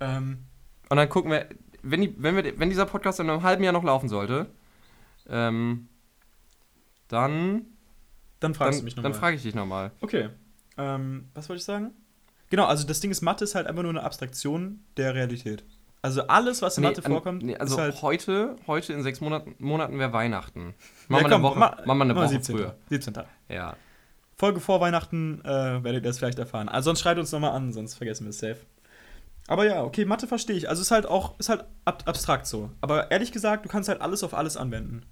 Ähm, 0.00 0.44
Und 0.90 0.96
dann 0.98 1.08
gucken 1.08 1.30
wir, 1.30 1.46
wenn, 1.82 2.02
die, 2.02 2.14
wenn, 2.22 2.36
wir, 2.36 2.58
wenn 2.58 2.68
dieser 2.68 2.84
Podcast 2.84 3.18
in 3.20 3.30
einem 3.30 3.42
halben 3.42 3.64
Jahr 3.64 3.72
noch 3.72 3.84
laufen 3.84 4.08
sollte, 4.10 4.46
ähm, 5.28 5.88
dann, 7.08 7.66
dann 8.40 8.54
fragst 8.54 8.78
dann, 8.78 8.80
du 8.80 8.84
mich 8.84 8.94
dann 8.94 9.04
nochmal. 9.04 9.18
frage 9.20 9.36
ich 9.36 9.42
dich 9.42 9.54
nochmal. 9.54 9.92
Okay. 10.00 10.28
Ähm, 10.78 11.28
was 11.34 11.48
wollte 11.48 11.58
ich 11.60 11.64
sagen? 11.64 11.92
Genau, 12.50 12.66
also 12.66 12.86
das 12.86 13.00
Ding 13.00 13.10
ist, 13.10 13.20
Mathe 13.22 13.44
ist 13.44 13.54
halt 13.54 13.66
einfach 13.66 13.82
nur 13.82 13.90
eine 13.90 14.02
Abstraktion 14.02 14.84
der 14.96 15.14
Realität. 15.14 15.64
Also 16.02 16.22
alles, 16.26 16.62
was 16.62 16.78
in 16.78 16.84
Mathe 16.84 17.04
an- 17.04 17.12
vorkommt, 17.12 17.42
nee, 17.42 17.56
also 17.56 17.74
ist 17.76 17.80
halt. 17.80 18.02
heute, 18.02 18.56
heute 18.66 18.92
in 18.92 19.02
sechs 19.02 19.20
Monaten, 19.20 19.54
Monaten 19.58 19.98
wäre 19.98 20.12
Weihnachten. 20.12 20.60
Ja, 20.60 20.74
Machen 21.08 21.24
wir 21.24 21.30
komm, 21.30 21.32
eine 21.32 21.42
Woche, 21.42 21.58
ma- 21.58 21.76
wir 21.84 21.92
eine 21.92 22.16
Woche 22.16 22.28
17. 22.28 22.56
früher. 22.56 22.76
17. 22.88 23.14
Ja. 23.48 23.76
Folge 24.36 24.60
vor 24.60 24.80
Weihnachten 24.80 25.40
äh, 25.44 25.48
werdet 25.84 25.96
ihr 25.96 26.00
das 26.08 26.18
vielleicht 26.18 26.38
erfahren. 26.38 26.68
Also 26.70 26.86
sonst 26.88 27.00
schreit 27.00 27.18
uns 27.18 27.30
nochmal 27.30 27.50
an, 27.52 27.72
sonst 27.74 27.94
vergessen 27.94 28.24
wir 28.24 28.30
es 28.30 28.38
safe. 28.38 28.60
Aber 29.50 29.66
ja, 29.66 29.82
okay, 29.82 30.04
Mathe 30.04 30.28
verstehe 30.28 30.54
ich. 30.54 30.68
Also 30.68 30.80
ist 30.80 30.92
halt 30.92 31.06
auch, 31.06 31.36
ist 31.40 31.48
halt 31.48 31.64
ab 31.84 32.04
abstrakt 32.06 32.46
so. 32.46 32.70
Aber 32.80 33.10
ehrlich 33.10 33.32
gesagt, 33.32 33.64
du 33.64 33.68
kannst 33.68 33.88
halt 33.88 34.00
alles 34.00 34.22
auf 34.22 34.32
alles 34.32 34.56
anwenden. 34.56 35.04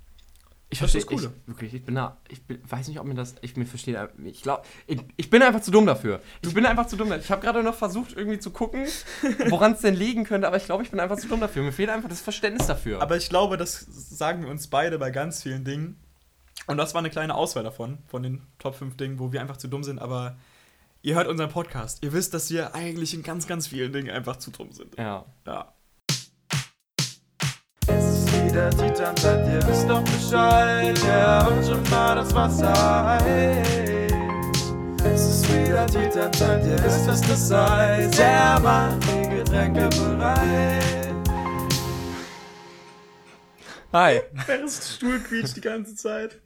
Ich 0.71 0.79
verstehe 0.79 1.01
das 1.01 1.09
Coole. 1.09 1.33
Ich, 1.43 1.49
wirklich, 1.49 1.75
ich 1.75 1.85
bin 1.85 1.97
da, 1.97 2.19
ich 2.29 2.47
bin, 2.47 2.61
weiß 2.65 2.87
nicht, 2.87 3.01
ob 3.01 3.07
mir 3.07 3.17
das, 3.17 3.35
ich 3.41 3.57
mir 3.57 3.67
verstehe, 3.67 4.09
ich 4.23 4.43
glaube, 4.43 4.63
ich, 4.87 5.01
ich 5.17 5.29
bin 5.29 5.43
einfach 5.43 5.61
zu 5.61 5.73
dumm 5.73 5.87
dafür. 5.87 6.21
Ich 6.43 6.55
bin 6.55 6.65
einfach 6.67 6.87
zu 6.87 6.95
dumm 6.95 7.09
dafür. 7.09 7.25
Ich 7.25 7.31
habe 7.33 7.43
gerade 7.43 7.65
noch 7.65 7.75
versucht, 7.75 8.17
irgendwie 8.17 8.39
zu 8.39 8.53
gucken, 8.53 8.87
woran 9.49 9.73
es 9.73 9.81
denn 9.81 9.97
liegen 9.97 10.23
könnte, 10.23 10.47
aber 10.47 10.57
ich 10.57 10.67
glaube, 10.67 10.85
ich 10.85 10.91
bin 10.93 11.01
einfach 11.01 11.19
zu 11.19 11.27
dumm 11.27 11.41
dafür. 11.41 11.65
Mir 11.65 11.73
fehlt 11.73 11.91
einfach 11.91 12.09
das 12.09 12.21
Verständnis 12.21 12.69
dafür. 12.69 13.03
Aber 13.03 13.17
ich 13.17 13.29
glaube, 13.29 13.57
das 13.57 13.81
sagen 13.81 14.45
wir 14.45 14.51
uns 14.51 14.69
beide 14.69 15.01
bei 15.01 15.11
ganz 15.11 15.43
vielen 15.43 15.65
Dingen. 15.65 15.99
Und 16.69 16.77
das 16.77 16.95
war 16.95 17.01
eine 17.01 17.11
kleine 17.11 17.35
Auswahl 17.35 17.65
davon, 17.65 17.99
von 18.07 18.23
den 18.23 18.43
Top 18.61 18.77
5 18.77 18.97
Dingen, 18.97 19.19
wo 19.19 19.33
wir 19.33 19.41
einfach 19.41 19.57
zu 19.57 19.67
dumm 19.67 19.83
sind. 19.83 19.99
Aber 19.99 20.37
ihr 21.09 21.15
hört 21.15 21.27
unseren 21.27 21.49
Podcast. 21.49 22.03
Ihr 22.03 22.13
wisst, 22.13 22.35
dass 22.35 22.51
wir 22.51 22.75
eigentlich 22.75 23.15
in 23.15 23.23
ganz, 23.23 23.47
ganz 23.47 23.67
vielen 23.67 23.93
Dingen 23.95 24.11
einfach 24.11 24.37
zu 24.37 24.51
dumm 24.51 24.73
sind. 24.73 24.95
ja. 24.99 25.25
Ja. 25.47 25.73
Es 27.87 28.05
ist 28.05 28.45
wieder 28.45 28.69
Titanic, 28.69 29.47
ihr 29.55 29.67
wisst 29.67 29.89
doch 29.89 30.03
Bescheid. 30.03 30.99
Ja, 31.07 31.47
und 31.47 31.65
schon 31.65 31.83
mal 31.91 32.17
das 32.17 32.35
Wasser 32.35 32.75
heiß. 32.75 34.13
Es 35.03 35.23
ist 35.23 35.49
wieder 35.49 35.87
Titanic, 35.87 36.67
ihr 36.67 36.85
wisst, 36.85 37.07
was 37.09 37.21
das 37.23 37.51
heißt. 37.51 38.19
Ja, 38.19 38.61
macht 38.63 39.03
die 39.05 39.29
Getränke 39.37 39.89
bereit. 39.89 41.15
Hi. 43.91 44.21
Ferris 44.45 44.97
Stuhl 44.97 45.19
quietscht 45.21 45.57
die 45.57 45.63
ganze 45.63 45.95
Zeit. 45.95 46.39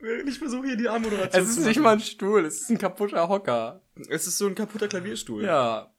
Während 0.00 0.28
ich 0.28 0.40
versuche 0.40 0.66
hier 0.66 0.76
die 0.76 0.88
Anmoderation 0.88 1.40
Es 1.40 1.50
ist 1.50 1.62
zu 1.62 1.68
nicht 1.68 1.78
mal 1.78 1.92
ein 1.92 2.00
Stuhl, 2.00 2.44
es 2.44 2.62
ist 2.62 2.70
ein 2.70 2.78
kaputter 2.78 3.28
Hocker. 3.28 3.81
Es 3.96 4.26
ist 4.26 4.38
so 4.38 4.46
ein 4.46 4.54
kaputter 4.54 4.88
Klavierstuhl. 4.88 5.44
Ja. 5.44 5.94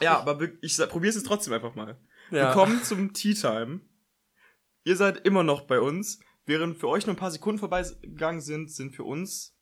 Ja, 0.00 0.18
aber 0.20 0.40
ich 0.62 0.76
probiere 0.88 1.10
es 1.10 1.16
jetzt 1.16 1.26
trotzdem 1.26 1.52
einfach 1.52 1.74
mal. 1.74 1.98
Ja. 2.30 2.48
Willkommen 2.48 2.82
zum 2.82 3.12
Tea 3.12 3.34
Time. 3.34 3.80
Ihr 4.84 4.96
seid 4.96 5.24
immer 5.26 5.42
noch 5.42 5.62
bei 5.62 5.80
uns. 5.80 6.20
Während 6.44 6.78
für 6.78 6.88
euch 6.88 7.06
nur 7.06 7.14
ein 7.14 7.18
paar 7.18 7.30
Sekunden 7.30 7.58
vorbeigegangen 7.60 8.40
sind, 8.40 8.70
sind 8.70 8.96
für 8.96 9.04
uns 9.04 9.56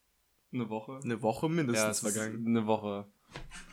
Eine 0.53 0.71
Woche. 0.71 1.01
eine 1.05 1.21
Woche 1.21 1.49
mindestens 1.51 2.01
Ja, 2.03 2.11
vergangen. 2.11 2.47
eine 2.47 2.67
Woche. 2.67 3.07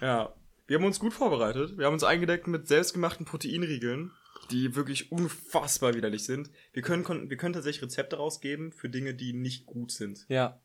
Ja. 0.01 0.33
Wir 0.65 0.77
haben 0.77 0.85
uns 0.85 0.99
gut 0.99 1.13
vorbereitet. 1.13 1.77
Wir 1.77 1.85
haben 1.85 1.93
uns 1.93 2.03
eingedeckt 2.03 2.47
mit 2.47 2.67
selbstgemachten 2.67 3.25
Proteinriegeln, 3.25 4.11
die 4.51 4.75
wirklich 4.75 5.11
unfassbar 5.11 5.93
widerlich 5.93 6.25
sind. 6.25 6.49
Wir 6.73 6.81
können, 6.81 7.29
wir 7.29 7.37
können 7.37 7.53
tatsächlich 7.53 7.83
Rezepte 7.83 8.17
rausgeben 8.17 8.73
für 8.73 8.89
Dinge, 8.89 9.13
die 9.13 9.31
nicht 9.31 9.65
gut 9.65 9.91
sind. 9.91 10.25
Ja. 10.27 10.59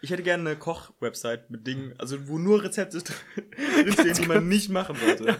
Ich 0.00 0.10
hätte 0.10 0.22
gerne 0.22 0.48
eine 0.48 0.58
Koch-Website 0.58 1.50
mit 1.50 1.66
Dingen, 1.66 1.94
also 1.98 2.28
wo 2.28 2.38
nur 2.38 2.62
Rezepte 2.62 3.02
drinstehen, 3.82 4.14
die 4.14 4.26
man 4.26 4.48
nicht 4.48 4.68
machen 4.68 4.96
sollte. 4.96 5.36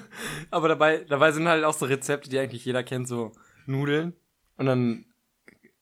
Aber 0.51 0.69
dabei, 0.69 1.05
dabei 1.09 1.31
sind 1.33 1.47
halt 1.47 1.65
auch 1.65 1.75
so 1.75 1.87
Rezepte, 1.87 2.29
die 2.29 2.39
eigentlich 2.39 2.65
jeder 2.65 2.83
kennt, 2.83 3.07
so 3.07 3.33
Nudeln. 3.67 4.15
Und 4.57 4.67
dann 4.67 5.05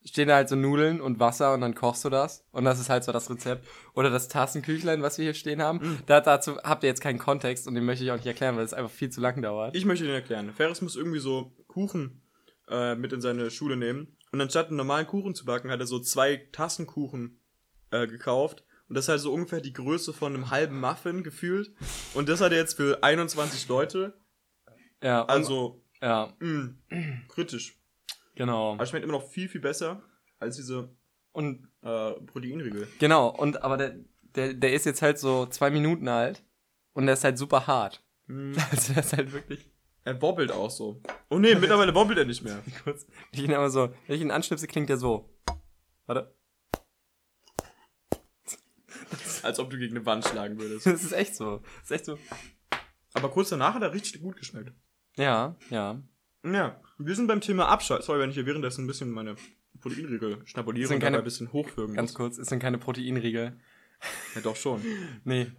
stehen 0.05 0.29
da 0.29 0.37
halt 0.37 0.49
so 0.49 0.57
Nudeln 0.57 1.01
und 1.01 1.20
Wasser 1.20 1.55
und 1.55 1.61
dann 1.61 1.74
kochst 1.74 2.05
du 2.05 2.11
das. 2.11 2.45
Und 2.53 2.64
das 2.64 2.79
ist 2.79 2.89
halt 2.89 3.05
so 3.05 3.12
das 3.12 3.31
Rezept. 3.31 3.66
Oder 3.95 4.11
das 4.11 4.29
Tassenküchlein, 4.29 5.03
was 5.03 5.18
wir 5.18 5.24
hier 5.24 5.35
stehen 5.35 5.62
haben. 5.62 6.03
Da, 6.07 6.20
dazu 6.20 6.59
habt 6.59 6.85
ihr 6.85 6.89
jetzt 6.89 7.01
keinen 7.01 7.18
Kontext 7.18 7.66
und 7.66 7.74
den 7.74 7.85
möchte 7.85 8.05
ich 8.05 8.11
auch 8.11 8.16
nicht 8.16 8.27
erklären, 8.27 8.57
weil 8.57 8.64
es 8.64 8.74
einfach 8.74 8.91
viel 8.91 9.11
zu 9.11 9.20
lang 9.20 9.41
dauert. 9.43 9.74
Ich 9.74 9.85
möchte 9.85 10.05
den 10.05 10.14
erklären. 10.14 10.53
Ferris 10.53 10.83
muss 10.83 10.97
irgendwie 10.97 11.18
so 11.18 11.53
Kuchen 11.66 12.22
äh, 12.68 12.95
mit 12.95 13.12
in 13.12 13.20
seine 13.20 13.51
Schule 13.51 13.77
nehmen. 13.77 14.16
Und 14.33 14.41
anstatt 14.41 14.68
einen 14.68 14.77
normalen 14.77 15.07
Kuchen 15.07 15.35
zu 15.35 15.45
backen, 15.45 15.70
hat 15.70 15.81
er 15.81 15.87
so 15.87 15.99
zwei 15.99 16.37
Tassen 16.53 16.87
Kuchen 16.87 17.41
äh, 17.91 18.07
gekauft. 18.07 18.64
Und 18.89 18.95
das 18.95 19.07
ist 19.07 19.09
halt 19.09 19.20
so 19.20 19.32
ungefähr 19.32 19.61
die 19.61 19.72
Größe 19.72 20.12
von 20.12 20.34
einem 20.34 20.51
halben 20.51 20.78
Muffin 20.80 21.24
gefühlt. 21.24 21.72
Und 22.14 22.28
das 22.28 22.41
hat 22.41 22.53
er 22.53 22.59
jetzt 22.59 22.74
für 22.74 23.03
21 23.03 23.68
Leute. 23.68 24.18
ja, 25.03 25.24
Also, 25.24 25.82
ja, 26.01 26.32
mh, 26.39 26.74
kritisch. 27.28 27.80
genau. 28.34 28.74
Aber 28.74 28.87
schmeckt 28.87 29.05
immer 29.05 29.14
noch 29.14 29.28
viel, 29.28 29.49
viel 29.49 29.61
besser 29.61 30.03
als 30.39 30.57
diese 30.57 30.91
Und 31.32 31.66
äh, 31.82 32.12
Proteinriegel. 32.26 32.87
genau, 32.99 33.28
und 33.28 33.62
aber 33.62 33.76
der, 33.76 33.97
der, 34.34 34.55
der 34.55 34.72
ist 34.72 34.87
jetzt 34.87 35.03
halt 35.03 35.18
so 35.18 35.47
zwei 35.47 35.70
Minuten 35.70 36.07
alt 36.09 36.45
und 36.93 37.07
der 37.07 37.14
ist 37.14 37.24
halt 37.24 37.39
super 37.39 37.66
hart. 37.66 38.05
Hm, 38.26 38.55
Also 38.70 38.93
der 38.95 39.03
ist 39.03 39.16
halt 39.16 39.32
wirklich 39.32 39.70
er 40.05 40.22
wobbelt 40.22 40.53
auch 40.53 40.70
so. 40.70 41.03
Oh 41.30 41.39
nee, 41.41 41.57
mittlerweile 41.57 41.93
wobbelt 41.93 42.16
er 42.16 42.24
nicht 42.24 42.45
mehr. 42.45 42.62
kurz. 42.84 43.09
Ich 43.32 43.43
ihn 43.43 43.51
immer 43.51 43.70
so, 43.70 43.89
wenn 44.07 44.14
ich 44.14 44.22
ihn 44.22 44.30
anschnipse, 44.30 44.68
klingt 44.68 44.89
der 44.89 44.99
so. 44.99 45.34
Warte. 46.07 46.36
Als 49.47 49.59
ob 49.59 49.70
du 49.70 49.78
gegen 49.78 49.97
eine 49.97 50.05
Wand 50.07 50.24
schlagen 50.24 50.59
würdest. 50.61 50.86
Das 50.86 51.03
ist 51.03 51.12
echt 51.12 51.34
so. 51.34 51.59
Das 51.80 51.84
ist 51.84 51.90
echt 51.92 52.05
so. 52.05 52.18
Aber 53.14 53.30
kurz 53.30 53.49
danach 53.49 53.74
hat 53.74 53.82
er 53.82 53.92
richtig 53.94 54.20
gut 54.20 54.36
geschmeckt. 54.36 54.72
Ja, 55.16 55.57
ja. 55.70 56.03
Ja, 56.44 56.80
wir 56.99 57.14
sind 57.14 57.26
beim 57.26 57.40
Thema 57.40 57.68
Abschalt. 57.68 58.03
Sorry, 58.05 58.20
wenn 58.20 58.28
ich 58.30 58.34
hier 58.36 58.47
währenddessen 58.47 58.84
ein 58.84 58.86
bisschen 58.86 59.11
meine 59.11 59.36
Proteinriegel 59.80 60.42
schnabuliere 60.44 60.92
und 60.94 61.01
keine- 61.01 61.18
ein 61.18 61.24
bisschen 61.24 61.53
hochwürgen 61.53 61.94
Ganz 61.97 62.11
muss. 62.11 62.16
kurz, 62.16 62.38
es 62.38 62.49
sind 62.49 62.61
keine 62.61 62.78
Proteinriegel. 62.78 63.59
Ja, 64.34 64.40
doch 64.42 64.57
schon. 64.57 64.82
Nee. 65.24 65.51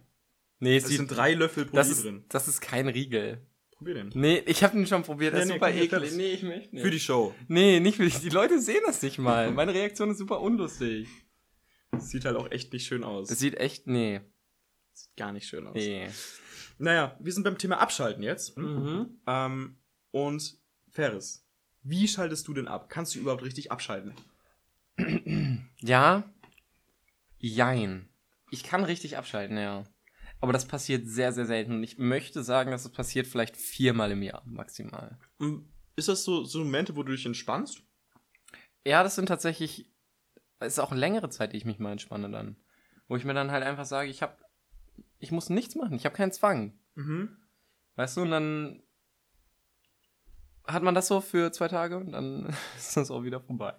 Nee, 0.60 0.76
es 0.76 0.84
Es 0.84 0.90
sind 0.96 1.08
drei 1.08 1.34
Löffel 1.34 1.64
Protein 1.64 1.76
das 1.76 1.90
ist, 1.90 2.04
drin. 2.04 2.24
das 2.28 2.48
ist 2.48 2.60
kein 2.60 2.88
Riegel. 2.88 3.42
Probier 3.76 3.94
den. 3.94 4.10
Nee, 4.14 4.42
ich 4.46 4.64
habe 4.64 4.76
ihn 4.78 4.86
schon 4.86 5.02
probiert, 5.04 5.34
der 5.34 5.40
Nee, 5.40 5.42
ist 5.44 5.48
nee, 5.50 5.54
super 5.54 5.68
hier, 5.68 5.82
eklig. 5.84 6.12
Nee, 6.16 6.32
ich 6.32 6.42
möchte 6.42 6.74
nicht. 6.74 6.82
Für 6.84 6.90
die 6.90 6.98
Show. 7.00 7.34
nee, 7.48 7.78
nicht 7.80 7.96
für 7.96 8.06
die. 8.06 8.18
Die 8.18 8.28
Leute 8.30 8.60
sehen 8.60 8.82
das 8.86 9.02
nicht 9.02 9.18
mal. 9.18 9.52
Meine 9.52 9.72
Reaktion 9.74 10.10
ist 10.10 10.18
super 10.18 10.40
unlustig. 10.40 11.06
Das 11.90 12.10
sieht 12.10 12.24
halt 12.24 12.36
auch 12.36 12.50
echt 12.50 12.72
nicht 12.72 12.86
schön 12.86 13.04
aus. 13.04 13.28
Das 13.28 13.38
sieht 13.38 13.54
echt, 13.56 13.86
nee. 13.86 14.20
sieht 14.92 15.16
gar 15.16 15.32
nicht 15.32 15.46
schön 15.46 15.66
aus. 15.66 15.74
Nee. 15.74 16.08
Naja, 16.78 17.16
wir 17.18 17.32
sind 17.32 17.42
beim 17.42 17.58
Thema 17.58 17.78
Abschalten 17.78 18.22
jetzt. 18.22 18.56
Mhm. 18.56 19.18
Ähm, 19.26 19.78
und 20.10 20.58
Ferris, 20.90 21.46
wie 21.82 22.06
schaltest 22.06 22.46
du 22.48 22.54
denn 22.54 22.68
ab? 22.68 22.88
Kannst 22.88 23.14
du 23.14 23.18
überhaupt 23.20 23.42
richtig 23.42 23.72
abschalten? 23.72 24.14
Ja. 25.80 26.24
Jein. 27.38 28.08
Ich 28.50 28.64
kann 28.64 28.82
richtig 28.82 29.16
abschalten, 29.16 29.56
ja. 29.56 29.84
Aber 30.40 30.52
das 30.52 30.66
passiert 30.66 31.06
sehr, 31.06 31.32
sehr 31.32 31.46
selten. 31.46 31.72
Und 31.74 31.84
ich 31.84 31.98
möchte 31.98 32.42
sagen, 32.42 32.72
dass 32.72 32.84
es 32.84 32.90
passiert 32.90 33.28
vielleicht 33.28 33.56
viermal 33.56 34.10
im 34.10 34.22
Jahr 34.22 34.42
maximal. 34.44 35.18
Ist 35.96 36.08
das 36.08 36.24
so, 36.24 36.44
so 36.44 36.58
Momente, 36.60 36.96
wo 36.96 37.02
du 37.02 37.12
dich 37.12 37.26
entspannst? 37.26 37.82
Ja, 38.84 39.02
das 39.02 39.14
sind 39.14 39.26
tatsächlich. 39.26 39.90
Es 40.60 40.74
ist 40.74 40.78
auch 40.80 40.92
längere 40.92 41.28
Zeit, 41.30 41.52
die 41.52 41.56
ich 41.56 41.64
mich 41.64 41.78
mal 41.78 41.92
entspanne 41.92 42.30
dann. 42.30 42.56
Wo 43.06 43.16
ich 43.16 43.24
mir 43.24 43.34
dann 43.34 43.50
halt 43.50 43.64
einfach 43.64 43.84
sage, 43.86 44.10
ich 44.10 44.22
hab. 44.22 44.38
Ich 45.20 45.32
muss 45.32 45.50
nichts 45.50 45.74
machen, 45.74 45.94
ich 45.94 46.04
habe 46.04 46.14
keinen 46.14 46.32
Zwang. 46.32 46.78
Mhm. 46.94 47.36
Weißt 47.96 48.16
du, 48.16 48.22
und 48.22 48.30
dann 48.30 48.82
hat 50.66 50.82
man 50.82 50.94
das 50.94 51.08
so 51.08 51.20
für 51.20 51.50
zwei 51.52 51.68
Tage 51.68 51.96
und 51.96 52.12
dann 52.12 52.46
ist 52.76 52.96
das 52.96 53.10
auch 53.10 53.22
wieder 53.22 53.40
vorbei. 53.40 53.74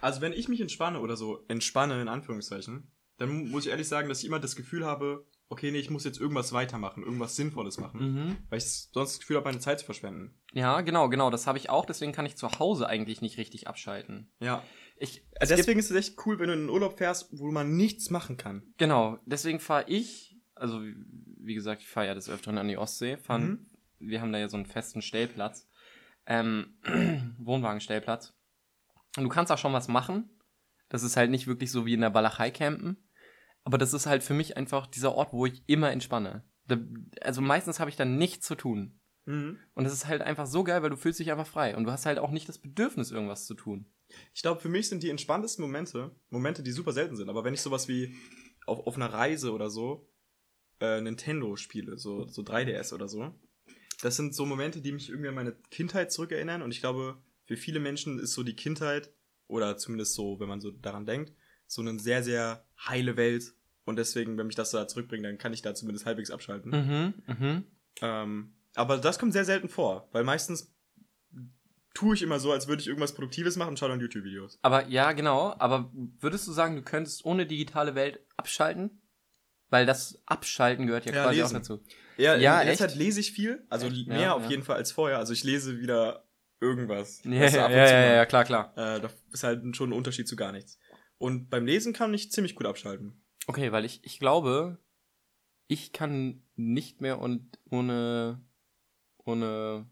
Also 0.00 0.20
wenn 0.20 0.32
ich 0.32 0.48
mich 0.48 0.60
entspanne 0.60 1.00
oder 1.00 1.16
so 1.16 1.44
entspanne 1.48 2.00
in 2.02 2.08
Anführungszeichen, 2.08 2.90
dann 3.18 3.28
mu- 3.30 3.44
muss 3.46 3.64
ich 3.66 3.70
ehrlich 3.70 3.88
sagen, 3.88 4.08
dass 4.08 4.20
ich 4.20 4.26
immer 4.26 4.40
das 4.40 4.56
Gefühl 4.56 4.84
habe, 4.84 5.24
okay, 5.48 5.70
nee, 5.70 5.78
ich 5.78 5.90
muss 5.90 6.04
jetzt 6.04 6.18
irgendwas 6.20 6.52
weitermachen, 6.52 7.04
irgendwas 7.04 7.36
Sinnvolles 7.36 7.78
machen. 7.78 8.00
Mhm. 8.00 8.36
Weil 8.50 8.58
ich 8.58 8.64
sonst 8.64 9.12
das 9.12 9.20
Gefühl 9.20 9.36
habe, 9.36 9.44
meine 9.48 9.60
Zeit 9.60 9.78
zu 9.78 9.84
verschwenden. 9.86 10.34
Ja, 10.52 10.80
genau, 10.80 11.08
genau. 11.08 11.30
Das 11.30 11.46
habe 11.46 11.58
ich 11.58 11.70
auch. 11.70 11.86
Deswegen 11.86 12.12
kann 12.12 12.26
ich 12.26 12.36
zu 12.36 12.50
Hause 12.58 12.88
eigentlich 12.88 13.20
nicht 13.22 13.38
richtig 13.38 13.68
abschalten. 13.68 14.32
Ja. 14.40 14.62
Ich, 14.96 15.26
Also 15.40 15.56
deswegen 15.56 15.80
ist 15.80 15.90
es 15.90 15.96
echt 15.96 16.24
cool, 16.26 16.38
wenn 16.38 16.46
du 16.48 16.54
in 16.54 16.60
den 16.60 16.70
Urlaub 16.70 16.98
fährst, 16.98 17.28
wo 17.32 17.50
man 17.50 17.76
nichts 17.76 18.10
machen 18.10 18.36
kann. 18.36 18.62
Genau, 18.78 19.18
deswegen 19.26 19.58
fahre 19.60 19.84
ich, 19.88 20.38
also 20.54 20.80
wie- 20.82 21.54
gesagt, 21.54 21.82
ich 21.82 21.88
fahre 21.88 22.06
ja 22.06 22.14
des 22.14 22.28
Öfteren 22.30 22.58
an 22.58 22.68
die 22.68 22.76
Ostsee. 22.78 23.16
Fahren, 23.16 23.42
Mhm. 23.48 23.66
Wir 24.00 24.20
haben 24.20 24.32
da 24.32 24.38
ja 24.38 24.48
so 24.48 24.56
einen 24.56 24.66
festen 24.66 25.00
Stellplatz, 25.02 25.68
ähm, 26.26 26.78
Wohnwagenstellplatz. 27.38 28.34
Und 29.16 29.22
du 29.24 29.28
kannst 29.28 29.50
auch 29.52 29.58
schon 29.58 29.72
was 29.72 29.88
machen. 29.88 30.28
Das 30.88 31.02
ist 31.02 31.16
halt 31.16 31.30
nicht 31.30 31.46
wirklich 31.46 31.70
so 31.70 31.86
wie 31.86 31.94
in 31.94 32.00
der 32.00 32.12
Walachei 32.14 32.50
campen. 32.50 32.96
Aber 33.62 33.78
das 33.78 33.94
ist 33.94 34.06
halt 34.06 34.22
für 34.22 34.34
mich 34.34 34.56
einfach 34.56 34.86
dieser 34.86 35.14
Ort, 35.14 35.32
wo 35.32 35.46
ich 35.46 35.62
immer 35.66 35.90
entspanne. 35.90 36.44
Da, 36.66 36.76
also 37.22 37.40
meistens 37.40 37.80
habe 37.80 37.88
ich 37.90 37.96
da 37.96 38.04
nichts 38.04 38.46
zu 38.46 38.54
tun. 38.56 39.00
Mhm. 39.26 39.58
Und 39.74 39.86
es 39.86 39.92
ist 39.92 40.06
halt 40.06 40.20
einfach 40.22 40.46
so 40.46 40.64
geil, 40.64 40.82
weil 40.82 40.90
du 40.90 40.96
fühlst 40.96 41.18
dich 41.20 41.30
einfach 41.30 41.46
frei. 41.46 41.76
Und 41.76 41.84
du 41.84 41.90
hast 41.90 42.04
halt 42.04 42.18
auch 42.18 42.30
nicht 42.30 42.48
das 42.48 42.58
Bedürfnis, 42.58 43.10
irgendwas 43.10 43.46
zu 43.46 43.54
tun. 43.54 43.86
Ich 44.34 44.42
glaube, 44.42 44.60
für 44.60 44.68
mich 44.68 44.88
sind 44.88 45.02
die 45.02 45.10
entspanntesten 45.10 45.64
Momente, 45.64 46.14
Momente, 46.30 46.62
die 46.62 46.72
super 46.72 46.92
selten 46.92 47.16
sind, 47.16 47.28
aber 47.28 47.44
wenn 47.44 47.54
ich 47.54 47.62
sowas 47.62 47.88
wie 47.88 48.14
auf, 48.66 48.86
auf 48.86 48.96
einer 48.96 49.12
Reise 49.12 49.52
oder 49.52 49.70
so 49.70 50.08
äh, 50.80 51.00
Nintendo 51.00 51.56
spiele, 51.56 51.96
so, 51.98 52.26
so 52.26 52.42
3DS 52.42 52.92
oder 52.94 53.08
so, 53.08 53.34
das 54.02 54.16
sind 54.16 54.34
so 54.34 54.46
Momente, 54.46 54.80
die 54.80 54.92
mich 54.92 55.08
irgendwie 55.08 55.28
an 55.28 55.34
meine 55.34 55.56
Kindheit 55.70 56.12
zurückerinnern 56.12 56.62
und 56.62 56.72
ich 56.72 56.80
glaube, 56.80 57.22
für 57.46 57.56
viele 57.56 57.80
Menschen 57.80 58.18
ist 58.18 58.34
so 58.34 58.42
die 58.42 58.56
Kindheit, 58.56 59.12
oder 59.46 59.76
zumindest 59.76 60.14
so, 60.14 60.40
wenn 60.40 60.48
man 60.48 60.60
so 60.60 60.70
daran 60.70 61.06
denkt, 61.06 61.32
so 61.66 61.82
eine 61.82 61.98
sehr, 61.98 62.22
sehr 62.22 62.66
heile 62.86 63.16
Welt 63.16 63.54
und 63.84 63.96
deswegen, 63.96 64.36
wenn 64.38 64.46
mich 64.46 64.56
das 64.56 64.70
da 64.70 64.88
zurückbringt, 64.88 65.24
dann 65.24 65.38
kann 65.38 65.52
ich 65.52 65.62
da 65.62 65.74
zumindest 65.74 66.06
halbwegs 66.06 66.30
abschalten. 66.30 66.70
Mhm, 66.70 67.14
mhm. 67.26 67.64
Ähm, 68.00 68.54
aber 68.74 68.98
das 68.98 69.18
kommt 69.18 69.32
sehr 69.32 69.44
selten 69.44 69.68
vor, 69.68 70.08
weil 70.12 70.24
meistens 70.24 70.73
tue 71.94 72.14
ich 72.14 72.22
immer 72.22 72.38
so, 72.40 72.52
als 72.52 72.66
würde 72.68 72.82
ich 72.82 72.88
irgendwas 72.88 73.14
Produktives 73.14 73.56
machen 73.56 73.70
und 73.70 73.78
schaue 73.78 73.88
dann 73.90 74.00
YouTube-Videos. 74.00 74.58
Aber 74.62 74.86
ja, 74.88 75.12
genau. 75.12 75.54
Aber 75.58 75.90
würdest 76.20 76.46
du 76.46 76.52
sagen, 76.52 76.76
du 76.76 76.82
könntest 76.82 77.24
ohne 77.24 77.46
digitale 77.46 77.94
Welt 77.94 78.20
abschalten? 78.36 79.00
Weil 79.70 79.86
das 79.86 80.22
Abschalten 80.26 80.86
gehört 80.86 81.06
ja, 81.06 81.14
Ja, 81.14 81.22
quasi 81.24 81.40
lesen. 81.40 81.56
auch 81.56 81.60
dazu. 81.60 81.82
Ja, 82.16 82.36
Ja, 82.36 82.60
in 82.60 82.68
letzter? 82.68 82.88
Zeit 82.88 82.96
lese 82.96 83.20
ich 83.20 83.32
viel, 83.32 83.64
also 83.70 83.86
Echt? 83.86 84.06
mehr 84.06 84.20
Ja, 84.20 84.32
auf 84.34 84.44
ja. 84.44 84.50
jeden 84.50 84.62
Fall 84.62 84.76
als 84.76 84.92
vorher. 84.92 85.18
Also 85.18 85.32
ich 85.32 85.42
lese 85.44 85.78
wieder 85.80 86.28
irgendwas. 86.60 87.20
Ja, 87.24 87.40
Weißt 87.40 87.54
du, 87.54 87.58
ja, 87.58 87.70
ja, 87.70 88.14
ja, 88.14 88.26
klar, 88.26 88.44
klar. 88.44 88.72
Äh, 88.76 89.00
das 89.00 89.12
ist 89.32 89.42
halt 89.44 89.74
schon 89.76 89.90
ein 89.90 89.94
Unterschied 89.94 90.28
zu 90.28 90.36
gar 90.36 90.52
nichts. 90.52 90.78
Und 91.18 91.48
beim 91.48 91.64
Lesen 91.64 91.92
kann 91.92 92.12
ich 92.12 92.30
ziemlich 92.30 92.54
gut 92.54 92.66
abschalten. 92.66 93.24
Okay, 93.46 93.72
weil 93.72 93.84
ich, 93.84 94.04
ich 94.04 94.18
glaube, 94.18 94.78
ich 95.66 95.92
kann 95.92 96.42
nicht 96.56 97.00
mehr 97.00 97.18
und 97.18 97.58
ohne, 97.70 98.44
ohne, 99.24 99.88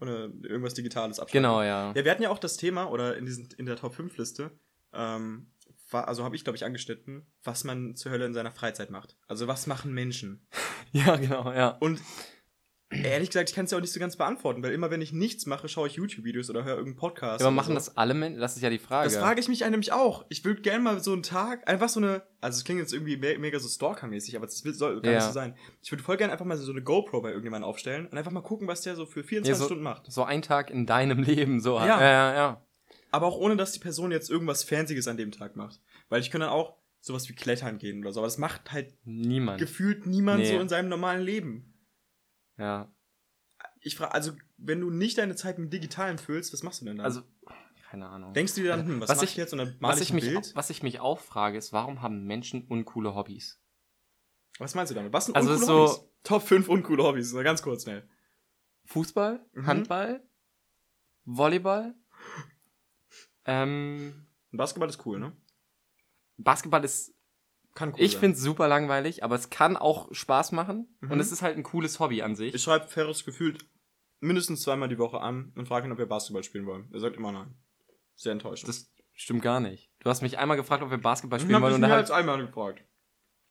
Oder 0.00 0.28
irgendwas 0.42 0.74
Digitales 0.74 1.18
abschalten. 1.18 1.42
genau, 1.42 1.62
ja. 1.62 1.92
Ja, 1.94 2.04
wir 2.04 2.10
hatten 2.10 2.22
ja 2.22 2.30
auch 2.30 2.38
das 2.38 2.56
Thema, 2.56 2.90
oder 2.90 3.16
in, 3.16 3.26
diesen, 3.26 3.48
in 3.56 3.66
der 3.66 3.76
Top 3.76 3.94
5 3.94 4.16
Liste, 4.16 4.52
ähm, 4.92 5.50
war, 5.90 6.06
also 6.06 6.24
habe 6.24 6.36
ich, 6.36 6.44
glaube 6.44 6.56
ich, 6.56 6.64
angeschnitten, 6.64 7.26
was 7.42 7.64
man 7.64 7.96
zur 7.96 8.12
Hölle 8.12 8.26
in 8.26 8.34
seiner 8.34 8.52
Freizeit 8.52 8.90
macht. 8.90 9.16
Also 9.26 9.46
was 9.48 9.66
machen 9.66 9.92
Menschen? 9.92 10.46
Ja, 10.90 11.16
genau, 11.16 11.52
ja. 11.52 11.76
Und 11.80 12.00
ehrlich 12.90 13.28
gesagt, 13.30 13.50
ich 13.50 13.54
kann 13.54 13.66
es 13.66 13.70
ja 13.70 13.76
auch 13.78 13.82
nicht 13.82 13.92
so 13.92 14.00
ganz 14.00 14.16
beantworten, 14.16 14.62
weil 14.62 14.72
immer 14.72 14.90
wenn 14.90 15.02
ich 15.02 15.12
nichts 15.12 15.44
mache, 15.46 15.68
schaue 15.68 15.88
ich 15.88 15.94
YouTube-Videos 15.94 16.48
oder 16.50 16.64
höre 16.64 16.76
irgendeinen 16.76 16.96
Podcast. 16.96 17.40
Ja, 17.40 17.46
aber 17.48 17.54
machen 17.54 17.68
so. 17.70 17.74
das 17.74 17.96
alle 17.96 18.14
Menschen? 18.14 18.40
Das 18.40 18.56
ist 18.56 18.62
ja 18.62 18.70
die 18.70 18.78
Frage. 18.78 19.04
Das 19.10 19.16
frage 19.18 19.40
ich 19.40 19.48
mich 19.48 19.60
nämlich 19.60 19.92
auch. 19.92 20.24
Ich 20.30 20.44
würde 20.44 20.62
gerne 20.62 20.82
mal 20.82 21.00
so 21.00 21.12
einen 21.12 21.22
Tag, 21.22 21.68
einfach 21.68 21.88
so 21.88 22.00
eine, 22.00 22.22
also 22.40 22.56
es 22.56 22.64
klingt 22.64 22.80
jetzt 22.80 22.92
irgendwie 22.94 23.16
me 23.16 23.38
mega 23.38 23.58
so 23.58 23.68
Stalker-mäßig, 23.68 24.36
aber 24.36 24.46
das 24.46 24.58
soll 24.58 25.00
gar 25.02 25.12
Ja. 25.12 25.18
nicht 25.18 25.26
so 25.26 25.32
sein. 25.32 25.54
Ich 25.82 25.92
würde 25.92 26.02
voll 26.02 26.16
gerne 26.16 26.32
einfach 26.32 26.46
mal 26.46 26.56
so 26.56 26.70
eine 26.72 26.82
GoPro 26.82 27.20
bei 27.20 27.28
irgendjemandem 27.30 27.68
aufstellen 27.68 28.06
und 28.06 28.16
einfach 28.16 28.32
mal 28.32 28.40
gucken, 28.42 28.66
was 28.68 28.80
der 28.82 28.96
so 28.96 29.04
für 29.06 29.22
24 29.22 29.48
Ja, 29.48 29.54
so- 29.54 29.66
Stunden 29.66 29.82
macht. 29.84 30.10
So 30.10 30.24
ein 30.24 30.42
Tag 30.42 30.70
in 30.70 30.86
deinem 30.86 31.18
Leben, 31.22 31.60
so. 31.60 31.76
Ja. 31.76 31.86
ja, 31.86 32.00
ja. 32.02 32.34
ja. 32.34 32.62
Aber 33.10 33.26
auch 33.26 33.36
ohne, 33.36 33.56
dass 33.56 33.72
die 33.72 33.78
Person 33.80 34.12
jetzt 34.12 34.30
irgendwas 34.30 34.64
Fancyes 34.64 35.08
an 35.08 35.16
dem 35.16 35.30
Tag 35.30 35.56
macht. 35.56 35.80
Weil 36.08 36.20
ich 36.20 36.30
könnte 36.30 36.46
dann 36.46 36.54
auch 36.54 36.76
sowas 37.00 37.28
wie 37.28 37.34
Klettern 37.34 37.78
gehen 37.78 38.00
oder 38.00 38.12
so, 38.12 38.20
aber 38.20 38.26
das 38.26 38.38
macht 38.38 38.72
halt 38.72 38.92
Niemand. 39.04 39.58
gefühlt 39.58 40.04
niemand 40.06 40.40
Nee. 40.40 40.50
so 40.52 40.58
in 40.60 40.68
seinem 40.68 40.88
normalen 40.88 41.22
Leben. 41.22 41.67
Ja. 42.58 42.92
Ich 43.80 43.96
frage, 43.96 44.12
also, 44.12 44.32
wenn 44.56 44.80
du 44.80 44.90
nicht 44.90 45.18
deine 45.18 45.36
Zeit 45.36 45.58
mit 45.58 45.72
Digitalen 45.72 46.18
füllst, 46.18 46.52
was 46.52 46.62
machst 46.62 46.80
du 46.80 46.84
denn 46.84 46.96
dann? 46.96 47.04
Also, 47.06 47.22
keine 47.90 48.08
Ahnung. 48.08 48.34
Denkst 48.34 48.54
du 48.54 48.60
dir 48.62 48.68
dann, 48.68 48.86
hm, 48.86 49.00
was, 49.00 49.08
Was 49.08 49.16
mach 49.18 49.24
ich- 49.24 49.30
ich 49.30 49.36
jetzt? 49.36 49.52
Und 49.52 49.58
dann 49.58 49.76
mal 49.80 49.88
was 49.90 50.00
ich 50.00 50.08
ich, 50.08 50.12
ein 50.12 50.16
mich, 50.16 50.24
Bild? 50.24 50.52
was 50.56 50.70
ich 50.70 50.82
mich 50.82 51.00
auch 51.00 51.20
frage, 51.20 51.56
ist, 51.56 51.72
warum 51.72 52.02
haben 52.02 52.24
Menschen 52.24 52.66
uncoole 52.66 53.14
Hobbys? 53.14 53.60
Was 54.58 54.74
meinst 54.74 54.90
du 54.90 54.94
damit? 54.94 55.12
Was 55.12 55.26
sind 55.26 55.36
Also 55.36 55.50
uncoole 55.52 55.66
so- 55.66 55.92
Hobbys? 55.94 56.04
Top 56.24 56.42
5 56.42 56.68
uncoole 56.68 57.02
Hobbys, 57.04 57.32
ganz 57.32 57.62
kurz 57.62 57.84
schnell. 57.84 58.06
Fußball, 58.86 59.44
Mhm. 59.52 59.66
Handball, 59.66 60.28
Volleyball, 61.24 61.94
ähm, 63.44 64.26
Basketball 64.52 64.88
ist 64.88 65.04
cool, 65.06 65.18
ne? 65.20 65.36
Basketball 66.36 66.84
ist, 66.84 67.14
Kann 67.78 67.90
cool 67.94 68.00
ich 68.00 68.16
finde 68.16 68.36
es 68.36 68.42
super 68.42 68.66
langweilig, 68.66 69.22
aber 69.22 69.36
es 69.36 69.50
kann 69.50 69.76
auch 69.76 70.08
Spaß 70.12 70.50
machen 70.50 70.88
Mhm. 71.00 71.12
und 71.12 71.20
es 71.20 71.30
ist 71.30 71.42
halt 71.42 71.56
ein 71.56 71.62
cooles 71.62 72.00
Hobby 72.00 72.22
an 72.22 72.34
sich. 72.34 72.52
Ich 72.52 72.62
schreibe 72.62 72.88
Ferris 72.88 73.24
gefühlt 73.24 73.64
mindestens 74.18 74.62
zweimal 74.62 74.88
die 74.88 74.98
Woche 74.98 75.20
an 75.20 75.52
und 75.54 75.68
frage 75.68 75.86
ihn, 75.86 75.92
ob 75.92 75.98
wir 75.98 76.06
Basketball 76.06 76.42
spielen 76.42 76.66
wollen. 76.66 76.88
Er 76.92 76.98
sagt 76.98 77.16
immer 77.16 77.30
nein. 77.30 77.54
Sehr 78.16 78.32
enttäuschend. 78.32 78.68
das 78.68 78.90
stimmt 79.14 79.42
gar 79.42 79.60
nicht. 79.60 79.92
Du 80.00 80.10
hast 80.10 80.22
mich 80.22 80.38
einmal 80.38 80.56
gefragt, 80.56 80.82
ob 80.82 80.90
wir 80.90 80.98
Basketball 80.98 81.38
spielen 81.38 81.54
hab 81.54 81.62
wollen 81.62 81.72
ich 81.74 81.76
und 81.76 81.88
mich 81.88 81.90
hab, 82.10 82.10
einmal 82.10 82.44
gefragt. 82.44 82.82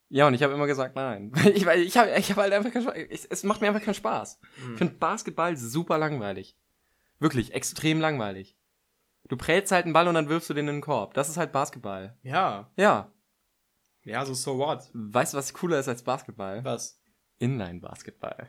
ja 0.10 0.28
und 0.28 0.34
ich 0.34 0.44
habe 0.44 0.54
immer 0.54 0.68
gesagt 0.68 0.96
nein. 0.98 1.32
ich 1.56 1.66
ich 1.66 1.98
habe 1.98 2.12
ich 2.18 2.30
habe 2.30 2.42
halt 2.42 2.52
einfach 2.54 2.74
keinen 2.74 2.84
Spaß. 2.84 2.96
Ich, 3.10 3.28
es 3.30 3.44
macht 3.46 3.62
mir 3.62 3.68
einfach 3.70 3.82
keinen 3.84 3.94
Spaß. 3.94 4.40
Mhm. 4.66 4.72
Ich 4.74 4.78
finde 4.78 4.94
Basketball 4.96 5.56
super 5.56 5.98
langweilig. 5.98 6.58
Wirklich 7.20 7.54
extrem 7.54 8.02
langweilig. 8.02 8.58
Du 9.30 9.38
prellst 9.38 9.72
halt 9.72 9.86
einen 9.86 9.94
Ball 9.94 10.08
und 10.10 10.16
dann 10.16 10.28
wirfst 10.30 10.50
du 10.50 10.54
den 10.54 10.68
in 10.68 10.76
den 10.76 10.82
Korb. 10.82 11.14
Das 11.14 11.30
ist 11.30 11.38
halt 11.38 11.52
Basketball. 11.54 12.18
Ja. 12.24 12.70
Ja. 12.78 13.12
Ja, 14.08 14.26
so 14.26 14.34
so 14.34 14.58
what? 14.58 14.90
Weißt 14.94 15.34
du, 15.34 15.38
was 15.38 15.54
cooler 15.54 15.80
ist 15.80 15.88
als 15.88 16.02
Basketball? 16.04 16.64
Was? 16.64 17.00
Inline-Basketball. 17.40 18.48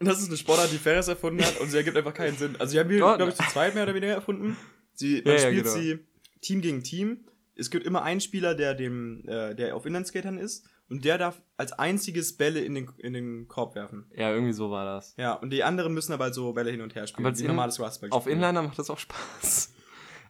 Das 0.00 0.20
ist 0.20 0.28
eine 0.28 0.36
Sportart, 0.36 0.72
die 0.72 0.78
Ferris 0.78 1.08
erfunden 1.08 1.44
hat 1.44 1.60
und 1.60 1.68
sie 1.70 1.76
ergibt 1.76 1.96
einfach 1.96 2.14
keinen 2.14 2.36
Sinn. 2.36 2.56
Also, 2.58 2.72
sie 2.72 2.80
haben 2.80 2.88
Dort- 2.98 3.18
glaube 3.18 3.30
ich, 3.32 3.36
zu 3.38 3.44
zweit 3.52 3.74
mehr 3.74 3.84
oder 3.84 3.94
weniger 3.94 4.14
erfunden. 4.14 4.56
Sie, 4.94 5.22
man 5.24 5.34
Ja, 5.36 5.40
ja, 5.42 5.46
spielt 5.48 5.64
genau. 5.64 5.76
sie 5.76 5.98
Team 6.40 6.60
gegen 6.60 6.82
Team. 6.82 7.24
Es 7.56 7.70
gibt 7.70 7.86
immer 7.86 8.02
einen 8.02 8.20
Spieler, 8.20 8.54
der 8.54 8.74
dem, 8.74 9.22
äh, 9.28 9.54
der 9.54 9.76
auf 9.76 9.86
Inlineskatern 9.86 10.38
ist 10.38 10.66
und 10.88 11.04
der 11.04 11.18
darf 11.18 11.40
als 11.56 11.72
einziges 11.72 12.36
Bälle 12.36 12.60
in 12.60 12.74
den, 12.74 12.90
in 12.98 13.12
den 13.12 13.46
Korb 13.48 13.76
werfen. 13.76 14.10
Ja, 14.16 14.32
irgendwie 14.32 14.52
so 14.52 14.70
war 14.70 14.84
das. 14.84 15.14
Ja, 15.16 15.34
und 15.34 15.50
die 15.50 15.62
anderen 15.62 15.94
müssen 15.94 16.12
aber 16.12 16.32
so 16.32 16.52
Bälle 16.52 16.70
hin 16.72 16.80
und 16.80 16.94
her 16.96 17.06
spielen. 17.06 17.26
Aber 17.26 17.38
wie 17.38 17.44
normales 17.44 17.78
Basketball. 17.78 18.10
Auf 18.18 18.26
Inliner 18.26 18.62
macht 18.62 18.78
das 18.78 18.90
auch 18.90 18.98
Spaß. 18.98 19.70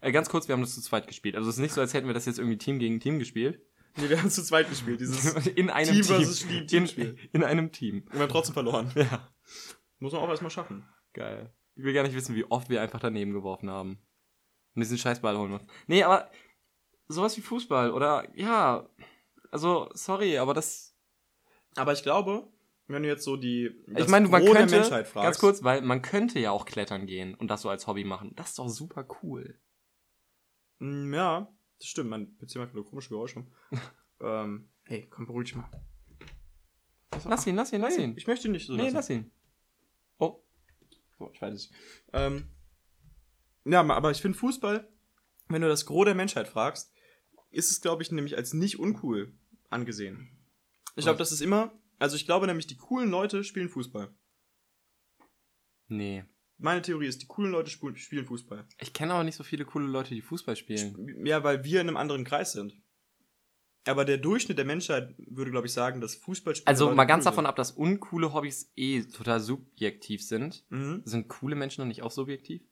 Äh, 0.01 0.12
ganz 0.12 0.28
kurz, 0.28 0.47
wir 0.49 0.53
haben 0.53 0.61
das 0.61 0.74
zu 0.74 0.82
zweit 0.82 1.07
gespielt. 1.07 1.35
Also 1.35 1.49
es 1.49 1.57
ist 1.57 1.62
nicht 1.62 1.72
so, 1.72 1.80
als 1.80 1.95
hätten 1.95 2.07
wir 2.07 2.12
das 2.12 2.26
jetzt 2.26 2.39
irgendwie 2.39 2.59
Team 2.59 2.78
gegen 2.78 3.01
Team 3.01 3.18
gespielt. 3.18 3.62
Nee, 3.97 4.09
wir 4.09 4.18
haben 4.20 4.30
zu 4.30 4.42
zweit 4.42 4.68
gespielt. 4.68 5.01
Dieses, 5.01 5.47
in 5.47 5.70
einem 5.70 5.92
Team 5.92 6.03
Team. 6.03 6.05
versus 6.16 6.40
Team- 6.40 6.59
in, 6.62 6.66
Teamspiel. 6.66 7.16
in 7.32 7.45
einem 7.45 7.70
Team. 7.72 8.05
wir 8.11 8.20
haben 8.20 8.28
trotzdem 8.28 8.55
verloren. 8.55 8.90
Ja. 8.97 9.32
Muss 9.99 10.12
man 10.12 10.22
auch 10.22 10.28
erstmal 10.28 10.51
schaffen. 10.51 10.84
Geil. 11.12 11.55
Ich 11.76 11.84
will 11.84 11.92
gar 11.95 12.03
nicht 12.03 12.14
wissen, 12.14 12.34
wie 12.34 12.45
oft 12.45 12.68
wir 12.68 12.82
einfach 12.82 13.01
daneben 13.01 13.32
geworfen 13.32 13.70
haben. 13.70 13.99
Und 14.74 14.80
diesen 14.80 14.99
Scheißball 14.99 15.36
holen 15.38 15.53
mussten. 15.53 15.68
Nee, 15.86 16.03
aber 16.03 16.30
sowas 17.07 17.36
wie 17.36 17.40
Fußball 17.42 17.92
oder 17.92 18.26
ja, 18.34 18.88
also 19.53 19.88
sorry, 19.92 20.38
aber 20.38 20.55
das 20.55 20.97
Aber 21.76 21.92
ich 21.92 22.03
glaube, 22.03 22.49
wenn 22.88 23.03
du 23.05 23.09
jetzt 23.09 23.22
so 23.24 23.36
die. 23.36 23.70
ich 23.97 24.09
meine, 24.09 24.26
man 24.28 24.45
Gros 24.45 24.55
könnte 24.57 24.74
Menschheit 24.74 25.07
fragst, 25.07 25.24
ganz 25.24 25.38
kurz, 25.38 25.62
weil 25.62 25.82
man 25.82 26.03
könnte 26.03 26.40
ja 26.40 26.51
auch 26.51 26.64
klettern 26.66 27.07
gehen 27.07 27.34
und 27.34 27.49
das 27.49 27.62
so 27.62 27.68
als 27.70 27.86
Hobby 27.86 28.03
machen. 28.05 28.32
Das 28.34 28.51
ist 28.51 28.59
doch 28.59 28.68
super 28.68 29.07
cool. 29.22 29.61
Mm, 30.80 31.14
Ja, 31.14 31.49
das 31.85 31.91
stimmt. 31.91 32.11
Mein 32.11 32.37
PC 32.39 32.57
macht 32.57 32.74
nur 32.74 32.85
komische 32.87 33.11
Geräusche. 33.11 33.47
ähm, 34.20 34.68
hey, 34.85 35.07
komm, 35.11 35.26
beruhig 35.26 35.49
dich 35.49 35.57
mal. 35.57 35.68
Lass 37.26 37.47
ihn, 37.47 37.55
lass 37.57 37.72
ihn, 37.72 37.80
lass 37.80 37.97
Nee, 37.97 38.05
ihn. 38.05 38.16
Ich 38.16 38.26
möchte 38.26 38.49
ihn 38.49 38.53
nicht 38.53 38.66
so 38.66 38.72
Nee, 38.74 38.85
lassen. 38.85 38.95
lass 38.95 39.11
ihn. 39.11 39.30
Oh, 40.18 40.43
So, 41.18 41.30
ich 41.32 41.41
weiß 41.41 41.55
es. 41.55 41.70
Ähm, 42.12 42.49
ja, 43.64 43.80
aber 43.82 44.11
ich 44.11 44.20
finde 44.20 44.39
Fußball, 44.39 44.89
wenn 45.49 45.62
du 45.62 45.68
das 45.68 45.87
Gros 45.87 46.05
der 46.07 46.14
Menschheit 46.14 46.49
fragst, 46.49 46.93
ist 47.51 47.70
es, 47.70 47.80
glaube 47.80 48.03
ich, 48.03 48.11
nämlich 48.11 48.37
als 48.37 48.53
nicht 48.53 48.78
uncool 48.78 49.32
angesehen. 49.70 50.28
Ich 50.97 51.05
glaube, 51.05 51.18
das 51.18 51.32
ist 51.32 51.41
immer, 51.41 51.72
also 51.99 52.16
ich 52.16 52.24
glaube 52.26 52.47
nämlich, 52.47 52.66
die 52.66 52.76
coolen 52.76 53.11
Leute 53.11 53.45
spielen 53.45 53.68
Fußball. 53.68 54.12
nee. 55.89 56.24
Meine 56.59 56.82
Theorie 56.82 57.07
ist, 57.07 57.22
die 57.22 57.26
coolen 57.26 57.50
Leute 57.50 57.70
spielen 57.70 58.26
Fußball. 58.26 58.66
Ich 58.80 58.92
kenne 58.92 59.14
aber 59.14 59.24
nicht 59.24 59.34
so 59.36 59.44
viele 59.44 59.64
coole 59.64 59.86
Leute, 59.86 60.14
die 60.14 60.22
Fußball 60.22 60.57
spielen. 60.57 61.26
Ja, 61.26 61.42
weil 61.42 61.64
wir 61.64 61.80
in 61.80 61.88
einem 61.88 61.96
anderen 61.96 62.24
Kreis 62.24 62.52
sind. 62.52 62.80
Aber 63.86 64.05
der 64.05 64.16
Durchschnitt 64.16 64.57
der 64.57 64.64
Menschheit 64.64 65.14
würde, 65.18 65.50
glaube 65.50 65.66
ich, 65.66 65.72
sagen, 65.72 66.00
dass 66.00 66.14
Fußballspieler. 66.14 66.68
Also 66.68 66.94
mal 66.94 67.05
ganz 67.05 67.24
cool 67.24 67.30
davon 67.30 67.46
ab, 67.46 67.57
dass 67.57 67.72
uncoole 67.72 68.32
Hobbys 68.32 68.72
eh 68.76 69.02
total 69.02 69.40
subjektiv 69.40 70.24
sind. 70.24 70.55
sind. 70.55 70.70
Mhm. 70.70 71.02
Sind 71.05 71.28
coole 71.28 71.55
Menschen 71.55 71.82
dann 71.82 71.88
nicht 71.88 72.02
auch 72.02 72.11
subjektiv? 72.11 72.62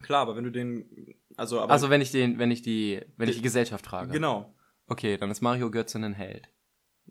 Klar, 0.00 0.22
aber 0.22 0.34
wenn 0.34 0.44
du 0.44 0.50
den. 0.50 1.14
Also, 1.36 1.60
aber. 1.60 1.72
Also 1.72 1.88
wenn 1.88 2.00
ich 2.00 2.10
den, 2.10 2.38
wenn 2.38 2.50
ich 2.50 2.62
die, 2.62 3.00
wenn 3.16 3.28
ich 3.28 3.36
die 3.36 3.42
Gesellschaft 3.42 3.86
frage. 3.86 4.10
Genau. 4.12 4.52
Okay, 4.86 5.16
dann 5.16 5.30
ist 5.30 5.40
Mario 5.40 5.70
Götze 5.70 5.98
ein 5.98 6.14
Held. 6.14 6.48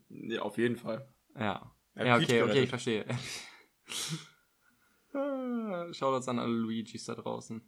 Ja, 0.10 0.42
auf 0.42 0.58
jeden 0.58 0.76
Fall. 0.76 1.08
Ja. 1.36 1.74
Ja, 1.96 2.06
Ja, 2.06 2.18
okay, 2.18 2.42
okay, 2.44 2.64
ich 2.64 2.70
verstehe. 2.70 3.06
Ah, 5.14 5.88
Schaut 5.94 6.16
uns 6.16 6.28
an 6.28 6.40
alle 6.40 6.54
Luigis 6.54 7.06
da 7.06 7.16
draußen. 7.16 7.62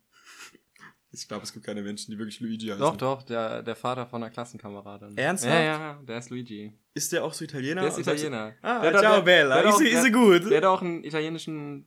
Ich 1.11 1.27
glaube, 1.27 1.43
es 1.43 1.53
gibt 1.53 1.65
keine 1.65 1.83
Menschen, 1.83 2.11
die 2.11 2.17
wirklich 2.17 2.39
Luigi 2.39 2.67
heißen. 2.67 2.79
Doch, 2.79 2.97
doch, 2.97 3.21
der, 3.23 3.61
der 3.61 3.75
Vater 3.75 4.07
von 4.07 4.23
einer 4.23 4.31
Klassenkameradin. 4.31 5.15
Ernsthaft? 5.15 5.53
Ja, 5.53 5.61
ja, 5.61 6.01
der 6.07 6.17
ist 6.17 6.29
Luigi. 6.31 6.73
Ist 6.95 7.11
der 7.11 7.23
auch 7.23 7.33
so 7.33 7.45
Italiener? 7.45 7.81
Der 7.81 7.91
ist 7.91 7.99
Italiener. 7.99 8.55
Ah, 8.63 8.81
Der 8.81 8.93
hat- 8.93 8.99
ciao 8.99 9.15
der- 9.17 9.21
Bella. 9.21 9.55
der 9.61 9.69
Ist 9.69 9.75
auch- 9.75 9.79
sie- 9.79 9.89
ist 9.89 10.03
der- 10.03 10.11
gut? 10.11 10.49
Der 10.49 10.57
hat 10.57 10.65
auch 10.65 10.81
einen 10.81 11.03
italienischen 11.03 11.85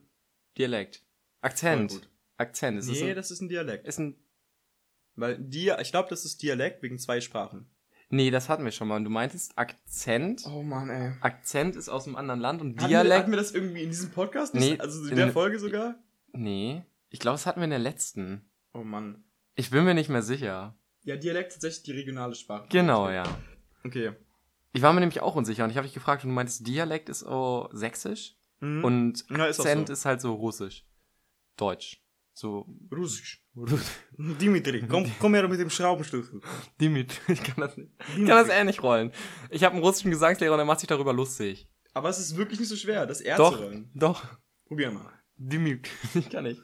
Dialekt. 0.57 1.03
Akzent. 1.41 2.09
Akzent. 2.37 2.79
Ist 2.79 2.87
Nee, 2.87 3.13
das 3.13 3.27
das 3.27 3.31
ist 3.31 3.41
ein 3.41 3.49
Dialekt. 3.49 3.85
ist 3.87 3.99
ein. 3.99 4.15
Weil 5.15 5.37
Dia 5.39 5.79
ich 5.81 5.91
glaube, 5.91 6.07
das 6.09 6.23
ist 6.23 6.41
Dialekt 6.41 6.81
wegen 6.83 6.97
zwei 6.99 7.19
Sprachen. 7.19 7.69
Nee, 8.09 8.31
das 8.31 8.47
hatten 8.47 8.63
wir 8.63 8.71
schon 8.71 8.87
mal. 8.87 8.95
Und 8.95 9.03
du 9.03 9.09
meintest 9.09 9.57
Akzent. 9.57 10.43
Oh 10.47 10.63
Mann, 10.63 10.89
ey. 10.89 11.11
Akzent 11.21 11.75
ist 11.75 11.89
aus 11.89 12.07
einem 12.07 12.15
anderen 12.15 12.39
Land 12.39 12.61
und 12.61 12.69
Hatten 12.77 12.81
wir, 12.81 12.87
Dialekt. 13.03 13.19
hatten 13.23 13.31
wir 13.31 13.37
das 13.37 13.51
irgendwie 13.51 13.83
in 13.83 13.89
diesem 13.89 14.11
Podcast? 14.11 14.53
Nee, 14.55 14.77
Also 14.79 15.07
in 15.09 15.15
der 15.17 15.31
Folge 15.31 15.59
sogar? 15.59 15.95
Nee. 16.31 16.83
Ich 17.09 17.19
glaube, 17.19 17.33
das 17.35 17.45
hatten 17.45 17.59
wir 17.59 17.65
in 17.65 17.69
der 17.71 17.79
letzten. 17.79 18.49
Oh 18.73 18.83
Mann. 18.83 19.23
Ich 19.55 19.69
bin 19.71 19.83
mir 19.83 19.93
nicht 19.93 20.09
mehr 20.09 20.21
sicher. 20.21 20.75
Ja, 21.03 21.15
Dialekt 21.17 21.53
tatsächlich 21.53 21.83
die 21.83 21.91
regionale 21.93 22.35
Sprache. 22.35 22.67
Genau, 22.69 23.09
ja. 23.09 23.23
Okay. 23.83 24.11
Ich 24.73 24.81
war 24.81 24.93
mir 24.93 24.99
nämlich 24.99 25.21
auch 25.21 25.35
unsicher 25.35 25.63
und 25.63 25.69
ich 25.71 25.77
habe 25.77 25.87
dich 25.87 25.93
gefragt 25.93 26.23
und 26.23 26.29
du 26.29 26.35
meintest, 26.35 26.65
Dialekt 26.67 27.09
ist 27.09 27.25
oh, 27.25 27.69
sächsisch 27.73 28.35
Mhm. 28.59 28.83
und 28.83 29.25
Ja, 29.29 29.45
ist 29.45 29.59
Akzent 29.59 29.87
so. 29.87 29.93
ist 29.93 30.05
halt 30.05 30.19
so 30.21 30.33
russisch. 30.33 30.85
Deutsch. 31.57 32.01
So. 32.37 32.67
Russisch. 32.95 33.43
Dimitri, 34.15 34.85
komm, 34.87 35.11
komm 35.19 35.33
her 35.33 35.47
mit 35.47 35.59
dem 35.59 35.71
Schraubenschlüssel. 35.71 36.39
Dimitri. 36.79 37.33
Ich 37.33 37.41
kann 37.43 37.55
das 37.57 37.75
nicht. 37.75 37.89
Ich 38.09 38.27
kann 38.27 38.27
das 38.27 38.49
ähnlich 38.49 38.83
rollen. 38.83 39.11
Ich 39.49 39.63
habe 39.63 39.73
einen 39.73 39.83
russischen 39.83 40.11
Gesangslehrer 40.11 40.53
und 40.53 40.59
der 40.59 40.65
macht 40.65 40.79
sich 40.79 40.87
darüber 40.87 41.13
lustig. 41.13 41.67
Aber 41.95 42.09
es 42.09 42.19
ist 42.19 42.37
wirklich 42.37 42.59
nicht 42.59 42.69
so 42.69 42.75
schwer, 42.75 43.07
das 43.07 43.21
R 43.21 43.37
Doch, 43.37 43.57
zu 43.57 43.63
rollen. 43.63 43.89
doch. 43.95 44.23
Probier 44.67 44.91
mal. 44.91 45.11
Dimitri. 45.35 45.89
Ich 46.13 46.29
kann 46.29 46.43
nicht. 46.43 46.61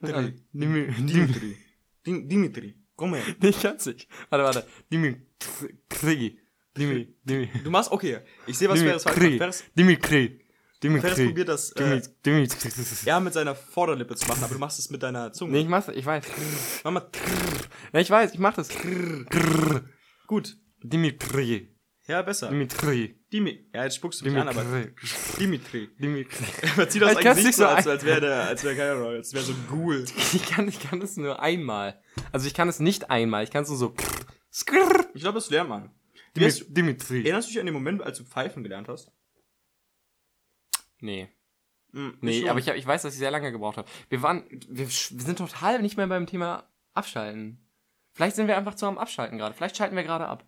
Dimitri. 0.00 0.92
Dimitri. 1.06 1.56
Dim- 2.04 2.28
Dimitri, 2.28 2.74
komm 2.96 3.14
her. 3.14 3.22
Ich 3.42 3.60
kann's 3.62 3.86
nicht. 3.86 4.08
Warte, 4.28 4.44
warte. 4.44 4.66
Dimitri. 4.92 6.40
Dimitri. 6.76 7.16
Dimitri. 7.22 7.62
Du 7.62 7.70
machst, 7.70 7.92
okay. 7.92 8.18
Ich 8.48 8.58
sehe, 8.58 8.68
was 8.68 8.80
Ferris 8.82 9.04
falsch 9.04 9.16
macht. 9.16 9.62
Dimitri. 10.82 11.00
Ferris 11.00 11.16
Dimitri. 11.16 11.26
probiert 11.26 11.48
das 11.48 11.72
äh, 11.72 12.02
Dimitri. 12.24 13.08
eher 13.08 13.20
mit 13.20 13.32
seiner 13.32 13.54
Vorderlippe 13.54 14.16
zu 14.16 14.26
machen, 14.26 14.42
aber 14.42 14.54
du 14.54 14.60
machst 14.60 14.78
es 14.78 14.90
mit 14.90 15.02
deiner 15.02 15.32
Zunge. 15.32 15.52
Nee, 15.52 15.60
ich 15.60 15.68
mach's, 15.68 15.88
ich 15.88 16.04
weiß. 16.04 16.24
Mach 16.84 16.90
mal. 16.90 17.08
Ja, 17.92 18.00
ich 18.00 18.10
weiß, 18.10 18.34
ich 18.34 18.38
mach 18.40 18.54
das. 18.54 18.68
Gut. 20.26 20.56
Dimitri. 20.82 21.72
Ja, 22.08 22.22
besser. 22.22 22.48
Dimitri. 22.48 23.22
Dimi. 23.32 23.70
Ja, 23.72 23.84
jetzt 23.84 23.96
spuckst 23.96 24.20
du 24.20 24.24
mich 24.24 24.36
an, 24.36 24.48
aber. 24.48 24.64
Dimitri. 24.64 24.92
Dimitri. 25.38 25.88
Dimitri. 25.98 26.44
Aber 26.74 26.88
zieh 26.88 26.98
das 26.98 27.12
Ich 27.12 27.18
eigentlich 27.18 27.46
nicht 27.46 27.56
so, 27.56 27.66
als, 27.66 27.86
als 27.86 28.04
wäre 28.04 28.20
der, 28.20 28.48
als 28.48 28.64
wäre 28.64 29.06
als 29.06 29.32
wäre 29.32 29.44
so 29.44 29.52
ein 29.52 29.66
Ghoul. 29.68 30.04
Ich 30.34 30.44
kann, 30.46 30.66
ich 30.68 30.80
kann 30.80 31.00
es 31.00 31.16
nur 31.16 31.40
einmal. 31.40 32.02
Also 32.32 32.46
ich 32.46 32.54
kann 32.54 32.68
es 32.68 32.80
nicht 32.80 33.10
einmal, 33.10 33.44
ich 33.44 33.50
kann 33.50 33.62
es 33.62 33.68
nur 33.68 33.78
so. 33.78 33.94
Ich 34.50 34.66
glaube, 34.66 35.34
das 35.34 35.48
lernt 35.48 35.70
man. 35.70 35.90
Dimitri. 36.36 37.22
erinnerst 37.22 37.48
du 37.48 37.52
dich 37.52 37.60
an 37.60 37.66
den 37.66 37.74
Moment, 37.74 38.02
als 38.02 38.18
du 38.18 38.24
pfeifen 38.24 38.62
gelernt 38.62 38.88
hast? 38.88 39.12
Nee. 41.02 41.28
Hm, 41.92 42.16
Nee, 42.22 42.40
schon. 42.40 42.48
aber 42.48 42.58
ich, 42.58 42.68
ich 42.68 42.86
weiß, 42.86 43.02
dass 43.02 43.12
ich 43.12 43.18
sehr 43.18 43.30
lange 43.30 43.52
gebraucht 43.52 43.76
habe. 43.76 43.88
Wir 44.08 44.22
waren, 44.22 44.44
wir, 44.68 44.86
wir 44.86 44.90
sind 45.20 45.36
total 45.36 45.82
nicht 45.82 45.96
mehr 45.98 46.06
beim 46.06 46.26
Thema 46.26 46.66
Abschalten. 46.94 47.58
Vielleicht 48.14 48.36
sind 48.36 48.46
wir 48.48 48.56
einfach 48.56 48.74
zu 48.74 48.86
am 48.86 48.96
Abschalten 48.98 49.36
gerade. 49.38 49.54
Vielleicht 49.54 49.76
schalten 49.76 49.96
wir 49.96 50.02
gerade 50.04 50.26
ab. 50.28 50.46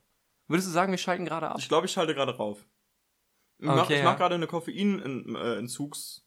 Würdest 0.48 0.68
du 0.68 0.72
sagen, 0.72 0.90
wir 0.92 0.98
schalten 0.98 1.24
gerade 1.24 1.48
ab? 1.50 1.56
Ich 1.58 1.68
glaube, 1.68 1.86
ich 1.86 1.92
schalte 1.92 2.14
gerade 2.14 2.36
rauf. 2.36 2.66
Ich 3.58 3.66
Okay, 3.68 3.76
mach, 3.76 3.90
ich 3.90 3.96
ja. 3.98 4.04
mach 4.04 4.16
gerade 4.16 4.34
eine 4.36 4.46
Koffeinentzugs-Dings 4.46 6.24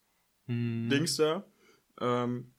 Hm. 0.47 1.05
da. 1.17 1.43
Ähm, 1.99 2.53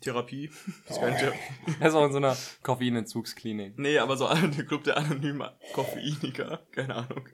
Therapie. 0.00 0.50
Das 0.86 0.96
ich 0.96 1.02
ja. 1.02 1.32
Er 1.80 1.88
ist 1.88 1.94
auch 1.94 2.04
in 2.06 2.12
so 2.12 2.18
einer 2.18 2.36
Koffeinentzugsklinik. 2.62 3.78
Nee, 3.78 3.98
aber 3.98 4.16
so 4.16 4.28
der 4.28 4.64
Club 4.66 4.84
der 4.84 4.96
anonymen 4.96 5.48
Koffeiniker. 5.72 6.66
Keine 6.72 6.94
Ahnung. 6.96 7.28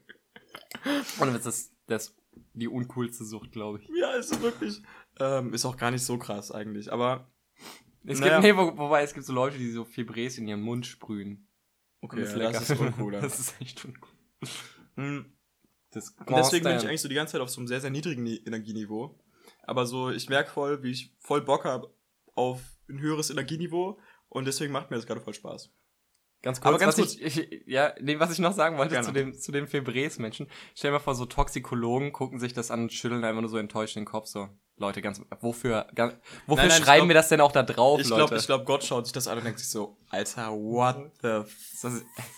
Und 1.21 1.35
das 1.45 1.73
das 1.87 2.17
die 2.55 2.69
uncoolste 2.69 3.25
Sucht, 3.25 3.53
glaube 3.53 3.81
ich. 3.81 3.89
Ja, 3.95 4.13
ist 4.15 4.31
so 4.31 4.41
wirklich. 4.43 4.81
Ähm, 5.19 5.53
ist 5.55 5.65
auch 5.65 5.77
gar 5.77 5.91
nicht 5.91 6.03
so 6.05 6.19
krass 6.19 6.51
eigentlich. 6.51 6.93
Aber 6.93 7.31
Es 8.05 8.21
Naja. 8.21 8.41
gibt, 8.41 8.45
nee, 8.45 8.57
wo, 8.57 8.77
wobei 8.77 9.03
es 9.03 9.15
gibt 9.15 9.27
so 9.27 9.33
Leute, 9.33 9.59
die 9.59 9.71
so 9.71 9.85
Fibres 9.85 10.39
in 10.39 10.47
ihren 10.49 10.61
Mund 10.63 10.87
sprühen. 10.87 11.49
okay, 12.01 12.21
das, 12.21 12.35
lecker. 12.35 12.61
ist 12.61 12.71
uncooler. 12.79 13.21
das 13.23 13.39
ist 13.41 13.61
echt 13.61 13.85
uncool. 13.85 14.11
Hm. 14.97 15.33
Das 15.91 16.11
Und 16.11 16.31
deswegen 16.37 16.65
bin 16.65 16.77
ich 16.77 16.87
eigentlich 16.87 17.01
so 17.01 17.09
die 17.09 17.15
ganze 17.15 17.33
Zeit 17.33 17.41
auf 17.41 17.51
so 17.51 17.61
einem 17.61 17.69
sehr, 17.69 17.81
sehr 17.81 17.91
niedrigen 17.91 18.25
Ni- 18.25 18.43
Energieniveau. 18.45 19.19
Aber 19.63 19.87
so, 19.87 20.11
ich 20.11 20.29
merke 20.29 20.51
voll, 20.51 20.83
wie 20.83 20.91
ich 20.91 21.15
voll 21.21 21.41
Bock 21.43 21.65
habe 21.65 21.95
auf 22.35 22.61
ein 22.89 22.99
höheres 23.01 23.31
Energieniveau. 23.31 23.99
Und 24.29 24.47
deswegen 24.47 24.73
macht 24.73 24.91
mir 24.91 24.97
das 24.97 25.07
gerade 25.07 25.21
voll 25.21 25.35
Spaß. 25.35 25.73
Ganz 26.45 26.61
kurz, 26.61 26.69
Aber 26.69 26.79
ganz 26.79 26.99
was 26.99 27.15
Ich, 27.17 27.39
ich, 27.39 27.63
ja, 27.67 27.95
nee, 28.01 28.19
was 28.21 28.31
ich 28.31 28.39
noch 28.39 28.53
sagen 28.53 28.77
wollte 28.77 28.93
Gerne. 28.93 29.07
zu 29.07 29.13
dem, 29.13 29.33
zu 29.33 29.51
dem 29.51 29.67
Febres-Menschen. 29.67 30.47
Stell 30.75 30.91
dir 30.91 30.99
mal 30.99 31.01
vor, 31.01 31.15
so 31.15 31.25
Toxikologen 31.25 32.13
gucken 32.13 32.39
sich 32.39 32.53
das 32.53 32.71
an 32.71 32.83
und 32.83 32.93
schütteln 32.93 33.25
einfach 33.25 33.41
nur 33.41 33.49
so 33.49 33.57
enttäuscht 33.57 33.97
den 33.97 34.05
Kopf 34.05 34.27
so. 34.27 34.49
Leute, 34.77 35.01
ganz, 35.01 35.23
wofür, 35.41 35.87
ganz, 35.95 36.15
wofür 36.47 36.65
Nein, 36.65 36.69
nein, 36.69 36.83
schreiben 36.83 36.99
glaub- 36.99 37.09
wir 37.09 37.15
das 37.15 37.29
denn 37.29 37.41
auch 37.41 37.53
da 37.53 37.63
drauf, 37.63 37.99
Ich 38.01 38.09
Leute? 38.09 38.21
glaube, 38.27 38.37
ich 38.37 38.47
glaub, 38.47 38.67
Gott 38.67 38.85
schaut 38.85 39.07
sich 39.07 39.13
das 39.15 39.27
an 39.27 39.39
und 39.39 39.45
denkt 39.45 39.59
sich 39.61 39.69
so, 39.71 39.97
Alter, 40.11 40.51
what 40.51 41.13
the 41.23 41.43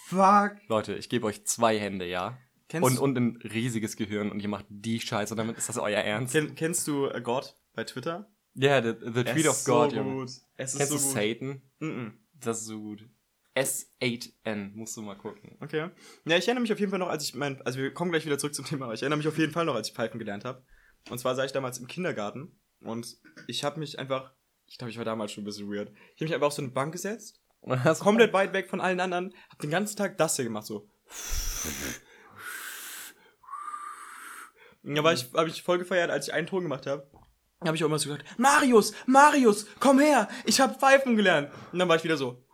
fuck? 0.07 0.53
Leute, 0.69 0.95
ich 0.95 1.09
gebe 1.09 1.27
euch 1.27 1.45
zwei 1.47 1.79
Hände, 1.79 2.07
ja? 2.07 2.39
Kennst, 2.69 2.89
Und, 2.89 2.99
und 2.99 3.17
ein 3.17 3.37
riesiges 3.43 3.97
Gehirn 3.97 4.31
und 4.31 4.41
ihr 4.41 4.49
macht 4.49 4.67
die 4.69 5.01
Scheiße 5.01 5.33
und 5.35 5.39
damit 5.39 5.57
ist 5.57 5.69
das 5.69 5.79
euer 5.79 6.01
Ernst. 6.01 6.33
kenn, 6.33 6.55
kennst 6.55 6.87
du 6.87 7.07
äh, 7.07 7.21
Gott 7.21 7.57
bei 7.75 7.85
Twitter? 7.85 8.29
Ja, 8.55 8.83
the, 8.83 8.93
the 9.01 9.21
Er 9.21 9.25
Tweet 9.35 9.47
of 9.49 9.65
God, 9.65 9.93
so 9.93 10.03
gut. 10.03 10.29
Es 10.57 10.73
ist 10.73 10.79
Kennst 10.79 10.93
so 10.93 10.99
du 10.99 11.03
gut. 11.05 11.13
Satan? 11.13 11.63
Mhm. 11.79 12.19
Das 12.39 12.59
ist 12.61 12.67
so 12.67 12.81
gut. 12.81 13.09
S8N, 13.57 14.75
musst 14.75 14.97
du 14.97 15.03
mal 15.03 15.17
gucken. 15.17 15.57
Okay. 15.61 15.89
Ja, 16.27 16.37
ich 16.37 16.47
erinnere 16.47 16.61
mich 16.61 16.73
auf 16.73 16.79
jeden 16.79 16.91
Fall 16.91 16.99
noch, 16.99 17.09
als 17.09 17.25
ich 17.25 17.35
mein, 17.35 17.61
also 17.63 17.79
wir 17.79 17.93
kommen 17.95 18.11
gleich 18.11 18.27
wieder 18.27 18.39
zurück 18.39 18.55
zum 18.55 18.67
Thema, 18.67 18.85
aber 18.85 18.95
ich 18.95 19.03
erinnere 19.03 19.17
mich 19.17 19.29
auf 19.29 19.39
jeden 19.39 19.53
Fall 19.53 19.65
noch, 19.65 19.75
als 19.75 19.89
ich 19.89 19.95
Pfeifen 19.95 20.19
gelernt 20.19 20.45
habe. 20.45 20.63
Und 21.09 21.19
zwar 21.19 21.35
saß 21.35 21.47
ich 21.47 21.53
damals 21.53 21.79
im 21.79 21.87
Kindergarten 21.87 22.61
und 22.81 23.17
ich 23.47 23.65
habe 23.65 23.81
mich 23.81 23.99
einfach, 23.99 24.33
ich 24.67 24.77
glaube, 24.77 24.91
ich 24.91 24.99
war 24.99 25.07
damals 25.07 25.33
schon 25.33 25.43
ein 25.43 25.47
bisschen 25.47 25.71
weird. 25.71 25.91
Ich 25.91 26.21
habe 26.21 26.25
mich 26.25 26.35
einfach 26.35 26.49
auf 26.49 26.53
so 26.53 26.63
eine 26.63 26.71
Bank 26.71 26.93
gesetzt, 26.93 27.41
komplett 28.01 28.35
weit 28.35 28.53
weg 28.53 28.69
von 28.69 28.81
allen 28.83 29.01
anderen, 29.01 29.33
habe 29.49 29.63
den 29.63 29.71
ganzen 29.71 29.97
Tag 29.97 30.19
das 30.19 30.37
hier 30.37 30.45
gemacht, 30.45 30.67
so. 30.67 30.91
Da 34.83 35.03
war 35.03 35.15
ich, 35.15 35.33
habe 35.35 35.49
ich 35.49 35.63
voll 35.63 35.79
gefeiert, 35.79 36.11
als 36.11 36.29
ich 36.29 36.35
einen 36.35 36.47
Ton 36.47 36.63
gemacht 36.63 36.87
habe. 36.87 37.11
habe 37.65 37.75
ich 37.75 37.83
auch 37.83 37.89
immer 37.89 37.99
so 37.99 38.11
gesagt, 38.11 38.39
Marius, 38.39 38.93
Marius, 39.07 39.67
komm 39.81 39.99
her, 39.99 40.29
ich 40.45 40.61
habe 40.61 40.79
Pfeifen 40.79 41.17
gelernt. 41.17 41.51
Und 41.73 41.79
dann 41.79 41.89
war 41.89 41.97
ich 41.97 42.05
wieder 42.05 42.17
so. 42.17 42.46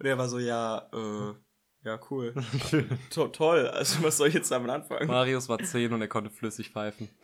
Und 0.00 0.06
er 0.06 0.18
war 0.18 0.28
so, 0.28 0.38
ja, 0.38 0.88
äh, 0.92 1.34
ja, 1.82 2.00
cool. 2.10 2.34
to 3.10 3.28
toll, 3.28 3.68
also 3.68 4.02
was 4.02 4.16
soll 4.16 4.28
ich 4.28 4.34
jetzt 4.34 4.50
damit 4.50 4.70
anfangen? 4.70 5.06
Marius 5.06 5.48
war 5.48 5.58
10 5.58 5.92
und 5.92 6.00
er 6.00 6.08
konnte 6.08 6.30
flüssig 6.30 6.70
pfeifen. 6.70 7.08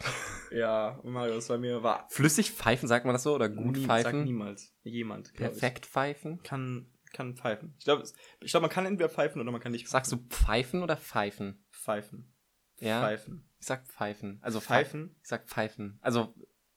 Ja, 0.52 1.00
Marius 1.02 1.48
bei 1.48 1.58
mir 1.58 1.82
war 1.82 2.06
Flüssig 2.08 2.52
pfeifen, 2.52 2.88
sagt 2.88 3.04
man 3.04 3.14
das 3.14 3.24
so? 3.24 3.34
Oder 3.34 3.48
gut 3.48 3.76
nie, 3.76 3.84
pfeifen? 3.84 4.22
niemals. 4.22 4.72
Jemand, 4.84 5.34
Perfekt 5.34 5.86
pfeifen? 5.86 6.38
Ich. 6.40 6.48
Kann, 6.48 6.86
kann 7.12 7.34
pfeifen. 7.34 7.74
Ich 7.80 7.84
glaube, 7.84 8.04
ich 8.40 8.52
glaub, 8.52 8.60
man 8.62 8.70
kann 8.70 8.86
entweder 8.86 9.08
pfeifen 9.08 9.40
oder 9.40 9.50
man 9.50 9.60
kann 9.60 9.72
nicht 9.72 9.88
Sagst 9.88 10.12
du 10.12 10.18
pfeifen 10.30 10.84
oder 10.84 10.96
pfeifen? 10.96 11.66
pfeifen. 11.72 12.32
Ja. 12.78 13.00
Pfeifen. 13.00 13.50
Ich 13.58 13.66
sag 13.66 13.88
pfeifen. 13.88 14.38
Also 14.40 14.60
Pfeifen? 14.60 15.16
Ich 15.20 15.28
sag 15.28 15.48
pfeifen. 15.48 15.98
Also, 16.00 16.32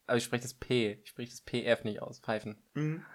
aber 0.08 0.18
ich 0.18 0.24
spreche 0.24 0.42
das 0.44 0.56
P. 0.56 1.00
Ich 1.04 1.10
spreche 1.10 1.30
das 1.30 1.42
PF 1.42 1.84
nicht 1.84 2.02
aus. 2.02 2.20
Pfeifen. 2.22 2.58
Mhm. 2.74 3.06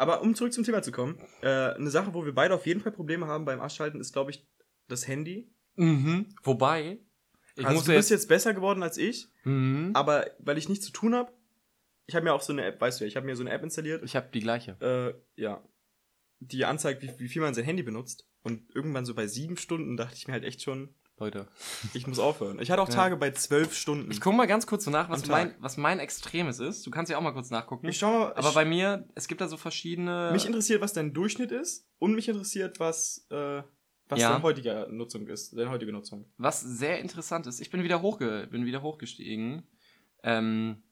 Aber 0.00 0.22
um 0.22 0.34
zurück 0.36 0.52
zum 0.52 0.62
Thema 0.62 0.80
zu 0.80 0.92
kommen, 0.92 1.18
äh, 1.42 1.48
eine 1.74 1.90
Sache, 1.90 2.14
wo 2.14 2.24
wir 2.24 2.32
beide 2.32 2.54
auf 2.54 2.66
jeden 2.66 2.80
Fall 2.80 2.92
Probleme 2.92 3.26
haben 3.26 3.44
beim 3.44 3.60
Abschalten, 3.60 4.00
ist, 4.00 4.12
glaube 4.12 4.30
ich, 4.30 4.46
das 4.86 5.08
Handy. 5.08 5.50
Mhm. 5.74 6.28
Wobei, 6.44 7.00
ich 7.56 7.66
also 7.66 7.84
du 7.84 7.92
bist 7.92 8.10
jetzt 8.10 8.28
besser 8.28 8.54
geworden 8.54 8.82
als 8.84 8.96
ich, 8.96 9.28
Mhm. 9.44 9.90
aber 9.94 10.26
weil 10.38 10.56
ich 10.56 10.68
nichts 10.68 10.84
zu 10.86 10.92
tun 10.92 11.14
habe, 11.16 11.32
ich 12.06 12.14
habe 12.14 12.24
mir 12.24 12.32
auch 12.32 12.42
so 12.42 12.52
eine 12.52 12.64
App, 12.64 12.80
weißt 12.80 13.00
du 13.00 13.04
ja, 13.04 13.08
ich 13.08 13.16
habe 13.16 13.26
mir 13.26 13.34
so 13.34 13.42
eine 13.42 13.50
App 13.50 13.62
installiert, 13.64 14.02
Ich 14.04 14.14
habe 14.14 14.28
die 14.32 14.40
gleiche. 14.40 14.76
äh, 14.80 15.40
ja, 15.40 15.62
die 16.40 16.64
anzeigt, 16.64 17.02
wie, 17.02 17.10
wie 17.18 17.28
viel 17.28 17.42
man 17.42 17.54
sein 17.54 17.64
Handy 17.64 17.82
benutzt. 17.82 18.24
Und 18.42 18.70
irgendwann 18.74 19.04
so 19.04 19.14
bei 19.16 19.26
sieben 19.26 19.56
Stunden 19.56 19.96
dachte 19.96 20.14
ich 20.16 20.28
mir 20.28 20.34
halt 20.34 20.44
echt 20.44 20.62
schon, 20.62 20.94
Leute. 21.20 21.46
ich 21.94 22.06
muss 22.06 22.18
aufhören. 22.18 22.58
Ich 22.60 22.70
hatte 22.70 22.82
auch 22.82 22.88
Ja. 22.88 22.94
Tage 22.94 23.16
bei 23.16 23.30
zwölf 23.32 23.74
Stunden. 23.74 24.10
Ich 24.10 24.20
gucke 24.20 24.36
mal 24.36 24.46
ganz 24.46 24.66
kurz 24.66 24.84
so 24.84 24.90
nach, 24.90 25.08
was 25.10 25.26
mein, 25.26 25.54
was 25.58 25.76
mein 25.76 25.98
Extremes 25.98 26.60
ist. 26.60 26.86
Du 26.86 26.90
kannst 26.90 27.10
ja 27.10 27.18
auch 27.18 27.22
mal 27.22 27.32
kurz 27.32 27.50
nachgucken. 27.50 27.88
Ich 27.88 27.98
schau 27.98 28.10
mal, 28.20 28.32
aber 28.34 28.52
bei 28.52 28.64
mir, 28.64 29.08
es 29.14 29.28
gibt 29.28 29.40
da 29.40 29.48
so 29.48 29.56
verschiedene. 29.56 30.30
mich 30.32 30.46
interessiert, 30.46 30.80
was 30.80 30.92
dein 30.92 31.12
Durchschnitt 31.14 31.50
ist 31.52 31.86
und 31.98 32.14
mich 32.14 32.28
interessiert, 32.28 32.78
was, 32.80 33.26
äh, 33.30 33.62
was 34.08 34.20
Ja. 34.20 34.30
deine 34.30 34.42
heutige 34.42 34.86
Nutzung 34.90 35.26
ist, 35.26 35.56
deine 35.56 35.70
heutige 35.70 35.92
Nutzung. 35.92 36.24
was 36.38 36.60
sehr 36.60 36.98
interessant 37.00 37.46
ist. 37.46 37.60
Ich 37.60 37.70
bin 37.70 37.82
wieder, 37.82 38.00
hochge 38.02 38.46
bin 38.50 38.64
wieder 38.64 38.82
hochgestiegen. 38.82 39.64
Ähm, 40.22 40.82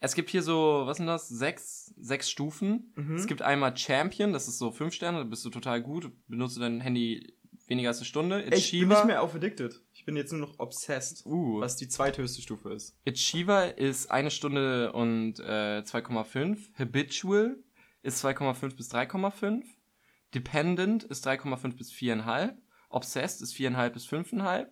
es 0.00 0.14
gibt 0.14 0.28
hier 0.28 0.42
so, 0.42 0.82
was 0.84 0.98
sind 0.98 1.06
das? 1.06 1.28
Sechs, 1.28 1.94
sechs 1.96 2.28
Stufen. 2.30 2.92
Mhm. 2.94 3.16
Es 3.16 3.26
gibt 3.26 3.40
einmal 3.40 3.74
Champion, 3.76 4.32
das 4.34 4.48
ist 4.48 4.58
so 4.58 4.70
fünf 4.70 4.92
Sterne, 4.92 5.18
da 5.18 5.24
bist 5.24 5.44
du 5.46 5.50
total 5.50 5.82
gut. 5.82 6.12
Benutzt 6.28 6.56
du 6.56 6.60
dein 6.60 6.80
Handy 6.82 7.34
weniger 7.66 7.88
als 7.88 7.98
eine 7.98 8.06
Stunde. 8.06 8.36
Ey, 8.36 8.42
ich 8.42 8.70
bin 8.70 8.80
Achiever, 8.80 8.94
nicht 8.94 9.04
mehr 9.06 9.22
auf 9.22 9.34
Addicted. 9.34 9.80
Ich 9.92 10.04
bin 10.04 10.16
jetzt 10.16 10.32
nur 10.32 10.40
noch 10.40 10.58
obsessed. 10.58 11.24
uh, 11.26 11.60
Was 11.60 11.76
die 11.76 11.88
zweithöchste 11.88 12.42
Stufe 12.42 12.72
ist. 12.72 12.96
Achiever 13.08 13.78
ist 13.78 14.10
eine 14.10 14.30
Stunde 14.30 14.92
und 14.92 15.38
äh, 15.40 15.82
2,5. 15.82 16.58
Habitual 16.78 17.56
ist 18.02 18.24
2,5 18.24 18.76
bis 18.76 18.92
3,5. 18.92 19.62
Dependent 20.34 21.04
ist 21.04 21.26
3,5 21.26 21.76
bis 21.76 21.92
4,5. 21.92 22.54
Obsessed 22.90 23.40
ist 23.42 23.54
4,5 23.54 23.90
bis 23.90 24.06
5,5. 24.06 24.66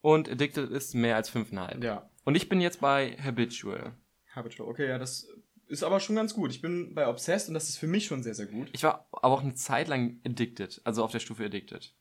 Und 0.00 0.28
Addicted 0.30 0.70
ist 0.70 0.94
mehr 0.94 1.16
als 1.16 1.32
5,5. 1.32 1.84
Ja. 1.84 2.08
Und 2.24 2.34
ich 2.36 2.48
bin 2.48 2.60
jetzt 2.60 2.80
bei 2.80 3.16
Habitual. 3.22 3.94
Habitual. 4.34 4.68
Okay, 4.68 4.88
ja, 4.88 4.98
das 4.98 5.28
ist 5.68 5.82
aber 5.82 6.00
schon 6.00 6.16
ganz 6.16 6.34
gut. 6.34 6.50
Ich 6.50 6.60
bin 6.60 6.94
bei 6.94 7.08
Obsessed 7.08 7.48
und 7.48 7.54
das 7.54 7.68
ist 7.68 7.78
für 7.78 7.86
mich 7.86 8.06
schon 8.06 8.22
sehr, 8.22 8.34
sehr 8.34 8.46
gut. 8.46 8.68
Ich 8.72 8.82
war 8.82 9.08
aber 9.12 9.34
auch 9.34 9.42
eine 9.42 9.54
Zeit 9.54 9.88
lang 9.88 10.20
addicted, 10.24 10.80
also 10.84 11.02
auf 11.04 11.12
der 11.12 11.20
Stufe 11.20 11.44
addicted. 11.44 11.94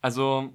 Also, 0.00 0.52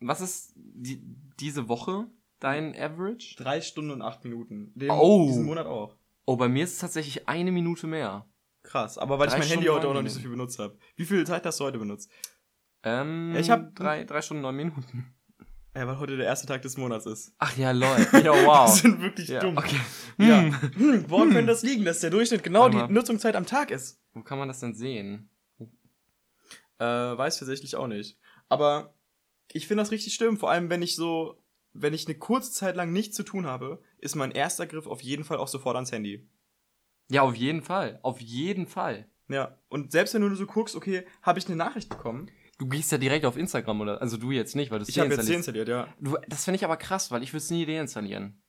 was 0.00 0.20
ist 0.20 0.52
die, 0.56 1.00
diese 1.38 1.68
Woche 1.68 2.06
dein 2.40 2.74
Average? 2.74 3.36
Drei 3.36 3.60
Stunden 3.60 3.90
und 3.90 4.02
acht 4.02 4.24
Minuten. 4.24 4.72
Den, 4.74 4.90
Oh. 4.90 5.26
Diesen 5.26 5.44
Monat 5.44 5.66
auch. 5.66 5.96
Oh, 6.26 6.36
bei 6.36 6.48
mir 6.48 6.64
ist 6.64 6.74
es 6.74 6.78
tatsächlich 6.78 7.28
eine 7.28 7.52
Minute 7.52 7.86
mehr. 7.86 8.26
Krass, 8.62 8.98
aber 8.98 9.18
weil 9.18 9.28
Drei 9.28 9.36
ich 9.36 9.40
mein 9.40 9.48
Handy 9.48 9.64
Stunden, 9.64 9.78
heute 9.78 9.88
auch 9.88 9.94
noch 9.94 10.02
nicht 10.02 10.12
so 10.12 10.20
viel 10.20 10.30
benutzt 10.30 10.58
habe. 10.58 10.76
Wie 10.96 11.04
viel 11.04 11.26
Zeit 11.26 11.44
hast 11.46 11.58
du 11.60 11.64
heute 11.64 11.78
benutzt? 11.78 12.10
Ähm, 12.82 13.34
Ich 13.36 13.50
hab- 13.50 13.74
drei, 13.74 14.04
drei 14.04 14.22
Stunden, 14.22 14.42
neun 14.42 14.56
Minuten. 14.56 15.14
Ja, 15.74 15.86
weil 15.86 15.98
heute 16.00 16.16
der 16.16 16.26
erste 16.26 16.46
Tag 16.48 16.62
des 16.62 16.76
Monats 16.76 17.06
ist. 17.06 17.32
Ach 17.38 17.56
ja, 17.56 17.70
lol. 17.70 17.96
Ja, 18.24 18.32
wow. 18.44 18.68
sind 18.68 19.00
wirklich 19.00 19.28
ja, 19.28 19.40
dumm. 19.40 19.56
okay. 19.56 19.76
Ja. 20.18 20.40
Hm. 20.42 20.52
Hm, 20.74 21.04
woran 21.08 21.30
könnte 21.30 21.46
das 21.52 21.62
liegen, 21.62 21.84
dass 21.84 22.00
der 22.00 22.10
Durchschnitt 22.10 22.42
genau 22.42 22.62
Warte 22.64 22.86
die. 22.88 22.92
Nutzungszeit 22.92 23.36
am 23.36 23.46
Tag 23.46 23.70
ist? 23.70 24.00
Wo 24.12 24.22
kann 24.22 24.38
man 24.38 24.48
das 24.48 24.58
denn 24.60 24.74
sehen? 24.74 25.30
Äh, 26.78 26.84
weiß 26.84 27.38
tatsächlich 27.38 27.76
auch 27.76 27.86
nicht. 27.86 28.18
Aber 28.50 28.94
ich 29.52 29.66
finde 29.66 29.82
das 29.82 29.90
richtig 29.90 30.12
schlimm, 30.14 30.36
vor 30.36 30.50
allem 30.50 30.68
wenn 30.68 30.82
ich 30.82 30.94
so, 30.96 31.42
wenn 31.72 31.94
ich 31.94 32.06
eine 32.06 32.18
kurze 32.18 32.52
Zeit 32.52 32.76
lang 32.76 32.92
nichts 32.92 33.16
zu 33.16 33.22
tun 33.22 33.46
habe, 33.46 33.82
ist 33.98 34.14
mein 34.16 34.32
erster 34.32 34.66
Griff 34.66 34.86
auf 34.86 35.00
jeden 35.00 35.24
Fall 35.24 35.38
auch 35.38 35.48
sofort 35.48 35.76
ans 35.76 35.92
Handy. 35.92 36.28
Ja, 37.10 37.22
auf 37.22 37.34
jeden 37.34 37.62
Fall. 37.62 37.98
Auf 38.02 38.20
jeden 38.20 38.66
Fall. 38.66 39.08
Ja, 39.28 39.58
und 39.68 39.92
selbst 39.92 40.12
wenn 40.14 40.22
du 40.22 40.28
nur 40.28 40.36
so 40.36 40.46
guckst, 40.46 40.74
okay, 40.76 41.06
habe 41.22 41.38
ich 41.38 41.46
eine 41.46 41.56
Nachricht 41.56 41.88
bekommen? 41.88 42.30
Du 42.58 42.66
gehst 42.68 42.92
ja 42.92 42.98
direkt 42.98 43.24
auf 43.24 43.36
Instagram 43.36 43.80
oder, 43.80 44.00
also 44.02 44.16
du 44.16 44.30
jetzt 44.32 44.54
nicht, 44.54 44.70
weil 44.70 44.80
du 44.80 44.82
es 44.82 44.88
Ich 44.90 44.98
habe 44.98 45.14
jetzt 45.14 45.28
deinstalliert, 45.28 45.68
ja. 45.68 45.88
Du, 46.00 46.16
das 46.28 46.44
finde 46.44 46.56
ich 46.56 46.64
aber 46.64 46.76
krass, 46.76 47.10
weil 47.10 47.22
ich 47.22 47.30
würde 47.32 47.38
es 47.44 47.50
nie 47.50 47.64
deinstallieren. 47.64 48.42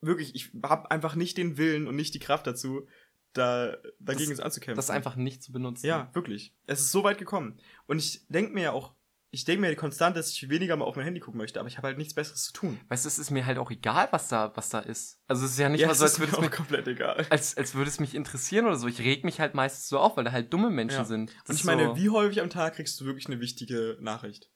Wirklich, 0.00 0.34
ich 0.34 0.50
habe 0.64 0.90
einfach 0.90 1.14
nicht 1.14 1.36
den 1.36 1.58
Willen 1.58 1.86
und 1.86 1.94
nicht 1.96 2.14
die 2.14 2.20
Kraft 2.20 2.46
dazu, 2.46 2.86
da 3.32 3.76
dagegen 3.98 4.30
Das- 4.30 4.38
es 4.38 4.44
anzukämpfen. 4.44 4.76
Das 4.76 4.90
einfach 4.90 5.16
nicht 5.16 5.42
zu 5.42 5.52
benutzen. 5.52 5.86
Ja, 5.86 6.10
wirklich. 6.14 6.54
Es 6.66 6.80
ist 6.80 6.90
so 6.92 7.04
weit 7.04 7.18
gekommen. 7.18 7.60
Und 7.86 7.98
ich 7.98 8.26
denke 8.28 8.52
mir 8.54 8.62
ja 8.62 8.72
auch, 8.72 8.94
ich 9.32 9.44
denke 9.44 9.60
mir 9.60 9.76
konstant, 9.76 10.16
dass 10.16 10.30
ich 10.32 10.48
weniger 10.48 10.76
mal 10.76 10.84
auf 10.84 10.96
mein 10.96 11.04
Handy 11.04 11.20
gucken 11.20 11.38
möchte, 11.38 11.60
aber 11.60 11.68
ich 11.68 11.76
habe 11.76 11.86
halt 11.86 11.98
nichts 11.98 12.14
Besseres 12.14 12.42
zu 12.44 12.52
tun. 12.52 12.80
Weißt 12.88 13.04
du, 13.04 13.08
es 13.08 13.18
ist 13.18 13.30
mir 13.30 13.46
halt 13.46 13.58
auch 13.58 13.70
egal, 13.70 14.08
was 14.10 14.28
da, 14.28 14.52
was 14.56 14.70
da 14.70 14.80
ist. 14.80 15.20
Also 15.28 15.44
es 15.44 15.52
ist 15.52 15.58
ja 15.58 15.68
nicht 15.68 15.82
ja, 15.82 15.86
mal 15.86 15.94
so, 15.94 16.04
als 16.04 16.18
würde 16.18 16.32
mir 16.32 16.38
es 16.38 16.44
mich, 16.44 16.50
komplett 16.50 16.88
egal. 16.88 17.26
als, 17.30 17.56
als 17.56 17.74
würde 17.74 17.90
es 17.90 18.00
mich 18.00 18.14
interessieren 18.14 18.66
oder 18.66 18.76
so. 18.76 18.88
Ich 18.88 18.98
reg 19.00 19.24
mich 19.24 19.38
halt 19.40 19.54
meistens 19.54 19.88
so 19.88 19.98
auf, 19.98 20.16
weil 20.16 20.24
da 20.24 20.32
halt 20.32 20.52
dumme 20.52 20.70
Menschen 20.70 20.98
Ja. 20.98 21.04
sind. 21.04 21.30
Das 21.42 21.50
Und 21.50 21.54
ich 21.56 21.64
meine, 21.64 21.84
so, 21.86 21.96
wie 21.96 22.10
häufig 22.10 22.40
am 22.40 22.50
Tag 22.50 22.74
kriegst 22.74 23.00
du 23.00 23.04
wirklich 23.04 23.26
eine 23.26 23.40
wichtige 23.40 23.96
Nachricht? 24.00 24.50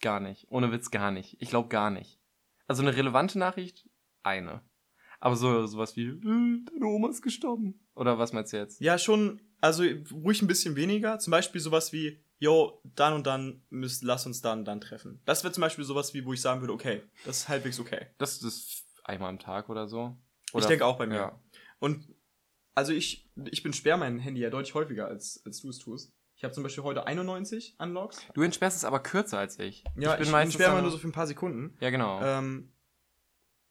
Gar 0.00 0.20
nicht. 0.20 0.46
Ohne 0.48 0.72
Witz 0.72 0.90
gar 0.90 1.10
nicht. 1.10 1.36
Ich 1.40 1.50
glaube 1.50 1.68
gar 1.68 1.90
nicht. 1.90 2.18
Also 2.66 2.82
eine 2.82 2.96
relevante 2.96 3.38
Nachricht, 3.38 3.86
eine. 4.22 4.62
Aber 5.18 5.36
so 5.36 5.66
sowas 5.66 5.96
wie, 5.96 6.06
äh, 6.06 6.64
deine 6.64 6.86
Oma 6.86 7.10
ist 7.10 7.20
gestorben. 7.20 7.86
Oder 7.94 8.18
was 8.18 8.32
meinst 8.32 8.54
du 8.54 8.56
jetzt? 8.56 8.80
Ja, 8.80 8.96
schon, 8.96 9.42
also 9.60 9.82
ruhig 10.10 10.40
ein 10.40 10.46
bisschen 10.46 10.76
weniger. 10.76 11.18
Zum 11.18 11.32
Beispiel 11.32 11.60
sowas 11.60 11.92
wie, 11.92 12.24
yo, 12.40 12.80
dann 12.82 13.12
und 13.12 13.26
dann 13.26 13.62
müsst, 13.70 14.02
lass 14.02 14.26
uns 14.26 14.40
dann 14.40 14.60
und 14.60 14.64
dann 14.64 14.80
treffen. 14.80 15.20
Das 15.26 15.44
wäre 15.44 15.52
zum 15.52 15.60
Beispiel 15.60 15.84
sowas 15.84 16.12
wie, 16.14 16.24
wo 16.24 16.32
ich 16.32 16.40
sagen 16.40 16.60
würde, 16.60 16.72
okay, 16.72 17.02
das 17.24 17.38
ist 17.38 17.48
halbwegs 17.48 17.78
okay. 17.78 18.06
Das 18.18 18.42
ist 18.42 18.84
einmal 19.04 19.28
am 19.28 19.38
Tag 19.38 19.68
oder 19.68 19.86
so. 19.86 20.16
ich 20.48 20.54
Oder- 20.54 20.66
denke 20.66 20.86
auch 20.86 20.98
bei 20.98 21.06
mir. 21.06 21.16
Ja. 21.16 21.40
Und 21.78 22.12
also 22.74 22.92
ich, 22.92 23.30
ich 23.50 23.62
besperre 23.62 23.98
mein 23.98 24.18
Handy 24.18 24.40
ja 24.40 24.50
deutlich 24.50 24.74
häufiger, 24.74 25.06
als, 25.06 25.42
als 25.44 25.60
du 25.60 25.68
es 25.68 25.78
tust. 25.78 26.12
Ich 26.34 26.42
habe 26.44 26.54
zum 26.54 26.62
Beispiel 26.62 26.82
heute 26.82 27.06
91 27.06 27.76
Unlocks. 27.78 28.26
Du 28.32 28.40
entsperrst 28.40 28.78
es 28.78 28.84
aber 28.84 29.00
kürzer 29.00 29.38
als 29.38 29.58
ich. 29.58 29.84
Ja, 29.98 30.16
bin 30.16 30.26
ich, 30.26 30.32
entsperre 30.32 30.72
mal 30.72 30.80
nur 30.80 30.90
so 30.90 30.96
für 30.96 31.08
ein 31.08 31.12
paar 31.12 31.26
Sekunden. 31.26 31.76
Ja, 31.80 31.90
genau. 31.90 32.22
Ähm, 32.22 32.72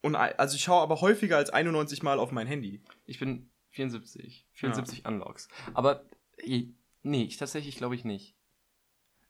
und 0.01 0.15
also 0.15 0.55
ich 0.55 0.63
schaue 0.63 0.81
aber 0.83 1.01
häufiger 1.01 1.37
als 1.37 1.49
91 1.49 2.03
Mal 2.03 2.19
auf 2.19 2.31
mein 2.31 2.45
Handy. 2.45 2.83
Ich 3.07 3.17
bin 3.19 3.49
74. 3.71 4.47
74 4.53 5.05
Unlocks. 5.05 5.47
Aber, 5.73 6.05
nee, 7.01 7.23
ich 7.23 7.37
tatsächlich 7.37 7.77
glaube 7.77 7.95
ich 7.95 8.05
nicht. 8.05 8.35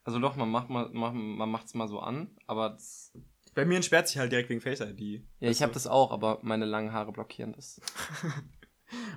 Also 0.10 0.18
doch, 0.20 0.36
man 0.36 0.50
macht 0.50 0.70
mal, 0.70 0.90
man 0.92 1.52
macht's 1.52 1.76
mal 1.76 1.88
so 1.88 2.00
an, 2.00 2.36
aber 2.48 2.70
das, 2.72 3.14
Bei 3.54 3.64
mir 3.64 3.76
entsperrt 3.76 4.08
sich 4.08 4.18
halt 4.18 4.32
direkt 4.32 4.50
wegen 4.50 4.60
Face 4.60 4.80
ID. 4.82 5.24
ja, 5.40 5.50
ich 5.52 5.62
habe 5.62 5.72
das 5.72 5.86
auch, 5.86 6.12
aber 6.12 6.40
meine 6.42 6.66
langen 6.66 6.92
Haare 6.94 7.12
blockieren 7.12 7.54
das. 7.54 7.80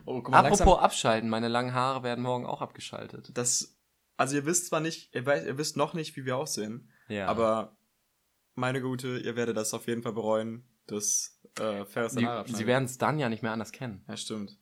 Oh, 0.05 0.21
guck 0.21 0.35
Apropos 0.35 0.81
abschalten, 0.81 1.31
meine 1.31 1.49
langen 1.49 1.73
Haare 1.73 2.03
werden 2.03 2.23
morgen 2.23 2.45
auch 2.45 2.61
abgeschaltet. 2.61 3.31
das, 3.33 3.79
also 4.19 4.37
ihr 4.37 4.45
wisst 4.45 4.67
zwar 4.67 4.81
nicht, 4.81 5.15
ihr, 5.15 5.25
weiß, 5.25 5.47
ihr 5.47 5.57
wisst 5.57 5.79
noch 5.79 5.95
nicht, 5.95 6.15
wie 6.15 6.27
wir 6.27 6.37
aussehen, 6.37 6.91
Ja. 7.09 7.27
aber 7.27 7.75
meine 8.55 8.83
Gute, 8.83 9.19
ihr 9.21 9.35
werdet 9.35 9.57
das 9.57 9.73
auf 9.73 9.87
jeden 9.87 10.03
Fall 10.03 10.13
bereuen, 10.13 10.67
dass 10.89 11.41
äh, 11.59 11.87
Ferris 11.87 12.15
die, 12.17 12.29
sie 12.53 12.67
werden 12.67 12.85
es 12.85 12.99
dann 12.99 13.19
ja 13.19 13.31
nicht 13.31 13.43
mehr 13.43 13.53
anders 13.53 13.73
kennen. 13.73 14.05
Ja, 14.09 14.17
stimmt. 14.19 14.59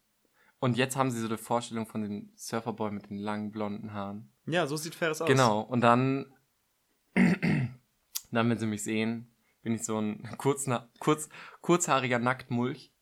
Und 0.61 0.77
jetzt 0.77 0.95
haben 0.97 1.11
sie 1.11 1.19
so 1.19 1.27
eine 1.27 1.39
Vorstellung 1.39 1.87
von 1.87 2.03
dem 2.03 2.31
Surferboy 2.37 2.93
mit 2.93 3.11
den 3.11 3.17
langen 3.19 3.51
blonden 3.51 3.93
Haaren. 3.93 4.31
Ja, 4.51 4.67
so 4.67 4.77
sieht 4.77 4.95
Ferris 4.95 5.21
aus. 5.21 5.29
Genau, 5.29 5.61
und 5.61 5.81
dann, 5.81 6.27
dann, 7.15 8.51
wenn 8.51 8.59
sie 8.59 8.67
mich 8.67 8.83
sehen, 8.83 9.29
bin 9.63 9.75
ich 9.75 9.85
so 9.85 9.99
ein 10.01 10.29
kurz, 10.39 10.67
kurz, 10.99 11.29
kurzhaariger 11.61 12.19
Nacktmulch. 12.19 12.93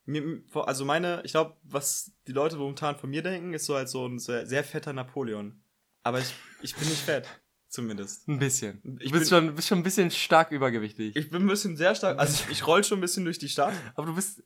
Also 0.54 0.84
meine, 0.86 1.20
ich 1.24 1.32
glaube, 1.32 1.56
was 1.64 2.12
die 2.26 2.32
Leute 2.32 2.56
momentan 2.56 2.96
von 2.96 3.10
mir 3.10 3.22
denken, 3.22 3.52
ist 3.52 3.66
so 3.66 3.74
als 3.74 3.90
so 3.92 4.06
ein 4.06 4.18
sehr, 4.18 4.46
sehr 4.46 4.64
fetter 4.64 4.92
Napoleon. 4.92 5.60
Aber 6.02 6.18
ich, 6.18 6.34
ich 6.62 6.74
bin 6.74 6.88
nicht 6.88 7.02
fett, 7.02 7.28
zumindest. 7.68 8.26
Ein 8.26 8.38
bisschen. 8.38 8.80
Ich 9.00 9.12
du 9.12 9.18
bist, 9.18 9.30
bin- 9.30 9.46
schon, 9.46 9.54
bist 9.54 9.68
schon 9.68 9.78
ein 9.78 9.82
bisschen 9.84 10.10
stark 10.10 10.50
übergewichtig. 10.50 11.14
Ich 11.14 11.28
bin 11.30 11.42
ein 11.42 11.48
bisschen 11.48 11.76
sehr 11.76 11.94
stark, 11.94 12.18
also 12.18 12.42
ich, 12.44 12.50
ich 12.52 12.66
roll 12.66 12.82
schon 12.84 12.98
ein 12.98 13.02
bisschen 13.02 13.24
durch 13.24 13.38
die 13.38 13.50
Stadt. 13.50 13.74
aber 13.96 14.06
du 14.06 14.14
bist 14.14 14.42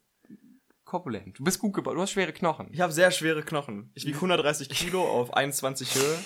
korpulent. 0.85 1.39
Du 1.39 1.45
bist 1.45 1.61
gut 1.61 1.73
gebaut. 1.75 1.95
Du 1.97 2.01
hast 2.03 2.11
schwere 2.11 2.33
Knochen. 2.33 2.69
Ich 2.73 2.81
habe 2.81 2.93
sehr 2.93 3.13
schwere 3.13 3.43
Knochen. 3.45 3.93
Ich 3.95 4.05
wiege 4.05 4.17
130 4.17 4.69
Kilo 4.69 5.03
auf 5.09 5.33
21 5.33 5.95
Höhe. 5.95 6.19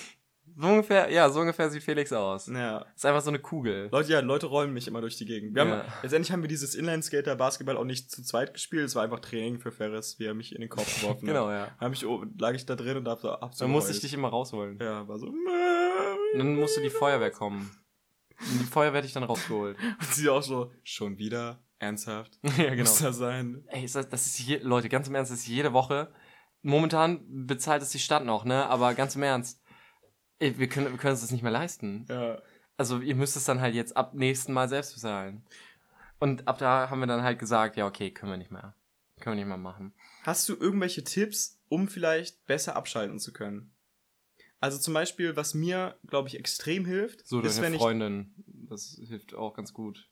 So 0.59 0.69
ungefähr, 0.69 1.11
ja, 1.13 1.29
so 1.29 1.41
ungefähr 1.41 1.69
sieht 1.69 1.83
Felix 1.83 2.13
aus. 2.13 2.47
Ja. 2.47 2.87
Ist 2.95 3.05
einfach 3.05 3.21
so 3.21 3.29
eine 3.31 3.39
Kugel. 3.39 3.89
Leute, 3.93 4.11
ja, 4.13 4.21
Leute 4.21 4.47
rollen 4.47 4.73
mich 4.73 4.89
immer 4.89 5.03
durch 5.03 5.17
die 5.17 5.27
Gegend. 5.27 5.55
Wir 5.55 5.65
Ja. 5.65 5.71
haben, 5.71 5.93
letztendlich 6.03 6.33
haben 6.33 6.41
wir 6.43 6.49
dieses 6.49 6.75
Inline-Skater-Basketball 6.75 7.77
auch 7.77 7.85
nicht 7.85 8.11
zu 8.11 8.23
zweit 8.23 8.55
gespielt. 8.55 8.85
Es 8.87 8.95
war 8.95 9.03
einfach 9.05 9.21
Training 9.21 9.59
für 9.61 9.71
Ferris, 9.71 10.19
wie 10.19 10.25
er 10.25 10.35
mich 10.35 10.55
in 10.55 10.63
den 10.63 10.71
Kopf 10.71 11.01
geworfen 11.01 11.27
Genau, 11.27 11.49
hat. 11.49 11.53
ja. 11.69 11.77
Hab 11.79 11.93
ich, 11.93 12.07
oh, 12.07 12.25
lag 12.39 12.55
ich 12.55 12.65
da 12.65 12.75
drin 12.75 12.97
und 12.97 13.07
hab 13.09 13.21
so 13.21 13.31
ab 13.33 13.53
Dann 13.59 13.71
musste 13.71 13.93
ich 13.93 14.01
dich 14.01 14.15
immer 14.15 14.29
rausholen. 14.29 14.79
Ja, 14.81 15.07
war 15.07 15.19
so. 15.19 15.27
Und 15.27 16.39
Dann 16.39 16.55
musste 16.55 16.81
die 16.81 16.91
Feuerwehr 16.91 17.31
kommen. 17.31 17.71
Und 18.39 18.61
die 18.61 18.65
Feuerwehr 18.65 18.99
hat 18.99 19.05
dich 19.05 19.13
dann 19.13 19.25
rausgeholt. 19.25 19.77
sie 20.13 20.29
auch 20.31 20.43
so, 20.43 20.73
schon 20.83 21.19
wieder? 21.19 21.63
Ernsthaft? 21.79 22.39
ja, 22.57 22.71
genau. 22.71 22.77
Muss 22.89 22.99
das 23.01 23.17
sein? 23.19 23.63
Ey, 23.69 23.85
ist 23.85 23.95
das, 23.95 24.09
das 24.09 24.25
ist 24.27 24.39
je, 24.39 24.57
Leute, 24.63 24.89
ganz 24.89 25.07
im 25.09 25.15
Ernst, 25.15 25.31
das 25.33 25.41
ist 25.41 25.47
jede 25.49 25.75
Woche. 25.75 26.13
Momentan 26.63 27.21
bezahlt 27.47 27.83
es 27.83 27.91
die 27.91 27.99
Stadt 27.99 28.25
noch, 28.25 28.45
ne? 28.47 28.67
Aber 28.67 28.95
ganz 28.95 29.15
im 29.15 29.23
Ernst, 29.23 29.63
wir 30.39 30.69
können, 30.69 30.91
wir 30.91 30.99
können 30.99 31.13
uns 31.13 31.21
das 31.21 31.31
nicht 31.31 31.43
mehr 31.43 31.53
leisten. 31.53 32.07
Ja. 32.09 32.41
Also 32.77 33.01
ihr 33.01 33.15
müsst 33.15 33.37
es 33.37 33.45
dann 33.45 33.61
halt 33.61 33.75
jetzt 33.75 33.97
ab 33.97 34.15
nächsten 34.15 34.53
Mal 34.53 34.69
selbst 34.69 34.95
bezahlen. 34.95 35.45
Und 36.19 36.47
ab 36.49 36.59
da 36.59 36.91
haben 36.91 37.01
wir 37.01 37.07
dann 37.07 37.23
halt 37.23 37.39
gesagt, 37.39 37.77
ja, 37.77 37.87
okay, 37.87 38.11
können 38.11 38.33
wir 38.33 38.39
nicht 38.39 38.51
mehr. 38.51 38.75
Können 39.21 39.37
wir 39.37 39.45
nicht 39.45 39.49
mehr 39.49 39.57
machen. 39.57 39.95
Hast 40.23 40.49
du 40.49 40.55
irgendwelche 40.55 41.05
Tipps, 41.05 41.59
um 41.69 41.89
vielleicht 41.89 42.47
besser 42.47 42.77
abschalten 42.77 43.19
zu 43.19 43.33
können? 43.33 43.73
Also 44.61 44.79
zum 44.79 44.95
Beispiel, 44.95 45.37
was 45.37 45.55
mir, 45.55 45.97
glaube 46.07 46.29
ich, 46.29 46.39
extrem 46.39 46.85
hilft, 46.87 47.27
So, 47.27 47.41
ist, 47.41 47.59
deine 47.59 47.77
Freundin, 47.77 48.35
das 48.47 48.99
hilft 49.07 49.35
auch 49.35 49.55
ganz 49.55 49.73
gut. 49.73 50.09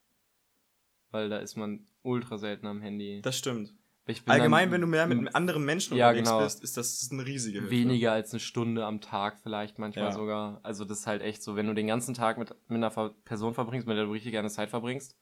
Weil 1.10 1.28
da 1.28 1.38
ist 1.38 1.56
man 1.56 1.86
ultra 2.02 2.38
selten 2.38 2.66
am 2.66 2.80
Handy. 2.80 3.20
Das 3.22 3.38
stimmt. 3.38 3.74
Ich 4.06 4.22
Allgemein, 4.26 4.66
dann 4.66 4.72
wenn 4.72 4.80
du 4.82 4.86
mehr 4.86 5.06
mit 5.06 5.34
anderen 5.34 5.64
Menschen 5.64 5.96
Ja, 5.96 6.08
unterwegs 6.08 6.28
genau. 6.28 6.42
bist, 6.44 6.62
ist 6.62 6.76
das 6.76 7.08
eine 7.10 7.24
riesige 7.24 7.60
Hilfe. 7.60 7.70
weniger 7.70 8.12
als 8.12 8.32
eine 8.32 8.40
Stunde 8.40 8.84
am 8.84 9.00
Tag 9.00 9.38
vielleicht 9.42 9.78
manchmal 9.78 10.06
Ja. 10.06 10.12
sogar. 10.12 10.60
Also 10.62 10.84
das 10.84 11.00
ist 11.00 11.06
halt 11.06 11.22
echt 11.22 11.42
so, 11.42 11.56
wenn 11.56 11.66
du 11.66 11.74
den 11.74 11.86
ganzen 11.86 12.12
Tag 12.14 12.36
mit, 12.36 12.54
mit 12.68 12.76
einer 12.84 12.90
Person 13.24 13.54
verbringst, 13.54 13.86
mit 13.86 13.96
der 13.96 14.04
du 14.04 14.12
richtig 14.12 14.32
gerne 14.32 14.50
Zeit 14.50 14.68
verbringst. 14.68 15.16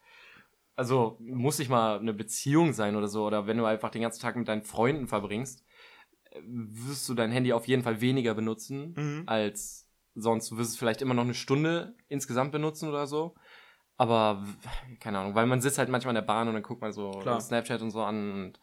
Also 0.75 1.17
muss 1.21 1.59
nicht 1.59 1.69
mal 1.69 1.99
eine 2.01 2.13
Beziehung 2.15 2.73
sein 2.73 2.97
oder 2.97 3.07
so, 3.07 3.25
oder 3.25 3.47
wenn 3.47 3.59
du 3.59 3.67
einfach 3.67 3.91
den 3.91 4.03
ganzen 4.03 4.21
Tag 4.21 4.35
mit 4.37 4.49
deinen 4.49 4.63
Freunden 4.63 5.07
verbringst, 5.07 5.65
wirst 6.45 7.09
du 7.09 7.15
dein 7.15 7.31
Handy 7.31 7.53
auf 7.53 7.69
jeden 7.69 7.83
Fall 7.83 8.01
weniger 8.01 8.35
benutzen 8.35 8.95
Mhm. 8.97 9.23
als 9.27 9.87
sonst. 10.15 10.51
Du 10.51 10.57
wirst 10.57 10.71
es 10.71 10.77
vielleicht 10.77 11.03
immer 11.03 11.15
noch 11.15 11.25
eine 11.25 11.35
Stunde 11.35 11.95
insgesamt 12.09 12.53
benutzen 12.53 12.89
oder 12.89 13.07
so. 13.07 13.35
Aber 14.03 14.45
keine 14.99 15.21
Ahnung, 15.21 15.37
weil 15.37 15.47
man 15.47 15.61
sitzt 15.61 15.79
halt 15.79 15.89
manchmal 15.89 16.11
in 16.11 16.17
der 16.17 16.23
Bahn 16.23 16.49
und 16.49 16.55
dann 16.55 16.63
guckt 16.65 16.81
man 16.81 16.93
so 16.93 17.13
Klar. 17.21 17.41
Snapchat 17.41 17.83
und 17.83 17.93
so 17.93 18.03
an 18.03 18.33
und 18.33 18.61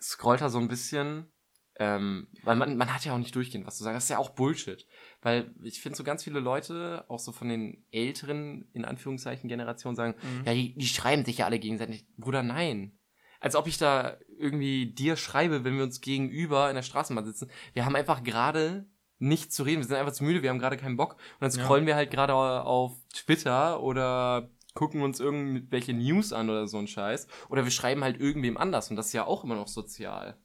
scrollt 0.00 0.40
da 0.40 0.48
so 0.48 0.58
ein 0.58 0.68
bisschen. 0.68 1.30
Ähm, 1.78 2.28
weil 2.42 2.56
man, 2.56 2.78
man 2.78 2.94
hat 2.94 3.04
ja 3.04 3.12
auch 3.12 3.18
nicht 3.18 3.34
durchgehend 3.34 3.66
was 3.66 3.76
zu 3.76 3.84
sagen. 3.84 3.96
Das 3.96 4.04
ist 4.04 4.08
ja 4.10 4.16
auch 4.16 4.30
Bullshit. 4.30 4.86
Weil 5.20 5.54
ich 5.62 5.82
finde 5.82 5.94
so 5.98 6.04
ganz 6.04 6.24
viele 6.24 6.40
Leute, 6.40 7.04
auch 7.08 7.18
so 7.18 7.32
von 7.32 7.50
den 7.50 7.84
älteren, 7.90 8.70
in 8.72 8.86
Anführungszeichen, 8.86 9.46
Generationen 9.46 9.94
sagen, 9.94 10.14
Mhm. 10.22 10.44
ja, 10.46 10.54
die, 10.54 10.74
die 10.74 10.86
schreiben 10.86 11.26
sich 11.26 11.36
ja 11.38 11.44
alle 11.44 11.58
gegenseitig. 11.58 12.06
Bruder, 12.16 12.42
nein. 12.42 12.98
Als 13.40 13.56
ob 13.56 13.66
ich 13.66 13.76
da 13.76 14.16
irgendwie 14.38 14.94
dir 14.94 15.16
schreibe, 15.16 15.64
wenn 15.64 15.76
wir 15.76 15.84
uns 15.84 16.00
gegenüber 16.00 16.70
in 16.70 16.76
der 16.76 16.82
Straßenbahn 16.82 17.26
sitzen. 17.26 17.50
Wir 17.74 17.84
haben 17.84 17.94
einfach 17.94 18.22
gerade 18.24 18.86
nichts 19.18 19.54
zu 19.54 19.62
reden. 19.62 19.80
Wir 19.80 19.86
sind 19.86 19.96
einfach 19.96 20.12
zu 20.12 20.24
müde, 20.24 20.42
wir 20.42 20.50
haben 20.50 20.58
gerade 20.58 20.76
keinen 20.76 20.96
Bock. 20.96 21.12
Und 21.14 21.20
dann 21.40 21.50
Ja. 21.50 21.64
scrollen 21.64 21.86
wir 21.86 21.94
halt 21.96 22.10
gerade 22.10 22.34
auf 22.34 22.92
Twitter 23.12 23.82
oder 23.82 24.50
gucken 24.74 25.02
uns 25.02 25.20
irgendwelche 25.20 25.94
News 25.94 26.32
an 26.32 26.50
oder 26.50 26.66
so 26.68 26.78
ein 26.78 26.86
Scheiß. 26.86 27.26
Oder 27.48 27.64
wir 27.64 27.70
schreiben 27.70 28.04
halt 28.04 28.20
irgendwem 28.20 28.56
anders. 28.56 28.90
Und 28.90 28.96
das 28.96 29.06
ist 29.06 29.12
ja 29.14 29.24
auch 29.26 29.42
immer 29.44 29.54
noch 29.56 29.68
sozial. 29.68 30.36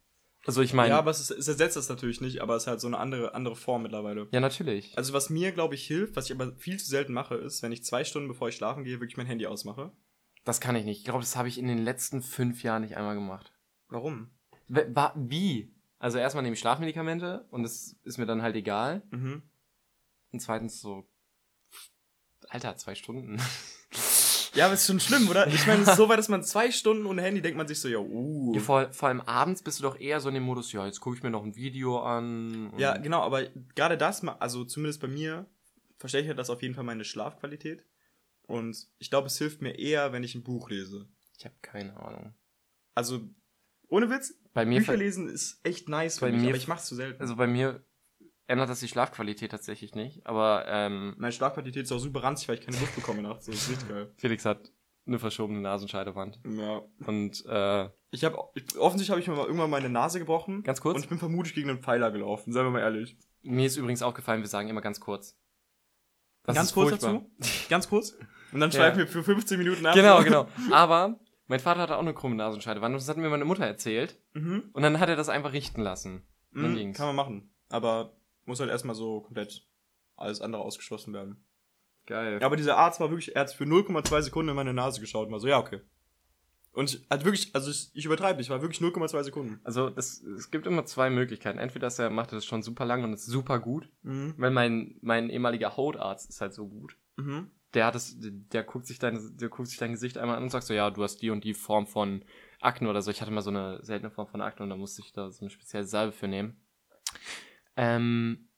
Also 0.45 0.61
ich 0.61 0.73
meine, 0.73 0.89
ja, 0.89 0.95
ja, 0.95 0.99
aber 0.99 1.11
es, 1.11 1.19
ist, 1.19 1.29
es 1.29 1.47
ersetzt 1.47 1.75
das 1.75 1.87
natürlich 1.89 2.19
nicht, 2.19 2.41
aber 2.41 2.55
es 2.55 2.63
ist 2.63 2.67
halt 2.67 2.81
so 2.81 2.87
eine 2.87 2.97
andere, 2.97 3.35
andere 3.35 3.55
Form 3.55 3.83
mittlerweile. 3.83 4.27
natürlich. 4.31 4.97
Also 4.97 5.13
was 5.13 5.29
mir, 5.29 5.51
glaube 5.51 5.75
ich, 5.75 5.85
hilft, 5.85 6.15
was 6.15 6.25
ich 6.29 6.35
aber 6.35 6.55
viel 6.55 6.79
zu 6.79 6.87
selten 6.87 7.13
mache, 7.13 7.35
ist, 7.35 7.61
wenn 7.61 7.71
ich 7.71 7.83
zwei 7.83 8.03
Stunden 8.03 8.27
bevor 8.27 8.49
ich 8.49 8.55
schlafen 8.55 8.83
gehe, 8.83 8.99
wirklich 8.99 9.17
mein 9.17 9.27
Handy 9.27 9.45
ausmache. 9.45 9.91
Das 10.43 10.59
kann 10.59 10.75
ich 10.75 10.85
nicht. 10.85 10.97
Ich 10.99 11.03
glaube, 11.03 11.19
das 11.19 11.35
habe 11.35 11.47
ich 11.47 11.59
in 11.59 11.67
den 11.67 11.77
letzten 11.77 12.23
fünf 12.23 12.63
Jahren 12.63 12.81
nicht 12.81 12.97
einmal 12.97 13.13
gemacht. 13.13 13.53
Warum? 13.89 14.31
Wie? 14.67 15.75
Also 16.01 16.17
erstmal 16.17 16.41
nehme 16.41 16.55
ich 16.55 16.59
Schlafmedikamente 16.59 17.45
und 17.51 17.61
das 17.61 17.95
ist 18.03 18.17
mir 18.17 18.25
dann 18.25 18.41
halt 18.41 18.55
egal. 18.55 19.03
Mhm. 19.11 19.43
Und 20.31 20.39
zweitens 20.39 20.81
so, 20.81 21.07
Alter, 22.49 22.75
zwei 22.75 22.95
Stunden. 22.95 23.39
Ja, 24.53 24.65
aber 24.65 24.73
ist 24.73 24.85
schon 24.85 24.99
schlimm, 24.99 25.29
oder? 25.29 25.47
Ich 25.47 25.65
meine, 25.65 25.83
es 25.83 25.87
ist 25.87 25.95
so 25.95 26.09
weit, 26.09 26.19
dass 26.19 26.27
man 26.27 26.43
zwei 26.43 26.71
Stunden 26.71 27.05
ohne 27.05 27.21
Handy 27.21 27.41
denkt 27.41 27.57
man 27.57 27.69
sich 27.69 27.79
so, 27.79 27.87
ja, 27.87 27.99
uh. 27.99 28.59
vor, 28.59 28.91
vor 28.91 29.07
allem 29.07 29.21
abends 29.21 29.61
bist 29.61 29.79
du 29.79 29.83
doch 29.83 29.97
eher 29.97 30.19
so 30.19 30.27
in 30.27 30.35
dem 30.35 30.43
Modus, 30.43 30.73
ja, 30.73 30.85
jetzt 30.85 30.99
gucke 30.99 31.15
ich 31.15 31.23
mir 31.23 31.29
noch 31.29 31.45
ein 31.45 31.55
Video 31.55 32.01
an. 32.01 32.73
Ja, 32.77 32.97
genau, 32.97 33.21
aber 33.21 33.45
gerade 33.75 33.97
das, 33.97 34.25
also 34.25 34.65
zumindest 34.65 34.99
bei 34.99 35.07
mir, 35.07 35.45
verschlechtert 35.99 36.37
das 36.37 36.49
auf 36.49 36.61
jeden 36.61 36.75
Fall 36.75 36.83
meine 36.83 37.05
Schlafqualität. 37.05 37.85
Und 38.45 38.89
ich 38.97 39.09
glaube, 39.09 39.27
es 39.27 39.37
hilft 39.37 39.61
mir 39.61 39.79
eher, 39.79 40.11
wenn 40.11 40.23
ich 40.23 40.35
ein 40.35 40.43
Buch 40.43 40.69
lese. 40.69 41.07
Ich 41.37 41.45
habe 41.45 41.55
keine 41.61 41.95
Ahnung. 41.95 42.33
Also, 42.93 43.21
ohne 43.91 44.09
Witz, 44.09 44.33
Bei 44.53 44.65
mir, 44.65 44.79
Bücher 44.79 44.97
lesen 44.97 45.29
ist 45.29 45.59
echt 45.63 45.87
nice 45.89 46.19
Bei 46.19 46.31
mich, 46.31 46.41
mir- 46.41 46.47
aber 46.49 46.57
ich 46.57 46.67
mach's 46.67 46.85
zu 46.87 46.95
selten. 46.95 47.21
also 47.21 47.35
bei 47.35 47.45
mir 47.45 47.85
ändert 48.47 48.69
das 48.69 48.79
die 48.79 48.87
Schlafqualität 48.87 49.51
tatsächlich 49.51 49.93
nicht. 49.95 50.25
Aber 50.25 50.65
ähm, 50.67 51.13
meine 51.17 51.31
Schlafqualität 51.31 51.83
ist 51.83 51.91
auch 51.91 51.99
super 51.99 52.23
ranzig, 52.23 52.47
weil 52.49 52.55
ich 52.57 52.65
keine 52.65 52.77
Luft 52.79 52.95
bekomme 52.95 53.21
nachts. 53.21 53.45
Das 53.45 53.55
ist 53.55 53.69
richtig 53.69 53.87
geil. 53.89 54.11
Felix 54.17 54.43
hat 54.45 54.71
eine 55.05 55.19
verschobene 55.19 55.61
Nasenscheidewand. 55.61 56.39
Ja. 56.45 56.81
Und 57.05 57.45
äh, 57.45 57.89
Ich 58.11 58.23
habe 58.25 58.37
offensichtlich 58.77 59.09
habe 59.09 59.19
ich 59.21 59.27
mir 59.27 59.35
mal 59.35 59.45
irgendwann 59.45 59.69
meine 59.69 59.89
Nase 59.89 60.19
gebrochen. 60.19 60.63
Ganz 60.63 60.81
kurz? 60.81 60.95
Und 60.97 61.03
ich 61.03 61.09
bin 61.09 61.17
vermutlich 61.17 61.53
gegen 61.55 61.69
einen 61.69 61.81
Pfeiler 61.81 62.11
gelaufen, 62.11 62.51
seien 62.51 62.65
wir 62.65 62.71
mal 62.71 62.79
ehrlich. 62.81 63.17
mir 63.41 63.65
ist 63.65 63.77
übrigens 63.77 64.01
aufgefallen, 64.01 64.41
wir 64.41 64.47
sagen 64.49 64.67
immer 64.69 64.81
ganz 64.81 64.99
kurz. 64.99 65.37
Das 66.43 66.55
Ganz 66.55 66.69
ist 66.69 66.73
kurz 66.73 66.89
furchtbar. 66.89 67.13
dazu? 67.39 67.67
Ganz 67.69 67.87
kurz? 67.87 68.11
Und 68.51 68.59
dann 68.59 68.69
Ja. 68.71 68.77
schreiben 68.79 68.97
wir 68.97 69.07
für 69.07 69.23
15 69.23 69.57
Minuten 69.59 69.85
ab. 69.85 69.95
Genau, 69.95 70.23
genau. 70.23 70.47
Aber 70.71 71.19
mein 71.51 71.59
Vater 71.59 71.81
hatte 71.81 71.95
auch 71.97 72.01
eine 72.01 72.13
krumme 72.13 72.35
Nasenscheidewand 72.35 72.93
und 72.95 73.01
das 73.01 73.07
hat 73.09 73.17
mir 73.17 73.29
meine 73.29 73.45
Mutter 73.45 73.65
erzählt. 73.65 74.17
Mhm. 74.33 74.63
Und 74.73 74.81
dann 74.81 74.99
hat 74.99 75.09
er 75.09 75.15
das 75.15 75.29
einfach 75.29 75.53
richten 75.53 75.81
lassen. 75.81 76.23
Dann 76.53 76.71
Mhm, 76.71 76.75
ging's. 76.75 76.97
kann 76.97 77.07
man 77.07 77.15
machen. 77.15 77.51
Aber 77.69 78.13
muss 78.45 78.59
halt 78.59 78.69
erstmal 78.69 78.95
so 78.95 79.21
komplett 79.21 79.67
alles 80.15 80.41
andere 80.41 80.61
ausgeschlossen 80.63 81.13
werden. 81.13 81.43
Geil. 82.07 82.39
Ja, 82.41 82.45
aber 82.47 82.55
dieser 82.55 82.77
Arzt 82.77 82.99
war 82.99 83.09
wirklich, 83.11 83.35
er 83.35 83.41
hat 83.41 83.51
für 83.53 83.65
0,2 83.65 84.21
Sekunden 84.23 84.49
in 84.49 84.55
meine 84.55 84.73
Nase 84.73 84.99
geschaut 84.99 85.27
und 85.27 85.33
war 85.33 85.39
so, 85.39 85.47
ja, 85.47 85.59
okay. 85.59 85.81
Und 86.73 86.89
ich- 86.93 87.05
hat 87.09 87.25
wirklich, 87.25 87.53
also 87.53 87.69
ich, 87.69 87.91
ich 87.93 88.05
übertreibe 88.05 88.39
nicht, 88.39 88.49
war 88.49 88.61
wirklich 88.61 88.79
0,2 88.81 89.23
Sekunden. 89.23 89.59
Also 89.63 89.91
es, 89.97 90.21
es 90.23 90.51
gibt 90.51 90.65
immer 90.67 90.85
zwei 90.85 91.09
Möglichkeiten. 91.09 91.59
Entweder 91.59 91.87
ist 91.87 91.99
er 91.99 92.09
macht 92.09 92.31
das 92.31 92.45
schon 92.45 92.63
super 92.63 92.85
lang 92.85 93.03
und 93.03 93.13
ist 93.13 93.25
super 93.25 93.59
gut, 93.59 93.89
Mhm. 94.03 94.35
weil 94.37 94.51
mein, 94.51 94.95
mein 95.01 95.29
ehemaliger 95.29 95.75
Hautarzt 95.75 96.29
ist 96.29 96.39
halt 96.41 96.53
so 96.53 96.67
gut. 96.67 96.95
Mhm. 97.17 97.51
Der 97.73 97.85
hat 97.85 97.95
es, 97.95 98.17
der 98.19 98.63
guckt 98.63 98.85
sich 98.85 98.99
dein, 98.99 99.37
der 99.37 99.49
guckt 99.49 99.69
sich 99.69 99.77
dein 99.77 99.91
Gesicht 99.91 100.17
einmal 100.17 100.37
an 100.37 100.43
und 100.43 100.49
sagt 100.49 100.65
so, 100.65 100.73
ja, 100.73 100.89
du 100.89 101.03
hast 101.03 101.21
die 101.21 101.29
und 101.29 101.43
die 101.43 101.53
Form 101.53 101.87
von 101.87 102.25
Akne 102.59 102.89
oder 102.89 103.01
so. 103.01 103.11
Ich 103.11 103.21
hatte 103.21 103.31
mal 103.31 103.41
so 103.41 103.49
eine 103.49 103.83
seltene 103.83 104.11
Form 104.11 104.27
von 104.27 104.41
Akne 104.41 104.63
und 104.63 104.69
da 104.69 104.75
musste 104.75 105.01
ich 105.01 105.13
da 105.13 105.31
so 105.31 105.41
eine 105.41 105.49
spezielle 105.49 105.85
Salbe 105.85 106.11
für 106.11 106.27
nehmen. 106.27 106.61
Ähm, 107.77 108.49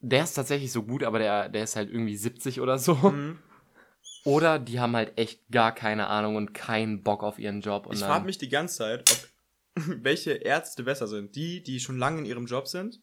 der 0.00 0.24
ist 0.24 0.34
tatsächlich 0.34 0.70
so 0.70 0.84
gut, 0.84 1.02
aber 1.02 1.18
der, 1.18 1.48
der 1.48 1.64
ist 1.64 1.76
halt 1.76 1.90
irgendwie 1.90 2.16
70 2.16 2.60
oder 2.60 2.78
so. 2.78 2.94
Mhm. 2.94 3.38
Oder 4.24 4.58
die 4.58 4.80
haben 4.80 4.94
halt 4.94 5.18
echt 5.18 5.48
gar 5.50 5.74
keine 5.74 6.06
Ahnung 6.06 6.36
und 6.36 6.54
keinen 6.54 7.02
Bock 7.02 7.22
auf 7.22 7.38
ihren 7.38 7.60
Job. 7.60 7.88
Ich 7.92 8.00
frage 8.00 8.26
mich 8.26 8.38
die 8.38 8.48
ganze 8.48 8.78
Zeit, 8.78 9.28
ob 9.76 9.84
welche 10.04 10.32
Ärzte 10.32 10.82
besser 10.82 11.06
sind. 11.06 11.34
Die, 11.34 11.62
die 11.62 11.80
schon 11.80 11.98
lange 11.98 12.20
in 12.20 12.26
ihrem 12.26 12.46
Job 12.46 12.68
sind 12.68 13.00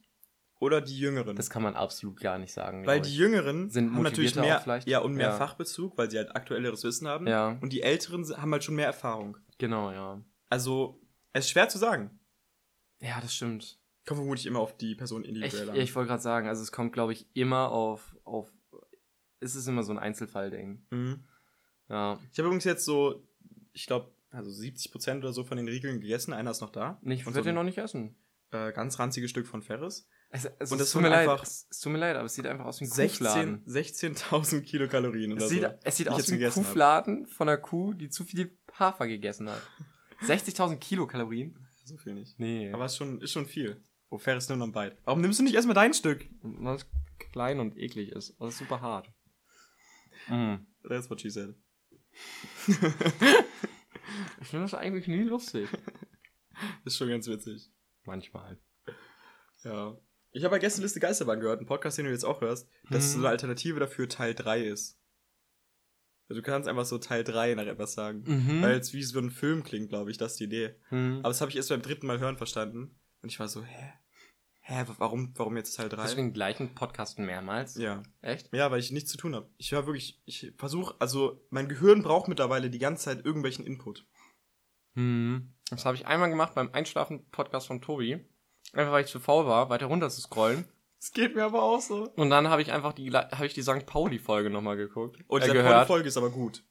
oder 0.59 0.81
die 0.81 0.97
Jüngeren. 0.97 1.35
Das 1.35 1.49
kann 1.49 1.63
man 1.63 1.75
absolut 1.75 2.19
gar 2.19 2.37
nicht 2.39 2.53
sagen. 2.53 2.85
weil 2.85 3.01
die 3.01 3.09
ich. 3.09 3.17
Jüngeren 3.17 3.69
Sind 3.69 3.93
haben 3.93 4.03
natürlich 4.03 4.35
mehr, 4.35 4.81
ja, 4.85 4.99
und 4.99 5.13
mehr 5.13 5.29
Ja. 5.29 5.37
Fachbezug, 5.37 5.97
weil 5.97 6.09
sie 6.09 6.17
halt 6.17 6.35
aktuelleres 6.35 6.83
Wissen 6.83 7.07
haben. 7.07 7.27
Ja. 7.27 7.57
Und 7.61 7.73
die 7.73 7.81
Älteren 7.81 8.23
haben 8.37 8.51
halt 8.51 8.63
schon 8.63 8.75
mehr 8.75 8.85
Erfahrung. 8.87 9.37
Genau, 9.57 9.91
ja. 9.91 10.21
Also, 10.49 11.01
es 11.33 11.45
ist 11.45 11.51
schwer 11.51 11.67
zu 11.69 11.77
sagen. 11.77 12.19
Ja, 13.01 13.19
das 13.21 13.33
stimmt. 13.35 13.79
Kommt 14.05 14.19
vermutlich 14.19 14.45
immer 14.45 14.59
auf 14.59 14.77
die 14.77 14.95
Person 14.95 15.23
Ich, 15.23 15.29
individuell 15.29 15.69
an. 15.71 15.75
ich 15.75 15.93
wollte 15.95 16.09
gerade 16.09 16.21
sagen, 16.21 16.47
also 16.47 16.61
es 16.61 16.71
kommt, 16.71 16.93
glaube 16.93 17.11
ich, 17.13 17.27
immer 17.33 17.71
auf, 17.71 18.15
auf. 18.23 18.51
Es 19.39 19.55
ist 19.55 19.67
immer 19.67 19.83
so 19.83 19.91
ein 19.91 19.99
Einzelfallding. 19.99 20.85
Mhm. 20.91 21.23
Ja. 21.89 22.19
Ich 22.31 22.37
habe 22.39 22.47
übrigens 22.47 22.63
jetzt 22.63 22.85
so, 22.85 23.27
ich 23.73 23.85
glaube, 23.87 24.11
also 24.31 24.49
70% 24.49 25.17
oder 25.17 25.33
so 25.33 25.43
von 25.43 25.57
den 25.57 25.67
Riegeln 25.67 25.99
gegessen. 26.01 26.33
Einer 26.33 26.51
ist 26.51 26.61
noch 26.61 26.71
da. 26.71 26.99
Ich 27.03 27.25
Und 27.25 27.33
würde 27.33 27.39
so 27.39 27.49
den 27.49 27.55
noch 27.55 27.63
nicht 27.63 27.77
essen. 27.77 28.15
äh, 28.51 28.71
ganz 28.71 28.97
ranziges 28.99 29.29
Stück 29.31 29.47
von 29.47 29.61
Ferris. 29.61 30.07
Es, 30.35 30.45
es, 30.59 30.71
Und 30.71 30.79
das 30.79 30.91
tut 30.91 31.01
mir 31.01 31.09
leid. 31.09 31.29
Es, 31.41 31.67
es 31.69 31.79
tut 31.79 31.93
mir 31.93 31.99
leid, 31.99 32.15
aber 32.15 32.25
es 32.25 32.35
sieht 32.35 32.45
einfach 32.45 32.65
aus 32.65 32.81
wie 32.81 32.85
ein 32.85 32.91
16 32.91 33.25
Kuhfladen. 33.25 33.65
16.000 33.65 34.61
Kilokalorien 34.61 35.31
oder 35.31 35.43
Es 35.43 35.49
sieht, 35.49 35.61
so. 35.61 35.69
es 35.83 35.97
sieht 35.97 36.09
aus 36.09 36.27
wie 36.27 36.33
ein 36.33 36.39
gegessen 36.39 36.59
hab. 36.59 36.65
Kuhfladen 36.65 37.27
von 37.27 37.47
einer 37.47 37.57
Kuh, 37.57 37.93
die 37.93 38.09
zu 38.09 38.25
viel 38.25 38.57
Hafer 38.73 39.07
gegessen 39.07 39.49
hat. 39.49 39.61
60.000 40.23 40.75
Kilokalorien? 40.77 41.57
So 41.85 41.95
viel 41.97 42.15
nicht. 42.15 42.37
Nee. 42.39 42.73
Aber 42.73 42.85
es 42.85 42.93
ist 42.93 42.97
schon, 42.97 43.21
ist 43.21 43.31
schon 43.31 43.45
viel. 43.45 43.81
Oh, 44.09 44.17
Ferris, 44.17 44.49
nimm 44.49 44.59
noch 44.59 44.67
ein 44.67 44.73
Bite. 44.73 44.97
Warum 45.05 45.21
nimmst 45.21 45.39
du 45.39 45.43
nicht 45.43 45.55
erstmal 45.55 45.75
dein 45.75 45.93
Stück? 45.93 46.27
weil 46.41 46.75
es 46.75 46.85
klein 47.31 47.59
und 47.59 47.77
eklig 47.77 48.11
ist. 48.11 48.35
Es 48.39 48.49
ist 48.49 48.57
super 48.57 48.81
hart. 48.81 49.09
Mm. 50.27 50.55
That's 50.87 51.09
what 51.09 51.21
she 51.21 51.29
said. 51.29 51.55
Ich 54.41 54.47
finde 54.47 54.65
das 54.65 54.73
eigentlich 54.73 55.07
nie 55.07 55.23
lustig. 55.23 55.67
Ist 56.85 56.97
schon 56.97 57.09
ganz 57.09 57.27
witzig. 57.27 57.71
Manchmal. 58.03 58.59
Ja. 59.63 59.97
Ich 60.35 60.43
habe 60.43 60.51
bei 60.55 60.59
Gästeliste 60.59 60.99
Geisterbahn 60.99 61.39
gehört, 61.39 61.59
einen 61.59 61.65
Podcast, 61.67 61.97
den 61.97 62.05
du 62.05 62.11
jetzt 62.11 62.25
auch 62.25 62.41
hörst, 62.41 62.69
dass 62.89 63.05
es 63.05 63.11
Mhm. 63.11 63.13
so 63.13 63.19
eine 63.19 63.29
Alternative 63.29 63.79
dafür 63.79 64.09
Teil 64.09 64.35
3 64.35 64.63
ist. 64.65 64.99
Also 66.27 66.41
du 66.41 66.45
kannst 66.45 66.67
einfach 66.67 66.83
so 66.85 66.97
Teil 66.97 67.23
3 67.23 67.53
nach 67.55 67.65
etwas 67.67 67.93
sagen. 67.93 68.23
Mhm. 68.25 68.61
Weil 68.61 68.77
es 68.77 68.93
wie 68.93 69.01
so 69.03 69.17
ein 69.19 69.31
Film 69.31 69.63
klingt, 69.63 69.87
glaube 69.89 70.11
ich, 70.11 70.17
das 70.17 70.33
ist 70.33 70.39
die 70.41 70.45
Idee. 70.45 70.75
Mhm. 70.89 71.19
Aber 71.19 71.29
das 71.29 71.39
habe 71.39 71.51
ich 71.51 71.55
erst 71.57 71.69
beim 71.69 71.81
dritten 71.81 72.05
Mal 72.07 72.19
hören 72.19 72.35
verstanden. 72.37 72.99
Und 73.21 73.31
ich 73.31 73.39
war 73.39 73.47
so, 73.47 73.63
hä? 73.63 73.93
Hä, 74.59 74.83
warum, 74.97 75.31
warum 75.37 75.55
jetzt 75.55 75.75
Teil 75.77 75.87
3? 75.87 76.01
Hast 76.03 76.13
du 76.13 76.17
den 76.17 76.33
gleichen 76.33 76.75
Podcast 76.75 77.17
mehrmals? 77.17 77.75
Ja. 77.75 78.03
Echt? 78.21 78.51
Ja, 78.53 78.69
weil 78.71 78.79
ich 78.79 78.91
nichts 78.91 79.11
zu 79.11 79.17
tun 79.17 79.35
habe. 79.35 79.49
Ich 79.57 79.71
höre 79.71 79.85
wirklich, 79.85 80.21
ich 80.25 80.51
versuche, 80.57 80.95
also 80.99 81.45
mein 81.49 81.69
Gehirn 81.69 82.01
braucht 82.03 82.27
mittlerweile 82.27 82.69
die 82.69 82.79
ganze 82.79 83.05
Zeit 83.05 83.23
irgendwelchen 83.25 83.65
Input. 83.65 84.05
Mhm. 84.95 85.53
Das 85.69 85.85
habe 85.85 85.95
ich 85.95 86.07
einmal 86.07 86.29
gemacht 86.29 86.55
beim 86.55 86.71
Einschlafen-Podcast 86.73 87.67
von 87.67 87.81
Tobi. 87.81 88.25
Einfach 88.75 88.91
weil 88.91 89.05
ich 89.05 89.11
zu 89.11 89.19
faul 89.19 89.45
war, 89.45 89.69
weiter 89.69 89.85
runter 89.87 90.09
zu 90.09 90.21
scrollen. 90.21 90.65
Es 90.99 91.11
geht 91.11 91.35
mir 91.35 91.43
aber 91.45 91.61
auch 91.63 91.81
so. 91.81 92.09
Und 92.15 92.29
dann 92.29 92.49
habe 92.49 92.61
ich 92.61 92.71
einfach 92.71 92.93
die, 92.93 93.11
habe 93.11 93.45
ich 93.45 93.53
die 93.53 93.61
St. 93.61 93.85
Pauli-Folge 93.85 94.49
nochmal 94.49 94.75
geguckt. 94.75 95.17
Und 95.27 95.41
äh, 95.41 95.45
diese 95.45 95.53
gehört. 95.53 95.87
Folge 95.87 96.07
ist 96.07 96.17
aber 96.17 96.29
gut. 96.29 96.63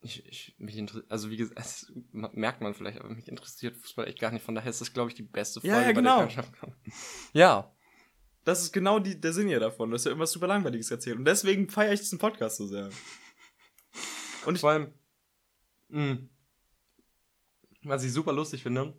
Ich, 0.00 0.24
ich, 0.26 0.54
mich 0.58 0.76
inter- 0.76 1.02
also 1.08 1.30
wie 1.30 1.36
gesagt, 1.36 1.58
das 1.58 1.90
merkt 2.12 2.60
man 2.60 2.74
vielleicht, 2.74 3.00
aber 3.00 3.08
mich 3.08 3.26
interessiert 3.28 3.76
Fußball 3.76 4.06
echt 4.06 4.20
gar 4.20 4.30
nicht. 4.32 4.44
Von 4.44 4.54
daher 4.54 4.70
ist 4.70 4.80
das, 4.80 4.92
glaube 4.92 5.08
ich, 5.10 5.14
die 5.14 5.22
beste 5.22 5.60
Folge, 5.60 5.74
Ja, 5.74 5.80
ja, 5.80 5.86
bei 5.88 5.92
genau. 5.94 6.18
der 6.18 6.26
ich 6.28 6.36
einschlafen 6.38 6.54
kann. 6.54 6.74
Ja. 7.32 7.70
Das 8.44 8.60
ist 8.62 8.72
genau 8.72 8.98
die, 8.98 9.18
der 9.18 9.32
Sinn 9.32 9.48
ja 9.48 9.58
davon, 9.58 9.90
dass 9.90 10.04
er 10.04 10.10
irgendwas 10.10 10.30
super 10.32 10.46
Langweiliges 10.46 10.90
erzählt. 10.90 11.16
Und 11.16 11.24
deswegen 11.24 11.70
feiere 11.70 11.94
ich 11.94 12.00
diesen 12.00 12.18
Podcast 12.18 12.58
so 12.58 12.66
sehr. 12.66 12.90
Und 14.44 14.56
ich, 14.56 14.60
Vor 14.60 14.70
allem, 14.70 14.92
mh, 15.88 16.18
was 17.84 18.04
ich 18.04 18.12
super 18.12 18.34
lustig 18.34 18.62
finde, 18.62 18.94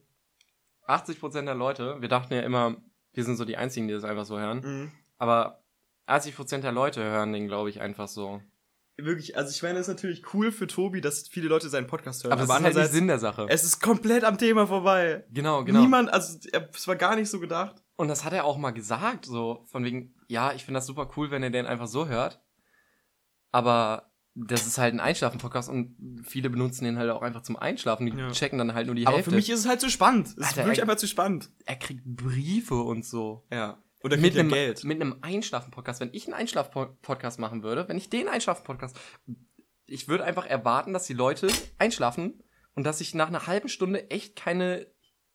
80% 0.87 1.45
der 1.45 1.55
Leute, 1.55 2.01
wir 2.01 2.09
dachten 2.09 2.33
ja 2.33 2.41
immer, 2.41 2.75
wir 3.13 3.23
sind 3.23 3.37
so 3.37 3.45
die 3.45 3.57
Einzigen, 3.57 3.87
die 3.87 3.93
das 3.93 4.03
einfach 4.03 4.25
so 4.25 4.37
hören, 4.39 4.61
mh, 4.63 4.91
aber 5.17 5.63
80% 6.07 6.59
der 6.59 6.71
Leute 6.71 7.03
hören 7.03 7.33
den, 7.33 7.47
glaube 7.47 7.69
ich, 7.69 7.81
einfach 7.81 8.07
so. 8.07 8.41
wirklich, 8.97 9.35
also 9.37 9.49
ich 9.49 9.61
meine, 9.63 9.79
es 9.79 9.87
ist 9.87 9.93
natürlich 9.95 10.33
cool 10.33 10.51
für 10.51 10.67
Tobi, 10.67 11.01
dass 11.01 11.27
viele 11.27 11.47
Leute 11.49 11.67
seinen 11.69 11.87
Podcast 11.87 12.23
hören. 12.23 12.33
Aber, 12.33 12.41
das 12.41 12.47
ist 12.47 12.53
halt 12.53 12.61
nicht 12.63 12.67
andererseits, 12.69 12.93
Sinn 12.95 13.07
der 13.07 13.19
Sache. 13.19 13.45
es 13.49 13.63
ist 13.63 13.81
komplett 13.81 14.23
am 14.23 14.37
Thema 14.37 14.67
vorbei. 14.67 15.25
genau, 15.31 15.63
genau. 15.63 15.81
Niemand, 15.81 16.13
also 16.13 16.37
er- 16.51 16.69
es 16.73 16.87
war 16.87 16.95
gar 16.95 17.15
nicht 17.15 17.29
so 17.29 17.39
gedacht. 17.39 17.81
Und 17.97 18.07
das 18.09 18.23
hat 18.23 18.33
er 18.33 18.45
auch 18.45 18.57
mal 18.57 18.71
gesagt, 18.71 19.25
so 19.25 19.65
von 19.71 19.83
wegen, 19.83 20.13
ja, 20.27 20.53
ich 20.53 20.63
finde 20.65 20.77
das 20.79 20.85
super 20.85 21.09
cool, 21.17 21.31
wenn 21.31 21.43
ihr 21.43 21.49
den 21.49 21.65
einfach 21.65 21.87
so 21.87 22.07
hört. 22.07 22.41
Aber 23.51 24.11
das 24.37 24.67
ist 24.67 24.77
halt 24.77 24.93
ein 24.93 24.99
Einschlafen-Podcast 24.99 25.69
und 25.69 25.95
viele 26.25 26.49
benutzen 26.49 26.83
den 26.83 26.97
halt 26.97 27.09
auch 27.09 27.21
einfach 27.21 27.41
zum 27.41 27.55
Einschlafen. 27.55 28.05
Die 28.05 28.17
Ja. 28.17 28.31
checken 28.31 28.57
dann 28.59 28.73
halt 28.73 28.85
nur 28.87 28.95
die 28.95 29.07
Aber 29.07 29.15
Hälfte. 29.15 29.31
für 29.31 29.35
mich 29.37 29.49
ist 29.49 29.61
es 29.61 29.67
halt 29.67 29.79
zu 29.81 29.89
spannend. 29.89 30.27
Es 30.27 30.49
ist 30.51 30.57
wirklich 30.57 30.77
ey. 30.79 30.81
einfach 30.81 30.97
zu 30.97 31.07
spannend. 31.07 31.49
er 31.65 31.77
kriegt 31.77 32.03
Briefe 32.05 32.75
und 32.75 33.05
so. 33.05 33.45
Ja. 33.51 33.81
Oder 34.03 34.17
mit 34.17 34.35
er 34.35 34.41
einem, 34.41 34.51
Geld. 34.51 34.83
mit 34.83 35.01
einem 35.01 35.15
Einschlafen-Podcast. 35.21 35.99
Wenn 36.01 36.13
ich 36.13 36.25
einen 36.25 36.33
Einschlafen-Podcast 36.35 37.39
machen 37.39 37.63
würde, 37.63 37.87
wenn 37.87 37.97
ich 37.97 38.09
den 38.09 38.27
Einschlafen-Podcast, 38.27 38.99
ich 39.87 40.07
würde 40.07 40.23
einfach 40.25 40.45
erwarten, 40.45 40.93
dass 40.93 41.05
die 41.05 41.13
Leute 41.13 41.47
einschlafen 41.79 42.43
und 42.75 42.83
dass 42.83 43.01
ich 43.01 43.15
nach 43.15 43.29
einer 43.29 43.47
halben 43.47 43.69
Stunde 43.69 44.11
echt 44.11 44.35
keine, 44.35 44.85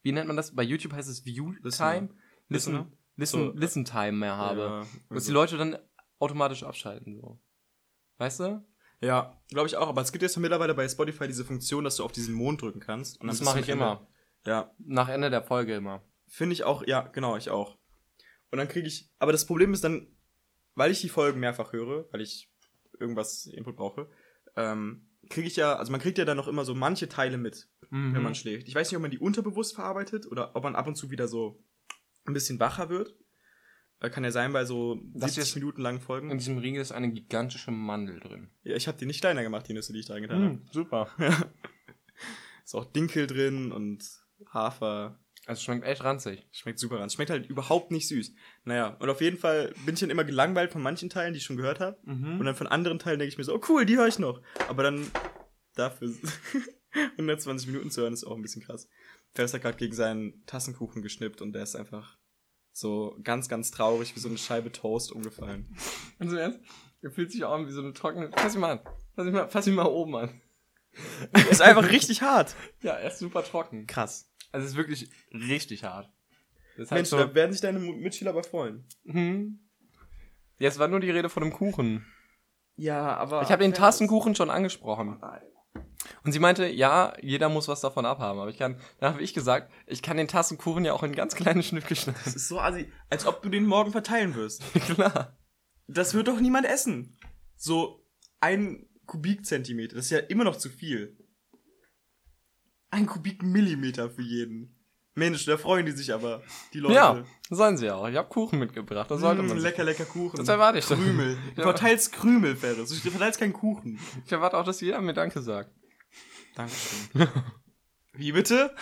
wie 0.03 0.13
nennt 0.13 0.27
man 0.29 0.37
das? 0.37 0.55
Bei 0.55 0.63
YouTube 0.63 0.93
heißt 0.93 1.09
es 1.09 1.25
View-Time? 1.25 2.11
Listen, 2.49 2.93
listen, 3.17 3.47
So. 3.47 3.53
listen 3.59 3.85
Time 3.87 4.13
mehr 4.13 4.37
habe. 4.37 4.61
Ja, 4.61 4.87
Dass 5.15 5.25
die 5.25 5.33
Leute 5.33 5.57
dann 5.57 5.79
automatisch 6.19 6.63
abschalten, 6.65 7.17
so. 7.17 7.41
Weißt 8.19 8.41
du? 8.41 8.63
Ja, 9.01 9.41
glaube 9.49 9.67
ich 9.67 9.77
auch. 9.77 9.89
Aber 9.89 10.03
es 10.03 10.13
gibt 10.13 10.23
jetzt 10.23 10.37
mittlerweile 10.37 10.75
bei 10.75 10.89
Spotify 10.89 11.27
diese 11.27 11.45
Funktion, 11.45 11.85
dass 11.85 11.97
du 11.97 12.05
auf 12.05 12.13
diesen 12.13 12.35
Mond 12.35 12.61
drücken 12.63 12.81
kannst. 12.81 13.21
Und 13.21 13.29
Das 13.29 13.41
mache 13.43 13.61
ich 13.61 13.69
immer. 13.69 14.07
Ja, 14.47 14.75
Nach 14.79 15.09
Ende 15.09 15.31
der 15.31 15.43
Folge 15.43 15.75
immer. 15.75 16.03
finde 16.27 16.53
ich 16.55 16.65
auch. 16.65 16.87
Ja, 16.87 17.03
genau, 17.09 17.37
ich 17.37 17.51
auch. 17.51 17.79
Und 18.51 18.59
dann 18.59 18.69
kriege 18.69 18.87
ich. 18.87 19.11
Aber 19.19 19.33
das 19.33 19.47
Problem 19.47 19.73
ist 19.73 19.85
dann, 19.85 20.07
weil 20.75 20.91
ich 20.91 21.01
die 21.01 21.09
Folgen 21.09 21.41
mehrfach 21.41 21.73
höre, 21.73 22.07
weil 22.13 22.21
ich 22.21 22.51
irgendwas 22.99 23.47
Input 23.47 23.77
brauche, 23.77 24.11
ähm, 24.57 25.09
kriege 25.29 25.47
ich 25.47 25.57
ja, 25.57 25.77
also 25.77 25.93
man 25.93 26.01
kriegt 26.01 26.19
ja 26.19 26.25
dann 26.25 26.37
noch 26.37 26.49
immer 26.49 26.65
so 26.65 26.75
manche 26.75 27.09
Teile 27.09 27.37
mit, 27.39 27.69
Mhm. 27.91 28.15
wenn 28.15 28.23
man 28.23 28.35
schläft. 28.35 28.69
Ich 28.69 28.75
weiß 28.75 28.91
nicht, 28.91 28.97
ob 28.97 29.03
man 29.03 29.11
die 29.11 29.19
unterbewusst 29.19 29.75
verarbeitet 29.75 30.27
oder 30.27 30.55
ob 30.57 30.63
man 30.65 30.77
ab 30.77 30.87
und 30.87 30.95
zu 30.97 31.11
wieder 31.11 31.27
so 31.29 31.63
ein 32.27 32.35
bisschen 32.35 32.61
wacher 32.61 32.89
wird. 32.89 33.15
Äh, 34.01 34.11
Kann 34.11 34.25
ja 34.25 34.31
sein 34.31 34.53
bei 34.53 34.65
so 34.65 34.97
Das 35.15 35.35
70 35.35 35.43
ist- 35.43 35.55
Minuten 35.57 35.81
langen 35.83 36.01
Folgen. 36.01 36.31
In 36.31 36.39
diesem 36.39 36.59
Riegel 36.59 36.81
ist 36.81 36.93
eine 36.93 37.13
gigantische 37.13 37.71
Mandel 37.71 38.19
drin. 38.21 38.51
Ja, 38.63 38.75
ich 38.77 38.89
habe 38.89 38.99
die 38.99 39.07
nicht 39.07 39.21
kleiner 39.21 39.43
gemacht, 39.43 39.69
die 39.69 39.75
Nüsse, 39.75 39.93
die 39.93 40.01
ich 40.01 40.07
da 40.07 40.15
reingetan 40.15 40.43
habe. 40.45 40.59
super. 40.73 41.09
Ist 42.65 42.75
auch 42.75 42.85
Dinkel 42.85 43.27
drin 43.27 43.73
und 43.73 44.05
Hafer. 44.53 45.19
Es 45.47 45.63
schmeckt 45.63 45.85
echt 45.85 46.05
ranzig. 46.05 46.47
Schmeckt 46.53 46.79
super 46.79 47.01
ran. 47.01 47.11
Schmeckt 47.11 47.31
halt 47.31 47.47
überhaupt 47.47 47.91
nicht 47.91 48.07
süß. 48.07 48.33
Naja, 48.65 48.97
und 49.01 49.09
auf 49.11 49.21
jeden 49.21 49.39
Fall 49.39 49.75
bin 49.85 49.95
ich 49.95 50.01
dann 50.01 50.11
immer 50.11 50.23
gelangweilt 50.25 50.71
von 50.71 50.83
manchen 50.83 51.09
Teilen, 51.11 51.33
die 51.33 51.39
ich 51.39 51.45
schon 51.45 51.57
gehört 51.57 51.81
habe. 51.81 51.99
Mhm. 52.05 52.39
Und 52.39 52.47
dann 52.47 52.55
von 52.55 52.69
anderen 52.69 52.99
Teilen 53.01 53.19
denke 53.19 53.33
ich 53.33 53.39
mir 53.39 53.45
so, 53.45 53.57
oh 53.57 53.61
cool, 53.69 53.85
die 53.87 53.97
höre 53.97 54.07
ich 54.07 54.19
noch. 54.21 54.41
Aber 54.69 54.83
dann 54.85 55.11
dafür 55.75 56.13
120 57.17 57.67
Minuten 57.73 57.91
zu 57.91 58.03
hören, 58.03 58.13
ist 58.13 58.25
auch 58.25 58.37
ein 58.37 58.43
bisschen 58.43 58.63
krass. 58.63 58.89
Ferris 59.33 59.53
hat 59.55 59.63
gerade 59.63 59.79
gegen 59.79 59.95
seinen 59.95 60.45
Tassenkuchen 60.47 61.03
geschnippt 61.03 61.41
und 61.43 61.53
der 61.55 61.63
ist 61.65 61.75
einfach 61.75 62.19
so 62.81 63.16
ganz, 63.23 63.48
ganz 63.48 63.70
traurig 63.70 64.16
wie 64.16 64.20
so 64.20 64.28
eine 64.28 64.39
Scheibe 64.39 64.73
Toast 64.73 65.12
umgefallen. 65.12 65.77
Also 66.19 66.36
ernst? 66.36 66.61
Er 67.02 67.11
fühlt 67.11 67.31
sich 67.32 67.44
auch 67.44 67.52
an 67.52 67.66
wie 67.66 67.73
so 67.73 67.81
eine 67.81 67.93
trockene. 67.93 68.31
Fass 68.35 68.55
ihn 68.55 68.61
mal 68.61 68.73
an. 68.73 68.81
Fass 69.15 69.27
ihn 69.27 69.32
mal, 69.32 69.48
fass 69.48 69.66
ihn 69.66 69.74
mal 69.74 69.86
oben 69.86 70.16
an. 70.16 70.40
ist 71.51 71.62
einfach 71.62 71.89
richtig 71.90 72.23
hart. 72.23 72.55
Ja, 72.82 72.94
er 72.94 73.09
ist 73.09 73.19
super 73.19 73.44
trocken. 73.44 73.86
Krass. 73.86 74.31
Also 74.52 74.65
es 74.65 74.73
ist 74.73 74.77
wirklich 74.77 75.11
richtig 75.32 75.85
hart. 75.85 76.11
Das 76.77 76.90
Mensch, 76.90 77.09
so, 77.09 77.19
da 77.19 77.35
werden 77.35 77.52
sich 77.52 77.61
deine 77.61 77.78
Mitschüler 77.78 78.31
aber 78.31 78.43
freuen. 78.43 78.85
hm. 79.05 79.61
Jetzt 80.59 80.78
war 80.78 80.89
nur 80.89 81.01
die 81.01 81.11
Rede 81.11 81.31
von 81.31 81.43
dem 81.43 81.52
Kuchen. 81.52 82.07
Ja, 82.77 83.16
aber. 83.16 83.43
Ich 83.43 83.51
habe 83.51 83.62
den 83.62 83.73
Tassenkuchen 83.73 84.35
schon 84.35 84.51
angesprochen. 84.51 85.19
Und 86.24 86.32
sie 86.32 86.39
meinte, 86.39 86.66
ja, 86.66 87.15
jeder 87.20 87.49
muss 87.49 87.69
was 87.69 87.81
davon 87.81 88.05
abhaben. 88.07 88.39
Aber 88.41 88.51
ich 88.51 88.59
kann, 88.59 88.77
dann 88.99 89.15
habe 89.15 89.23
ich 89.23 89.35
gesagt, 89.35 89.70
ich 89.87 90.03
kann 90.03 90.16
den 90.16 90.28
Tassenkuchen 90.28 90.85
ja 90.85 90.93
auch 90.93 91.03
in 91.03 91.12
ganz 91.15 91.35
kleine 91.35 91.62
Stücke 91.62 91.95
schneiden. 91.97 92.20
Das 92.24 92.35
ist 92.37 92.49
so 92.49 92.61
assi. 92.61 92.91
Als 93.09 93.27
ob 93.27 93.43
du 93.43 93.49
den 93.49 93.66
morgen 93.66 93.93
verteilen 93.93 94.35
wirst. 94.35 94.62
Klar. 94.74 95.37
Das 95.87 96.15
wird 96.15 96.28
doch 96.28 96.41
niemand 96.41 96.66
essen. 96.66 97.19
So 97.57 98.07
ein 98.41 98.87
Kubikzentimeter, 99.07 99.97
das 99.97 100.05
ist 100.07 100.11
ja 100.12 100.19
immer 100.19 100.45
noch 100.45 100.57
zu 100.57 100.69
viel. 100.70 101.16
Ein 102.91 103.07
Kubikmillimeter 103.07 104.11
für 104.11 104.23
jeden. 104.23 104.77
Mensch, 105.15 105.45
da 105.45 105.57
freuen 105.57 105.87
die 105.87 105.93
sich 105.93 106.12
aber, 106.15 106.43
die 106.73 106.78
Leute. 106.78 106.95
Ja, 106.95 107.24
sollen 107.51 107.77
sie 107.77 107.91
auch. 107.91 108.09
Ich 108.09 108.16
habe 108.16 108.28
Kuchen 108.28 108.59
mitgebracht. 108.61 109.11
Das 109.11 109.20
sollte 109.20 109.43
Mm, 109.43 109.49
man. 109.49 109.57
sich- 109.57 109.65
lecker, 109.65 109.85
lecker 109.85 110.05
Kuchen. 110.05 110.37
Das 110.37 110.49
erwarte 110.49 110.78
ich 110.78 110.87
doch. 110.87 110.97
Krümel. 110.97 111.37
Du 111.57 111.62
Ja. 111.62 111.69
verteilst 111.69 112.12
Krümel, 112.12 112.57
Ferris. 112.57 112.89
Du 113.03 113.11
verteilst 113.11 113.39
keinen 113.41 113.53
Kuchen. 113.53 113.99
Ich 114.24 114.32
erwarte 114.32 114.57
auch, 114.57 114.65
dass 114.65 114.81
jeder 114.81 115.01
mir 115.01 115.12
Danke 115.12 115.43
sagt. 115.43 115.70
Dankeschön. 116.61 117.09
Wie 118.12 118.32
bitte? 118.32 118.74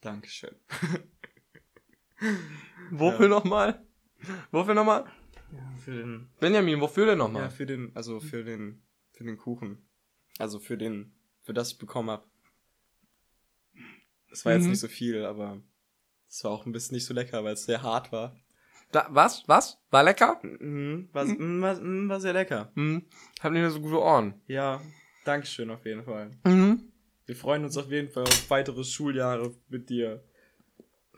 Dankeschön. 0.00 0.54
Wofür 2.90 3.28
nochmal? 3.28 3.84
Wofür 4.50 4.74
nochmal? 4.74 5.04
Für 5.84 5.92
den, 5.92 6.30
Benjamin, 6.40 6.80
wofür 6.80 7.06
denn 7.06 7.18
nochmal? 7.18 7.42
ja, 7.44 7.50
für 7.50 7.66
den, 7.66 7.94
also 7.94 8.20
für 8.20 8.44
den, 8.44 8.82
für 9.12 9.24
den 9.24 9.36
Kuchen. 9.36 9.86
Also 10.38 10.58
für 10.58 10.76
den, 10.76 11.14
für 11.42 11.54
das 11.54 11.72
ich 11.72 11.78
bekommen 11.78 12.10
habe. 12.10 12.26
Das 14.30 14.44
war 14.44 14.52
jetzt 14.52 14.64
Mhm. 14.64 14.70
nicht 14.70 14.80
so 14.80 14.88
viel, 14.88 15.24
aber 15.24 15.60
es 16.28 16.42
war 16.44 16.50
auch 16.50 16.66
ein 16.66 16.72
bisschen 16.72 16.96
nicht 16.96 17.06
so 17.06 17.14
lecker, 17.14 17.44
weil 17.44 17.54
es 17.54 17.64
sehr 17.64 17.82
hart 17.82 18.10
war. 18.12 18.36
Da, 18.90 19.06
was? 19.10 19.46
Was? 19.48 19.78
War 19.90 20.02
lecker? 20.02 20.40
Mhm, 20.42 21.08
war, 21.12 21.24
mhm. 21.24 21.62
War, 21.62 21.74
mhm, 21.80 22.08
war 22.08 22.20
sehr 22.20 22.32
lecker. 22.32 22.72
Hm. 22.74 23.06
Hab 23.40 23.52
nicht 23.52 23.60
mehr 23.62 23.70
so 23.70 23.80
gute 23.80 24.00
Ohren. 24.00 24.40
Ja, 24.46 24.80
Dankeschön 25.24 25.70
auf 25.70 25.84
jeden 25.86 26.04
Fall. 26.04 26.30
Mhm. 26.44 26.92
Wir 27.26 27.36
freuen 27.36 27.64
uns 27.64 27.76
auf 27.76 27.90
jeden 27.90 28.10
Fall 28.10 28.24
auf 28.24 28.50
weitere 28.50 28.84
Schuljahre 28.84 29.54
mit 29.68 29.88
dir. 29.88 30.22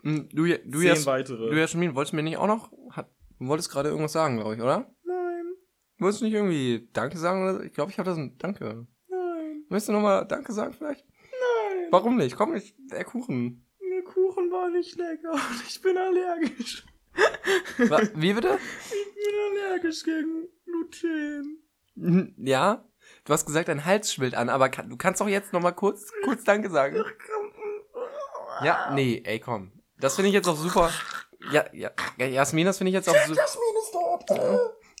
Hm, 0.03 0.29
Du, 0.31 0.45
du, 0.45 0.79
Zehn 0.79 0.87
Jas, 0.87 1.05
weitere. 1.05 1.49
du 1.49 1.57
Jasmin, 1.59 1.95
wolltest 1.95 2.13
mir 2.13 2.23
nicht 2.23 2.37
auch 2.37 2.47
noch... 2.47 2.71
Hat, 2.91 3.09
du 3.39 3.47
wolltest 3.47 3.69
gerade 3.69 3.89
irgendwas 3.89 4.13
sagen, 4.13 4.37
glaube 4.37 4.55
ich, 4.55 4.61
oder? 4.61 4.89
Nein, 5.03 5.45
Du 5.97 6.05
wolltest 6.05 6.21
nicht 6.23 6.33
irgendwie 6.33 6.87
Danke 6.93 7.17
sagen 7.17 7.43
oder? 7.43 7.63
Ich 7.65 7.73
glaube, 7.73 7.91
ich 7.91 7.99
habe 7.99 8.09
das 8.09 8.17
ein 8.17 8.37
Danke. 8.37 8.87
nein, 9.09 9.65
Willst 9.69 9.89
du 9.89 9.91
nochmal 9.91 10.25
Danke 10.27 10.53
sagen 10.53 10.73
vielleicht? 10.73 11.05
nein. 11.05 11.87
Warum 11.91 12.15
nicht? 12.17 12.35
Komm 12.37 12.53
nicht, 12.53 12.75
der 12.91 13.03
Kuchen. 13.03 13.65
Der 13.81 14.03
Kuchen 14.03 14.49
war 14.51 14.69
nicht 14.69 14.95
lecker 14.97 15.31
und 15.33 15.63
ich 15.67 15.81
bin 15.81 15.97
allergisch. 15.97 16.85
Wie 18.15 18.33
bitte? 18.33 18.57
Ich 18.85 19.13
bin 19.15 19.57
allergisch 19.67 20.03
gegen 20.03 20.47
Gluten. 20.65 21.63
Mhm, 21.95 22.33
Ja? 22.37 22.85
Du 23.27 23.33
hast 23.33 23.45
gesagt, 23.45 23.67
dein 23.67 23.83
Hals 23.83 24.13
schwillt 24.13 24.35
an, 24.35 24.47
aber 24.49 24.69
kann, 24.69 24.89
du 24.89 24.95
kannst 24.95 25.19
doch 25.19 25.27
jetzt 25.27 25.51
nochmal 25.51 25.75
kurz, 25.75 26.11
kurz 26.23 26.45
Danke 26.45 26.69
sagen. 26.69 27.03
Ja, 28.63 28.91
nee, 28.93 29.21
ey, 29.25 29.39
komm. 29.39 29.71
Das 29.99 30.15
finde 30.15 30.29
ich 30.29 30.33
jetzt 30.33 30.47
auch 30.47 30.55
super. 30.55 30.89
Ja, 31.51 31.65
ja, 31.73 31.91
ja 32.17 32.25
Jasmin, 32.25 32.65
das 32.65 32.77
finde 32.77 32.89
ich 32.89 32.93
jetzt 32.95 33.09
auch 33.09 33.15
super. 33.27 33.39
Jasmin 33.41 33.63
ist 33.81 33.93
dort. 33.93 34.29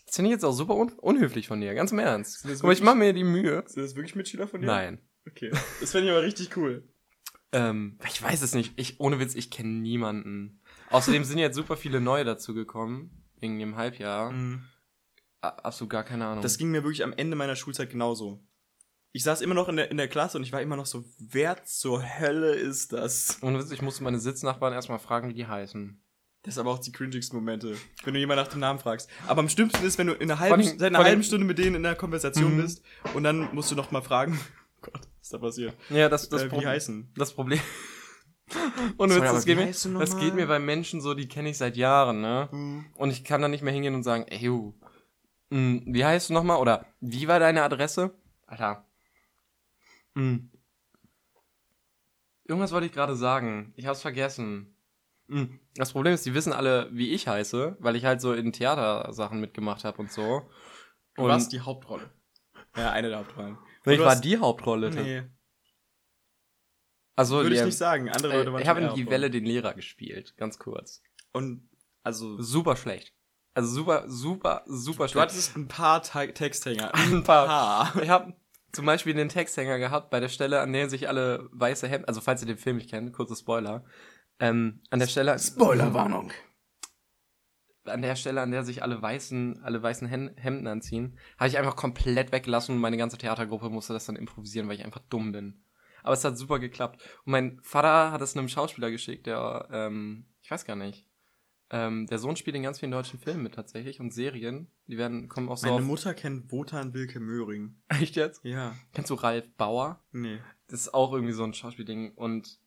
Das 0.05 0.15
finde 0.15 0.29
ich 0.29 0.33
jetzt 0.33 0.43
auch 0.43 0.51
super 0.51 0.75
un 0.75 0.91
unhöflich 0.99 1.47
von 1.47 1.59
dir, 1.61 1.73
ganz 1.73 1.91
im 1.91 1.99
Ernst. 1.99 2.45
Aber 2.61 2.71
ich 2.73 2.81
mache 2.81 2.95
mir 2.97 3.13
die 3.13 3.23
Mühe. 3.23 3.63
Sind 3.65 3.83
das 3.83 3.95
wirklich 3.95 4.15
Mitschüler 4.15 4.47
von 4.47 4.61
dir? 4.61 4.67
Nein. 4.67 5.01
Okay. 5.27 5.51
Das 5.79 5.91
fände 5.91 6.07
ich 6.07 6.11
aber 6.15 6.23
richtig 6.23 6.55
cool. 6.57 6.87
Ähm, 7.53 7.97
ich 8.07 8.21
weiß 8.21 8.41
es 8.41 8.53
nicht. 8.53 8.73
Ich, 8.77 8.99
ohne 8.99 9.19
Witz, 9.19 9.35
ich 9.35 9.49
kenne 9.51 9.69
niemanden. 9.69 10.61
Außerdem 10.89 11.23
sind 11.23 11.37
jetzt 11.37 11.55
super 11.55 11.77
viele 11.77 12.01
neue 12.01 12.25
dazugekommen. 12.25 13.23
Wegen 13.39 13.57
dem 13.59 13.75
Halbjahr. 13.77 14.31
A- 14.31 14.59
Absolut 15.49 15.89
gar 15.89 16.03
keine 16.03 16.25
Ahnung. 16.25 16.41
Das 16.41 16.57
ging 16.57 16.69
mir 16.69 16.83
wirklich 16.83 17.03
am 17.03 17.13
Ende 17.13 17.35
meiner 17.35 17.55
Schulzeit 17.55 17.89
genauso. 17.89 18.39
Ich 19.13 19.23
saß 19.23 19.41
immer 19.41 19.55
noch 19.55 19.67
in 19.69 19.77
der, 19.77 19.89
in 19.89 19.97
der 19.97 20.07
Klasse 20.07 20.37
und 20.37 20.43
ich 20.43 20.51
war 20.51 20.61
immer 20.61 20.75
noch 20.75 20.85
so, 20.85 21.05
wer 21.17 21.63
zur 21.65 22.03
Hölle 22.19 22.53
ist 22.53 22.93
das? 22.93 23.41
Witz, 23.41 23.71
ich 23.71 23.81
musste 23.81 24.03
meine 24.03 24.19
Sitznachbarn 24.19 24.73
erstmal 24.73 24.99
fragen, 24.99 25.29
wie 25.29 25.33
die 25.33 25.47
heißen. 25.47 25.99
Das 26.43 26.53
ist 26.53 26.59
aber 26.59 26.71
auch 26.71 26.79
die 26.79 26.91
cringigsten 26.91 27.37
Momente, 27.37 27.75
wenn 28.03 28.13
du 28.13 28.19
jemand 28.19 28.39
nach 28.39 28.47
dem 28.47 28.59
Namen 28.59 28.79
fragst. 28.79 29.09
Aber 29.27 29.39
am 29.39 29.49
schlimmsten 29.49 29.83
ist, 29.85 29.97
wenn 29.97 30.07
du 30.07 30.13
in 30.13 30.29
einer 30.29 30.39
halben, 30.39 30.61
allem- 30.61 30.77
seit 30.79 30.93
einer 30.93 31.03
halben 31.03 31.23
Stunde 31.23 31.45
mit 31.45 31.57
denen 31.57 31.75
in 31.77 31.85
einer 31.85 31.95
Konversation 31.95 32.55
Mhm. 32.57 32.61
bist 32.61 32.83
und 33.15 33.23
dann 33.23 33.53
musst 33.55 33.71
du 33.71 33.75
noch 33.75 33.91
mal 33.91 34.01
fragen, 34.01 34.39
oh 34.39 34.79
Gott, 34.81 34.93
was 35.01 35.21
ist 35.23 35.33
da 35.33 35.37
passiert? 35.39 35.73
Ja, 35.89 36.09
das, 36.09 36.29
das 36.29 36.43
äh, 36.43 36.45
wie 36.45 36.49
Problem- 36.49 36.69
heißen? 36.69 37.11
Das 37.17 37.33
Problem. 37.33 37.59
Und 38.97 39.09
Sorry, 39.09 39.23
Witz, 39.23 39.31
das, 39.33 39.45
geht 39.45 39.57
wie 39.57 39.65
mir, 39.89 39.99
das 39.99 40.17
geht 40.17 40.33
mir 40.35 40.47
bei 40.47 40.57
Menschen 40.59 41.01
so, 41.01 41.13
die 41.13 41.27
kenne 41.27 41.49
ich 41.49 41.57
seit 41.57 41.75
Jahren, 41.75 42.21
ne? 42.21 42.47
Mhm. 42.53 42.85
Und 42.95 43.09
ich 43.09 43.25
kann 43.25 43.41
dann 43.41 43.51
nicht 43.51 43.61
mehr 43.61 43.73
hingehen 43.73 43.93
und 43.93 44.03
sagen, 44.03 44.23
ey, 44.29 44.49
mh, 45.49 45.81
wie 45.85 46.05
heißt 46.05 46.29
du 46.29 46.33
nochmal? 46.33 46.57
Oder 46.59 46.85
wie 46.99 47.27
war 47.27 47.39
deine 47.39 47.63
Adresse? 47.63 48.13
Alter. 48.45 48.85
Mh. 50.15 50.39
Irgendwas 52.45 52.71
wollte 52.71 52.87
ich 52.87 52.93
gerade 52.93 53.15
sagen. 53.15 53.73
Ich 53.75 53.85
hab's 53.85 54.01
vergessen. 54.01 54.73
Mh. 55.27 55.47
Das 55.75 55.91
Problem 55.91 56.13
ist, 56.13 56.25
die 56.25 56.33
wissen 56.33 56.53
alle, 56.53 56.89
wie 56.91 57.11
ich 57.11 57.27
heiße, 57.27 57.77
weil 57.79 57.95
ich 57.95 58.05
halt 58.05 58.21
so 58.21 58.33
in 58.33 58.53
Theatersachen 58.53 59.39
mitgemacht 59.39 59.83
habe 59.83 59.97
und 59.99 60.11
so. 60.11 60.49
Du 61.15 61.23
Und 61.23 61.29
warst 61.29 61.51
die 61.51 61.59
Hauptrolle. 61.59 62.09
Ja, 62.75 62.91
eine 62.91 63.09
der 63.09 63.19
Hauptrollen. 63.19 63.57
ich 63.85 63.97
du 63.97 64.05
war 64.05 64.15
die 64.15 64.37
Hauptrolle. 64.37 64.91
Nee, 64.91 65.23
Also, 67.15 67.37
würde 67.37 67.55
ich 67.55 67.63
nicht 67.63 67.77
sagen. 67.77 68.09
Andere 68.09 68.37
Leute 68.37 68.49
äh, 68.49 68.53
waren 68.53 68.61
ich 68.61 68.67
habe 68.67 68.81
in 68.81 68.93
die 68.93 69.09
Welle 69.09 69.29
den 69.29 69.43
Lehrer 69.45 69.73
gespielt, 69.73 70.35
ganz 70.37 70.59
kurz. 70.59 71.01
Und, 71.33 71.67
also, 72.03 72.39
Super 72.41 72.75
schlecht. 72.77 73.13
Also 73.57 73.73
super, 73.73 74.03
super, 74.07 74.63
super 74.67 75.05
du 75.05 75.09
schlecht. 75.09 75.23
hattest 75.31 75.55
ein 75.57 75.67
paar 75.67 76.03
Te 76.03 76.31
Texthänger. 76.33 76.93
ein 76.93 77.23
paar. 77.23 77.47
paar. 77.47 78.01
Ich 78.03 78.09
habe 78.09 78.33
zum 78.71 78.85
Beispiel 78.85 79.15
den 79.15 79.29
Texthänger 79.29 79.79
gehabt 79.79 80.11
bei 80.11 80.19
der 80.19 80.29
Stelle, 80.29 80.61
an 80.61 80.73
der 80.73 80.89
sich 80.89 81.07
alle 81.09 81.49
weiße 81.53 81.87
Hemden, 81.87 82.05
also 82.05 82.21
falls 82.21 82.41
ihr 82.41 82.47
den 82.47 82.57
Film 82.59 82.77
nicht 82.77 82.89
kennt, 82.91 83.11
kurzer 83.13 83.35
Spoiler, 83.35 83.83
ähm, 84.39 84.81
an 84.91 84.99
der 84.99 85.07
Stelle. 85.07 85.39
Spoilerwarnung. 85.39 86.31
an 87.85 88.01
der 88.03 88.15
Stelle, 88.17 88.41
an 88.41 88.51
der 88.51 88.63
sich 88.63 88.83
alle 88.83 89.01
weißen, 89.01 89.63
alle 89.63 89.81
weißen 89.81 90.07
Hem- 90.07 90.35
Hemden 90.35 90.67
anziehen, 90.67 91.17
habe 91.39 91.47
ich 91.49 91.57
einfach 91.57 91.75
komplett 91.77 92.31
weggelassen 92.33 92.75
und 92.75 92.81
meine 92.81 92.97
ganze 92.97 93.17
Theatergruppe 93.17 93.69
musste 93.69 93.93
das 93.93 94.05
dann 94.05 94.17
improvisieren, 94.17 94.67
weil 94.67 94.75
ich 94.75 94.83
einfach 94.85 95.01
dumm 95.09 95.31
bin. 95.31 95.63
Aber 96.03 96.13
es 96.13 96.23
hat 96.23 96.37
super 96.37 96.59
geklappt. 96.59 97.01
Und 97.25 97.31
mein 97.31 97.59
Vater 97.63 98.11
hat 98.11 98.21
es 98.21 98.37
einem 98.37 98.49
Schauspieler 98.49 98.91
geschickt, 98.91 99.25
der, 99.25 99.67
ähm, 99.71 100.25
ich 100.43 100.51
weiß 100.51 100.65
gar 100.65 100.75
nicht. 100.75 101.06
Ähm, 101.69 102.07
der 102.07 102.17
Sohn 102.17 102.35
spielt 102.37 102.55
in 102.55 102.63
ganz 102.63 102.79
vielen 102.79 102.91
deutschen 102.91 103.19
Filmen 103.19 103.43
mit 103.43 103.55
tatsächlich 103.55 103.99
und 103.99 104.13
Serien. 104.13 104.71
Die 104.87 104.97
werden, 104.97 105.27
kommen 105.27 105.49
auch 105.49 105.57
so 105.57 105.67
Meine 105.67 105.85
Mutter 105.85 106.13
kennt 106.13 106.51
Wotan 106.51 106.93
Wilke 106.93 107.19
Möhring. 107.19 107.75
Echt 107.89 108.15
jetzt? 108.15 108.43
Ja. 108.43 108.75
Kennst 108.93 109.09
du 109.09 109.15
Ralf 109.15 109.49
Bauer? 109.57 110.01
Nee. 110.11 110.39
Das 110.67 110.81
ist 110.81 110.93
auch 110.93 111.13
irgendwie 111.13 111.33
so 111.33 111.43
ein 111.43 111.53
Schauspielding. 111.53 112.13
Und 112.13 112.59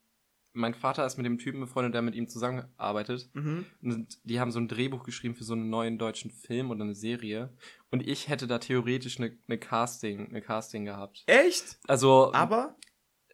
mein 0.52 0.74
Vater 0.74 1.06
ist 1.06 1.16
mit 1.16 1.26
dem 1.26 1.38
Typen 1.38 1.60
befreundet, 1.60 1.94
der 1.94 2.02
mit 2.02 2.14
ihm 2.14 2.28
zusammenarbeitet. 2.28 3.30
Mhm. 3.34 3.66
Und 3.82 4.18
die 4.24 4.40
haben 4.40 4.50
so 4.50 4.58
ein 4.58 4.68
Drehbuch 4.68 5.04
geschrieben 5.04 5.34
für 5.34 5.44
so 5.44 5.54
einen 5.54 5.70
neuen 5.70 5.96
deutschen 5.96 6.30
Film 6.30 6.70
oder 6.70 6.82
eine 6.82 6.94
Serie. 6.94 7.54
Und 7.90 8.06
ich 8.06 8.28
hätte 8.28 8.46
da 8.46 8.58
theoretisch 8.58 9.18
eine, 9.18 9.36
eine 9.48 9.58
Casting, 9.58 10.28
eine 10.28 10.42
Casting 10.42 10.84
gehabt. 10.84 11.22
Echt? 11.26 11.78
Also 11.86 12.32
Aber? 12.32 12.76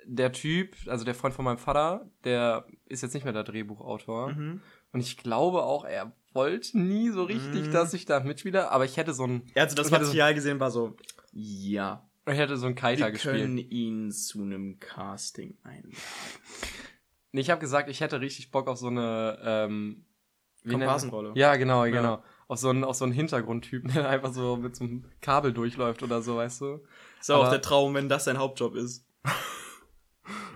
der 0.04 0.32
Typ, 0.32 0.76
also 0.86 1.04
der 1.04 1.14
Freund 1.14 1.34
von 1.34 1.44
meinem 1.44 1.58
Vater, 1.58 2.08
der 2.24 2.66
ist 2.84 3.02
jetzt 3.02 3.14
nicht 3.14 3.24
mehr 3.24 3.32
der 3.32 3.44
Drehbuchautor. 3.44 4.32
Mhm. 4.32 4.62
Und 4.92 5.00
ich 5.00 5.16
glaube 5.16 5.62
auch, 5.62 5.84
er 5.84 6.12
wollte 6.32 6.78
nie 6.78 7.10
so 7.10 7.24
richtig, 7.24 7.66
Mhm. 7.68 7.72
dass 7.72 7.92
ich 7.94 8.04
da 8.06 8.20
mitspiele. 8.20 8.70
Aber 8.70 8.84
ich 8.84 8.96
hätte 8.96 9.12
so 9.14 9.24
ein, 9.24 9.42
Er 9.54 9.62
hat 9.62 9.70
so 9.70 9.76
das 9.76 9.90
hatte 9.92 10.04
so- 10.04 10.10
Material 10.10 10.34
gesehen, 10.34 10.60
war 10.60 10.70
so, 10.70 10.96
ja, 11.32 12.08
ich 12.28 12.36
hätte 12.38 12.56
so 12.56 12.66
ein 12.66 12.74
Kaiter 12.74 13.06
wir 13.06 13.12
gespielt. 13.12 13.36
können 13.36 13.58
ihn 13.58 14.10
zu 14.10 14.42
einem 14.42 14.78
Casting 14.80 15.56
einladen. 15.62 15.96
Nee, 17.32 17.40
ich 17.42 17.50
habe 17.50 17.60
gesagt, 17.60 17.88
ich 17.90 18.00
hätte 18.00 18.20
richtig 18.20 18.50
Bock 18.50 18.68
auf 18.68 18.78
so 18.78 18.86
eine 18.88 19.38
ähm, 19.42 20.06
Komparsenrolle. 20.68 21.32
Ja, 21.36 21.56
genau, 21.56 21.84
Ja. 21.84 21.90
genau. 21.90 22.22
Auf 22.48 22.58
so 22.58 22.68
einen, 22.70 22.84
auf 22.84 22.96
so 22.96 23.04
einen 23.04 23.12
Hintergrundtypen, 23.12 23.90
der 23.94 24.08
einfach 24.08 24.32
so 24.32 24.56
mit 24.56 24.74
so 24.76 24.84
einem 24.84 25.04
Kabel 25.20 25.52
durchläuft 25.52 26.02
oder 26.02 26.22
so, 26.22 26.36
weißt 26.36 26.60
du? 26.62 26.80
Ist 27.20 27.30
auch 27.30 27.42
Aber- 27.42 27.50
der 27.50 27.60
Traum, 27.60 27.94
wenn 27.94 28.08
das 28.08 28.24
sein 28.24 28.38
Hauptjob 28.38 28.74
ist. 28.76 29.04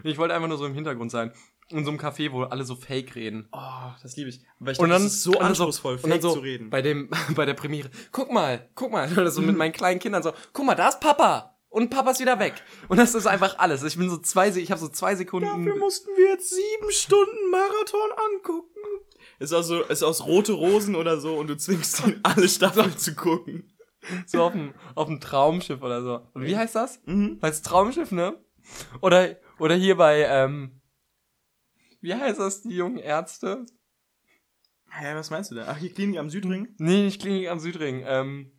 Ich 0.02 0.16
wollte 0.18 0.34
einfach 0.34 0.48
nur 0.48 0.56
so 0.58 0.64
im 0.66 0.74
Hintergrund 0.74 1.10
sein. 1.10 1.30
In 1.70 1.84
so 1.84 1.90
einem 1.90 2.00
Café, 2.00 2.32
wo 2.32 2.42
alle 2.42 2.64
so 2.64 2.74
fake 2.74 3.14
reden. 3.14 3.48
Oh, 3.52 3.92
das 4.02 4.16
liebe 4.16 4.28
ich. 4.28 4.40
Aber 4.60 4.72
ich 4.72 4.78
Und 4.78 4.90
dann 4.90 5.04
das 5.04 5.14
ist 5.14 5.22
so 5.22 5.38
anspruchsvoll, 5.38 5.98
dann 5.98 6.10
fake 6.10 6.22
so 6.22 6.32
zu 6.34 6.40
reden. 6.40 6.68
Bei, 6.70 6.82
dem, 6.82 7.08
bei 7.34 7.46
der 7.46 7.54
Premiere. 7.54 7.90
Guck 8.10 8.32
mal, 8.32 8.68
guck 8.74 8.90
mal. 8.90 9.10
Oder 9.16 9.30
so 9.30 9.40
mit 9.40 9.56
meinen 9.56 9.72
kleinen 9.72 10.00
Kindern 10.00 10.22
so, 10.22 10.32
guck 10.52 10.66
mal, 10.66 10.74
da 10.74 10.88
ist 10.88 11.00
Papa. 11.00 11.56
Und 11.68 11.88
Papa 11.88 12.10
ist 12.10 12.20
wieder 12.20 12.40
weg. 12.40 12.54
Und 12.88 12.98
das 12.98 13.14
ist 13.14 13.26
einfach 13.26 13.58
alles. 13.58 13.84
Ich 13.84 13.96
bin 13.96 14.10
so 14.10 14.18
zwei, 14.18 14.48
ich 14.48 14.72
habe 14.72 14.80
so 14.80 14.88
zwei 14.88 15.14
Sekunden. 15.14 15.46
Dafür 15.46 15.76
mussten 15.76 16.10
wir 16.16 16.30
jetzt 16.30 16.50
sieben 16.50 16.90
Stunden 16.90 17.50
Marathon 17.50 18.10
angucken. 18.34 18.80
Ist 19.38 19.52
auch 19.52 19.62
so, 19.62 19.82
ist 19.82 20.02
aus 20.02 20.26
rote 20.26 20.52
Rosen 20.52 20.96
oder 20.96 21.20
so 21.20 21.36
und 21.36 21.46
du 21.46 21.56
zwingst 21.56 22.04
ihn, 22.06 22.20
alle 22.24 22.48
Staffeln 22.48 22.98
zu 22.98 23.14
gucken. 23.14 23.72
So 24.26 24.42
auf 24.42 24.52
dem, 24.52 24.74
auf 24.94 25.06
dem 25.06 25.20
Traumschiff 25.20 25.82
oder 25.82 26.02
so. 26.02 26.20
Und 26.34 26.42
wie 26.42 26.56
heißt 26.56 26.74
das? 26.74 27.00
Mhm. 27.06 27.38
Heißt 27.40 27.64
Traumschiff, 27.64 28.10
ne? 28.10 28.34
Oder, 29.00 29.36
oder 29.58 29.74
hier 29.74 29.96
bei, 29.96 30.24
ähm, 30.28 30.79
wie 32.00 32.14
heißt 32.14 32.40
das, 32.40 32.62
die 32.62 32.76
jungen 32.76 32.98
Ärzte? 32.98 33.66
Hä, 34.90 35.14
was 35.14 35.30
meinst 35.30 35.50
du 35.50 35.54
da? 35.54 35.66
Ach, 35.68 35.76
hier 35.76 35.92
Klinik 35.92 36.18
am 36.18 36.30
Südring? 36.30 36.74
Nee, 36.78 37.04
nicht 37.04 37.20
Klinik 37.20 37.48
am 37.48 37.60
Südring, 37.60 38.02
ähm, 38.06 38.52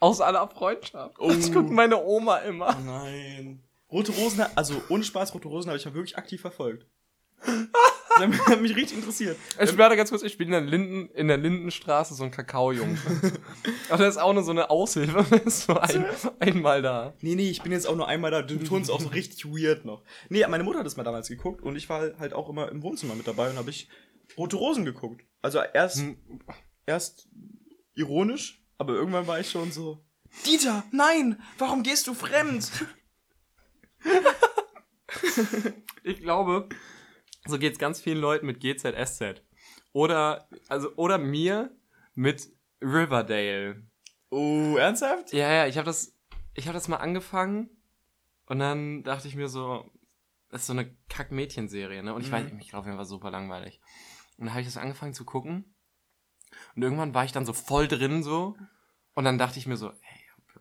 aus 0.00 0.20
aller 0.20 0.48
Freundschaft. 0.48 1.16
Oh. 1.18 1.28
Das 1.28 1.52
guckt 1.52 1.70
meine 1.70 2.02
Oma 2.02 2.38
immer. 2.38 2.74
nein. 2.80 3.62
Rote 3.90 4.12
Rosen, 4.12 4.44
also 4.56 4.82
ohne 4.88 5.04
Spaß, 5.04 5.34
Rote 5.34 5.48
Rosen 5.48 5.68
habe 5.68 5.78
ich 5.78 5.84
mal 5.84 5.94
wirklich 5.94 6.16
aktiv 6.16 6.40
verfolgt. 6.40 6.86
Das 7.46 8.46
hat 8.46 8.60
mich- 8.60 8.76
richtig 8.76 8.98
interessiert. 8.98 9.36
Ich 9.60 9.70
schwöre 9.70 9.96
ganz 9.96 10.10
kurz, 10.10 10.22
ich 10.22 10.38
bin 10.38 10.46
in 10.48 10.52
der, 10.52 10.60
Linden, 10.60 11.08
in 11.14 11.26
der 11.28 11.36
Lindenstraße 11.36 12.14
so 12.14 12.22
ein 12.24 12.30
Kakaojunge. 12.30 12.96
Aber 13.88 14.04
das 14.04 14.14
ist 14.14 14.20
auch 14.20 14.32
nur 14.32 14.44
so 14.44 14.52
eine 14.52 14.70
Aushilfe. 14.70 15.24
Der 15.30 15.44
ist 15.46 15.62
so 15.66 15.78
ein, 15.78 16.04
einmal 16.38 16.80
da. 16.80 17.14
Nee, 17.22 17.34
nee, 17.34 17.50
ich 17.50 17.62
bin 17.62 17.72
jetzt 17.72 17.86
auch 17.88 17.96
nur 17.96 18.06
einmal 18.06 18.30
da. 18.30 18.42
Du 18.42 18.56
tust 18.58 18.90
auch 18.90 19.00
so 19.00 19.08
richtig 19.08 19.44
weird 19.46 19.84
noch. 19.84 20.02
Nee, 20.28 20.46
meine 20.48 20.62
Mutter 20.62 20.78
hat 20.78 20.86
das 20.86 20.96
mal 20.96 21.02
damals 21.02 21.28
geguckt 21.28 21.62
und 21.62 21.74
ich 21.76 21.88
war 21.88 22.16
halt 22.18 22.32
auch 22.34 22.48
immer 22.48 22.70
im 22.70 22.82
Wohnzimmer 22.82 23.14
mit 23.16 23.26
dabei 23.26 23.50
und 23.50 23.56
habe 23.56 23.70
ich 23.70 23.88
Rote 24.38 24.56
Rosen 24.56 24.84
geguckt. 24.84 25.22
Also 25.42 25.60
erst, 25.60 25.98
Hm. 25.98 26.16
erst 26.86 27.28
ironisch, 27.94 28.62
aber 28.78 28.94
irgendwann 28.94 29.26
war 29.26 29.40
ich 29.40 29.50
schon 29.50 29.72
so. 29.72 29.98
Dieter, 30.46 30.84
nein! 30.92 31.40
Warum 31.58 31.82
gehst 31.82 32.06
du 32.06 32.14
fremd? 32.14 32.70
Ich 36.02 36.20
glaube, 36.20 36.68
so 37.46 37.58
geht's 37.58 37.78
ganz 37.78 38.00
vielen 38.00 38.18
Leuten 38.18 38.46
mit 38.46 38.60
GZSZ. 38.60 39.42
Oder, 39.92 40.48
also, 40.68 40.94
oder 40.96 41.18
mir 41.18 41.70
mit 42.14 42.48
Riverdale. 42.80 43.82
Oh, 44.30 44.76
ernsthaft? 44.76 45.32
Ja, 45.32 45.52
ja, 45.52 45.66
ich 45.66 45.76
habe 45.78 45.86
das, 45.86 46.16
ich 46.54 46.66
habe 46.66 46.74
das 46.74 46.88
mal 46.88 46.96
angefangen 46.96 47.70
und 48.46 48.58
dann 48.58 49.02
dachte 49.04 49.28
ich 49.28 49.36
mir 49.36 49.48
so, 49.48 49.90
das 50.48 50.62
ist 50.62 50.66
so 50.68 50.72
eine 50.72 50.94
Kack-Mädchenserie, 51.08 52.02
ne? 52.02 52.14
Und 52.14 52.22
ich 52.22 52.28
Mhm. 52.28 52.32
weiß, 52.32 52.44
ich 52.60 52.68
glaube, 52.70 52.88
mir 52.88 52.96
war 52.96 53.04
super 53.04 53.30
langweilig. 53.30 53.80
Und 54.36 54.46
dann 54.46 54.50
habe 54.50 54.60
ich 54.60 54.66
das 54.66 54.76
angefangen 54.76 55.14
zu 55.14 55.24
gucken 55.24 55.74
und 56.74 56.82
irgendwann 56.82 57.14
war 57.14 57.24
ich 57.24 57.32
dann 57.32 57.46
so 57.46 57.52
voll 57.52 57.86
drin 57.88 58.22
so 58.22 58.56
und 59.14 59.24
dann 59.24 59.38
dachte 59.38 59.58
ich 59.58 59.66
mir 59.66 59.76
so, 59.76 59.92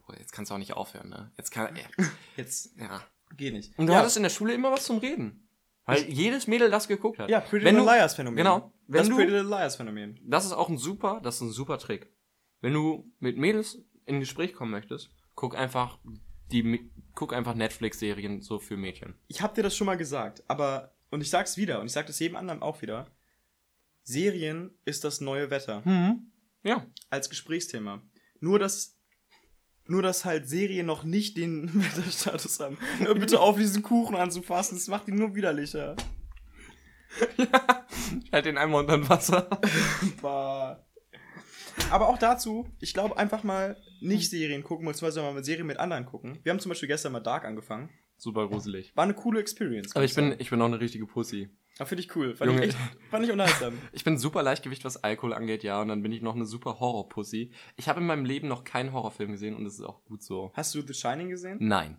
Bro, 0.06 0.16
jetzt 0.18 0.32
kannst 0.34 0.52
du 0.52 0.56
auch 0.56 0.60
nicht 0.60 0.74
aufhören, 0.74 1.10
ne? 1.10 1.32
Jetzt 1.38 1.52
kann, 1.52 1.76
ey, 1.76 1.86
Jetzt 2.36 2.76
ja. 2.78 3.02
geh 3.36 3.52
nicht. 3.52 3.78
Und 3.80 3.88
du 3.88 3.94
ja, 3.94 4.00
hattest 4.00 4.18
in 4.18 4.24
der 4.24 4.30
Schule 4.30 4.54
immer 4.54 4.72
was 4.72 4.86
zum 4.86 4.98
Reden. 5.00 5.43
Weil 5.86 6.10
jedes 6.10 6.48
Mädel 6.48 6.72
das 6.72 6.88
geguckt 6.88 7.20
hat. 7.20 7.30
ja, 7.30 7.40
Pretty 7.42 7.66
Little 7.66 7.84
Liars 7.84 8.14
Phänomen. 8.16 8.38
genau. 8.38 8.72
Wenn 8.88 9.00
das 9.00 9.10
du- 9.10 9.16
Pretty 9.16 9.32
Little 9.32 9.50
Liars 9.50 9.76
Phänomen. 9.76 10.20
Das 10.24 10.46
ist 10.46 10.54
auch 10.54 10.70
ein 10.70 10.78
super, 10.78 11.20
das 11.24 11.36
ist 11.36 11.42
ein 11.42 11.52
super 11.52 11.78
Trick. 11.78 12.12
Wenn 12.62 12.74
du 12.74 13.12
mit 13.20 13.38
Mädels 13.38 13.80
in 14.06 14.20
Gespräch 14.22 14.54
kommen 14.54 14.72
möchtest, 14.72 15.10
guck 15.36 15.58
einfach 15.58 16.00
die, 16.52 16.90
guck 17.16 17.34
einfach 17.34 17.56
Netflix-Serien 17.56 18.42
so 18.42 18.60
für 18.60 18.78
Mädchen. 18.78 19.16
Ich 19.28 19.42
hab 19.42 19.56
dir 19.56 19.64
das 19.64 19.76
schon 19.76 19.86
mal 19.88 19.98
gesagt, 19.98 20.44
aber, 20.48 20.94
und 21.10 21.22
ich 21.22 21.30
sag's 21.30 21.58
wieder, 21.58 21.80
und 21.82 21.88
ich 21.88 21.92
sag 21.94 22.06
das 22.08 22.20
jedem 22.20 22.36
anderen 22.38 22.62
auch 22.62 22.82
wieder. 22.82 23.08
Serien 24.04 24.72
ist 24.86 25.04
das 25.04 25.22
neue 25.22 25.50
Wetter. 25.50 25.84
Hm. 25.86 26.32
Ja. 26.64 26.86
als 27.10 27.30
Gesprächsthema. 27.30 28.02
Nur, 28.40 28.58
dass, 28.60 28.98
nur, 29.86 30.02
dass 30.02 30.26
halt 30.26 30.48
Serien 30.48 30.86
noch 30.86 31.04
nicht 31.04 31.38
den 31.38 31.70
Wetterstatus 31.74 32.60
haben. 32.60 32.78
Hör 33.00 33.16
bitte 33.16 33.40
auf, 33.40 33.58
diesen 33.58 33.84
Kuchen 33.84 34.16
anzufassen, 34.16 34.78
das 34.78 34.88
macht 34.88 35.08
ihn 35.08 35.16
nur 35.16 35.36
widerlicher. 35.36 35.96
Halt 38.32 38.46
den 38.46 38.58
einmal 38.58 38.82
unter 38.82 39.08
Wasser. 39.08 39.48
Bah. 40.22 40.84
Aber 41.90 42.08
auch 42.08 42.18
dazu, 42.18 42.68
ich 42.80 42.94
glaube, 42.94 43.18
einfach 43.18 43.44
mal 43.44 43.78
nicht 44.00 44.30
Serien 44.30 44.64
gucken, 44.64 44.86
beziehungsweise 44.86 45.22
mal 45.22 45.34
mit 45.34 45.46
Serien 45.46 45.66
mit 45.66 45.78
anderen 45.78 46.06
gucken. 46.06 46.40
Wir 46.44 46.52
haben 46.52 46.60
zum 46.60 46.70
Beispiel 46.70 46.88
gestern 46.88 47.14
mal 47.14 47.20
Dark 47.20 47.46
angefangen. 47.46 47.90
Super 48.18 48.48
gruselig. 48.48 48.96
War 48.96 49.04
eine 49.04 49.14
coole 49.14 49.40
Experience. 49.40 49.96
Aber 49.96 50.06
ich 50.06 50.14
bin, 50.14 50.36
ich 50.38 50.50
bin 50.50 50.62
auch 50.62 50.66
eine 50.66 50.80
richtige 50.80 51.06
Pussy. 51.06 51.50
Ah, 51.80 51.86
finde 51.86 52.04
ich 52.04 52.16
cool. 52.16 52.36
Fand 52.36 52.52
Junge. 52.52 52.66
ich 52.66 52.70
echt, 52.76 52.78
fand 53.10 53.26
ich 53.26 53.32
unterhaltsam. 53.32 53.74
Ich 53.94 54.04
bin 54.04 54.18
super 54.18 54.44
Leichtgewicht, 54.44 54.86
was 54.86 54.98
Alkohol 55.04 55.34
angeht, 55.34 55.64
ja. 55.64 55.82
Und 55.82 55.88
dann 55.88 56.04
bin 56.04 56.12
ich 56.12 56.22
noch 56.22 56.36
eine 56.36 56.46
super 56.46 56.80
Horror-Pussy. 56.80 57.52
Ich 57.78 57.90
habe 57.90 58.00
in 58.00 58.06
meinem 58.06 58.26
Leben 58.26 58.48
noch 58.48 58.64
keinen 58.64 58.94
Horrorfilm 58.94 59.32
gesehen 59.32 59.56
und 59.56 59.64
das 59.64 59.74
ist 59.76 59.82
auch 59.82 60.04
gut 60.06 60.22
so. 60.22 60.52
Hast 60.54 60.76
du 60.76 60.82
The 60.82 60.94
Shining 60.94 61.30
gesehen? 61.30 61.58
Nein. 61.62 61.98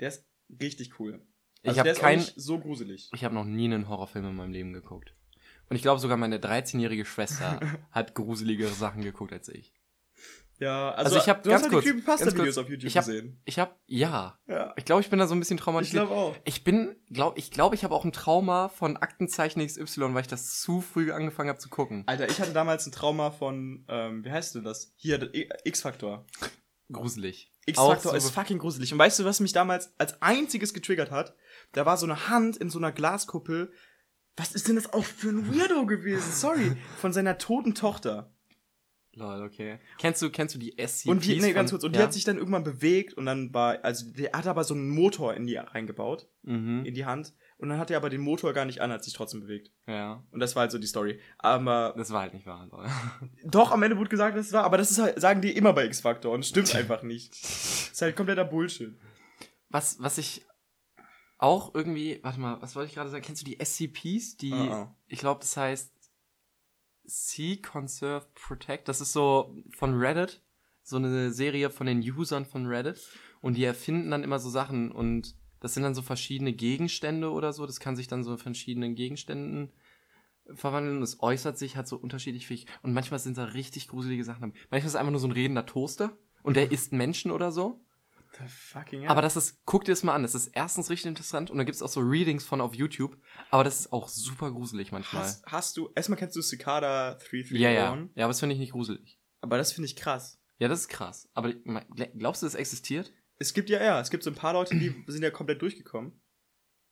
Der 0.00 0.08
ist 0.08 0.26
richtig 0.60 0.98
cool. 0.98 1.24
Ich 1.62 1.68
Also 1.68 1.78
hab 1.80 1.84
der 1.84 1.92
ist 1.92 1.98
auch 1.98 2.02
kein- 2.02 2.18
nicht 2.18 2.34
so 2.36 2.58
gruselig. 2.58 3.10
Ich 3.14 3.22
habe 3.24 3.34
noch 3.34 3.44
nie 3.44 3.66
einen 3.66 3.88
Horrorfilm 3.88 4.24
in 4.26 4.34
meinem 4.34 4.52
Leben 4.52 4.72
geguckt. 4.72 5.14
Und 5.68 5.76
ich 5.76 5.82
glaube 5.82 6.00
sogar 6.00 6.16
meine 6.16 6.38
13-jährige 6.38 7.04
Schwester 7.04 7.60
hat 7.92 8.14
gruseligere 8.16 8.70
Sachen 8.72 9.02
geguckt 9.02 9.32
als 9.32 9.48
ich. 9.48 9.72
Ja, 10.60 10.90
also, 10.90 11.04
Also 11.16 11.16
ich 11.16 11.28
hab 11.30 11.42
du 11.42 11.48
ganz 11.48 11.62
hast 11.62 11.72
halt 11.72 11.72
kurz- 11.72 11.84
die 11.96 12.02
ganz 12.02 12.34
kurz, 12.36 12.58
auf 12.58 12.68
YouTube 12.68 12.86
ich 12.86 12.96
hab- 12.98 13.06
gesehen. 13.06 13.40
Ich 13.46 13.58
habe 13.58 13.74
ja, 13.86 14.38
Ja. 14.46 14.74
ich 14.76 14.84
glaube, 14.84 15.00
ich 15.00 15.08
bin 15.08 15.18
da 15.18 15.26
so 15.26 15.34
ein 15.34 15.40
bisschen 15.40 15.56
Ich 15.56 15.62
traumatisiert. 15.64 16.06
glaube 16.06 16.14
auch. 16.20 16.36
Ich 16.44 16.64
bin, 16.64 16.96
glaub, 17.10 17.38
ich 17.38 17.50
glaube, 17.50 17.74
ich 17.74 17.82
habe 17.82 17.94
auch 17.94 18.04
ein 18.04 18.12
Trauma 18.12 18.68
von 18.68 18.98
Aktenzeichen 18.98 19.60
XY, 19.66 20.12
weil 20.14 20.20
ich 20.20 20.28
das 20.28 20.60
zu 20.60 20.82
früh 20.82 21.12
angefangen 21.12 21.48
habe 21.48 21.58
zu 21.58 21.70
gucken. 21.70 22.04
Alter, 22.06 22.28
ich 22.28 22.38
hatte 22.40 22.52
damals 22.52 22.86
ein 22.86 22.92
Trauma 22.92 23.30
von, 23.30 23.86
ähm, 23.88 24.22
wie 24.24 24.30
heißt 24.30 24.54
denn 24.54 24.64
das? 24.64 24.92
Hier, 24.96 25.30
X-Faktor. 25.64 26.26
Gruselig. 26.92 27.50
X-Faktor 27.66 28.12
Auch 28.12 28.16
ist 28.16 28.24
so- 28.26 28.30
fucking 28.32 28.58
gruselig. 28.58 28.92
Und 28.92 28.98
weißt 28.98 29.18
du, 29.18 29.24
was 29.24 29.40
mich 29.40 29.52
damals 29.52 29.94
als 29.98 30.20
einziges 30.20 30.74
getriggert 30.74 31.10
hat? 31.10 31.34
Da 31.72 31.86
war 31.86 31.96
so 31.96 32.04
eine 32.06 32.28
Hand 32.28 32.56
in 32.56 32.68
so 32.68 32.78
einer 32.78 32.92
Glaskuppel. 32.92 33.72
Was 34.36 34.52
ist 34.52 34.68
denn 34.68 34.76
das 34.76 34.92
auch 34.92 35.04
für 35.04 35.28
ein 35.30 35.54
Weirdo 35.54 35.86
gewesen? 35.86 36.32
Sorry. 36.32 36.76
Von 37.00 37.12
seiner 37.12 37.38
toten 37.38 37.74
Tochter. 37.74 38.34
Lol, 39.20 39.42
okay. 39.42 39.78
Kennst 39.98 40.20
du, 40.22 40.30
kennst 40.30 40.54
du 40.54 40.58
die 40.58 40.72
SCPs? 40.72 41.06
Und 41.06 41.24
die, 41.24 41.38
nee, 41.40 41.52
ganz 41.52 41.70
kurz. 41.70 41.84
Und 41.84 41.94
die 41.94 41.98
ja? 42.00 42.06
hat 42.06 42.12
sich 42.12 42.24
dann 42.24 42.36
irgendwann 42.38 42.64
bewegt 42.64 43.14
und 43.14 43.26
dann 43.26 43.54
war, 43.54 43.78
also 43.84 44.10
der 44.12 44.32
hat 44.32 44.46
aber 44.46 44.64
so 44.64 44.74
einen 44.74 44.88
Motor 44.90 45.34
in 45.34 45.46
die 45.46 45.56
reingebaut, 45.56 46.28
Mhm. 46.42 46.84
in 46.86 46.94
die 46.94 47.04
Hand. 47.04 47.34
Und 47.58 47.68
dann 47.68 47.78
hat 47.78 47.90
er 47.90 47.98
aber 47.98 48.08
den 48.08 48.22
Motor 48.22 48.54
gar 48.54 48.64
nicht 48.64 48.80
an, 48.80 48.90
hat 48.90 49.04
sich 49.04 49.12
trotzdem 49.12 49.40
bewegt. 49.40 49.70
Ja. 49.86 50.24
Und 50.30 50.40
das 50.40 50.56
war 50.56 50.62
halt 50.62 50.72
so 50.72 50.78
die 50.78 50.86
Story. 50.86 51.20
Aber 51.38 51.92
Das 51.96 52.10
war 52.10 52.22
halt 52.22 52.32
nicht 52.32 52.46
wahr. 52.46 52.66
lol. 52.72 52.86
Doch, 53.44 53.70
am 53.72 53.82
Ende 53.82 53.98
wurde 53.98 54.08
gesagt, 54.08 54.36
dass 54.36 54.46
es 54.46 54.52
war, 54.54 54.64
aber 54.64 54.78
das 54.78 54.90
ist 54.90 54.98
halt, 54.98 55.20
sagen 55.20 55.42
die 55.42 55.54
immer 55.54 55.74
bei 55.74 55.84
X-Factor 55.84 56.32
und 56.32 56.46
stimmt 56.46 56.74
einfach 56.74 57.02
nicht. 57.02 57.32
Das 57.32 57.90
ist 57.92 58.00
halt 58.02 58.16
kompletter 58.16 58.44
Bullshit. 58.46 58.98
Was, 59.68 60.00
was 60.00 60.16
ich 60.16 60.46
auch 61.36 61.74
irgendwie, 61.74 62.20
warte 62.22 62.40
mal, 62.40 62.60
was 62.60 62.74
wollte 62.76 62.88
ich 62.88 62.94
gerade 62.94 63.10
sagen? 63.10 63.22
Kennst 63.24 63.42
du 63.42 63.46
die 63.46 63.58
SCPs? 63.62 64.36
Die, 64.38 64.52
Ah, 64.52 64.72
ah. 64.72 64.96
ich 65.06 65.18
glaube, 65.20 65.40
das 65.40 65.56
heißt 65.56 65.92
Sea 67.10 67.56
Conserve 67.56 68.26
Protect. 68.34 68.88
Das 68.88 69.00
ist 69.00 69.12
so 69.12 69.54
von 69.70 69.98
Reddit. 69.98 70.42
So 70.82 70.96
eine 70.96 71.32
Serie 71.32 71.70
von 71.70 71.86
den 71.86 72.00
Usern 72.00 72.46
von 72.46 72.66
Reddit. 72.66 73.00
Und 73.40 73.56
die 73.56 73.64
erfinden 73.64 74.10
dann 74.10 74.24
immer 74.24 74.38
so 74.38 74.50
Sachen 74.50 74.92
und 74.92 75.34
das 75.60 75.74
sind 75.74 75.82
dann 75.82 75.94
so 75.94 76.02
verschiedene 76.02 76.52
Gegenstände 76.52 77.30
oder 77.30 77.52
so. 77.52 77.66
Das 77.66 77.80
kann 77.80 77.96
sich 77.96 78.08
dann 78.08 78.24
so 78.24 78.32
in 78.32 78.38
verschiedenen 78.38 78.94
Gegenständen 78.94 79.70
verwandeln. 80.54 81.02
Es 81.02 81.20
äußert 81.20 81.58
sich 81.58 81.76
halt 81.76 81.86
so 81.86 81.96
unterschiedlich 81.96 82.46
fähig. 82.46 82.66
Und 82.82 82.92
manchmal 82.92 83.20
sind 83.20 83.36
da 83.36 83.44
richtig 83.44 83.88
gruselige 83.88 84.24
Sachen. 84.24 84.54
Manchmal 84.70 84.78
ist 84.78 84.86
es 84.86 84.96
einfach 84.96 85.10
nur 85.10 85.20
so 85.20 85.28
ein 85.28 85.32
redender 85.32 85.66
Toaster 85.66 86.16
und 86.42 86.56
der 86.56 86.72
isst 86.72 86.92
Menschen 86.92 87.30
oder 87.30 87.52
so. 87.52 87.80
Fucking 88.48 89.06
Aber 89.08 89.22
das 89.22 89.36
ist, 89.36 89.60
guck 89.64 89.84
dir 89.84 89.92
das 89.92 90.02
mal 90.02 90.14
an. 90.14 90.22
Das 90.22 90.34
ist 90.34 90.48
erstens 90.48 90.90
richtig 90.90 91.08
interessant 91.08 91.50
und 91.50 91.58
da 91.58 91.64
gibt's 91.64 91.82
auch 91.82 91.88
so 91.88 92.00
Readings 92.00 92.44
von 92.44 92.60
auf 92.60 92.74
YouTube. 92.74 93.16
Aber 93.50 93.64
das 93.64 93.80
ist 93.80 93.92
auch 93.92 94.08
super 94.08 94.50
gruselig 94.50 94.92
manchmal. 94.92 95.22
hast, 95.22 95.44
hast 95.46 95.76
du, 95.76 95.90
erstmal 95.94 96.18
kennst 96.18 96.36
du 96.36 96.42
Cicada 96.42 97.14
331? 97.14 97.58
ja, 97.60 97.70
ja. 97.70 97.96
Ja, 98.14 98.24
aber 98.24 98.30
das 98.30 98.40
finde 98.40 98.54
ich 98.54 98.58
nicht 98.60 98.72
gruselig. 98.72 99.18
Aber 99.40 99.56
das 99.58 99.72
finde 99.72 99.86
ich 99.86 99.96
krass. 99.96 100.40
Ja, 100.58 100.68
das 100.68 100.80
ist 100.80 100.88
krass. 100.88 101.28
Aber 101.34 101.52
glaubst 102.18 102.42
du, 102.42 102.46
das 102.46 102.54
existiert? 102.54 103.12
Es 103.38 103.54
gibt 103.54 103.70
ja, 103.70 103.82
ja, 103.82 104.00
es 104.00 104.10
gibt 104.10 104.22
so 104.22 104.30
ein 104.30 104.36
paar 104.36 104.52
Leute, 104.52 104.76
die 104.78 104.94
sind 105.06 105.22
ja 105.22 105.30
komplett 105.30 105.62
durchgekommen. 105.62 106.20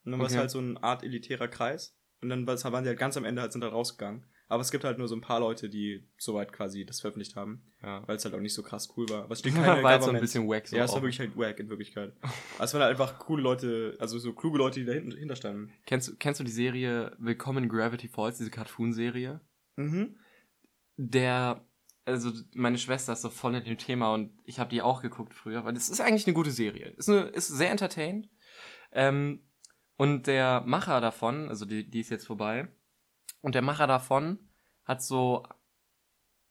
Und 0.05 0.11
dann 0.11 0.19
war 0.19 0.25
es 0.27 0.31
Okay. 0.33 0.39
halt 0.39 0.51
so 0.51 0.59
eine 0.59 0.81
Art 0.81 1.03
elitärer 1.03 1.47
Kreis. 1.47 1.95
Und 2.21 2.29
dann 2.29 2.47
war- 2.47 2.57
waren 2.71 2.83
sie 2.83 2.89
halt 2.89 2.99
ganz 2.99 3.15
am 3.17 3.25
Ende 3.25 3.41
halt 3.41 3.53
sind 3.53 3.63
halt 3.63 3.73
rausgegangen. 3.73 4.25
Aber 4.51 4.61
es 4.61 4.71
gibt 4.71 4.83
halt 4.83 4.97
nur 4.97 5.07
so 5.07 5.15
ein 5.15 5.21
paar 5.21 5.39
Leute, 5.39 5.69
die 5.69 6.09
soweit 6.17 6.51
quasi 6.51 6.83
das 6.83 7.01
veröffentlicht 7.01 7.35
haben. 7.35 7.71
Ja. 7.83 8.05
Weil 8.07 8.15
es 8.15 8.25
halt 8.25 8.33
auch 8.33 8.39
nicht 8.39 8.55
so 8.55 8.63
krass 8.63 8.91
cool 8.97 9.07
war. 9.07 9.29
Es 9.29 9.39
steht 9.39 9.55
Weil 9.55 9.63
keine 9.63 9.97
es 9.99 10.03
so 10.05 10.09
ein 10.11 10.19
bisschen 10.19 10.49
wack 10.49 10.67
so 10.67 10.75
Ja, 10.75 10.85
es 10.85 10.91
war 10.91 11.03
wirklich 11.03 11.19
halt 11.19 11.37
wack 11.37 11.59
in 11.59 11.69
Wirklichkeit. 11.69 12.13
Aber 12.55 12.63
es 12.63 12.73
waren 12.73 12.81
halt 12.81 12.91
einfach 12.91 13.19
coole 13.19 13.43
Leute, 13.43 13.95
also 13.99 14.17
so 14.17 14.33
kluge 14.33 14.57
Leute, 14.57 14.79
die 14.79 14.87
dahinter 14.87 15.15
hinter 15.17 15.35
standen. 15.35 15.71
Kennst, 15.85 16.07
du- 16.07 16.15
kennst 16.15 16.39
du 16.39 16.43
die 16.43 16.51
Serie 16.51 17.15
Willkommen 17.19 17.65
in 17.65 17.69
Gravity 17.69 18.07
Falls, 18.07 18.39
diese 18.39 18.49
Cartoon-Serie? 18.49 19.39
Mhm. 19.75 20.17
Der, 20.97 21.63
also 22.05 22.31
meine 22.55 22.79
Schwester 22.79 23.13
ist 23.13 23.21
so 23.21 23.29
voll 23.29 23.53
in 23.53 23.63
dem 23.63 23.77
Thema 23.77 24.15
und 24.15 24.31
ich 24.45 24.59
habe 24.59 24.71
die 24.71 24.81
auch 24.81 25.03
geguckt 25.03 25.35
früher, 25.35 25.63
weil 25.63 25.73
das 25.73 25.89
ist 25.89 26.01
eigentlich 26.01 26.25
eine 26.25 26.33
gute 26.33 26.51
Serie. 26.51 26.87
Ist, 26.97 27.07
eine, 27.07 27.21
ist 27.27 27.49
sehr 27.49 27.69
entertained. 27.69 28.27
Ähm, 28.91 29.43
und 29.95 30.25
der 30.25 30.61
Macher 30.65 31.01
davon, 31.01 31.49
also 31.49 31.65
die, 31.65 31.87
die 31.87 31.99
ist 31.99 32.09
jetzt 32.09 32.25
vorbei, 32.25 32.67
und 33.41 33.55
der 33.55 33.61
Macher 33.61 33.87
davon 33.87 34.39
hat 34.85 35.01
so 35.03 35.43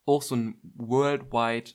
auch 0.07 0.23
so 0.23 0.37
ein 0.37 0.59
worldwide 0.63 1.73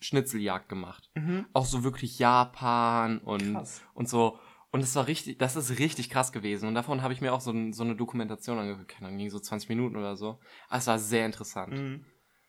Schnitzeljagd 0.00 0.68
gemacht. 0.68 1.10
Mhm. 1.14 1.46
Auch 1.52 1.64
so 1.66 1.84
wirklich 1.84 2.18
Japan 2.18 3.18
und, 3.18 3.52
Krass. 3.54 3.82
und 3.94 4.08
so. 4.08 4.38
Und 4.70 4.80
es 4.80 4.94
war 4.94 5.06
richtig, 5.06 5.38
das 5.38 5.56
ist 5.56 5.78
richtig 5.78 6.10
krass 6.10 6.32
gewesen. 6.32 6.68
Und 6.68 6.74
davon 6.74 7.02
habe 7.02 7.12
ich 7.12 7.20
mir 7.20 7.32
auch 7.32 7.40
so, 7.40 7.52
so 7.72 7.82
eine 7.82 7.96
Dokumentation 7.96 8.58
angeguckt. 8.58 8.88
Keine 8.88 9.08
Ahnung, 9.08 9.18
ging 9.18 9.30
so 9.30 9.40
20 9.40 9.68
Minuten 9.68 9.96
oder 9.96 10.16
so. 10.16 10.38
Aber 10.68 10.78
es 10.78 10.86
war 10.86 10.98
sehr 10.98 11.26
interessant. 11.26 11.72
Mhm. 11.72 12.04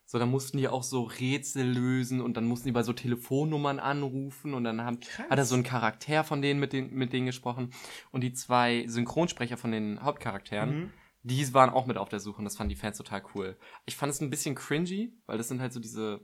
So, 0.06 0.20
da 0.20 0.26
mussten 0.26 0.58
die 0.58 0.68
auch 0.68 0.84
so 0.84 1.04
Rätsel 1.04 1.66
lösen 1.66 2.20
und 2.22 2.36
dann 2.36 2.46
mussten 2.46 2.68
die 2.68 2.74
bei 2.74 2.84
so 2.84 2.92
Telefonnummern 2.94 3.80
anrufen 3.80 4.54
und 4.54 4.66
dann 4.66 4.82
haben, 4.82 5.00
Krass. 5.00 5.30
hat 5.30 5.38
er 5.40 5.46
so 5.46 5.56
einen 5.56 5.64
Charakter 5.64 6.24
von 6.26 6.42
denen 6.42 6.60
mit, 6.60 6.74
den, 6.74 6.94
mit 6.94 7.14
denen 7.14 7.26
gesprochen. 7.28 7.72
Und 8.12 8.22
die 8.22 8.34
zwei 8.34 8.86
Synchronsprecher 8.88 9.56
von 9.58 9.72
den 9.72 10.02
Hauptcharakteren, 10.04 10.70
Mhm. 10.82 10.94
Die 11.24 11.54
waren 11.54 11.70
auch 11.70 11.86
mit 11.86 11.98
auf 11.98 12.10
der 12.10 12.20
Suche 12.20 12.40
und 12.40 12.46
das 12.46 12.56
fanden 12.58 12.70
die 12.70 12.76
Fans 12.76 12.98
total 12.98 13.24
cool. 13.36 13.58
Ich 13.86 13.96
fand 13.96 14.12
es 14.12 14.22
ein 14.22 14.30
bisschen 14.30 14.56
cringy, 14.56 15.14
weil 15.26 15.38
das 15.38 15.48
sind 15.48 15.62
halt 15.62 15.74
so 15.74 15.80
diese 15.80 16.22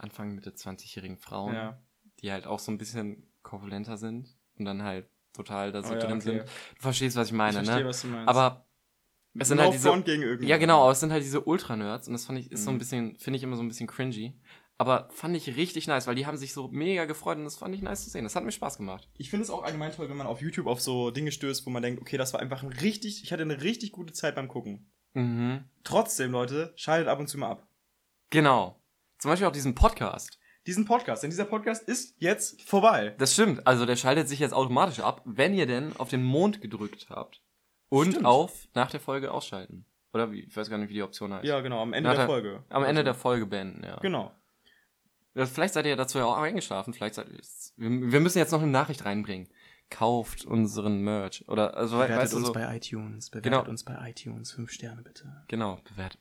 Anfang, 0.00 0.34
Mitte 0.34 0.50
20-jährigen 0.50 1.16
Frauen, 1.18 1.54
Ja. 1.54 1.82
die 2.20 2.30
halt 2.32 2.46
auch 2.46 2.58
so 2.58 2.70
ein 2.70 2.78
bisschen 2.78 3.26
korpulenter 3.42 3.96
sind 3.96 4.36
und 4.58 4.64
dann 4.64 4.82
halt 4.82 5.08
total 5.32 5.72
da 5.72 5.82
so 5.82 5.90
Oh 5.90 5.92
ja, 5.94 5.98
drin 5.98 6.12
okay. 6.18 6.20
sind. 6.20 6.42
Du 6.42 6.82
verstehst, 6.82 7.16
was 7.16 7.28
ich 7.28 7.32
meine, 7.32 7.60
ich 7.60 7.64
verstehe, 7.66 7.82
ne? 7.82 7.88
was 7.88 8.02
du 8.02 8.08
meinst. 8.08 8.28
Aber 8.28 8.66
es 9.36 9.48
sind 9.48 9.60
halt 9.60 9.72
diese 9.72 9.90
gegen 10.02 10.42
ja, 10.46 10.58
genau, 10.58 10.82
aber 10.82 10.92
es 10.92 11.00
sind 11.00 11.10
halt 11.10 11.24
diese 11.24 11.40
Ultra-Nerds 11.40 12.06
und 12.06 12.12
das 12.12 12.24
fand 12.24 12.38
ich, 12.38 12.52
ist 12.52 12.64
so 12.64 12.70
ein 12.70 12.74
Mhm. 12.74 12.78
bisschen, 12.78 13.18
finde 13.18 13.36
ich 13.38 13.42
immer 13.42 13.56
so 13.56 13.62
ein 13.62 13.68
bisschen 13.68 13.86
cringy. 13.88 14.38
Aber 14.76 15.08
fand 15.10 15.36
ich 15.36 15.56
richtig 15.56 15.86
nice, 15.86 16.06
weil 16.06 16.16
die 16.16 16.26
haben 16.26 16.36
sich 16.36 16.52
so 16.52 16.68
mega 16.68 17.04
gefreut 17.04 17.38
und 17.38 17.44
das 17.44 17.56
fand 17.56 17.74
ich 17.74 17.82
nice 17.82 18.04
zu 18.04 18.10
sehen. 18.10 18.24
Das 18.24 18.34
hat 18.34 18.44
mir 18.44 18.50
Spaß 18.50 18.76
gemacht. 18.76 19.08
Ich 19.16 19.30
finde 19.30 19.44
es 19.44 19.50
auch 19.50 19.62
allgemein 19.62 19.92
toll, 19.92 20.08
wenn 20.08 20.16
man 20.16 20.26
auf 20.26 20.40
YouTube 20.40 20.66
auf 20.66 20.80
so 20.80 21.10
Dinge 21.12 21.30
stößt, 21.30 21.64
wo 21.64 21.70
man 21.70 21.82
denkt, 21.82 22.00
okay, 22.00 22.16
das 22.16 22.32
war 22.32 22.40
einfach 22.40 22.62
ein 22.62 22.72
richtig, 22.72 23.22
ich 23.22 23.32
hatte 23.32 23.42
eine 23.42 23.62
richtig 23.62 23.92
gute 23.92 24.12
Zeit 24.12 24.34
beim 24.34 24.48
Gucken. 24.48 24.90
Mhm. 25.12 25.64
Trotzdem, 25.84 26.32
Leute, 26.32 26.72
schaltet 26.76 27.08
ab 27.08 27.20
und 27.20 27.28
zu 27.28 27.38
mal 27.38 27.50
ab. 27.50 27.68
Genau. 28.30 28.80
Zum 29.18 29.30
Beispiel 29.30 29.46
auch 29.46 29.52
diesen 29.52 29.76
Podcast. 29.76 30.40
Diesen 30.66 30.86
Podcast, 30.86 31.22
denn 31.22 31.30
dieser 31.30 31.44
Podcast 31.44 31.86
ist 31.86 32.16
jetzt 32.18 32.62
vorbei. 32.62 33.14
Das 33.18 33.34
stimmt. 33.34 33.66
Also 33.66 33.86
der 33.86 33.96
schaltet 33.96 34.28
sich 34.28 34.38
jetzt 34.40 34.54
automatisch 34.54 35.00
ab, 35.00 35.20
wenn 35.24 35.54
ihr 35.54 35.66
denn 35.66 35.94
auf 35.98 36.08
den 36.08 36.22
Mond 36.24 36.60
gedrückt 36.60 37.06
habt. 37.10 37.42
Und 37.90 38.12
Stimmt. 38.12 38.26
auf 38.26 38.66
nach 38.74 38.90
der 38.90 38.98
Folge 38.98 39.30
ausschalten. 39.30 39.84
Oder 40.14 40.32
wie? 40.32 40.40
Ich 40.40 40.56
weiß 40.56 40.70
gar 40.70 40.78
nicht, 40.78 40.88
wie 40.88 40.94
die 40.94 41.02
Option 41.02 41.32
heißt. 41.32 41.44
Ja, 41.44 41.60
genau, 41.60 41.80
am 41.80 41.92
Ende 41.92 42.10
Na, 42.10 42.16
der 42.16 42.26
Folge. 42.26 42.64
Am 42.70 42.82
Ende 42.82 43.00
Also, 43.00 43.04
der 43.04 43.14
Folge 43.14 43.46
beenden, 43.46 43.84
ja. 43.84 43.98
Genau. 44.00 44.32
Ja, 45.34 45.46
Vielleicht 45.46 45.74
seid 45.74 45.84
ihr 45.86 45.90
ja 45.90 45.96
dazu 45.96 46.18
ja 46.18 46.24
auch 46.24 46.36
eingeschlafen. 46.36 46.94
Vielleicht 46.94 47.16
seid 47.16 47.28
ihr. 47.28 47.40
Wir, 47.76 48.20
müssen 48.20 48.38
jetzt 48.38 48.52
noch 48.52 48.62
eine 48.62 48.70
Nachricht 48.70 49.04
reinbringen. 49.04 49.48
Kauft 49.90 50.44
unseren 50.44 51.00
Merch. 51.02 51.44
Oder, 51.48 51.76
also, 51.76 51.98
we- 51.98 52.08
weißt 52.08 52.32
du 52.32 52.40
so. 52.40 52.52
bei 52.52 52.76
iTunes. 52.76 53.30
Bewertet 53.30 53.52
Genau. 53.52 53.68
uns 53.68 53.84
bei 53.84 53.96
iTunes. 54.08 54.52
Fünf 54.52 54.70
Sterne 54.70 55.02
bitte. 55.02 55.44
Genau, 55.48 55.78
bewertet. 55.84 56.20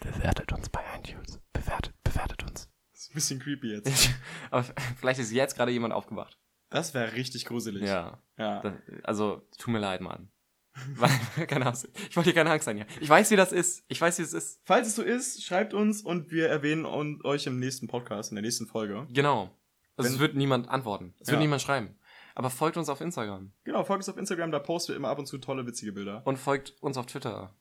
Bewertet 0.00 0.52
uns 0.52 0.68
bei 0.68 0.80
iTunes. 0.98 1.40
Bewertet, 1.52 1.94
bewertet 2.02 2.42
uns. 2.42 2.68
Das 2.92 3.02
ist 3.02 3.10
ein 3.10 3.14
bisschen 3.14 3.38
creepy 3.40 3.68
jetzt. 3.74 4.10
Aber 4.50 4.64
vielleicht 4.98 5.20
ist 5.20 5.30
jetzt 5.32 5.56
gerade 5.56 5.70
jemand 5.70 5.94
aufgewacht. 5.94 6.36
Das 6.70 6.94
wäre 6.94 7.12
richtig 7.12 7.44
gruselig. 7.44 7.82
Ja. 7.88 8.20
Ja. 8.36 8.60
Das, 8.62 8.72
also, 9.04 9.42
tut 9.58 9.72
mir 9.72 9.78
leid, 9.78 10.00
Mann. 10.00 10.30
Weil, 10.96 11.46
keine 11.46 11.66
Angst. 11.66 11.88
Ich 12.08 12.16
wollte 12.16 12.30
dir 12.30 12.34
keine 12.34 12.50
Angst 12.50 12.64
sein, 12.64 12.78
ja. 12.78 12.86
Ich 13.00 13.08
weiß, 13.08 13.30
wie 13.30 13.36
das 13.36 13.52
ist. 13.52 13.84
Ich 13.88 14.00
weiß, 14.00 14.18
wie 14.18 14.22
es 14.22 14.32
ist. 14.32 14.60
Falls 14.64 14.88
es 14.88 14.94
so 14.96 15.02
ist, 15.02 15.44
schreibt 15.44 15.74
uns 15.74 16.00
und 16.02 16.30
wir 16.30 16.48
erwähnen 16.48 16.86
euch 17.24 17.46
im 17.46 17.58
nächsten 17.58 17.88
Podcast, 17.88 18.30
in 18.30 18.36
der 18.36 18.42
nächsten 18.42 18.66
Folge. 18.66 19.06
Genau. 19.12 19.50
Also, 19.96 20.08
Wenn- 20.08 20.14
es 20.14 20.18
wird 20.20 20.34
niemand 20.34 20.68
antworten. 20.68 21.14
Es 21.20 21.28
wird 21.28 21.36
Ja. 21.36 21.40
niemand 21.40 21.60
schreiben. 21.60 21.98
Aber 22.34 22.48
folgt 22.48 22.78
uns 22.78 22.88
auf 22.88 23.02
Instagram. 23.02 23.52
Genau, 23.64 23.84
folgt 23.84 24.00
uns 24.04 24.08
auf 24.08 24.16
Instagram, 24.16 24.50
da 24.50 24.58
posten 24.58 24.92
wir 24.92 24.96
immer 24.96 25.10
ab 25.10 25.18
und 25.18 25.26
zu 25.26 25.36
tolle, 25.36 25.66
witzige 25.66 25.92
Bilder. 25.92 26.22
Und 26.26 26.38
folgt 26.38 26.70
uns 26.82 26.96
auf 26.96 27.04
Twitter. 27.04 27.54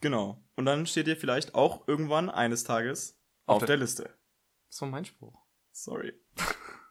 Genau. 0.00 0.42
Und 0.56 0.64
dann 0.66 0.84
steht 0.86 1.06
ihr 1.06 1.16
vielleicht 1.16 1.54
auch 1.54 1.86
irgendwann 1.86 2.28
eines 2.28 2.64
Tages 2.64 3.20
auf, 3.46 3.60
der- 3.60 3.68
der 3.68 3.76
Liste. 3.76 4.10
War 4.80 4.88
mein 4.88 5.04
Spruch. 5.04 5.38
Sorry. 5.70 6.12